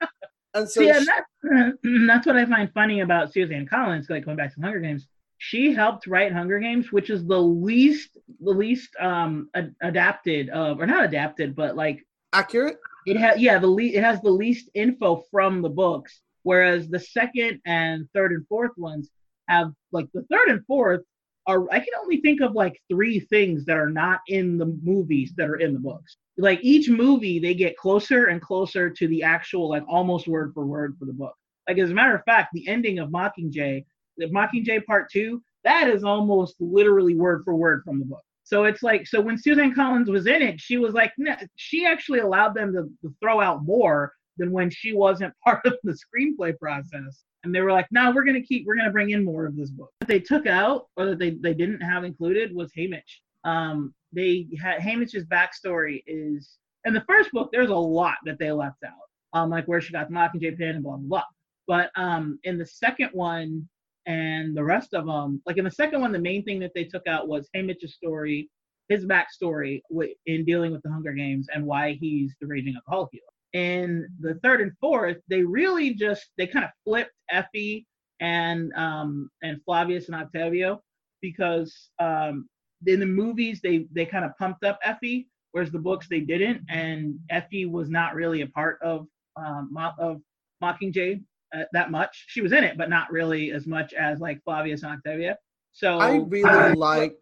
and 0.54 0.68
so 0.68 0.80
yeah, 0.80 0.98
she- 0.98 1.06
that's, 1.06 1.76
that's 2.08 2.26
what 2.26 2.36
I 2.36 2.44
find 2.46 2.68
funny 2.72 3.00
about 3.00 3.32
Suzanne 3.32 3.66
Collins. 3.66 4.10
Like 4.10 4.24
going 4.24 4.36
back 4.36 4.52
to 4.54 4.60
Hunger 4.60 4.80
Games, 4.80 5.06
she 5.38 5.72
helped 5.72 6.06
write 6.08 6.32
Hunger 6.32 6.58
Games, 6.58 6.90
which 6.90 7.08
is 7.10 7.24
the 7.24 7.40
least 7.40 8.10
the 8.40 8.50
least 8.50 8.90
um 9.00 9.48
ad- 9.54 9.74
adapted 9.82 10.48
of 10.50 10.80
or 10.80 10.86
not 10.86 11.04
adapted, 11.04 11.54
but 11.54 11.76
like 11.76 11.98
accurate. 12.32 12.78
it 13.06 13.16
has 13.16 13.38
yeah 13.38 13.58
the 13.60 13.66
le- 13.78 13.94
it 13.98 14.02
has 14.02 14.20
the 14.22 14.30
least 14.44 14.70
info 14.74 15.22
from 15.30 15.62
the 15.62 15.68
books, 15.84 16.12
whereas 16.42 16.88
the 16.88 16.98
second 17.18 17.60
and 17.64 18.08
third 18.14 18.32
and 18.32 18.44
fourth 18.48 18.76
ones 18.76 19.10
have 19.48 19.68
like 19.92 20.08
the 20.14 20.22
third 20.30 20.48
and 20.48 20.62
fourth 20.66 21.02
are 21.46 21.66
I 21.70 21.78
can 21.78 21.94
only 22.00 22.20
think 22.20 22.40
of 22.40 22.52
like 22.52 22.80
three 22.90 23.20
things 23.20 23.64
that 23.66 23.76
are 23.76 23.90
not 23.90 24.20
in 24.28 24.58
the 24.58 24.66
movies 24.82 25.32
that 25.36 25.48
are 25.48 25.56
in 25.56 25.72
the 25.72 25.80
books. 25.80 26.16
Like 26.38 26.60
each 26.62 26.88
movie, 26.88 27.38
they 27.38 27.54
get 27.54 27.76
closer 27.76 28.26
and 28.26 28.42
closer 28.42 28.90
to 28.90 29.08
the 29.08 29.22
actual 29.22 29.68
like 29.68 29.84
almost 29.88 30.28
word 30.28 30.52
for 30.54 30.66
word 30.66 30.96
for 30.98 31.04
the 31.04 31.12
book. 31.12 31.34
Like 31.68 31.78
as 31.78 31.90
a 31.90 31.94
matter 31.94 32.14
of 32.14 32.24
fact, 32.24 32.50
the 32.52 32.66
ending 32.68 32.98
of 32.98 33.10
Mockingjay, 33.10 33.84
the 34.18 34.26
Mockingjay 34.26 34.84
Part 34.84 35.10
Two, 35.10 35.42
that 35.64 35.88
is 35.88 36.04
almost 36.04 36.56
literally 36.60 37.14
word 37.14 37.42
for 37.44 37.54
word 37.54 37.82
from 37.84 37.98
the 37.98 38.04
book. 38.04 38.22
So 38.44 38.64
it's 38.64 38.82
like 38.82 39.06
so 39.06 39.20
when 39.20 39.38
Suzanne 39.38 39.74
Collins 39.74 40.08
was 40.08 40.26
in 40.26 40.42
it, 40.42 40.60
she 40.60 40.78
was 40.78 40.94
like 40.94 41.12
she 41.56 41.84
actually 41.84 42.20
allowed 42.20 42.54
them 42.54 42.72
to, 42.72 42.88
to 43.02 43.14
throw 43.20 43.40
out 43.40 43.64
more 43.64 44.12
than 44.36 44.52
when 44.52 44.70
she 44.70 44.92
wasn't 44.92 45.34
part 45.44 45.64
of 45.66 45.74
the 45.82 45.92
screenplay 45.92 46.56
process. 46.58 47.24
And 47.46 47.54
they 47.54 47.60
were 47.60 47.72
like, 47.72 47.86
no, 47.90 48.10
we're 48.10 48.24
gonna 48.24 48.42
keep 48.42 48.66
we're 48.66 48.76
gonna 48.76 48.92
bring 48.92 49.10
in 49.10 49.24
more 49.24 49.46
of 49.46 49.56
this 49.56 49.70
book. 49.70 49.92
What 50.00 50.08
they 50.08 50.20
took 50.20 50.46
out 50.46 50.88
or 50.96 51.06
that 51.06 51.18
they, 51.18 51.30
they 51.30 51.54
didn't 51.54 51.80
have 51.80 52.04
included 52.04 52.54
was 52.54 52.72
Haymitch. 52.76 53.20
Um 53.44 53.94
they 54.12 54.48
had 54.60 54.80
Haymitch's 54.80 55.24
backstory 55.24 56.02
is 56.06 56.58
in 56.84 56.94
the 56.94 57.04
first 57.08 57.32
book, 57.32 57.50
there's 57.52 57.70
a 57.70 57.74
lot 57.74 58.16
that 58.24 58.38
they 58.38 58.52
left 58.52 58.84
out. 58.84 58.92
Um, 59.32 59.50
like 59.50 59.66
where 59.66 59.80
she 59.80 59.92
got 59.92 60.08
the 60.08 60.14
Mockingjay 60.14 60.56
pin 60.56 60.76
and 60.76 60.82
blah 60.82 60.96
blah 60.96 61.08
blah. 61.08 61.24
But 61.66 61.90
um 62.00 62.38
in 62.44 62.58
the 62.58 62.66
second 62.66 63.10
one, 63.12 63.68
and 64.06 64.56
the 64.56 64.64
rest 64.64 64.94
of 64.94 65.06
them 65.06 65.42
like 65.46 65.56
in 65.58 65.64
the 65.64 65.70
second 65.70 66.00
one 66.00 66.12
the 66.12 66.18
main 66.18 66.44
thing 66.44 66.60
that 66.60 66.72
they 66.74 66.84
took 66.84 67.06
out 67.06 67.28
was 67.28 67.48
Haymitch's 67.54 67.94
story 67.94 68.48
his 68.88 69.04
backstory 69.04 69.80
in 70.26 70.44
dealing 70.44 70.72
with 70.72 70.82
the 70.82 70.90
Hunger 70.90 71.12
Games 71.12 71.48
and 71.52 71.64
why 71.66 71.92
he's 72.00 72.34
the 72.40 72.46
raging 72.46 72.76
alcoholic. 72.76 73.20
In 73.52 74.06
the 74.20 74.34
third 74.42 74.60
and 74.60 74.72
fourth, 74.80 75.16
they 75.28 75.42
really 75.42 75.94
just 75.94 76.26
they 76.36 76.46
kind 76.46 76.64
of 76.64 76.70
flipped 76.84 77.10
Effie 77.30 77.86
and 78.20 78.72
um 78.74 79.30
and 79.42 79.60
Flavius 79.64 80.06
and 80.08 80.14
Octavio 80.16 80.82
because 81.20 81.90
um 81.98 82.48
in 82.86 83.00
the 83.00 83.06
movies 83.06 83.60
they 83.62 83.86
they 83.92 84.06
kind 84.06 84.24
of 84.24 84.36
pumped 84.38 84.64
up 84.64 84.78
Effie, 84.84 85.28
whereas 85.52 85.70
the 85.70 85.78
books 85.78 86.08
they 86.08 86.20
didn't, 86.20 86.62
and 86.68 87.18
Effie 87.30 87.66
was 87.66 87.88
not 87.88 88.14
really 88.14 88.42
a 88.42 88.46
part 88.48 88.78
of 88.82 89.06
um 89.36 89.76
of 89.98 90.20
Mockingjay 90.62 91.22
uh, 91.54 91.64
that 91.72 91.90
much. 91.90 92.24
She 92.28 92.40
was 92.40 92.52
in 92.52 92.64
it, 92.64 92.76
but 92.76 92.90
not 92.90 93.10
really 93.10 93.50
as 93.52 93.66
much 93.66 93.92
as 93.94 94.20
like 94.20 94.42
Flavius 94.44 94.82
and 94.82 94.92
Octavia. 94.92 95.36
So 95.72 95.98
I 95.98 96.16
really 96.28 96.50
uh, 96.50 96.74
like- 96.74 97.18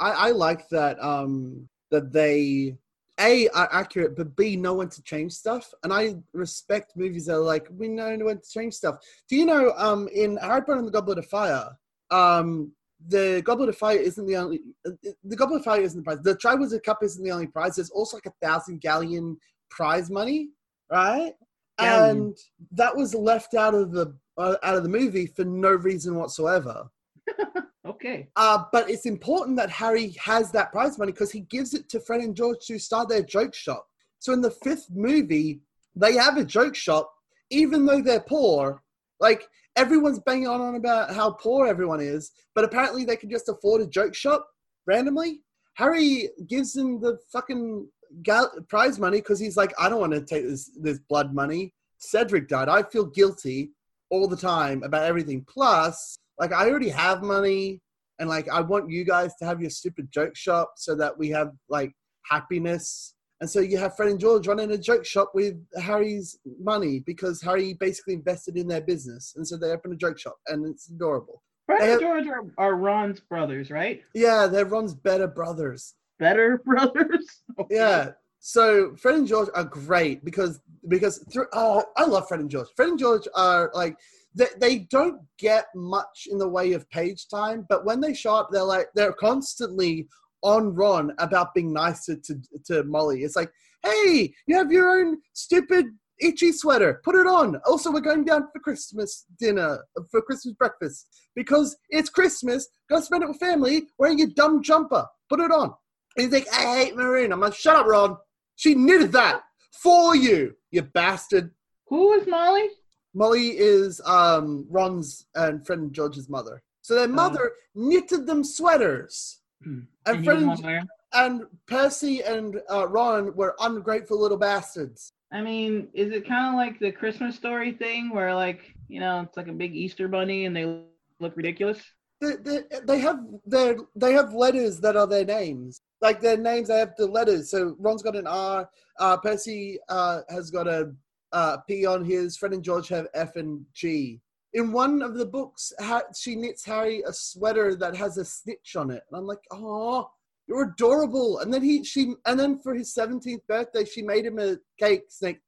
I, 0.00 0.10
I 0.10 0.30
like 0.30 0.68
that 0.70 1.00
um 1.02 1.68
that 1.90 2.12
they 2.12 2.76
a 3.20 3.48
are 3.50 3.68
accurate 3.72 4.16
but 4.16 4.34
b 4.36 4.56
know 4.56 4.74
when 4.74 4.88
to 4.88 5.02
change 5.02 5.32
stuff. 5.32 5.72
And 5.82 5.92
i 5.92 6.14
respect 6.32 6.96
movies 6.96 7.26
that 7.26 7.36
are 7.36 7.38
like 7.38 7.68
we 7.70 7.88
know 7.88 8.16
when 8.18 8.40
to 8.40 8.50
change 8.50 8.74
stuff. 8.74 8.96
Do 9.28 9.36
you 9.36 9.46
know 9.46 9.72
um 9.76 10.08
in 10.14 10.36
harry 10.38 10.62
potter 10.62 10.78
and 10.78 10.86
the 10.86 10.92
goblet 10.92 11.18
of 11.18 11.26
fire 11.26 11.70
um 12.10 12.72
the 13.06 13.42
goblet 13.44 13.68
of 13.68 13.76
fire 13.76 13.98
isn't 13.98 14.26
the 14.26 14.36
only 14.36 14.60
uh, 14.86 14.90
the 15.24 15.36
goblet 15.36 15.60
of 15.60 15.64
fire 15.64 15.82
isn't 15.82 15.98
the 15.98 16.04
prize. 16.04 16.22
The 16.22 16.36
triwizard 16.36 16.82
cup 16.82 17.02
isn't 17.02 17.22
the 17.22 17.32
only 17.32 17.46
prize. 17.46 17.76
There's 17.76 17.90
also 17.90 18.16
like 18.16 18.26
a 18.26 18.46
thousand 18.46 18.80
galleon 18.80 19.36
prize 19.70 20.10
money 20.10 20.50
right? 20.90 21.34
And 21.78 22.36
that 22.72 22.94
was 22.94 23.14
left 23.14 23.54
out 23.54 23.74
of 23.74 23.90
the 23.92 24.14
uh, 24.36 24.56
out 24.62 24.76
of 24.76 24.82
the 24.82 24.88
movie 24.88 25.26
for 25.26 25.44
no 25.44 25.70
reason 25.70 26.14
whatsoever 26.16 26.88
Okay. 27.86 28.28
uh, 28.36 28.64
but 28.72 28.88
it's 28.88 29.04
important 29.04 29.56
that 29.58 29.68
Harry 29.70 30.16
has 30.18 30.50
that 30.52 30.72
prize 30.72 30.98
money 30.98 31.12
because 31.12 31.30
he 31.30 31.40
gives 31.40 31.74
it 31.74 31.88
to 31.90 32.00
Fred 32.00 32.22
and 32.22 32.34
George 32.34 32.64
to 32.66 32.78
start 32.78 33.08
their 33.08 33.22
joke 33.22 33.54
shop. 33.54 33.86
So 34.20 34.32
in 34.32 34.40
the 34.40 34.50
fifth 34.50 34.88
movie, 34.90 35.60
they 35.94 36.14
have 36.14 36.38
a 36.38 36.44
joke 36.44 36.74
shop, 36.74 37.12
even 37.50 37.84
though 37.84 38.00
they're 38.00 38.20
poor. 38.20 38.82
Like 39.20 39.46
everyone's 39.76 40.18
banging 40.20 40.48
on, 40.48 40.76
about 40.76 41.14
how 41.14 41.32
poor 41.32 41.66
everyone 41.66 42.00
is, 42.00 42.32
but 42.54 42.64
apparently 42.64 43.04
they 43.04 43.16
can 43.16 43.30
just 43.30 43.48
afford 43.48 43.82
a 43.82 43.86
joke 43.86 44.14
shop 44.14 44.48
randomly. 44.86 45.40
Harry 45.74 46.30
gives 46.46 46.72
them 46.72 47.00
the 47.00 47.18
fucking 47.32 47.86
gal- 48.22 48.52
prize 48.68 48.98
money 48.98 49.18
because 49.18 49.40
he's 49.40 49.56
like, 49.56 49.72
I 49.78 49.88
don't 49.88 50.00
want 50.00 50.12
to 50.12 50.24
take 50.24 50.44
this 50.44 50.70
this 50.80 50.98
blood 51.00 51.34
money. 51.34 51.74
Cedric 51.98 52.48
died. 52.48 52.68
I 52.68 52.82
feel 52.82 53.06
guilty 53.06 53.72
all 54.10 54.28
the 54.28 54.36
time 54.36 54.82
about 54.82 55.04
everything. 55.04 55.44
Plus, 55.48 56.16
like 56.38 56.52
I 56.52 56.68
already 56.68 56.88
have 56.88 57.22
money 57.22 57.80
and 58.18 58.28
like 58.28 58.48
I 58.48 58.60
want 58.60 58.90
you 58.90 59.04
guys 59.04 59.34
to 59.36 59.44
have 59.44 59.60
your 59.60 59.70
stupid 59.70 60.08
joke 60.12 60.36
shop 60.36 60.74
so 60.76 60.94
that 60.96 61.16
we 61.18 61.30
have 61.30 61.52
like 61.68 61.92
happiness. 62.30 63.14
And 63.40 63.50
so 63.50 63.60
you 63.60 63.76
have 63.78 63.96
Fred 63.96 64.10
and 64.10 64.20
George 64.20 64.46
running 64.46 64.70
a 64.70 64.78
joke 64.78 65.04
shop 65.04 65.32
with 65.34 65.56
Harry's 65.76 66.38
money 66.60 67.00
because 67.00 67.42
Harry 67.42 67.74
basically 67.74 68.14
invested 68.14 68.56
in 68.56 68.68
their 68.68 68.80
business. 68.80 69.34
And 69.36 69.46
so 69.46 69.56
they 69.56 69.70
open 69.70 69.92
a 69.92 69.96
joke 69.96 70.18
shop 70.18 70.36
and 70.46 70.64
it's 70.66 70.88
adorable. 70.88 71.42
Fred 71.66 71.80
They 71.80 71.92
and 71.92 72.00
George 72.00 72.26
are, 72.28 72.44
are 72.58 72.74
Ron's 72.76 73.20
brothers, 73.20 73.70
right? 73.70 74.02
Yeah, 74.14 74.46
they're 74.46 74.64
Ron's 74.64 74.94
better 74.94 75.26
brothers. 75.26 75.94
Better 76.18 76.60
brothers. 76.64 77.42
Okay. 77.58 77.74
Yeah. 77.74 78.10
So 78.38 78.94
Fred 78.96 79.16
and 79.16 79.26
George 79.26 79.48
are 79.54 79.64
great 79.64 80.24
because 80.24 80.60
because 80.88 81.24
through 81.32 81.46
oh 81.54 81.82
I 81.96 82.04
love 82.04 82.28
Fred 82.28 82.40
and 82.40 82.50
George. 82.50 82.68
Fred 82.76 82.90
and 82.90 82.98
George 82.98 83.26
are 83.34 83.70
like 83.74 83.96
they, 84.34 84.46
they 84.60 84.78
don't 84.90 85.20
get 85.38 85.66
much 85.74 86.26
in 86.30 86.38
the 86.38 86.48
way 86.48 86.72
of 86.72 86.88
page 86.90 87.28
time, 87.28 87.66
but 87.68 87.84
when 87.84 88.00
they 88.00 88.14
show 88.14 88.34
up, 88.34 88.48
they're 88.50 88.62
like 88.62 88.88
they're 88.94 89.12
constantly 89.12 90.08
on 90.42 90.74
Ron 90.74 91.12
about 91.18 91.54
being 91.54 91.72
nicer 91.72 92.16
to 92.16 92.40
to 92.66 92.84
Molly. 92.84 93.22
It's 93.22 93.36
like, 93.36 93.50
hey, 93.84 94.34
you 94.46 94.56
have 94.56 94.72
your 94.72 94.98
own 94.98 95.18
stupid 95.32 95.86
itchy 96.20 96.52
sweater. 96.52 97.00
Put 97.04 97.16
it 97.16 97.26
on. 97.26 97.60
Also, 97.66 97.90
we're 97.90 98.00
going 98.00 98.24
down 98.24 98.48
for 98.52 98.60
Christmas 98.60 99.26
dinner 99.38 99.78
for 100.10 100.22
Christmas 100.22 100.54
breakfast 100.54 101.06
because 101.34 101.76
it's 101.90 102.10
Christmas. 102.10 102.68
Go 102.90 103.00
spend 103.00 103.22
it 103.22 103.28
with 103.28 103.38
family 103.38 103.86
wearing 103.98 104.18
your 104.18 104.28
dumb 104.36 104.62
jumper. 104.62 105.06
Put 105.28 105.40
it 105.40 105.50
on. 105.50 105.72
And 106.16 106.24
he's 106.24 106.32
like, 106.32 106.52
I 106.52 106.84
hate 106.84 106.96
maroon. 106.96 107.32
I'm 107.32 107.40
like, 107.40 107.54
shut 107.54 107.76
up, 107.76 107.86
Ron. 107.86 108.16
She 108.56 108.74
knitted 108.74 109.12
that 109.12 109.42
for 109.72 110.14
you, 110.14 110.54
you 110.70 110.82
bastard. 110.82 111.50
Who 111.88 112.12
is 112.14 112.26
Molly? 112.26 112.68
Molly 113.14 113.56
is 113.58 114.00
um, 114.04 114.66
Ron's 114.68 115.26
and 115.34 115.64
Fred 115.66 115.78
and 115.78 115.92
George's 115.92 116.28
mother. 116.28 116.62
So 116.82 116.94
their 116.94 117.08
mother 117.08 117.52
knitted 117.74 118.26
them 118.26 118.44
sweaters. 118.44 119.40
And 119.64 119.86
And 120.06 120.28
and, 120.28 120.46
want 120.46 120.60
to 120.60 120.66
wear 120.66 120.78
'em? 120.78 120.88
and 121.14 121.42
Percy 121.66 122.22
and 122.22 122.60
uh, 122.70 122.86
Ron 122.88 123.34
were 123.34 123.54
ungrateful 123.60 124.20
little 124.20 124.36
bastards. 124.36 125.12
I 125.32 125.40
mean, 125.40 125.88
is 125.94 126.12
it 126.12 126.28
kind 126.28 126.48
of 126.48 126.54
like 126.54 126.78
the 126.78 126.92
Christmas 126.92 127.34
story 127.36 127.72
thing 127.72 128.10
where, 128.10 128.34
like, 128.34 128.74
you 128.88 129.00
know, 129.00 129.20
it's 129.22 129.36
like 129.36 129.48
a 129.48 129.52
big 129.52 129.74
Easter 129.74 130.06
bunny 130.08 130.44
and 130.44 130.54
they 130.54 130.82
look 131.20 131.36
ridiculous? 131.36 131.80
They, 132.20 132.36
they, 132.36 132.60
they 132.84 132.98
have 133.00 133.20
their 133.46 133.76
they 133.96 134.12
have 134.12 134.32
letters 134.34 134.80
that 134.80 134.96
are 134.96 135.06
their 135.06 135.24
names. 135.24 135.80
Like 136.00 136.20
their 136.20 136.36
names, 136.36 136.68
they 136.68 136.78
have 136.78 136.94
the 136.96 137.06
letters. 137.06 137.50
So 137.50 137.74
Ron's 137.78 138.02
got 138.02 138.16
an 138.16 138.26
R. 138.26 138.68
Uh, 139.00 139.16
Percy 139.16 139.78
uh, 139.88 140.20
has 140.28 140.50
got 140.50 140.68
a 140.68 140.92
uh, 141.34 141.58
P 141.68 141.84
on 141.84 142.04
his. 142.04 142.36
Fred 142.36 142.54
and 142.54 142.62
George 142.62 142.88
have 142.88 143.08
F 143.12 143.36
and 143.36 143.64
G. 143.74 144.20
In 144.54 144.72
one 144.72 145.02
of 145.02 145.14
the 145.14 145.26
books, 145.26 145.72
ha- 145.80 146.04
she 146.16 146.36
knits 146.36 146.64
Harry 146.64 147.02
a 147.06 147.12
sweater 147.12 147.74
that 147.74 147.96
has 147.96 148.16
a 148.16 148.24
snitch 148.24 148.76
on 148.76 148.90
it, 148.90 149.02
and 149.10 149.18
I'm 149.18 149.26
like, 149.26 149.42
oh, 149.50 150.08
you're 150.46 150.72
adorable. 150.72 151.40
And 151.40 151.52
then 151.52 151.62
he 151.62 151.84
she 151.84 152.14
and 152.24 152.38
then 152.38 152.58
for 152.58 152.74
his 152.74 152.94
17th 152.94 153.46
birthday, 153.48 153.84
she 153.84 154.00
made 154.00 154.24
him 154.24 154.38
a 154.38 154.56
cake 154.78 155.04
snake 155.08 155.40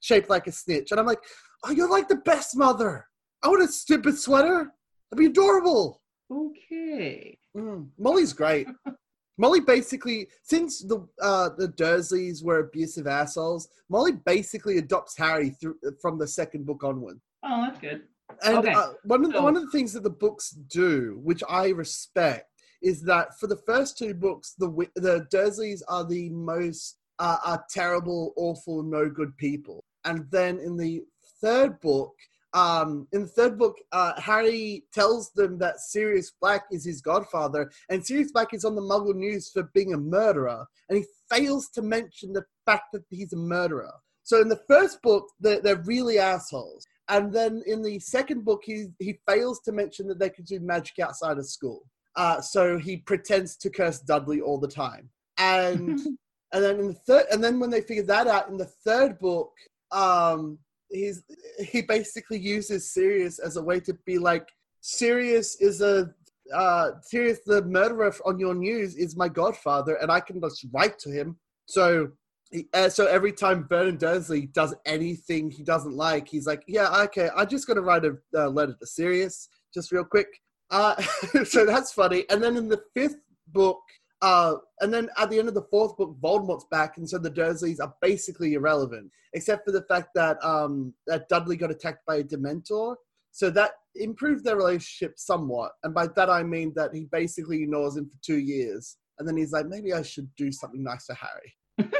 shaped 0.00 0.28
like 0.28 0.46
a 0.46 0.52
snitch, 0.52 0.90
and 0.90 1.00
I'm 1.00 1.06
like, 1.06 1.22
oh, 1.64 1.70
you're 1.70 1.90
like 1.90 2.08
the 2.08 2.16
best 2.16 2.56
mother. 2.56 3.06
I 3.42 3.48
want 3.48 3.62
a 3.62 3.68
stupid 3.68 4.18
sweater. 4.18 4.70
That'd 5.10 5.18
be 5.18 5.26
adorable. 5.26 6.02
Okay. 6.30 7.38
Mm, 7.56 7.88
Molly's 7.98 8.32
great. 8.32 8.66
Molly 9.36 9.60
basically, 9.60 10.28
since 10.42 10.80
the 10.82 11.06
uh, 11.20 11.50
the 11.58 11.68
Dursleys 11.68 12.42
were 12.44 12.60
abusive 12.60 13.06
assholes, 13.06 13.68
Molly 13.88 14.12
basically 14.12 14.78
adopts 14.78 15.16
Harry 15.16 15.50
through 15.50 15.76
from 16.00 16.18
the 16.18 16.26
second 16.26 16.66
book 16.66 16.84
onward. 16.84 17.20
Oh, 17.42 17.62
that's 17.62 17.80
good. 17.80 18.02
And 18.44 18.58
Okay, 18.58 18.72
uh, 18.72 18.92
one 19.04 19.24
of 19.24 19.32
the, 19.32 19.38
so- 19.38 19.42
one 19.42 19.56
of 19.56 19.62
the 19.62 19.70
things 19.70 19.92
that 19.92 20.02
the 20.02 20.10
books 20.10 20.50
do, 20.50 21.18
which 21.22 21.42
I 21.48 21.68
respect, 21.68 22.48
is 22.82 23.02
that 23.02 23.38
for 23.38 23.46
the 23.48 23.56
first 23.66 23.98
two 23.98 24.14
books, 24.14 24.54
the 24.58 24.68
the 24.96 25.26
Dursleys 25.32 25.82
are 25.88 26.04
the 26.06 26.30
most 26.30 26.98
uh, 27.18 27.38
are 27.44 27.64
terrible, 27.70 28.32
awful, 28.36 28.82
no 28.82 29.08
good 29.08 29.36
people, 29.36 29.82
and 30.04 30.26
then 30.30 30.58
in 30.60 30.76
the 30.76 31.02
third 31.40 31.80
book. 31.80 32.12
Um, 32.54 33.08
in 33.12 33.22
the 33.22 33.28
third 33.28 33.58
book, 33.58 33.76
uh, 33.92 34.18
Harry 34.20 34.84
tells 34.92 35.32
them 35.32 35.58
that 35.58 35.80
Sirius 35.80 36.32
Black 36.40 36.64
is 36.70 36.84
his 36.84 37.00
godfather, 37.00 37.70
and 37.90 38.04
Sirius 38.04 38.30
Black 38.32 38.54
is 38.54 38.64
on 38.64 38.76
the 38.76 38.82
Muggle 38.82 39.14
news 39.14 39.50
for 39.50 39.64
being 39.74 39.92
a 39.92 39.98
murderer, 39.98 40.64
and 40.88 40.98
he 40.98 41.04
fails 41.28 41.68
to 41.70 41.82
mention 41.82 42.32
the 42.32 42.44
fact 42.64 42.92
that 42.92 43.02
he's 43.10 43.32
a 43.32 43.36
murderer. 43.36 43.92
So 44.22 44.40
in 44.40 44.48
the 44.48 44.62
first 44.68 45.02
book, 45.02 45.28
they're, 45.40 45.60
they're 45.60 45.82
really 45.84 46.18
assholes. 46.18 46.86
And 47.08 47.32
then 47.32 47.62
in 47.66 47.82
the 47.82 47.98
second 47.98 48.44
book, 48.44 48.62
he, 48.64 48.86
he 48.98 49.18
fails 49.28 49.60
to 49.64 49.72
mention 49.72 50.06
that 50.08 50.18
they 50.18 50.30
can 50.30 50.44
do 50.44 50.60
magic 50.60 50.98
outside 50.98 51.36
of 51.36 51.46
school. 51.46 51.82
Uh, 52.16 52.40
so 52.40 52.78
he 52.78 52.98
pretends 52.98 53.56
to 53.56 53.70
curse 53.70 53.98
Dudley 53.98 54.40
all 54.40 54.58
the 54.58 54.68
time. 54.68 55.10
And 55.36 56.00
and 56.52 56.64
then 56.64 56.78
in 56.78 56.86
the 56.88 56.94
third, 56.94 57.26
and 57.32 57.42
then 57.42 57.58
when 57.58 57.70
they 57.70 57.80
figure 57.80 58.04
that 58.04 58.28
out 58.28 58.48
in 58.48 58.56
the 58.56 58.70
third 58.84 59.18
book, 59.18 59.50
um, 59.90 60.58
he's 60.94 61.22
he 61.58 61.82
basically 61.82 62.38
uses 62.38 62.92
Sirius 62.92 63.38
as 63.38 63.56
a 63.56 63.62
way 63.62 63.80
to 63.80 63.94
be 64.06 64.18
like 64.18 64.48
Sirius 64.80 65.60
is 65.60 65.80
a 65.80 66.10
uh, 66.54 66.90
Sirius 67.02 67.40
the 67.46 67.62
murderer 67.62 68.14
on 68.24 68.38
your 68.38 68.54
news 68.54 68.96
is 68.96 69.16
my 69.16 69.28
godfather, 69.28 69.94
and 69.96 70.10
I 70.10 70.20
can 70.20 70.40
just 70.40 70.66
write 70.72 70.98
to 71.00 71.10
him. 71.10 71.36
So 71.66 72.10
he- 72.50 72.68
uh, 72.74 72.88
so 72.90 73.06
every 73.06 73.32
time 73.32 73.66
Vernon 73.68 73.96
Dursley 73.96 74.46
does 74.46 74.74
anything 74.84 75.50
he 75.50 75.62
doesn't 75.62 75.96
like, 75.96 76.28
he's 76.28 76.46
like, 76.46 76.62
"Yeah, 76.68 77.02
okay, 77.04 77.30
I'm 77.34 77.48
just 77.48 77.66
gonna 77.66 77.80
write 77.80 78.04
a 78.04 78.16
uh, 78.36 78.48
letter 78.48 78.76
to 78.78 78.86
Sirius, 78.86 79.48
just 79.72 79.90
real 79.90 80.04
quick." 80.04 80.28
Uh, 80.70 81.00
so 81.44 81.64
that's 81.64 81.92
funny. 81.92 82.24
And 82.30 82.42
then 82.42 82.56
in 82.56 82.68
the 82.68 82.82
fifth 82.94 83.20
book, 83.48 83.80
uh, 84.24 84.56
and 84.80 84.92
then 84.92 85.10
at 85.18 85.28
the 85.28 85.38
end 85.38 85.48
of 85.48 85.54
the 85.54 85.66
fourth 85.70 85.98
book, 85.98 86.16
Voldemort's 86.18 86.64
back, 86.70 86.96
and 86.96 87.06
so 87.06 87.18
the 87.18 87.30
Dursleys 87.30 87.78
are 87.78 87.94
basically 88.00 88.54
irrelevant, 88.54 89.10
except 89.34 89.66
for 89.66 89.70
the 89.70 89.82
fact 89.82 90.08
that 90.14 90.42
um, 90.42 90.94
that 91.06 91.28
Dudley 91.28 91.58
got 91.58 91.70
attacked 91.70 92.06
by 92.06 92.16
a 92.16 92.24
Dementor. 92.24 92.96
So 93.32 93.50
that 93.50 93.72
improved 93.96 94.42
their 94.42 94.56
relationship 94.56 95.18
somewhat, 95.18 95.72
and 95.82 95.92
by 95.92 96.06
that 96.06 96.30
I 96.30 96.42
mean 96.42 96.72
that 96.74 96.94
he 96.94 97.04
basically 97.12 97.62
ignores 97.62 97.98
him 97.98 98.08
for 98.08 98.16
two 98.24 98.38
years, 98.38 98.96
and 99.18 99.28
then 99.28 99.36
he's 99.36 99.52
like, 99.52 99.66
maybe 99.66 99.92
I 99.92 100.00
should 100.00 100.34
do 100.36 100.50
something 100.50 100.82
nice 100.82 101.04
for 101.04 101.16
Harry 101.16 101.90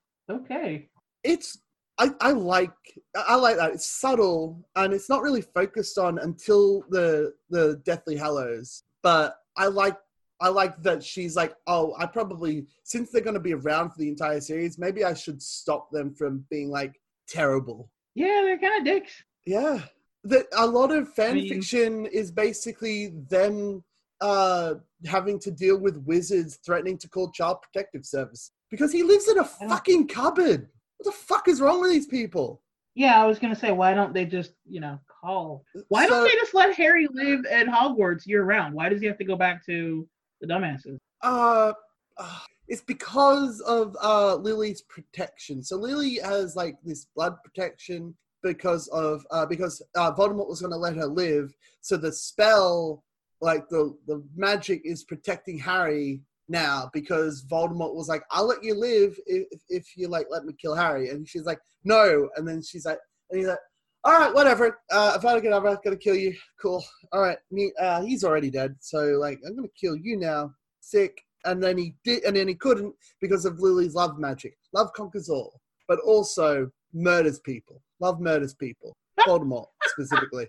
okay. 0.30 0.88
it's 1.24 1.58
I, 1.98 2.10
I 2.20 2.30
like 2.30 2.70
I 3.16 3.34
like 3.34 3.56
that. 3.56 3.72
It's 3.72 3.86
subtle 3.86 4.64
and 4.76 4.94
it's 4.94 5.08
not 5.08 5.22
really 5.22 5.42
focused 5.42 5.98
on 5.98 6.18
until 6.18 6.84
the 6.90 7.34
the 7.50 7.82
Deathly 7.84 8.16
Hallows. 8.16 8.84
But 9.02 9.34
I 9.56 9.66
like 9.66 9.96
I 10.42 10.48
like 10.48 10.82
that 10.82 11.04
she's 11.04 11.36
like, 11.36 11.54
oh, 11.68 11.94
I 11.96 12.04
probably 12.04 12.66
since 12.82 13.10
they're 13.10 13.22
gonna 13.22 13.38
be 13.38 13.54
around 13.54 13.90
for 13.90 13.98
the 13.98 14.08
entire 14.08 14.40
series, 14.40 14.76
maybe 14.76 15.04
I 15.04 15.14
should 15.14 15.40
stop 15.40 15.90
them 15.92 16.12
from 16.12 16.44
being 16.50 16.68
like 16.68 17.00
terrible. 17.28 17.88
Yeah, 18.16 18.42
they're 18.44 18.58
kind 18.58 18.80
of 18.80 18.84
dicks. 18.84 19.12
Yeah. 19.46 19.78
That 20.24 20.46
a 20.56 20.66
lot 20.66 20.90
of 20.90 21.14
fan 21.14 21.34
mean- 21.34 21.48
fiction 21.48 22.06
is 22.06 22.32
basically 22.32 23.12
them 23.30 23.84
uh 24.20 24.74
having 25.06 25.38
to 25.40 25.50
deal 25.50 25.78
with 25.78 25.96
wizards 25.98 26.58
threatening 26.66 26.98
to 26.98 27.08
call 27.08 27.30
child 27.30 27.62
protective 27.62 28.04
service. 28.04 28.50
Because 28.68 28.92
he 28.92 29.04
lives 29.04 29.28
in 29.28 29.38
a 29.38 29.44
fucking 29.44 30.08
cupboard. 30.08 30.68
What 30.96 31.04
the 31.04 31.12
fuck 31.12 31.46
is 31.46 31.60
wrong 31.60 31.80
with 31.80 31.90
these 31.90 32.06
people? 32.06 32.62
Yeah, 32.94 33.22
I 33.22 33.26
was 33.26 33.38
gonna 33.38 33.54
say, 33.54 33.70
why 33.70 33.94
don't 33.94 34.12
they 34.12 34.24
just, 34.24 34.54
you 34.68 34.80
know, 34.80 34.98
call? 35.08 35.64
Why 35.88 36.08
don't 36.08 36.24
they 36.24 36.34
just 36.34 36.52
let 36.52 36.74
Harry 36.74 37.06
live 37.12 37.46
at 37.46 37.68
Hogwarts 37.68 38.26
year 38.26 38.42
round? 38.44 38.74
Why 38.74 38.88
does 38.88 39.00
he 39.00 39.06
have 39.06 39.18
to 39.18 39.24
go 39.24 39.36
back 39.36 39.64
to 39.66 40.08
the 40.42 40.48
dumbasses? 40.48 40.98
Uh, 41.22 41.72
uh, 42.18 42.38
it's 42.68 42.82
because 42.82 43.60
of 43.60 43.96
uh, 44.02 44.34
Lily's 44.36 44.82
protection. 44.82 45.62
So 45.62 45.76
Lily 45.76 46.18
has 46.22 46.54
like 46.56 46.76
this 46.84 47.06
blood 47.16 47.36
protection 47.42 48.14
because 48.42 48.88
of 48.88 49.24
uh, 49.30 49.46
because 49.46 49.80
uh, 49.94 50.12
Voldemort 50.12 50.48
was 50.48 50.60
going 50.60 50.72
to 50.72 50.76
let 50.76 50.96
her 50.96 51.06
live. 51.06 51.54
So 51.80 51.96
the 51.96 52.12
spell, 52.12 53.04
like 53.40 53.68
the 53.68 53.96
the 54.06 54.22
magic, 54.36 54.82
is 54.84 55.04
protecting 55.04 55.58
Harry 55.58 56.20
now 56.48 56.90
because 56.92 57.44
Voldemort 57.44 57.94
was 57.94 58.08
like, 58.08 58.24
"I'll 58.30 58.46
let 58.46 58.62
you 58.62 58.74
live 58.74 59.18
if 59.26 59.62
if 59.68 59.96
you 59.96 60.08
like 60.08 60.26
let 60.30 60.44
me 60.44 60.52
kill 60.60 60.74
Harry," 60.74 61.10
and 61.10 61.26
she's 61.26 61.44
like, 61.44 61.60
"No," 61.84 62.28
and 62.36 62.46
then 62.46 62.62
she's 62.62 62.84
like, 62.84 62.98
and 63.30 63.38
he's 63.38 63.48
like. 63.48 63.58
All 64.04 64.18
right, 64.18 64.34
whatever. 64.34 64.80
Uh, 64.90 65.14
if 65.16 65.24
I 65.24 65.32
don't 65.32 65.42
get 65.42 65.52
over, 65.52 65.68
I'm 65.68 65.78
gonna 65.84 65.96
kill 65.96 66.16
you. 66.16 66.34
Cool. 66.60 66.84
All 67.12 67.20
right. 67.20 67.38
Me, 67.50 67.72
uh, 67.80 68.02
he's 68.02 68.24
already 68.24 68.50
dead. 68.50 68.74
So 68.80 68.98
like, 69.20 69.38
I'm 69.46 69.54
gonna 69.54 69.68
kill 69.80 69.96
you 69.96 70.16
now 70.16 70.52
sick, 70.80 71.22
and 71.44 71.62
then 71.62 71.78
he 71.78 71.94
did, 72.04 72.24
and 72.24 72.36
then 72.36 72.48
he 72.48 72.54
couldn't 72.54 72.94
because 73.20 73.44
of 73.44 73.60
Lily's 73.60 73.94
love 73.94 74.18
magic. 74.18 74.56
Love 74.72 74.92
conquers 74.94 75.28
all, 75.28 75.60
but 75.86 76.00
also 76.00 76.68
murders 76.92 77.38
people. 77.40 77.80
Love 78.00 78.20
murders 78.20 78.54
people. 78.54 78.96
Voldemort 79.20 79.66
specifically. 79.86 80.46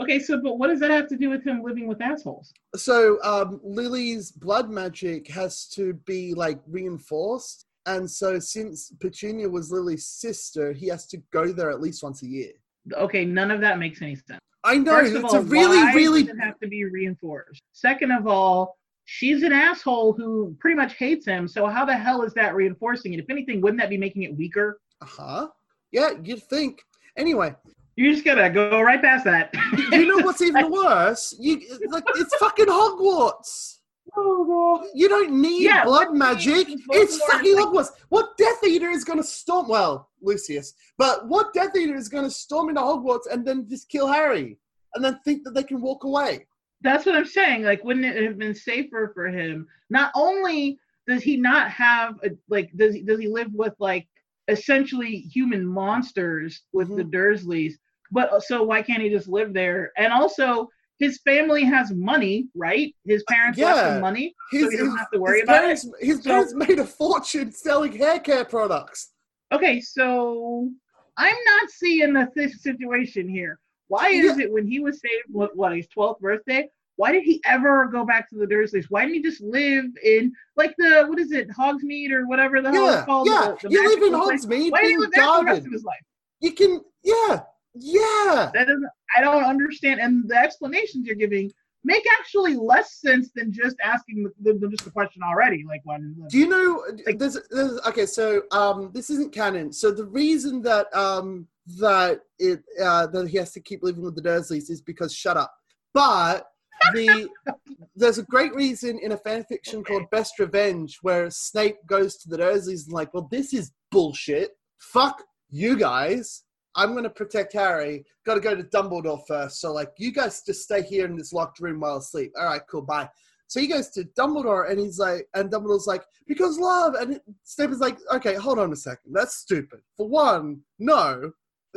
Okay, 0.00 0.18
so 0.18 0.40
but 0.40 0.58
what 0.58 0.68
does 0.68 0.80
that 0.80 0.90
have 0.90 1.08
to 1.08 1.16
do 1.16 1.30
with 1.30 1.44
him 1.44 1.62
living 1.62 1.86
with 1.86 2.02
assholes? 2.02 2.52
So 2.74 3.22
um, 3.22 3.60
Lily's 3.62 4.32
blood 4.32 4.68
magic 4.68 5.28
has 5.28 5.66
to 5.68 5.94
be 6.04 6.34
like 6.34 6.60
reinforced, 6.66 7.66
and 7.86 8.10
so 8.10 8.38
since 8.38 8.92
Petunia 9.00 9.48
was 9.48 9.70
Lily's 9.70 10.06
sister, 10.06 10.72
he 10.72 10.88
has 10.88 11.06
to 11.08 11.18
go 11.32 11.52
there 11.52 11.70
at 11.70 11.80
least 11.80 12.02
once 12.02 12.22
a 12.22 12.26
year. 12.26 12.52
Okay, 12.94 13.24
none 13.24 13.50
of 13.50 13.60
that 13.60 13.78
makes 13.78 14.02
any 14.02 14.16
sense. 14.16 14.40
I 14.64 14.78
know 14.78 14.92
First 14.92 15.14
it's 15.14 15.24
all, 15.24 15.36
a 15.36 15.42
really, 15.42 15.82
really 15.94 16.22
does 16.22 16.36
it 16.36 16.40
have 16.40 16.58
to 16.60 16.68
be 16.68 16.84
reinforced? 16.84 17.60
Second 17.72 18.12
of 18.12 18.26
all, 18.26 18.78
she's 19.04 19.42
an 19.42 19.52
asshole 19.52 20.14
who 20.14 20.56
pretty 20.58 20.76
much 20.76 20.94
hates 20.94 21.26
him. 21.26 21.46
So 21.46 21.66
how 21.66 21.84
the 21.84 21.94
hell 21.94 22.22
is 22.22 22.32
that 22.34 22.54
reinforcing 22.54 23.12
it? 23.12 23.20
If 23.20 23.28
anything, 23.28 23.60
wouldn't 23.60 23.80
that 23.80 23.90
be 23.90 23.98
making 23.98 24.22
it 24.22 24.34
weaker? 24.34 24.80
Uh 25.02 25.06
huh. 25.06 25.48
Yeah, 25.92 26.10
you'd 26.22 26.42
think. 26.44 26.82
Anyway, 27.16 27.54
You 27.96 28.10
just 28.12 28.24
gotta 28.24 28.50
go 28.50 28.80
right 28.80 29.00
past 29.00 29.24
that. 29.26 29.54
You 29.92 30.06
know 30.06 30.18
what's 30.24 30.40
even 30.42 30.70
worse? 30.70 31.34
You 31.38 31.60
like 31.90 32.04
it's 32.16 32.34
fucking 32.36 32.66
Hogwarts. 32.66 33.78
Oh, 34.16 34.88
You 34.94 35.08
don't 35.08 35.40
need 35.40 35.62
Yeah, 35.64 35.84
blood 35.84 36.14
magic. 36.14 36.68
means 36.68 36.82
It's 36.90 37.18
fucking 37.24 37.56
Hogwarts. 37.56 37.88
What 38.08 38.36
Death 38.36 38.62
Eater 38.64 38.90
is 38.90 39.04
going 39.04 39.18
to 39.18 39.24
storm? 39.24 39.68
Well, 39.68 40.10
Lucius, 40.22 40.74
but 40.98 41.28
what 41.28 41.52
Death 41.52 41.76
Eater 41.76 41.96
is 41.96 42.08
going 42.08 42.24
to 42.24 42.30
storm 42.30 42.68
into 42.68 42.80
Hogwarts 42.80 43.26
and 43.30 43.44
then 43.46 43.66
just 43.68 43.88
kill 43.88 44.06
Harry 44.06 44.58
and 44.94 45.04
then 45.04 45.18
think 45.24 45.44
that 45.44 45.54
they 45.54 45.62
can 45.64 45.80
walk 45.80 46.04
away? 46.04 46.46
That's 46.82 47.06
what 47.06 47.16
I'm 47.16 47.24
saying. 47.26 47.62
Like, 47.64 47.82
wouldn't 47.82 48.04
it 48.04 48.22
have 48.24 48.38
been 48.38 48.54
safer 48.54 49.10
for 49.14 49.26
him? 49.28 49.66
Not 49.90 50.12
only 50.14 50.78
does 51.06 51.22
he 51.22 51.36
not 51.36 51.70
have 51.70 52.16
a 52.24 52.30
like, 52.48 52.70
does 52.76 52.94
he 52.94 53.02
does 53.02 53.18
he 53.18 53.28
live 53.28 53.52
with 53.52 53.74
like 53.78 54.06
essentially 54.48 55.16
human 55.16 55.66
monsters 55.66 56.62
with 56.72 56.88
the 56.94 57.02
Mhm. 57.04 57.10
Dursleys? 57.12 57.72
But 58.12 58.32
uh, 58.32 58.40
so 58.40 58.62
why 58.62 58.82
can't 58.82 59.02
he 59.02 59.08
just 59.08 59.28
live 59.28 59.52
there? 59.54 59.92
And 59.96 60.12
also, 60.12 60.68
his 60.98 61.18
family 61.24 61.64
has 61.64 61.92
money, 61.92 62.48
right? 62.54 62.94
His 63.04 63.22
parents 63.28 63.58
left 63.58 63.76
Yeah. 63.78 63.94
him 63.96 64.00
money, 64.00 64.34
His, 64.52 64.62
so 64.64 64.70
he 64.70 64.76
doesn't 64.76 64.90
his- 64.92 64.98
have 64.98 65.10
to 65.10 65.18
worry 65.20 65.40
his 65.40 65.42
about 65.44 65.60
parents, 65.60 65.88
His 66.00 66.22
So- 66.22 66.30
parents 66.30 66.54
made 66.54 66.78
a 66.78 66.84
fortune 66.86 67.52
selling 67.52 67.92
hair 67.92 68.18
care 68.20 68.44
products. 68.44 69.12
Okay, 69.52 69.80
so 69.80 70.70
I'm 71.16 71.36
not 71.46 71.70
seeing 71.70 72.12
the 72.12 72.28
situation 72.60 73.28
here. 73.28 73.58
Why 73.88 74.08
is 74.08 74.38
it 74.38 74.50
when 74.50 74.66
he 74.66 74.80
was 74.80 75.00
saved, 75.00 75.24
what, 75.30 75.54
what 75.56 75.76
his 75.76 75.86
12th 75.88 76.20
birthday? 76.20 76.68
Why 76.96 77.10
did 77.12 77.24
he 77.24 77.40
ever 77.44 77.86
go 77.86 78.04
back 78.04 78.30
to 78.30 78.36
the 78.36 78.46
Dursleys? 78.46 78.86
Why 78.88 79.02
didn't 79.02 79.16
he 79.16 79.22
just 79.22 79.40
live 79.42 79.84
in 80.02 80.32
like 80.56 80.74
the 80.78 81.04
what 81.08 81.18
is 81.18 81.32
it, 81.32 81.48
Hogsmeade 81.50 82.12
or 82.12 82.26
whatever 82.28 82.62
the 82.62 82.70
hell 82.72 82.86
Yeah, 82.86 82.96
it's 82.98 83.04
called? 83.04 83.26
yeah. 83.28 83.54
the- 83.60 83.68
the 83.68 83.74
you 83.74 83.88
live 83.88 84.02
in 84.02 84.20
place? 84.20 84.46
Hogsmeade, 84.46 84.70
Why 84.70 84.80
did 84.82 84.90
he 84.90 84.96
live 84.98 85.10
there 85.12 85.24
the 85.38 85.44
rest 85.44 85.66
of 85.66 85.72
his 85.72 85.84
life? 85.84 86.00
You 86.40 86.52
can, 86.52 86.80
yeah, 87.02 87.42
yeah. 87.74 88.50
That. 88.54 88.68
I 89.16 89.20
don't 89.20 89.44
understand. 89.44 90.00
And 90.00 90.28
the 90.28 90.36
explanations 90.36 91.06
you're 91.06 91.16
giving 91.16 91.52
make 91.84 92.04
actually 92.18 92.56
less 92.56 92.94
sense 92.94 93.30
than 93.34 93.52
just 93.52 93.76
asking 93.84 94.28
the, 94.42 94.54
the, 94.54 94.68
just 94.68 94.84
the 94.84 94.90
question 94.90 95.22
already. 95.22 95.64
Like 95.66 95.82
when 95.84 96.16
Do 96.28 96.38
you 96.38 96.48
know? 96.48 96.84
Like- 97.06 97.18
There's, 97.18 97.38
there's 97.50 97.80
okay. 97.86 98.06
So 98.06 98.42
um, 98.52 98.90
this 98.94 99.10
isn't 99.10 99.32
canon. 99.32 99.72
So 99.72 99.90
the 99.90 100.06
reason 100.06 100.62
that 100.62 100.94
um 100.94 101.46
that 101.78 102.20
it 102.38 102.62
uh, 102.82 103.06
that 103.08 103.28
he 103.28 103.36
has 103.38 103.52
to 103.52 103.60
keep 103.60 103.82
living 103.82 104.02
with 104.02 104.16
the 104.16 104.22
Dursleys 104.22 104.70
is 104.70 104.80
because 104.80 105.14
shut 105.14 105.36
up. 105.36 105.54
But 105.92 106.46
the 106.92 107.28
there's 107.96 108.18
a 108.18 108.24
great 108.24 108.54
reason 108.54 108.98
in 108.98 109.12
a 109.12 109.16
fan 109.16 109.44
fiction 109.44 109.84
called 109.84 110.10
Best 110.10 110.38
Revenge 110.38 110.98
where 111.02 111.30
Snape 111.30 111.76
goes 111.86 112.16
to 112.18 112.28
the 112.28 112.38
Dursleys 112.38 112.84
and 112.86 112.92
like, 112.92 113.12
well, 113.14 113.28
this 113.30 113.52
is 113.52 113.72
bullshit. 113.90 114.52
Fuck 114.78 115.22
you 115.50 115.76
guys. 115.76 116.43
I'm 116.76 116.94
gonna 116.94 117.10
protect 117.10 117.52
Harry. 117.52 118.04
Got 118.26 118.34
to 118.34 118.40
go 118.40 118.54
to 118.54 118.62
Dumbledore 118.64 119.20
first. 119.26 119.60
So 119.60 119.72
like, 119.72 119.92
you 119.98 120.12
guys 120.12 120.42
just 120.44 120.62
stay 120.62 120.82
here 120.82 121.06
in 121.06 121.16
this 121.16 121.32
locked 121.32 121.60
room 121.60 121.80
while 121.80 121.98
I 121.98 122.00
sleep. 122.00 122.32
All 122.38 122.46
right, 122.46 122.62
cool, 122.70 122.82
bye. 122.82 123.08
So 123.46 123.60
he 123.60 123.66
goes 123.66 123.90
to 123.90 124.04
Dumbledore 124.18 124.70
and 124.70 124.80
he's 124.80 124.98
like, 124.98 125.28
and 125.34 125.50
Dumbledore's 125.50 125.86
like, 125.86 126.02
because 126.26 126.58
love. 126.58 126.94
And 126.94 127.20
Snape 127.42 127.70
is 127.70 127.78
like, 127.78 127.98
okay, 128.12 128.34
hold 128.34 128.58
on 128.58 128.72
a 128.72 128.76
second. 128.76 129.12
That's 129.12 129.36
stupid. 129.36 129.80
For 129.96 130.08
one, 130.08 130.60
no. 130.78 131.32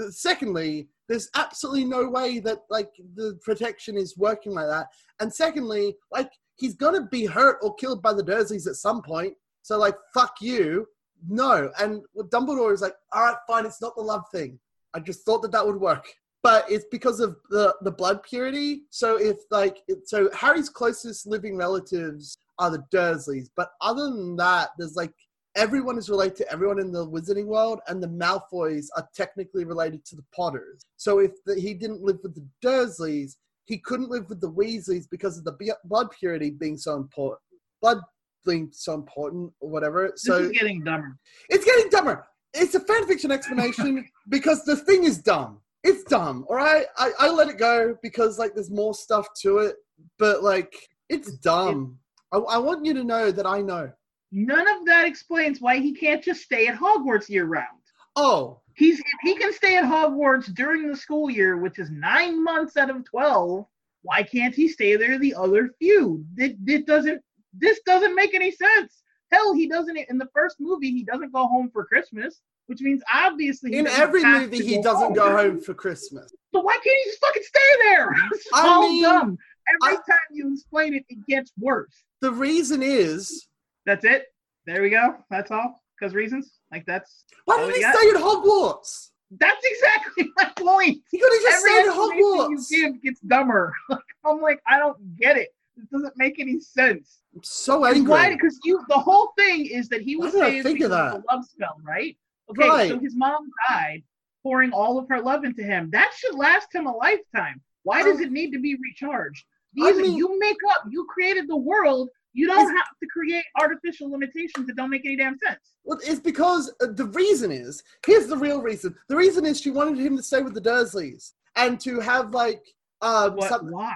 Secondly, 0.09 0.87
there's 1.09 1.29
absolutely 1.35 1.85
no 1.85 2.09
way 2.09 2.39
that 2.39 2.59
like 2.69 2.89
the 3.15 3.37
protection 3.43 3.97
is 3.97 4.17
working 4.17 4.53
like 4.53 4.67
that. 4.67 4.87
And 5.19 5.31
secondly, 5.31 5.95
like 6.11 6.31
he's 6.55 6.75
gonna 6.75 7.05
be 7.05 7.25
hurt 7.25 7.57
or 7.61 7.75
killed 7.75 8.01
by 8.01 8.13
the 8.13 8.23
Dursleys 8.23 8.67
at 8.67 8.75
some 8.75 9.01
point. 9.01 9.33
So 9.61 9.77
like, 9.77 9.95
fuck 10.13 10.35
you. 10.39 10.87
No. 11.27 11.69
And 11.79 12.01
Dumbledore 12.31 12.73
is 12.73 12.81
like, 12.81 12.95
all 13.11 13.23
right, 13.23 13.37
fine. 13.47 13.65
It's 13.65 13.81
not 13.81 13.95
the 13.95 14.01
love 14.01 14.23
thing. 14.31 14.57
I 14.97 14.99
just 14.99 15.23
thought 15.23 15.41
that 15.43 15.51
that 15.51 15.65
would 15.65 15.79
work 15.79 16.07
but 16.43 16.65
it's 16.69 16.85
because 16.91 17.19
of 17.19 17.35
the 17.49 17.75
the 17.81 17.91
blood 17.91 18.23
purity. 18.23 18.83
So 18.89 19.17
if 19.17 19.37
like 19.51 19.79
it, 19.87 20.07
so, 20.07 20.29
Harry's 20.33 20.69
closest 20.69 21.27
living 21.27 21.57
relatives 21.57 22.37
are 22.59 22.71
the 22.71 22.85
Dursleys, 22.93 23.49
but 23.55 23.71
other 23.81 24.03
than 24.03 24.37
that, 24.37 24.69
there's 24.77 24.95
like 24.95 25.13
everyone 25.55 25.97
is 25.97 26.09
related 26.09 26.37
to 26.37 26.51
everyone 26.51 26.79
in 26.79 26.91
the 26.91 27.05
Wizarding 27.05 27.47
world, 27.47 27.79
and 27.87 28.01
the 28.01 28.07
Malfoys 28.07 28.87
are 28.95 29.07
technically 29.13 29.65
related 29.65 30.05
to 30.05 30.15
the 30.15 30.23
Potters. 30.33 30.81
So 30.95 31.19
if 31.19 31.31
the, 31.45 31.59
he 31.59 31.73
didn't 31.73 32.01
live 32.01 32.19
with 32.23 32.35
the 32.35 32.47
Dursleys, 32.63 33.35
he 33.65 33.79
couldn't 33.79 34.09
live 34.09 34.29
with 34.29 34.39
the 34.39 34.51
Weasleys 34.51 35.05
because 35.09 35.37
of 35.37 35.43
the 35.43 35.75
blood 35.83 36.11
purity 36.11 36.51
being 36.51 36.77
so 36.77 36.95
important. 36.95 37.41
Blood 37.81 37.99
being 38.45 38.69
so 38.71 38.93
important, 38.93 39.51
or 39.59 39.69
whatever. 39.69 40.13
So 40.15 40.37
is 40.37 40.51
getting 40.51 40.81
dumber. 40.83 41.17
it's 41.49 41.65
getting 41.65 41.89
dumber. 41.89 42.25
It's 42.57 42.75
a 42.75 42.79
fanfiction 42.79 43.31
explanation 43.31 44.07
because 44.29 44.63
the 44.63 44.75
thing 44.75 45.03
is 45.03 45.19
dumb. 45.19 45.59
It's 45.83 46.03
dumb, 46.03 46.45
all 46.49 46.55
right? 46.55 46.85
I, 46.97 47.11
I 47.19 47.29
let 47.29 47.49
it 47.49 47.57
go 47.57 47.95
because, 48.01 48.39
like, 48.39 48.53
there's 48.55 48.71
more 48.71 48.93
stuff 48.93 49.27
to 49.41 49.59
it, 49.59 49.75
but, 50.19 50.43
like, 50.43 50.73
it's 51.07 51.31
dumb. 51.37 51.97
I, 52.31 52.37
I 52.37 52.57
want 52.57 52.85
you 52.85 52.93
to 52.95 53.03
know 53.03 53.31
that 53.31 53.45
I 53.45 53.61
know. 53.61 53.91
None 54.31 54.67
of 54.67 54.85
that 54.85 55.05
explains 55.05 55.61
why 55.61 55.77
he 55.77 55.93
can't 55.93 56.23
just 56.23 56.41
stay 56.41 56.67
at 56.67 56.77
Hogwarts 56.77 57.29
year 57.29 57.45
round. 57.45 57.67
Oh, 58.15 58.61
He's 58.77 58.99
if 58.99 59.05
he 59.23 59.35
can 59.35 59.51
stay 59.53 59.75
at 59.75 59.85
Hogwarts 59.85 60.53
during 60.53 60.87
the 60.87 60.95
school 60.95 61.31
year, 61.31 61.57
which 61.57 61.79
is 61.79 61.89
nine 61.89 62.43
months 62.43 62.77
out 62.77 62.91
of 62.91 63.03
twelve. 63.05 63.65
Why 64.03 64.21
can't 64.21 64.53
he 64.53 64.67
stay 64.67 64.95
there 64.95 65.17
the 65.17 65.33
other 65.33 65.71
few? 65.79 66.23
It, 66.37 66.57
it 66.67 66.85
doesn't. 66.85 67.19
This 67.53 67.79
doesn't 67.87 68.13
make 68.13 68.35
any 68.35 68.51
sense. 68.51 69.01
Hell, 69.47 69.53
he 69.55 69.67
doesn't. 69.67 69.97
In 69.97 70.17
the 70.17 70.27
first 70.33 70.57
movie, 70.59 70.91
he 70.91 71.03
doesn't 71.03 71.31
go 71.33 71.47
home 71.47 71.69
for 71.71 71.85
Christmas, 71.85 72.41
which 72.67 72.81
means 72.81 73.01
obviously 73.13 73.73
in 73.75 73.87
every 73.87 74.23
movie, 74.23 74.63
he 74.65 74.81
doesn't 74.81 75.13
go 75.13 75.35
home 75.35 75.59
for 75.61 75.73
Christmas. 75.73 76.31
So 76.53 76.61
why 76.61 76.73
can't 76.73 76.85
he 76.85 77.03
just 77.05 77.19
fucking 77.19 77.43
stay 77.43 77.59
there? 77.83 78.09
It's 78.33 78.47
I 78.53 78.67
all 78.67 78.81
mean, 78.89 79.03
dumb. 79.03 79.37
Every 79.83 79.97
I- 79.97 80.01
time 80.09 80.27
you 80.31 80.53
explain 80.53 80.93
it, 80.93 81.03
it 81.09 81.25
gets 81.27 81.51
worse. 81.59 81.93
The 82.21 82.31
reason 82.31 82.81
is, 82.83 83.47
That's 83.85 84.05
it. 84.05 84.25
There 84.65 84.81
we 84.81 84.89
go. 84.89 85.15
That's 85.29 85.51
all. 85.51 85.81
Because 85.99 86.13
reasons. 86.13 86.59
Like 86.71 86.85
that's 86.85 87.23
why 87.45 87.55
Oh, 87.59 87.67
did 87.67 87.75
he 87.75 87.81
yeah? 87.81 87.93
stay 87.93 88.09
at 88.09 88.15
Hogwarts? 88.21 89.09
that's 89.39 89.65
exactly 89.65 90.29
my 90.37 90.49
point. 90.55 90.97
He 91.11 91.19
could 91.19 91.31
have 91.33 91.41
just 91.41 91.65
Every 91.67 91.89
at 91.89 91.95
Hogwarts. 91.95 92.65
you 92.69 92.91
give 92.91 93.01
gets 93.03 93.19
dumber. 93.21 93.73
Like, 93.89 93.99
I'm 94.25 94.41
like, 94.41 94.61
I 94.67 94.77
don't 94.77 95.15
get 95.15 95.37
it. 95.37 95.49
It 95.77 95.89
doesn't 95.91 96.13
make 96.17 96.39
any 96.39 96.59
sense. 96.59 97.19
I'm 97.35 97.43
so 97.43 97.85
angry. 97.85 98.11
Why? 98.11 98.31
Because 98.33 98.57
you, 98.63 98.83
the 98.89 98.97
whole 98.97 99.31
thing 99.37 99.65
is 99.67 99.89
that 99.89 100.01
he 100.01 100.15
Why 100.17 100.25
was 100.25 100.33
did 100.33 100.43
I 100.43 100.49
saved 100.51 100.63
think 100.63 100.79
of 100.81 100.89
because 100.91 100.91
of 100.91 101.11
that? 101.13 101.21
the 101.27 101.35
love 101.35 101.45
spell, 101.45 101.77
right? 101.85 102.17
Okay, 102.49 102.67
Right. 102.69 102.89
so 102.89 102.99
his 102.99 103.15
mom 103.15 103.49
died, 103.69 104.03
pouring 104.43 104.71
all 104.71 104.97
of 104.97 105.07
her 105.09 105.21
love 105.21 105.43
into 105.43 105.63
him. 105.63 105.89
That 105.91 106.11
should 106.15 106.35
last 106.35 106.73
him 106.73 106.87
a 106.87 106.95
lifetime. 106.95 107.61
Why 107.83 108.03
does 108.03 108.19
it 108.21 108.31
need 108.31 108.51
to 108.51 108.59
be 108.59 108.75
recharged? 108.75 109.45
I 109.79 109.91
These, 109.93 110.01
mean- 110.01 110.17
you 110.17 110.37
make 110.39 110.57
up. 110.71 110.83
You 110.89 111.05
created 111.09 111.47
the 111.47 111.57
world. 111.57 112.09
You 112.33 112.45
don't 112.47 112.67
have 112.75 112.85
to 113.01 113.07
create 113.11 113.43
artificial 113.59 114.11
limitations 114.11 114.67
that 114.67 114.75
don't 114.75 114.89
make 114.91 115.05
any 115.05 115.15
damn 115.15 115.37
sense. 115.39 115.59
Well, 115.83 115.97
it's 116.03 116.19
because 116.19 116.71
uh, 116.81 116.87
the 116.93 117.05
reason 117.05 117.51
is 117.51 117.81
here's 118.05 118.27
the 118.27 118.37
real 118.37 118.61
reason. 118.61 118.95
The 119.09 119.15
reason 119.15 119.43
is 119.45 119.59
she 119.59 119.71
wanted 119.71 119.97
him 119.97 120.15
to 120.17 120.21
stay 120.23 120.41
with 120.43 120.53
the 120.53 120.61
Dursleys 120.61 121.31
and 121.55 121.79
to 121.81 121.99
have 121.99 122.33
like 122.35 122.61
um 123.01 123.35
What? 123.37 123.49
some, 123.49 123.71
Why? 123.71 123.93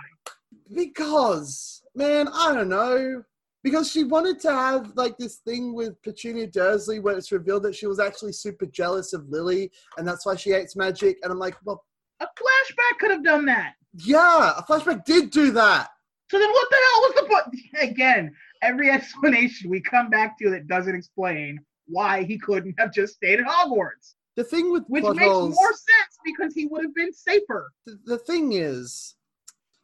Because 0.73 1.81
man, 1.95 2.27
I 2.33 2.53
don't 2.53 2.69
know. 2.69 3.23
Because 3.63 3.91
she 3.91 4.03
wanted 4.03 4.39
to 4.39 4.51
have 4.51 4.91
like 4.95 5.17
this 5.19 5.35
thing 5.35 5.75
with 5.75 6.01
Petunia 6.01 6.47
Dursley 6.47 6.99
where 6.99 7.15
it's 7.15 7.31
revealed 7.31 7.61
that 7.63 7.75
she 7.75 7.85
was 7.85 7.99
actually 7.99 8.31
super 8.33 8.65
jealous 8.65 9.13
of 9.13 9.29
Lily 9.29 9.71
and 9.97 10.07
that's 10.07 10.25
why 10.25 10.35
she 10.35 10.49
hates 10.49 10.75
magic. 10.75 11.19
And 11.21 11.31
I'm 11.31 11.37
like, 11.37 11.55
well, 11.63 11.83
A 12.21 12.25
flashback 12.25 12.97
could 12.99 13.11
have 13.11 13.23
done 13.23 13.45
that. 13.45 13.73
yeah, 14.03 14.53
a 14.57 14.63
flashback 14.63 15.05
did 15.05 15.29
do 15.29 15.51
that. 15.51 15.89
So 16.31 16.39
then 16.39 16.49
what 16.49 16.69
the 16.71 16.75
hell 16.75 17.01
was 17.01 17.13
the 17.15 17.23
point? 17.27 17.61
Again, 17.91 18.33
every 18.63 18.89
explanation 18.89 19.69
we 19.69 19.79
come 19.79 20.09
back 20.09 20.39
to 20.39 20.49
that 20.49 20.67
doesn't 20.67 20.95
explain 20.95 21.59
why 21.87 22.23
he 22.23 22.39
couldn't 22.39 22.73
have 22.79 22.91
just 22.91 23.13
stayed 23.15 23.39
at 23.41 23.45
Hogwarts. 23.45 24.15
The 24.37 24.43
thing 24.45 24.71
with 24.71 24.85
Which 24.87 25.03
makes 25.03 25.19
holes- 25.23 25.53
more 25.53 25.71
sense 25.71 26.17
because 26.25 26.55
he 26.55 26.65
would 26.65 26.83
have 26.83 26.95
been 26.95 27.13
safer. 27.13 27.69
the, 27.85 27.99
the 28.05 28.17
thing 28.17 28.53
is 28.53 29.13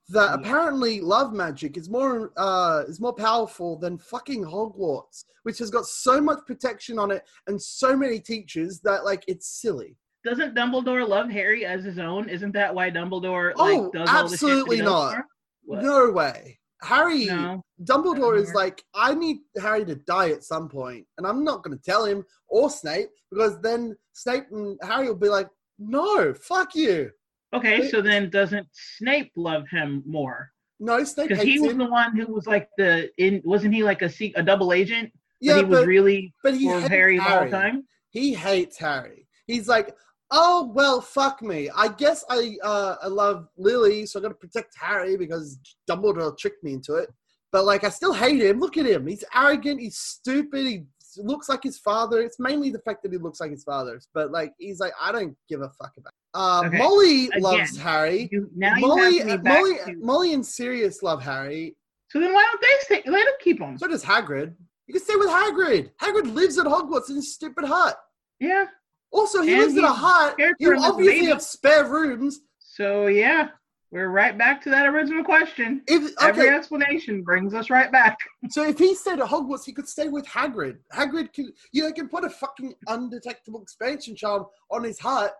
that 0.09 0.33
apparently 0.33 1.01
love 1.01 1.33
magic 1.33 1.77
is 1.77 1.89
more 1.89 2.31
uh 2.37 2.83
is 2.87 2.99
more 2.99 3.13
powerful 3.13 3.77
than 3.77 3.97
fucking 3.97 4.43
Hogwarts, 4.43 5.25
which 5.43 5.57
has 5.59 5.69
got 5.69 5.85
so 5.85 6.21
much 6.21 6.39
protection 6.45 6.97
on 6.97 7.11
it 7.11 7.23
and 7.47 7.61
so 7.61 7.95
many 7.95 8.19
teachers 8.19 8.79
that 8.81 9.03
like 9.03 9.23
it's 9.27 9.47
silly. 9.61 9.97
Doesn't 10.23 10.55
Dumbledore 10.55 11.07
love 11.07 11.29
Harry 11.29 11.65
as 11.65 11.83
his 11.83 11.99
own? 11.99 12.27
Isn't 12.29 12.51
that 12.53 12.73
why 12.73 12.89
Dumbledore 12.91 13.53
Oh, 13.57 13.63
like 13.63 13.91
does 13.93 14.09
all 14.09 14.27
the 14.27 14.37
shit 14.37 14.39
that 14.41 14.51
absolutely 14.51 14.81
not. 14.81 15.11
for 15.11 15.17
him? 15.17 15.23
What? 15.63 15.83
No 15.83 16.11
way. 16.11 16.59
Harry 16.81 17.25
No. 17.25 17.61
Dumbledore 17.83 18.37
is 18.37 18.53
like, 18.53 18.83
I 18.93 19.13
need 19.13 19.37
Harry 19.59 19.83
to 19.85 19.95
die 19.95 20.29
at 20.29 20.43
some 20.43 20.69
point, 20.69 21.05
and 21.17 21.25
I'm 21.25 21.43
not 21.43 21.63
going 21.63 21.77
to 21.77 21.83
tell 21.83 22.05
him 22.05 22.23
or 22.47 22.69
Snape 22.69 23.09
because 23.31 23.59
then 23.61 23.95
Snape 24.13 24.45
and 24.51 24.77
Harry 24.83 25.07
will 25.07 25.15
be 25.15 25.29
like, 25.29 25.47
"No, 25.79 26.33
fuck 26.33 26.75
you." 26.75 27.11
Okay, 27.55 27.89
so 27.89 28.01
then 28.01 28.29
doesn't 28.29 28.67
Snape 28.97 29.31
love 29.35 29.67
him 29.69 30.03
more? 30.05 30.51
No, 30.79 31.03
Snape 31.03 31.29
Because 31.29 31.43
he 31.43 31.59
was 31.59 31.71
him. 31.71 31.79
the 31.79 31.89
one 31.89 32.15
who 32.15 32.33
was 32.33 32.45
like 32.45 32.69
the 32.77 33.09
in 33.17 33.41
wasn't 33.43 33.73
he 33.73 33.83
like 33.83 34.01
a 34.01 34.11
a 34.35 34.43
double 34.43 34.73
agent? 34.73 35.11
yeah, 35.39 35.53
but 35.53 35.59
he 35.59 35.65
was 35.65 35.79
but, 35.79 35.87
really 35.87 36.33
but 36.43 36.55
he 36.55 36.67
for 36.67 36.79
hates 36.79 36.89
Harry 36.89 37.17
the 37.17 37.23
whole 37.23 37.49
time. 37.49 37.83
He 38.09 38.33
hates 38.33 38.77
Harry. 38.77 39.27
He's 39.45 39.67
like, 39.67 39.95
Oh 40.31 40.71
well, 40.75 40.99
fuck 40.99 41.41
me. 41.41 41.69
I 41.75 41.87
guess 41.87 42.23
I 42.29 42.57
uh, 42.63 42.95
I 43.01 43.07
love 43.07 43.47
Lily, 43.57 44.05
so 44.05 44.19
I'm 44.19 44.23
gonna 44.23 44.35
protect 44.35 44.75
Harry 44.77 45.15
because 45.15 45.57
Dumbledore 45.89 46.37
tricked 46.37 46.63
me 46.63 46.73
into 46.73 46.95
it. 46.95 47.09
But 47.51 47.63
like, 47.63 47.85
I 47.85 47.89
still 47.89 48.13
hate 48.13 48.41
him. 48.41 48.59
Look 48.59 48.77
at 48.77 48.85
him. 48.85 49.07
He's 49.07 49.23
arrogant. 49.33 49.79
He's 49.79 49.97
stupid. 49.97 50.65
He 50.65 50.83
looks 51.17 51.47
like 51.47 51.63
his 51.63 51.79
father. 51.79 52.19
It's 52.21 52.39
mainly 52.39 52.71
the 52.71 52.79
fact 52.79 53.03
that 53.03 53.13
he 53.13 53.17
looks 53.17 53.39
like 53.39 53.51
his 53.51 53.63
father. 53.63 54.01
But 54.13 54.31
like, 54.31 54.51
he's 54.59 54.79
like, 54.81 54.91
I 55.01 55.13
don't 55.13 55.35
give 55.47 55.61
a 55.61 55.69
fuck 55.69 55.93
about. 55.97 56.13
Uh, 56.37 56.63
Okay. 56.67 56.77
Molly 56.77 57.25
Again, 57.27 57.41
loves 57.41 57.77
Harry. 57.77 58.29
You, 58.31 58.49
now 58.55 58.75
Molly, 58.77 59.17
you 59.17 59.25
back 59.25 59.43
Molly, 59.43 59.77
to- 59.85 59.95
Molly, 59.97 60.33
and 60.33 60.45
Sirius 60.45 61.01
love 61.01 61.21
Harry. 61.23 61.75
So 62.09 62.19
then 62.19 62.31
why 62.33 62.45
don't 62.49 62.61
they 62.61 63.01
stay? 63.01 63.09
Let 63.09 63.25
them 63.25 63.33
keep 63.41 63.59
them. 63.59 63.77
So 63.77 63.87
does 63.87 64.03
Hagrid. 64.03 64.53
You 64.85 64.93
can 64.93 65.03
stay 65.03 65.15
with 65.15 65.29
Hagrid. 65.29 65.91
Hagrid 66.01 66.33
lives 66.33 66.57
at 66.57 66.65
Hogwarts 66.65 67.09
in 67.09 67.15
his 67.17 67.33
stupid 67.33 67.65
hut. 67.65 67.97
Yeah. 68.39 68.65
Also, 69.11 69.41
he 69.41 69.53
And 69.53 69.61
lives 69.63 69.75
in 69.77 69.83
a 69.83 69.91
hut. 69.91 70.35
You 70.59 70.77
obviously 70.79 71.25
have 71.25 71.41
spare 71.41 71.85
rooms. 71.85 72.41
So 72.59 73.07
yeah, 73.07 73.49
we're 73.91 74.09
right 74.09 74.37
back 74.37 74.61
to 74.63 74.69
that 74.69 74.85
original 74.85 75.23
question. 75.23 75.81
If 75.87 76.13
Every 76.21 76.49
explanation 76.49 77.23
brings 77.23 77.53
us 77.53 77.69
right 77.69 77.91
back. 77.91 78.17
so 78.49 78.63
if 78.63 78.77
he 78.77 78.93
stayed 78.95 79.19
at 79.19 79.27
Hogwarts, 79.27 79.65
he 79.65 79.73
could 79.73 79.87
stay 79.89 80.07
with 80.07 80.25
Hagrid. 80.27 80.77
Hagrid 80.93 81.33
can 81.33 81.51
you 81.71 81.83
know, 81.83 81.91
can 81.91 82.07
put 82.07 82.23
a 82.23 82.29
fucking 82.29 82.73
undetectable 82.87 83.61
expansion 83.61 84.15
charm 84.15 84.45
on 84.69 84.83
his 84.83 84.99
hut, 84.99 85.33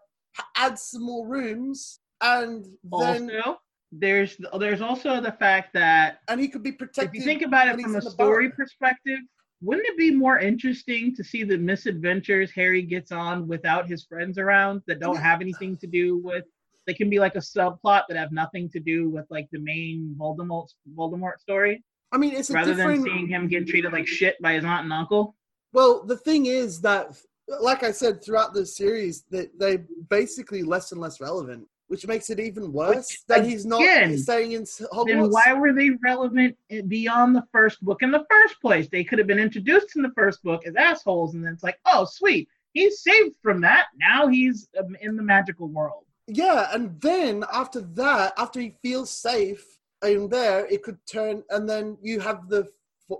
add 0.55 0.77
some 0.79 1.03
more 1.03 1.27
rooms, 1.27 1.99
and 2.21 2.65
then 2.99 3.31
also, 3.31 3.59
there's 3.91 4.37
there's 4.59 4.81
also 4.81 5.21
the 5.21 5.31
fact 5.33 5.73
that 5.73 6.19
and 6.27 6.39
he 6.39 6.47
could 6.47 6.63
be 6.63 6.71
protected. 6.71 7.09
if 7.09 7.13
you 7.15 7.21
think 7.21 7.41
about 7.41 7.67
it 7.67 7.81
from 7.81 7.95
a 7.95 8.01
story 8.01 8.51
perspective, 8.51 9.19
wouldn't 9.61 9.87
it 9.87 9.97
be 9.97 10.13
more 10.13 10.39
interesting 10.39 11.15
to 11.15 11.23
see 11.23 11.43
the 11.43 11.57
misadventures 11.57 12.51
Harry 12.51 12.81
gets 12.81 13.11
on 13.11 13.47
without 13.47 13.87
his 13.87 14.05
friends 14.05 14.37
around 14.37 14.81
that 14.87 14.99
don't 14.99 15.17
have 15.17 15.41
anything 15.41 15.77
to 15.77 15.87
do 15.87 16.17
with? 16.17 16.45
They 16.85 16.93
can 16.93 17.09
be 17.09 17.19
like 17.19 17.35
a 17.35 17.39
subplot 17.39 18.03
that 18.07 18.17
have 18.17 18.31
nothing 18.31 18.69
to 18.69 18.79
do 18.79 19.09
with 19.09 19.25
like 19.29 19.49
the 19.51 19.59
main 19.59 20.15
Voldemort 20.17 20.69
Voldemort 20.95 21.39
story, 21.39 21.83
I 22.11 22.17
mean, 22.17 22.33
it's 22.33 22.49
a 22.49 22.53
rather 22.53 22.73
different. 22.73 23.03
than 23.03 23.13
seeing 23.13 23.27
him 23.27 23.47
get 23.47 23.67
treated 23.67 23.91
like 23.91 24.07
shit 24.07 24.41
by 24.41 24.53
his 24.53 24.63
aunt 24.63 24.85
and 24.85 24.93
uncle. 24.93 25.35
Well, 25.73 26.05
the 26.05 26.17
thing 26.17 26.45
is 26.45 26.81
that, 26.81 27.17
like 27.61 27.83
I 27.83 27.91
said 27.91 28.23
throughout 28.23 28.53
the 28.53 28.65
series, 28.65 29.23
that 29.31 29.57
they 29.57 29.77
basically 30.09 30.63
less 30.63 30.91
and 30.91 31.01
less 31.01 31.21
relevant, 31.21 31.67
which 31.87 32.05
makes 32.05 32.29
it 32.29 32.39
even 32.39 32.73
worse 32.73 32.95
Which, 32.95 33.25
that 33.27 33.45
he's 33.45 33.65
not 33.65 33.81
again, 33.81 34.17
staying 34.17 34.51
in 34.53 34.63
Hogwarts. 34.63 35.07
then 35.07 35.29
why 35.29 35.53
were 35.53 35.73
they 35.73 35.91
relevant 36.03 36.57
beyond 36.87 37.35
the 37.35 37.45
first 37.51 37.83
book 37.83 38.01
in 38.01 38.11
the 38.11 38.25
first 38.29 38.59
place? 38.61 38.87
They 38.91 39.03
could 39.03 39.19
have 39.19 39.27
been 39.27 39.39
introduced 39.39 39.95
in 39.95 40.01
the 40.01 40.11
first 40.15 40.43
book 40.43 40.65
as 40.65 40.75
assholes, 40.75 41.33
and 41.33 41.45
then 41.45 41.53
it's 41.53 41.63
like, 41.63 41.79
oh, 41.85 42.05
sweet, 42.05 42.49
he's 42.73 43.01
saved 43.01 43.35
from 43.41 43.61
that. 43.61 43.87
Now 43.97 44.27
he's 44.27 44.67
um, 44.79 44.95
in 45.01 45.15
the 45.15 45.23
magical 45.23 45.67
world. 45.67 46.03
Yeah, 46.27 46.67
and 46.73 46.99
then 46.99 47.45
after 47.53 47.79
that, 47.79 48.33
after 48.37 48.59
he 48.59 48.75
feels 48.81 49.09
safe 49.09 49.65
in 50.03 50.27
there, 50.27 50.65
it 50.65 50.83
could 50.83 50.97
turn, 51.05 51.43
and 51.49 51.69
then 51.69 51.97
you 52.01 52.19
have 52.19 52.49
the, 52.49 52.67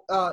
uh, 0.09 0.31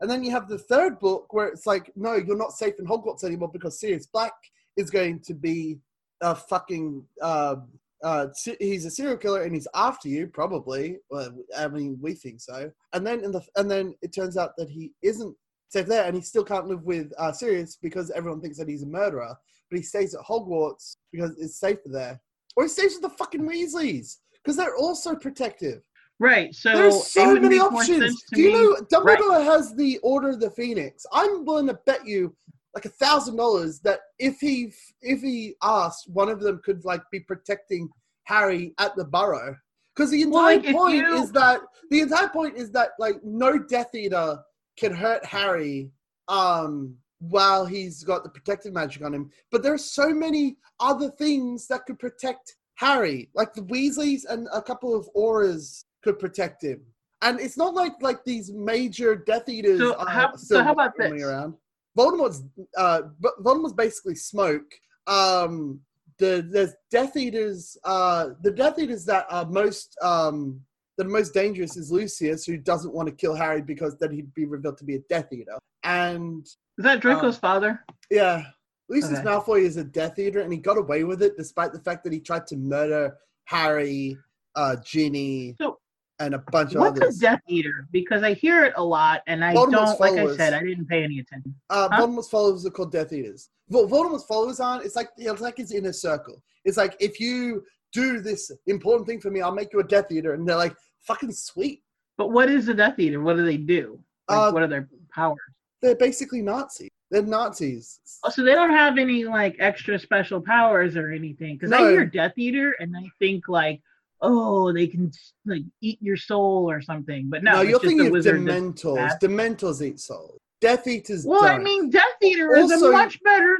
and 0.00 0.10
then 0.10 0.22
you 0.22 0.30
have 0.30 0.48
the 0.48 0.58
third 0.58 0.98
book 0.98 1.32
where 1.32 1.48
it's 1.48 1.66
like, 1.66 1.90
no, 1.96 2.14
you're 2.14 2.36
not 2.36 2.52
safe 2.52 2.74
in 2.78 2.86
Hogwarts 2.86 3.24
anymore 3.24 3.50
because 3.52 3.80
Sirius 3.80 4.06
Black 4.06 4.32
is 4.76 4.90
going 4.90 5.20
to 5.20 5.34
be 5.34 5.78
a 6.20 6.34
fucking. 6.34 7.04
Uh, 7.20 7.56
uh, 8.02 8.26
he's 8.60 8.84
a 8.84 8.90
serial 8.90 9.16
killer 9.16 9.44
and 9.44 9.54
he's 9.54 9.68
after 9.74 10.08
you 10.08 10.26
probably. 10.26 10.98
Well, 11.10 11.34
I 11.56 11.68
mean, 11.68 11.98
we 12.02 12.12
think 12.12 12.40
so. 12.40 12.70
And 12.92 13.06
then 13.06 13.24
in 13.24 13.32
the, 13.32 13.40
and 13.56 13.70
then 13.70 13.94
it 14.02 14.14
turns 14.14 14.36
out 14.36 14.50
that 14.58 14.68
he 14.68 14.92
isn't 15.00 15.34
safe 15.68 15.86
there, 15.86 16.04
and 16.04 16.14
he 16.14 16.22
still 16.22 16.44
can't 16.44 16.66
live 16.66 16.84
with 16.84 17.12
uh, 17.18 17.32
Sirius 17.32 17.78
because 17.80 18.10
everyone 18.10 18.40
thinks 18.40 18.58
that 18.58 18.68
he's 18.68 18.82
a 18.82 18.86
murderer. 18.86 19.34
But 19.70 19.78
he 19.78 19.82
stays 19.82 20.14
at 20.14 20.24
Hogwarts 20.24 20.96
because 21.12 21.32
it's 21.38 21.58
safer 21.58 21.88
there. 21.88 22.20
Or 22.56 22.64
he 22.64 22.68
stays 22.68 22.92
with 22.94 23.02
the 23.02 23.16
fucking 23.16 23.42
Weasleys 23.42 24.18
because 24.42 24.56
they're 24.56 24.76
also 24.76 25.14
protective. 25.16 25.82
Right. 26.20 26.54
So 26.54 26.72
There's 26.76 27.06
so 27.08 27.34
many 27.34 27.58
options. 27.58 28.22
Do 28.32 28.40
you 28.40 28.52
know 28.52 28.76
Dumbledore 28.92 29.44
has 29.44 29.74
the 29.74 29.98
Order 29.98 30.30
of 30.30 30.40
the 30.40 30.50
Phoenix? 30.50 31.04
I'm 31.12 31.44
willing 31.44 31.66
to 31.66 31.74
bet 31.86 32.06
you 32.06 32.34
like 32.74 32.84
a 32.84 32.90
thousand 32.90 33.36
dollars 33.36 33.80
that 33.80 34.00
if 34.18 34.38
he 34.40 34.72
if 35.02 35.20
he 35.20 35.54
asked, 35.62 36.08
one 36.08 36.28
of 36.28 36.40
them 36.40 36.60
could 36.64 36.84
like 36.84 37.02
be 37.10 37.20
protecting 37.20 37.88
Harry 38.24 38.74
at 38.78 38.94
the 38.96 39.04
Burrow. 39.04 39.56
Because 39.94 40.10
the 40.10 40.24
Well, 40.26 40.48
entire 40.48 40.72
like, 40.72 40.74
point 40.82 40.96
you- 41.08 41.14
is 41.22 41.30
that 41.32 41.60
the 41.90 42.00
entire 42.00 42.28
point 42.28 42.56
is 42.56 42.70
that 42.72 42.90
like 42.98 43.22
no 43.24 43.58
Death 43.58 43.94
Eater 43.94 44.38
can 44.76 44.92
hurt 44.94 45.24
Harry 45.24 45.90
um 46.28 46.96
while 47.20 47.64
he's 47.64 48.02
got 48.02 48.22
the 48.22 48.28
protective 48.28 48.72
magic 48.72 49.02
on 49.04 49.14
him. 49.14 49.30
But 49.50 49.62
there 49.62 49.72
are 49.72 49.78
so 49.78 50.10
many 50.10 50.56
other 50.80 51.10
things 51.10 51.66
that 51.68 51.86
could 51.86 51.98
protect 51.98 52.56
Harry. 52.74 53.30
Like 53.34 53.54
the 53.54 53.62
Weasleys 53.62 54.24
and 54.28 54.48
a 54.52 54.60
couple 54.60 54.94
of 54.94 55.08
Aurors 55.16 55.84
could 56.04 56.18
protect 56.18 56.62
him. 56.62 56.80
And 57.22 57.40
it's 57.40 57.56
not 57.56 57.74
like 57.74 57.94
like 58.00 58.22
these 58.24 58.52
major 58.52 59.16
Death 59.16 59.48
Eaters 59.48 59.80
So 59.80 59.94
are 59.96 60.06
how- 60.08 60.36
so 60.36 60.62
how 60.62 60.72
about 60.72 60.92
this? 60.96 61.22
around. 61.22 61.54
Voldemort's 61.98 62.42
uh 62.76 63.02
but 63.20 63.32
Voldemort's 63.42 63.72
basically 63.72 64.14
smoke. 64.14 64.70
Um 65.06 65.80
the 66.18 66.46
there's 66.52 66.74
Death 66.90 67.16
Eaters 67.16 67.76
uh 67.84 68.30
the 68.42 68.50
Death 68.50 68.78
Eaters 68.78 69.04
that 69.06 69.26
are 69.30 69.46
most 69.46 69.96
um 70.02 70.60
the 70.98 71.04
most 71.04 71.34
dangerous 71.34 71.76
is 71.76 71.90
Lucius, 71.90 72.44
who 72.44 72.56
doesn't 72.56 72.94
want 72.94 73.08
to 73.08 73.14
kill 73.14 73.34
Harry 73.34 73.62
because 73.62 73.96
then 73.98 74.12
he'd 74.12 74.32
be 74.34 74.44
revealed 74.44 74.78
to 74.78 74.84
be 74.84 74.94
a 74.96 75.00
Death 75.08 75.32
Eater. 75.32 75.58
And 75.82 76.44
Is 76.78 76.84
that 76.84 77.00
Draco's 77.00 77.36
father? 77.38 77.80
yeah, 78.10 78.44
Lucius 78.88 79.18
Okay. 79.18 79.22
Malfoy 79.28 79.62
is 79.62 79.76
a 79.76 79.82
Death 79.82 80.18
Eater, 80.20 80.40
and 80.40 80.52
he 80.52 80.58
got 80.58 80.78
away 80.78 81.02
with 81.02 81.20
it 81.20 81.36
despite 81.36 81.72
the 81.72 81.80
fact 81.80 82.04
that 82.04 82.12
he 82.12 82.20
tried 82.20 82.46
to 82.46 82.56
murder 82.56 83.16
Harry, 83.46 84.16
uh, 84.54 84.76
Ginny, 84.84 85.56
So, 85.60 85.78
and 86.20 86.34
a 86.34 86.38
bunch 86.38 86.74
of 86.74 86.80
What's 86.80 87.00
a 87.00 87.20
Death 87.20 87.40
Eater? 87.48 87.86
Because 87.90 88.22
I 88.22 88.34
hear 88.34 88.64
it 88.64 88.72
a 88.76 88.84
lot, 88.84 89.22
and 89.26 89.44
I 89.44 89.54
Voldemort's 89.54 89.98
don't. 89.98 90.00
Like 90.00 90.18
I 90.18 90.36
said, 90.36 90.52
I 90.54 90.62
didn't 90.62 90.86
pay 90.86 91.02
any 91.02 91.18
attention. 91.18 91.54
uh, 91.70 91.88
Huh? 91.90 92.02
Voldemort's 92.06 92.28
followers 92.28 92.64
are 92.66 92.70
called 92.70 92.92
Death 92.92 93.12
Eaters. 93.12 93.50
Vol- 93.68 93.88
Voldemort's 93.88 94.24
followers 94.24 94.60
aren't. 94.60 94.84
It's 94.84 94.96
like 94.96 95.08
it's 95.16 95.40
like 95.40 95.56
his 95.56 95.72
inner 95.72 95.92
circle. 95.92 96.42
It's 96.64 96.76
like 96.76 96.96
if 97.00 97.18
you 97.20 97.64
do 97.92 98.20
this 98.20 98.50
important 98.66 99.06
thing 99.08 99.20
for 99.20 99.30
me, 99.30 99.40
I'll 99.40 99.54
make 99.54 99.72
you 99.72 99.80
a 99.80 99.84
Death 99.84 100.10
Eater, 100.12 100.34
and 100.34 100.48
they're 100.48 100.56
like 100.56 100.74
fucking 101.02 101.32
sweet. 101.32 101.82
But 102.16 102.30
what 102.30 102.48
is 102.48 102.68
a 102.68 102.74
Death 102.74 102.98
Eater? 102.98 103.20
What 103.20 103.36
do 103.36 103.44
they 103.44 103.56
do? 103.56 103.98
Like, 104.28 104.38
Uh, 104.38 104.52
what 104.52 104.62
are 104.62 104.68
their 104.68 104.88
powers? 105.12 105.38
They're 105.82 105.96
basically 105.96 106.40
Nazis. 106.42 106.90
They're 107.10 107.22
Nazis. 107.22 108.00
Oh, 108.24 108.30
so 108.30 108.42
they 108.42 108.52
don't 108.52 108.70
have 108.70 108.98
any 108.98 109.24
like 109.24 109.56
extra 109.58 109.98
special 109.98 110.40
powers 110.40 110.96
or 110.96 111.10
anything. 111.10 111.56
Because 111.56 111.72
I 111.72 111.80
No. 111.80 111.88
hear 111.90 112.06
Death 112.06 112.32
Eater 112.36 112.74
and 112.80 112.96
I 112.96 113.04
think 113.18 113.48
like, 113.48 113.82
oh, 114.24 114.72
they 114.72 114.86
can 114.86 115.12
like 115.46 115.62
eat 115.80 115.98
your 116.00 116.16
soul 116.16 116.68
or 116.70 116.80
something. 116.82 117.28
But 117.30 117.42
no, 117.44 117.52
No, 117.52 117.60
you're 117.62 117.78
thinking 117.78 118.06
of 118.08 118.12
Dementors. 118.14 119.20
Dementors 119.20 119.82
eat 119.82 120.00
souls. 120.00 120.40
Death 120.60 120.86
Eaters 120.86 121.26
Well, 121.26 121.44
I 121.44 121.54
don't. 121.56 121.64
mean, 121.64 121.90
Death 121.90 122.02
Eater 122.22 122.54
is 122.56 122.70
a 122.82 122.90
much 122.90 123.22
better. 123.22 123.56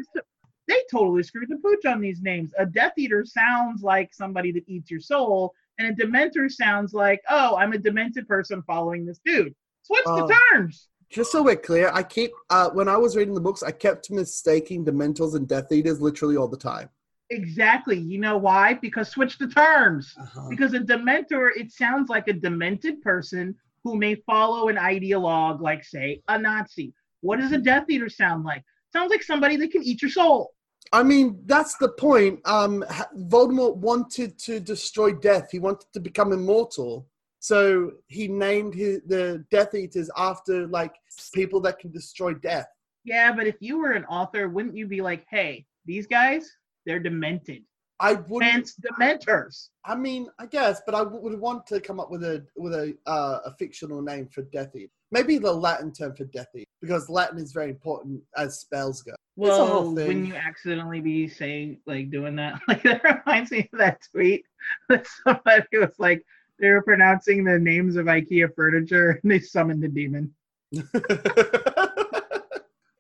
They 0.67 0.81
totally 0.91 1.23
screwed 1.23 1.51
the 1.51 1.57
pooch 1.59 1.85
on 1.85 2.01
these 2.01 2.23
names. 2.23 2.53
A 2.59 2.65
Death 2.65 2.93
Eater 2.97 3.25
sounds 3.27 3.83
like 3.83 4.15
somebody 4.15 4.51
that 4.53 4.65
eats 4.67 4.91
your 4.91 5.01
soul, 5.01 5.53
and 5.79 5.89
a 5.89 5.93
Dementor 6.03 6.51
sounds 6.51 6.95
like, 6.95 7.21
oh, 7.29 7.57
I'm 7.57 7.73
a 7.75 7.79
demented 7.79 8.27
person 8.27 8.63
following 8.67 9.05
this 9.05 9.21
dude. 9.25 9.55
Switch 9.83 10.03
Oh. 10.07 10.27
the 10.27 10.35
terms. 10.51 10.89
Just 11.11 11.31
so 11.31 11.43
we're 11.43 11.57
clear, 11.57 11.91
I 11.93 12.03
keep 12.03 12.33
uh, 12.49 12.71
when 12.71 12.89
I 12.89 12.97
was 12.97 13.15
reading 13.15 13.35
the 13.35 13.41
books, 13.41 13.63
I 13.63 13.71
kept 13.71 14.11
mistaking 14.11 14.85
Dementors 14.87 15.35
and 15.35 15.47
Death 15.47 15.71
Eaters 15.71 16.01
literally 16.01 16.37
all 16.39 16.49
the 16.49 16.57
time. 16.57 16.89
Exactly. 17.31 17.99
You 17.99 18.19
know 18.19 18.37
why? 18.37 18.75
Because 18.75 19.09
switch 19.09 19.39
the 19.39 19.49
terms. 19.49 20.15
Uh-huh. 20.21 20.49
Because 20.51 20.75
a 20.75 20.81
dementor, 20.81 21.51
it 21.57 21.73
sounds 21.73 22.09
like 22.09 22.29
a 22.29 22.33
demented 22.33 23.03
person 23.03 23.55
who 23.83 23.97
may 23.97 24.15
follow 24.15 24.69
an 24.69 24.77
ideologue, 24.77 25.61
like 25.61 25.85
say 25.85 26.23
a 26.29 26.39
Nazi. 26.39 26.93
What 27.21 27.41
does 27.41 27.53
a 27.53 27.59
Death 27.59 27.89
Eater 27.89 28.09
sound 28.09 28.45
like? 28.45 28.63
Sounds 28.93 29.11
like 29.11 29.23
somebody 29.23 29.57
that 29.57 29.73
can 29.73 29.83
eat 29.83 30.03
your 30.03 30.11
soul. 30.11 30.53
I 30.93 31.03
mean, 31.03 31.41
that's 31.47 31.77
the 31.79 31.89
point. 31.89 32.41
Um, 32.45 32.85
Voldemort 33.17 33.77
wanted 33.77 34.39
to 34.41 34.61
destroy 34.61 35.13
death. 35.13 35.49
He 35.51 35.59
wanted 35.59 35.87
to 35.95 36.01
become 36.01 36.33
immortal. 36.33 37.09
So 37.41 37.93
he 38.07 38.29
named 38.29 38.75
his, 38.75 39.01
the 39.07 39.45
Death 39.51 39.75
Eaters 39.75 40.11
after 40.17 40.67
like 40.67 40.95
people 41.33 41.61
that 41.63 41.79
can 41.79 41.91
destroy 41.91 42.35
death. 42.35 42.69
Yeah, 43.05 43.33
but 43.33 43.47
if 43.47 43.57
you 43.61 43.79
were 43.79 43.93
an 43.93 44.05
author, 44.07 44.49
wouldn't 44.49 44.77
you 44.77 44.87
be 44.87 45.03
like, 45.03 45.27
hey, 45.31 45.67
these 45.85 46.07
guys, 46.07 46.51
they're 46.87 46.99
demented. 46.99 47.63
I 48.01 48.15
wouldn't. 48.15 48.53
Hence 48.53 48.77
dementors. 48.77 49.69
I 49.85 49.95
mean, 49.95 50.29
I 50.39 50.47
guess, 50.47 50.83
but 50.85 50.95
I 50.95 51.05
w- 51.05 51.23
would 51.23 51.39
want 51.39 51.67
to 51.69 51.81
come 51.81 52.01
up 52.01 52.11
with 52.11 52.25
a 52.25 52.45
with 52.57 52.75
a 52.75 52.97
uh, 53.07 53.41
a 53.45 53.55
fictional 53.57 54.03
name 54.03 54.29
for 54.29 54.43
Death 54.43 54.75
Eater. 54.75 54.91
Maybe 55.13 55.39
the 55.39 55.53
Latin 55.53 55.93
term 55.93 56.15
for 56.17 56.25
Death 56.25 56.49
Eater, 56.57 56.65
because 56.81 57.09
Latin 57.09 57.39
is 57.39 57.53
very 57.53 57.71
important 57.71 58.21
as 58.37 58.59
spells 58.59 59.03
go. 59.03 59.15
It's 59.37 59.59
a 59.59 59.65
whole 59.65 59.95
Well, 59.95 60.07
when 60.07 60.27
you 60.27 60.35
accidentally 60.35 61.01
be 61.01 61.29
saying 61.29 61.79
like 61.87 62.11
doing 62.11 62.37
that, 62.37 62.61
like 62.69 62.83
that 62.83 63.03
reminds 63.05 63.53
me 63.53 63.69
of 63.73 63.79
that 63.79 64.01
tweet 64.11 64.45
that 64.89 65.07
somebody 65.25 65.79
was 65.79 65.95
like 65.99 66.25
they 66.59 66.71
were 66.71 66.83
pronouncing 66.83 67.45
the 67.45 67.59
names 67.59 67.97
of 67.97 68.07
IKEA 68.07 68.55
furniture 68.55 69.19
and 69.23 69.31
they 69.31 69.41
summoned 69.41 69.83
the 69.83 69.89
demon. 69.89 70.35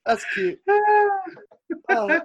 That's 0.06 0.24
cute. 0.35 0.61
Uh, 1.89 2.20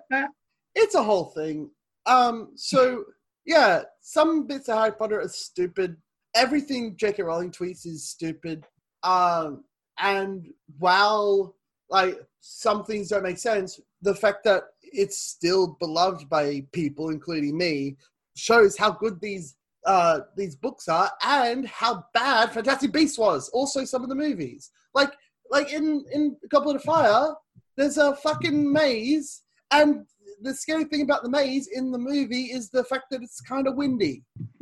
it's 0.76 0.96
a 0.96 1.04
whole 1.04 1.26
thing. 1.26 1.72
Um, 2.06 2.52
so 2.56 3.06
yeah, 3.46 3.84
some 4.02 4.48
bits 4.48 4.70
of 4.70 4.78
Harry 4.78 4.92
Potter 4.92 5.22
are 5.22 5.28
stupid. 5.28 5.98
Everything 6.36 6.96
J.K. 6.98 7.24
Rowling 7.24 7.52
tweets 7.52 7.86
is 7.86 8.08
stupid. 8.08 8.66
Um, 9.04 9.64
and 10.00 10.48
while 10.78 11.56
like 11.90 12.20
some 12.40 12.86
things 12.86 13.10
don't 13.10 13.24
make 13.24 13.38
sense, 13.38 13.80
the 14.02 14.16
fact 14.16 14.44
that 14.44 14.64
it's 14.82 15.18
still 15.18 15.78
beloved 15.80 16.30
by 16.30 16.66
people, 16.72 17.10
including 17.10 17.58
me, 17.58 17.98
shows 18.36 18.78
how 18.78 18.92
good 18.92 19.20
these 19.20 19.56
uh 19.86 20.20
these 20.36 20.56
books 20.58 20.90
are 20.90 21.10
and 21.24 21.66
how 21.66 22.04
bad 22.14 22.52
Fantastic 22.52 22.92
Beasts 22.92 23.18
was. 23.18 23.50
Also, 23.50 23.86
some 23.86 24.04
of 24.04 24.10
the 24.10 24.16
movies, 24.16 24.72
like 24.94 25.12
like 25.50 25.74
in 25.74 26.06
in 26.12 26.38
Goblet 26.50 26.78
of 26.78 26.84
Fire, 26.84 27.34
there's 27.78 27.98
a 27.98 28.16
fucking 28.18 28.72
maze, 28.72 29.42
and 29.72 30.06
the 30.42 30.54
scary 30.54 30.86
thing 30.86 31.02
about 31.02 31.24
the 31.24 31.30
maze 31.30 31.68
in 31.68 31.92
the 31.92 31.98
movie 31.98 32.46
is 32.46 32.70
the 32.70 32.84
fact 32.84 33.06
that 33.12 33.22
it's 33.22 33.42
kind 33.42 33.68
of 33.68 33.76
windy. 33.76 34.24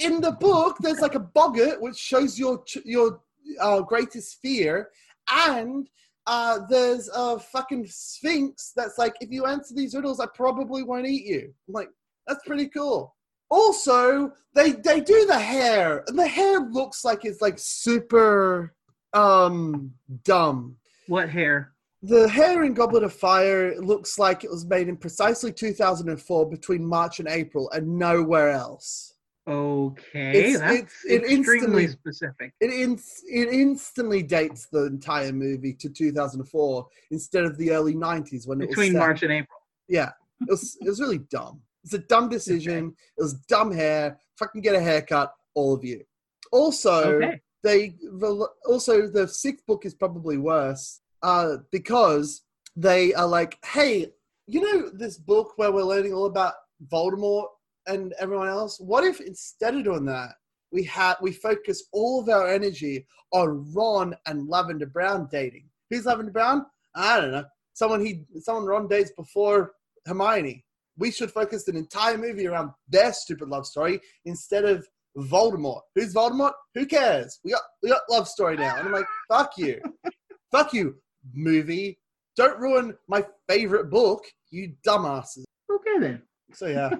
In 0.00 0.20
the 0.20 0.36
book, 0.40 0.78
there's 0.80 1.00
like 1.00 1.14
a 1.14 1.20
boggart 1.20 1.80
which 1.80 1.96
shows 1.96 2.38
your 2.38 2.64
your 2.84 3.20
uh, 3.60 3.80
greatest 3.82 4.40
fear, 4.42 4.90
and 5.28 5.88
uh, 6.26 6.60
there's 6.68 7.08
a 7.14 7.38
fucking 7.38 7.86
sphinx 7.88 8.72
that's 8.74 8.98
like, 8.98 9.14
if 9.20 9.30
you 9.30 9.46
answer 9.46 9.74
these 9.74 9.94
riddles, 9.94 10.18
I 10.18 10.26
probably 10.34 10.82
won't 10.82 11.06
eat 11.06 11.24
you. 11.24 11.54
I'm 11.68 11.74
like, 11.74 11.88
that's 12.26 12.44
pretty 12.44 12.66
cool. 12.66 13.14
Also, 13.48 14.32
they 14.54 14.72
they 14.72 15.00
do 15.00 15.24
the 15.26 15.38
hair, 15.38 16.02
and 16.08 16.18
the 16.18 16.26
hair 16.26 16.58
looks 16.58 17.04
like 17.04 17.24
it's 17.24 17.40
like 17.40 17.58
super 17.58 18.74
um 19.12 19.92
dumb. 20.24 20.76
what 21.06 21.30
hair? 21.30 21.72
The 22.06 22.28
hair 22.28 22.62
in 22.62 22.72
Goblet 22.72 23.02
of 23.02 23.12
Fire 23.12 23.74
looks 23.80 24.16
like 24.16 24.44
it 24.44 24.50
was 24.50 24.64
made 24.64 24.86
in 24.88 24.96
precisely 24.96 25.52
2004 25.52 26.48
between 26.48 26.84
March 26.86 27.18
and 27.18 27.28
April 27.28 27.68
and 27.70 27.98
nowhere 27.98 28.50
else. 28.50 29.14
Okay, 29.48 30.38
It's- 30.54 30.58
that's 30.60 31.04
it's- 31.04 31.04
it 31.06 31.38
extremely 31.38 31.84
instantly- 31.84 31.88
specific. 31.88 32.52
It, 32.60 32.70
ins- 32.70 33.22
it 33.28 33.48
instantly 33.48 34.22
dates 34.22 34.66
the 34.70 34.84
entire 34.86 35.32
movie 35.32 35.72
to 35.74 35.88
2004 35.88 36.86
instead 37.10 37.44
of 37.44 37.56
the 37.58 37.70
early 37.72 37.94
90s 37.94 38.46
when 38.46 38.60
it 38.60 38.68
Between. 38.68 38.92
March 38.92 39.22
and 39.24 39.32
April. 39.32 39.58
Yeah, 39.88 40.10
it 40.42 40.48
was, 40.50 40.76
it 40.80 40.88
was 40.88 41.00
really 41.00 41.18
dumb. 41.18 41.60
It's 41.82 41.94
a 41.94 41.98
dumb 41.98 42.28
decision. 42.28 42.94
It 43.18 43.22
was 43.22 43.34
dumb 43.34 43.72
hair. 43.72 44.18
Fucking 44.38 44.60
get 44.62 44.74
a 44.76 44.80
haircut, 44.80 45.32
all 45.54 45.74
of 45.74 45.84
you. 45.84 46.04
Also, 46.52 47.14
Okay. 47.16 47.40
they 47.64 47.88
the- 48.00 48.48
also 48.66 49.08
the 49.08 49.26
sixth 49.26 49.64
book 49.66 49.84
is 49.86 49.94
probably 49.94 50.38
worse 50.38 51.00
uh, 51.22 51.56
because 51.72 52.42
they 52.76 53.14
are 53.14 53.26
like, 53.26 53.58
hey, 53.64 54.08
you 54.46 54.60
know 54.60 54.90
this 54.90 55.18
book 55.18 55.54
where 55.56 55.72
we're 55.72 55.82
learning 55.82 56.12
all 56.12 56.26
about 56.26 56.54
Voldemort 56.92 57.46
and 57.86 58.12
everyone 58.18 58.48
else. 58.48 58.78
What 58.78 59.04
if 59.04 59.20
instead 59.20 59.74
of 59.74 59.84
doing 59.84 60.04
that, 60.06 60.34
we 60.72 60.84
had 60.84 61.14
we 61.20 61.32
focus 61.32 61.84
all 61.92 62.20
of 62.20 62.28
our 62.28 62.48
energy 62.48 63.06
on 63.32 63.72
Ron 63.74 64.14
and 64.26 64.48
Lavender 64.48 64.86
Brown 64.86 65.28
dating? 65.30 65.68
Who's 65.90 66.06
Lavender 66.06 66.32
Brown? 66.32 66.66
I 66.94 67.20
don't 67.20 67.32
know. 67.32 67.44
Someone 67.74 68.04
he 68.04 68.24
someone 68.40 68.66
Ron 68.66 68.88
dates 68.88 69.12
before 69.16 69.72
Hermione. 70.06 70.64
We 70.98 71.10
should 71.10 71.30
focus 71.30 71.68
an 71.68 71.76
entire 71.76 72.16
movie 72.16 72.46
around 72.46 72.70
their 72.88 73.12
stupid 73.12 73.48
love 73.48 73.66
story 73.66 74.00
instead 74.24 74.64
of 74.64 74.86
Voldemort. 75.16 75.82
Who's 75.94 76.14
Voldemort? 76.14 76.52
Who 76.74 76.86
cares? 76.86 77.38
We 77.44 77.52
got 77.52 77.62
we 77.82 77.88
got 77.90 78.02
love 78.10 78.28
story 78.28 78.56
now. 78.56 78.76
And 78.76 78.86
I'm 78.86 78.92
like, 78.92 79.06
fuck 79.30 79.52
you. 79.56 79.80
fuck 80.52 80.72
you, 80.72 80.96
movie. 81.34 81.98
Don't 82.36 82.58
ruin 82.60 82.94
my 83.08 83.24
favorite 83.48 83.90
book, 83.90 84.24
you 84.50 84.74
dumbasses. 84.86 85.44
Okay 85.72 85.98
then. 85.98 86.22
So 86.52 86.66
yeah. 86.66 86.90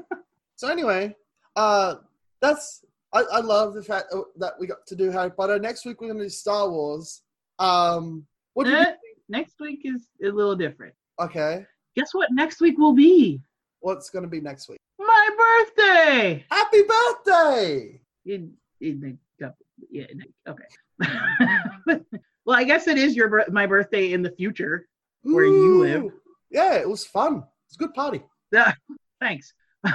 so 0.57 0.69
anyway, 0.69 1.15
uh 1.57 1.97
that's 2.40 2.85
I, 3.12 3.23
I 3.32 3.40
love 3.40 3.74
the 3.74 3.82
fact 3.82 4.12
that 4.39 4.53
we 4.59 4.66
got 4.66 4.86
to 4.89 4.97
do 4.97 5.11
Harry 5.11 5.31
Potter. 5.31 5.59
Next 5.59 5.85
week 5.85 6.01
we're 6.01 6.09
gonna 6.09 6.24
do 6.24 6.28
Star 6.31 6.69
Wars. 6.70 7.23
Um 7.59 8.27
what 8.55 8.65
do 8.65 8.70
you 8.70 8.77
Eh, 8.78 8.94
next 9.28 9.57
week 9.61 9.81
is 9.85 10.09
a 10.23 10.28
little 10.28 10.57
different. 10.57 10.94
Okay. 11.20 11.65
Guess 11.94 12.12
what 12.12 12.28
next 12.32 12.61
week 12.61 12.78
will 12.78 12.94
be? 12.94 13.40
What's 13.81 14.11
gonna 14.11 14.27
be 14.28 14.40
next 14.40 14.69
week? 14.69 14.78
My 14.98 15.28
birthday. 15.77 16.44
Happy 16.51 16.82
birthday! 16.82 18.01
In, 18.24 18.53
in 18.81 19.01
the, 19.39 19.53
yeah, 19.90 20.05
in 20.11 20.19
the- 20.19 20.51
okay. 20.51 22.01
well, 22.47 22.56
I 22.56 22.64
guess 22.64 22.86
it 22.86 22.97
is 22.97 23.16
your 23.16 23.44
my 23.51 23.66
birthday 23.66 24.12
in 24.12 24.23
the 24.23 24.31
future. 24.31 24.89
Where 25.23 25.44
you 25.44 25.81
live. 25.81 26.12
Yeah, 26.51 26.74
it 26.74 26.89
was 26.89 27.05
fun. 27.05 27.43
It's 27.66 27.74
a 27.74 27.78
good 27.78 27.93
party. 27.93 28.23
Yeah, 28.52 28.73
Thanks. 29.20 29.52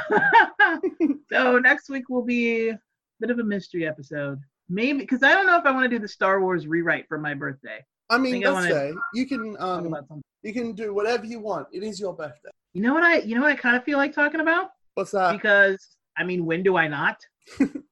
so 1.32 1.60
next 1.60 1.90
week 1.90 2.10
will 2.10 2.24
be 2.24 2.70
a 2.70 2.80
bit 3.20 3.30
of 3.30 3.40
a 3.40 3.44
mystery 3.44 3.88
episode. 3.88 4.40
Maybe 4.70 5.00
because 5.00 5.24
I 5.24 5.34
don't 5.34 5.46
know 5.48 5.58
if 5.58 5.66
I 5.66 5.72
want 5.72 5.90
to 5.90 5.90
do 5.90 6.00
the 6.00 6.08
Star 6.08 6.42
Wars 6.42 6.68
rewrite 6.68 7.08
for 7.08 7.18
my 7.18 7.34
birthday. 7.34 7.84
I 8.10 8.18
mean, 8.18 8.46
I 8.46 8.52
wanna 8.52 8.70
say 8.70 8.94
you 9.14 9.26
can 9.26 9.56
um 9.60 9.96
you 10.44 10.54
can 10.54 10.74
do 10.74 10.94
whatever 10.94 11.26
you 11.26 11.40
want. 11.40 11.68
It 11.72 11.84
is 11.84 12.00
your 12.00 12.14
birthday. 12.14 12.50
You 12.74 12.82
know 12.82 12.94
what 12.94 13.04
I 13.04 13.20
you 13.20 13.36
know 13.36 13.42
what 13.42 13.52
I 13.52 13.56
kind 13.56 13.76
of 13.76 13.84
feel 13.84 13.98
like 13.98 14.14
talking 14.14 14.42
about 14.42 14.72
What's 14.96 15.12
that? 15.12 15.32
because 15.32 15.96
I 16.18 16.24
mean 16.24 16.46
when 16.46 16.64
do 16.64 16.76
I 16.76 16.88
not? 16.88 17.18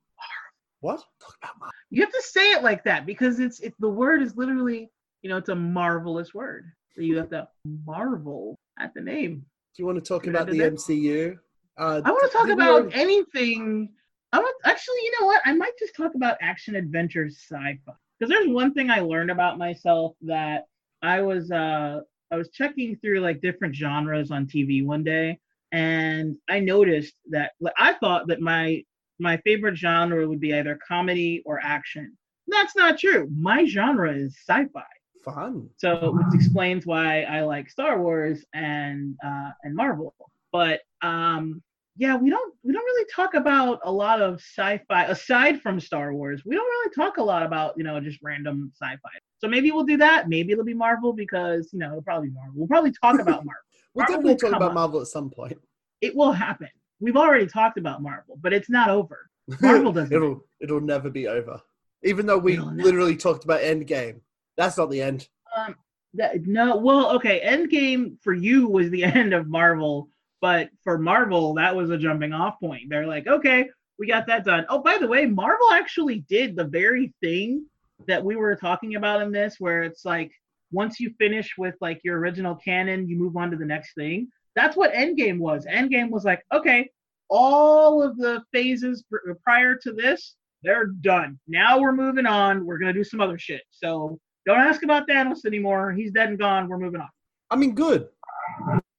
what? 0.82 1.04
Talk 1.22 1.38
about. 1.42 1.72
You 1.90 2.02
have 2.02 2.12
to 2.12 2.22
say 2.22 2.52
it 2.52 2.64
like 2.64 2.84
that 2.86 3.06
because 3.06 3.40
it's 3.40 3.60
it's 3.60 3.78
the 3.80 3.90
word 3.90 4.22
is 4.22 4.36
literally 4.38 4.90
you 5.22 5.30
know 5.30 5.38
it's 5.38 5.50
a 5.50 5.56
marvelous 5.56 6.34
word. 6.34 6.72
So 6.96 7.02
you 7.02 7.18
have 7.18 7.30
to 7.30 7.48
marvel 7.86 8.58
at 8.80 8.94
the 8.94 9.02
name. 9.02 9.46
Do 9.76 9.84
you 9.84 9.86
want 9.86 9.98
to 9.98 10.08
talk 10.08 10.28
about 10.28 10.50
the 10.50 10.58
that? 10.60 10.74
MCU? 10.74 11.38
Uh, 11.78 12.02
I 12.04 12.12
want 12.12 12.32
to 12.32 12.38
talk 12.38 12.50
about 12.50 12.94
anything. 12.94 13.90
I 14.32 14.40
want 14.40 14.56
actually, 14.66 15.00
you 15.04 15.14
know 15.20 15.26
what? 15.26 15.42
I 15.46 15.54
might 15.54 15.78
just 15.80 15.96
talk 15.96 16.16
about 16.16 16.38
action 16.42 16.76
adventure 16.76 17.28
sci-fi 17.28 17.74
because 18.20 18.30
there's 18.30 18.50
one 18.50 18.74
thing 18.74 18.90
I 18.90 19.00
learned 19.00 19.32
about 19.32 19.58
myself 19.58 20.16
that 20.24 20.66
I 21.02 21.22
was 21.22 21.52
uh 21.52 22.02
I 22.32 22.36
was 22.36 22.50
checking 22.50 22.96
through 22.98 23.22
like 23.22 23.42
different 23.42 23.76
genres 23.76 24.32
on 24.32 24.46
TV 24.46 24.86
one 24.86 25.04
day, 25.04 25.40
and 25.72 26.36
I 26.50 26.60
noticed 26.60 27.16
that 27.30 27.54
like, 27.60 27.74
I 27.78 27.94
thought 27.94 28.28
that 28.28 28.42
my 28.42 28.84
my 29.20 29.38
favorite 29.38 29.78
genre 29.78 30.28
would 30.28 30.40
be 30.40 30.54
either 30.54 30.80
comedy 30.88 31.42
or 31.46 31.60
action. 31.62 32.18
That's 32.48 32.76
not 32.76 32.98
true. 32.98 33.30
My 33.36 33.66
genre 33.66 34.12
is 34.12 34.38
sci-fi. 34.48 34.84
fun. 35.24 35.70
So 35.78 36.14
which 36.16 36.34
explains 36.34 36.86
why 36.86 37.24
I 37.24 37.42
like 37.42 37.70
Star 37.70 38.02
Wars 38.02 38.44
and 38.54 39.16
uh, 39.24 39.52
and 39.64 39.76
Marvel. 39.76 40.16
But 40.52 40.82
um, 41.02 41.62
yeah, 42.00 42.16
we 42.16 42.30
don't 42.30 42.56
we 42.64 42.72
don't 42.72 42.84
really 42.84 43.08
talk 43.14 43.34
about 43.34 43.80
a 43.84 43.92
lot 43.92 44.22
of 44.22 44.36
sci-fi 44.36 45.06
aside 45.06 45.62
from 45.62 45.80
Star 45.80 46.14
Wars. 46.14 46.44
We 46.46 46.56
don't 46.56 46.66
really 46.66 46.96
talk 46.96 47.18
a 47.18 47.24
lot 47.24 47.44
about 47.44 47.74
you 47.78 47.84
know 47.84 48.00
just 48.00 48.20
random 48.24 48.72
sci-fi. 48.82 49.20
So 49.40 49.48
maybe 49.48 49.72
we'll 49.72 49.84
do 49.84 49.98
that. 49.98 50.30
Maybe 50.30 50.54
it'll 50.54 50.64
be 50.64 50.74
Marvel 50.74 51.14
because 51.14 51.70
you 51.74 51.80
know 51.80 51.88
it'll 51.88 52.02
probably 52.02 52.30
be 52.30 52.36
Marvel. 52.36 52.54
We'll 52.56 52.68
probably 52.68 52.94
talk 52.94 53.16
about 53.16 53.26
Marvel. 53.46 53.54
We'll 53.94 54.04
Marvel 54.04 54.16
definitely 54.16 54.50
talk 54.50 54.56
about 54.56 54.70
up. 54.70 54.76
Marvel 54.76 55.02
at 55.02 55.08
some 55.08 55.30
point. 55.30 55.60
It 56.02 56.16
will 56.16 56.32
happen. 56.32 56.70
We've 57.00 57.18
already 57.18 57.48
talked 57.48 57.78
about 57.78 58.02
Marvel, 58.02 58.38
but 58.42 58.54
it's 58.54 58.70
not 58.70 58.90
over. 58.90 59.30
Marvel 59.62 59.92
doesn't. 59.92 60.14
it'll 60.16 60.44
it'll 60.62 60.82
never 60.82 61.10
be 61.10 61.28
over. 61.28 61.60
Even 62.04 62.26
though 62.26 62.38
we 62.38 62.54
It'll 62.54 62.68
never- 62.72 62.84
literally 62.84 63.16
talked 63.16 63.44
about 63.44 63.62
Endgame. 63.62 64.22
That's 64.58 64.78
not 64.78 64.90
the 64.90 65.02
end. 65.02 65.28
Um, 65.58 65.76
that, 66.14 66.46
no, 66.46 66.76
well, 66.78 67.12
okay. 67.16 67.42
Endgame 67.44 68.18
for 68.22 68.34
you 68.34 68.68
was 68.68 68.90
the 68.90 69.04
end 69.20 69.34
of 69.34 69.48
Marvel, 69.48 70.10
but 70.42 70.70
for 70.84 70.98
Marvel, 70.98 71.54
that 71.56 71.76
was 71.76 71.90
a 71.90 71.98
jumping 71.98 72.34
off 72.34 72.60
point. 72.60 72.84
They're 72.90 73.08
like, 73.08 73.28
okay, 73.28 73.70
we 73.98 74.08
got 74.08 74.28
that 74.28 74.46
done. 74.46 74.66
Oh, 74.70 74.80
by 74.82 74.98
the 74.98 75.08
way, 75.08 75.26
Marvel 75.26 75.72
actually 75.72 76.20
did 76.30 76.56
the 76.56 76.64
very 76.66 77.14
thing 77.22 77.66
that 78.08 78.24
we 78.24 78.36
were 78.38 78.56
talking 78.56 78.96
about 78.96 79.22
in 79.22 79.32
this, 79.32 79.56
where 79.60 79.84
it's 79.84 80.06
like 80.06 80.32
once 80.72 81.00
you 81.00 81.14
finish 81.20 81.56
with 81.58 81.76
like 81.82 82.00
your 82.04 82.18
original 82.20 82.56
canon, 82.56 83.08
you 83.10 83.18
move 83.18 83.36
on 83.36 83.52
to 83.52 83.58
the 83.58 83.66
next 83.66 83.94
thing. 83.94 84.30
That's 84.60 84.76
what 84.76 84.92
Endgame 84.94 85.40
was. 85.40 85.66
Endgame 85.66 86.10
was 86.10 86.26
like, 86.26 86.44
okay, 86.54 86.90
all 87.30 88.04
of 88.04 88.18
the 88.18 88.44
phases 88.52 89.06
pr- 89.10 89.32
prior 89.42 89.76
to 89.76 89.94
this, 89.94 90.36
they're 90.64 90.88
done. 90.88 91.40
Now 91.48 91.80
we're 91.80 91.94
moving 91.94 92.26
on. 92.26 92.66
We're 92.66 92.78
gonna 92.78 92.92
do 92.92 93.06
some 93.06 93.22
other 93.22 93.38
shit. 93.40 93.62
So 93.72 94.20
don't 94.46 94.60
ask 94.60 94.84
about 94.84 95.08
Thanos 95.08 95.46
anymore. 95.46 95.94
He's 95.94 96.12
dead 96.12 96.28
and 96.28 96.38
gone. 96.38 96.68
We're 96.68 96.78
moving 96.78 97.00
on. 97.00 97.08
I 97.50 97.56
mean, 97.56 97.74
good. 97.74 98.10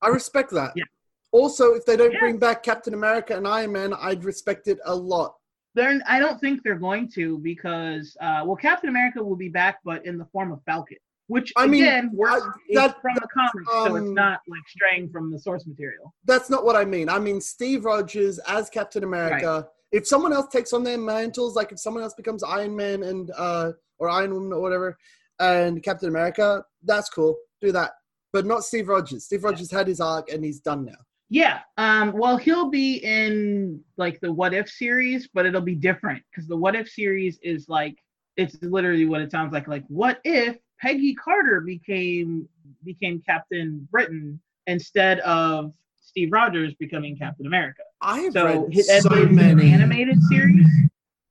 I 0.01 0.09
respect 0.09 0.51
that. 0.53 0.73
Yeah. 0.77 0.85
Also, 1.31 1.74
if 1.74 1.85
they 1.85 1.95
don't 1.97 2.12
Yeah. 2.12 2.20
bring 2.20 2.39
back 2.39 2.62
Captain 2.62 2.95
America 2.95 3.37
and 3.37 3.47
Iron 3.47 3.73
Man, 3.73 3.93
I'd 3.93 4.24
respect 4.24 4.66
it 4.66 4.78
a 4.87 4.95
lot. 4.95 5.35
They're, 5.74 6.01
I 6.07 6.20
don't 6.20 6.41
think 6.41 6.62
they're 6.62 6.78
going 6.78 7.07
to 7.11 7.37
because, 7.39 8.16
uh, 8.23 8.43
well, 8.47 8.57
Captain 8.57 8.89
America 8.89 9.23
will 9.23 9.37
be 9.37 9.51
back, 9.51 9.81
but 9.85 10.07
in 10.07 10.16
the 10.16 10.24
form 10.32 10.53
of 10.53 10.62
Falcon, 10.65 10.97
which 11.31 11.52
I 11.57 11.66
mean, 11.69 11.85
again 11.85 12.11
works 12.12 12.43
I- 12.43 12.74
that- 12.74 13.01
from 13.01 13.15
the 13.15 13.28
comics, 13.32 13.70
so 13.70 13.97
it's 13.97 14.09
um, 14.09 14.15
not 14.15 14.40
like 14.48 14.62
straying 14.69 15.11
from 15.11 15.31
the 15.31 15.39
source 15.39 15.65
material. 15.65 16.12
That's 16.24 16.51
not 16.51 16.65
what 16.65 16.74
I 16.74 16.85
mean. 16.85 17.09
I 17.09 17.20
mean 17.20 17.40
Steve 17.40 17.85
Rogers 17.85 18.39
as 18.40 18.69
Captain 18.69 19.05
America. 19.05 19.69
If 19.93 20.07
someone 20.07 20.32
else 20.32 20.48
takes 20.48 20.73
on 20.73 20.82
their 20.82 20.98
mantles, 20.98 21.55
like 21.55 21.70
if 21.70 21.78
someone 21.78 22.02
else 22.02 22.15
becomes 22.15 22.43
Iron 22.43 22.74
Man 22.74 23.05
and 23.05 23.31
uh 23.36 23.73
or 23.98 24.09
Iron 24.09 24.35
Woman 24.35 24.52
or 24.52 24.61
whatever, 24.61 24.98
and 25.39 25.82
Captain 25.82 26.09
America, 26.09 26.65
that's 26.82 27.09
cool. 27.09 27.36
Do 27.61 27.70
that, 27.73 27.93
but 28.32 28.44
not 28.44 28.65
Steve 28.65 28.89
Rogers. 28.89 29.24
Steve 29.24 29.44
Rogers 29.44 29.70
had 29.70 29.86
his 29.86 30.01
arc 30.01 30.32
and 30.32 30.44
he's 30.44 30.61
done 30.61 30.85
now. 30.85 30.98
Yeah. 31.28 31.61
Um, 31.78 32.12
well, 32.12 32.36
he'll 32.36 32.70
be 32.70 32.97
in 32.97 33.81
like 33.97 34.19
the 34.20 34.32
What 34.32 34.52
If 34.52 34.69
series, 34.69 35.28
but 35.32 35.47
it'll 35.47 35.61
be 35.61 35.77
different 35.77 36.23
because 36.31 36.48
the 36.48 36.57
What 36.57 36.74
If 36.74 36.89
series 36.89 37.39
is 37.43 37.69
like 37.69 37.97
it's 38.36 38.57
literally 38.62 39.05
what 39.07 39.20
it 39.20 39.31
sounds 39.31 39.52
like. 39.52 39.69
Like, 39.69 39.85
what 39.89 40.20
if 40.24 40.57
Peggy 40.81 41.15
Carter 41.15 41.61
became 41.61 42.48
became 42.85 43.23
Captain 43.27 43.86
Britain 43.90 44.40
instead 44.66 45.20
of 45.20 45.73
Steve 46.01 46.32
Rogers 46.32 46.74
becoming 46.74 47.16
Captain 47.16 47.47
America? 47.47 47.82
I've 48.01 48.32
So 48.32 48.44
read 48.65 48.73
his 48.73 49.02
so 49.02 49.27
many. 49.27 49.70
animated 49.73 50.23
series. 50.24 50.66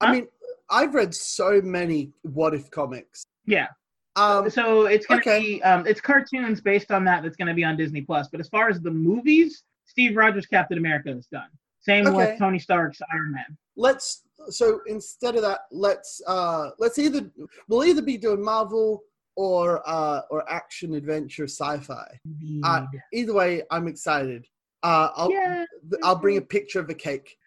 I 0.01 0.05
Huh? 0.05 0.11
mean, 0.13 0.27
I've 0.69 0.93
read 0.93 1.13
so 1.15 1.61
many 1.61 2.11
What 2.21 2.53
If 2.53 2.69
comics. 2.69 3.23
Yeah. 3.45 3.67
Um, 4.15 4.49
so 4.49 4.85
it's 4.85 5.05
gonna 5.05 5.21
okay. 5.21 5.39
be 5.39 5.63
um, 5.63 5.87
it's 5.87 6.01
cartoons 6.01 6.61
based 6.61 6.91
on 6.91 7.03
that 7.05 7.23
that's 7.23 7.35
gonna 7.35 7.53
be 7.53 7.63
on 7.63 7.75
Disney 7.77 8.01
Plus. 8.01 8.27
But 8.31 8.39
as 8.39 8.49
far 8.49 8.69
as 8.69 8.79
the 8.81 8.91
movies, 8.91 9.63
Steve 9.85 10.15
Rogers 10.15 10.45
Captain 10.45 10.77
America 10.77 11.09
is 11.09 11.25
done. 11.27 11.47
Same 11.79 12.05
Okay. 12.07 12.15
with 12.31 12.37
Tony 12.39 12.59
Stark's 12.59 12.99
Iron 13.13 13.31
Man. 13.31 13.57
let's 13.75 14.23
so 14.49 14.81
instead 14.87 15.35
of 15.35 15.41
that, 15.41 15.61
let's 15.71 16.21
uh 16.27 16.69
let's 16.79 16.97
either 16.99 17.29
we'll 17.67 17.83
either 17.83 18.01
be 18.01 18.17
doing 18.17 18.43
Marvel 18.43 19.03
or 19.39 19.81
uh 19.85 20.19
or 20.29 20.43
action 20.51 20.93
adventure 20.95 21.45
sci-fi. 21.45 22.19
Uh, 22.61 22.85
Either 23.13 23.33
way, 23.33 23.61
I'm 23.71 23.87
excited. 23.87 24.45
Uh, 24.83 25.09
I'll 25.15 25.31
yeah. 25.31 25.63
I'll 26.03 26.17
bring 26.17 26.35
a 26.35 26.41
picture 26.41 26.81
of 26.81 26.87
the 26.89 26.93
cake. 26.93 27.37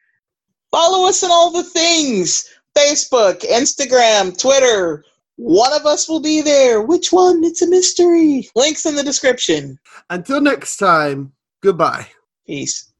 Follow 0.70 1.06
us 1.06 1.23
on 1.23 1.31
all 1.31 1.51
the 1.51 1.62
things 1.62 2.48
Facebook, 2.77 3.43
Instagram, 3.43 4.40
Twitter. 4.40 5.05
One 5.36 5.74
of 5.74 5.85
us 5.85 6.09
will 6.09 6.20
be 6.20 6.40
there. 6.40 6.81
Which 6.81 7.12
one? 7.12 7.44
It's 7.44 7.60
a 7.60 7.69
mystery. 7.69 8.48
Links 8.55 8.86
in 8.86 8.97
the 8.97 9.02
description. 9.02 9.78
Until 10.09 10.40
next 10.40 10.78
time, 10.78 11.32
goodbye. 11.62 12.06
Peace. 12.47 12.91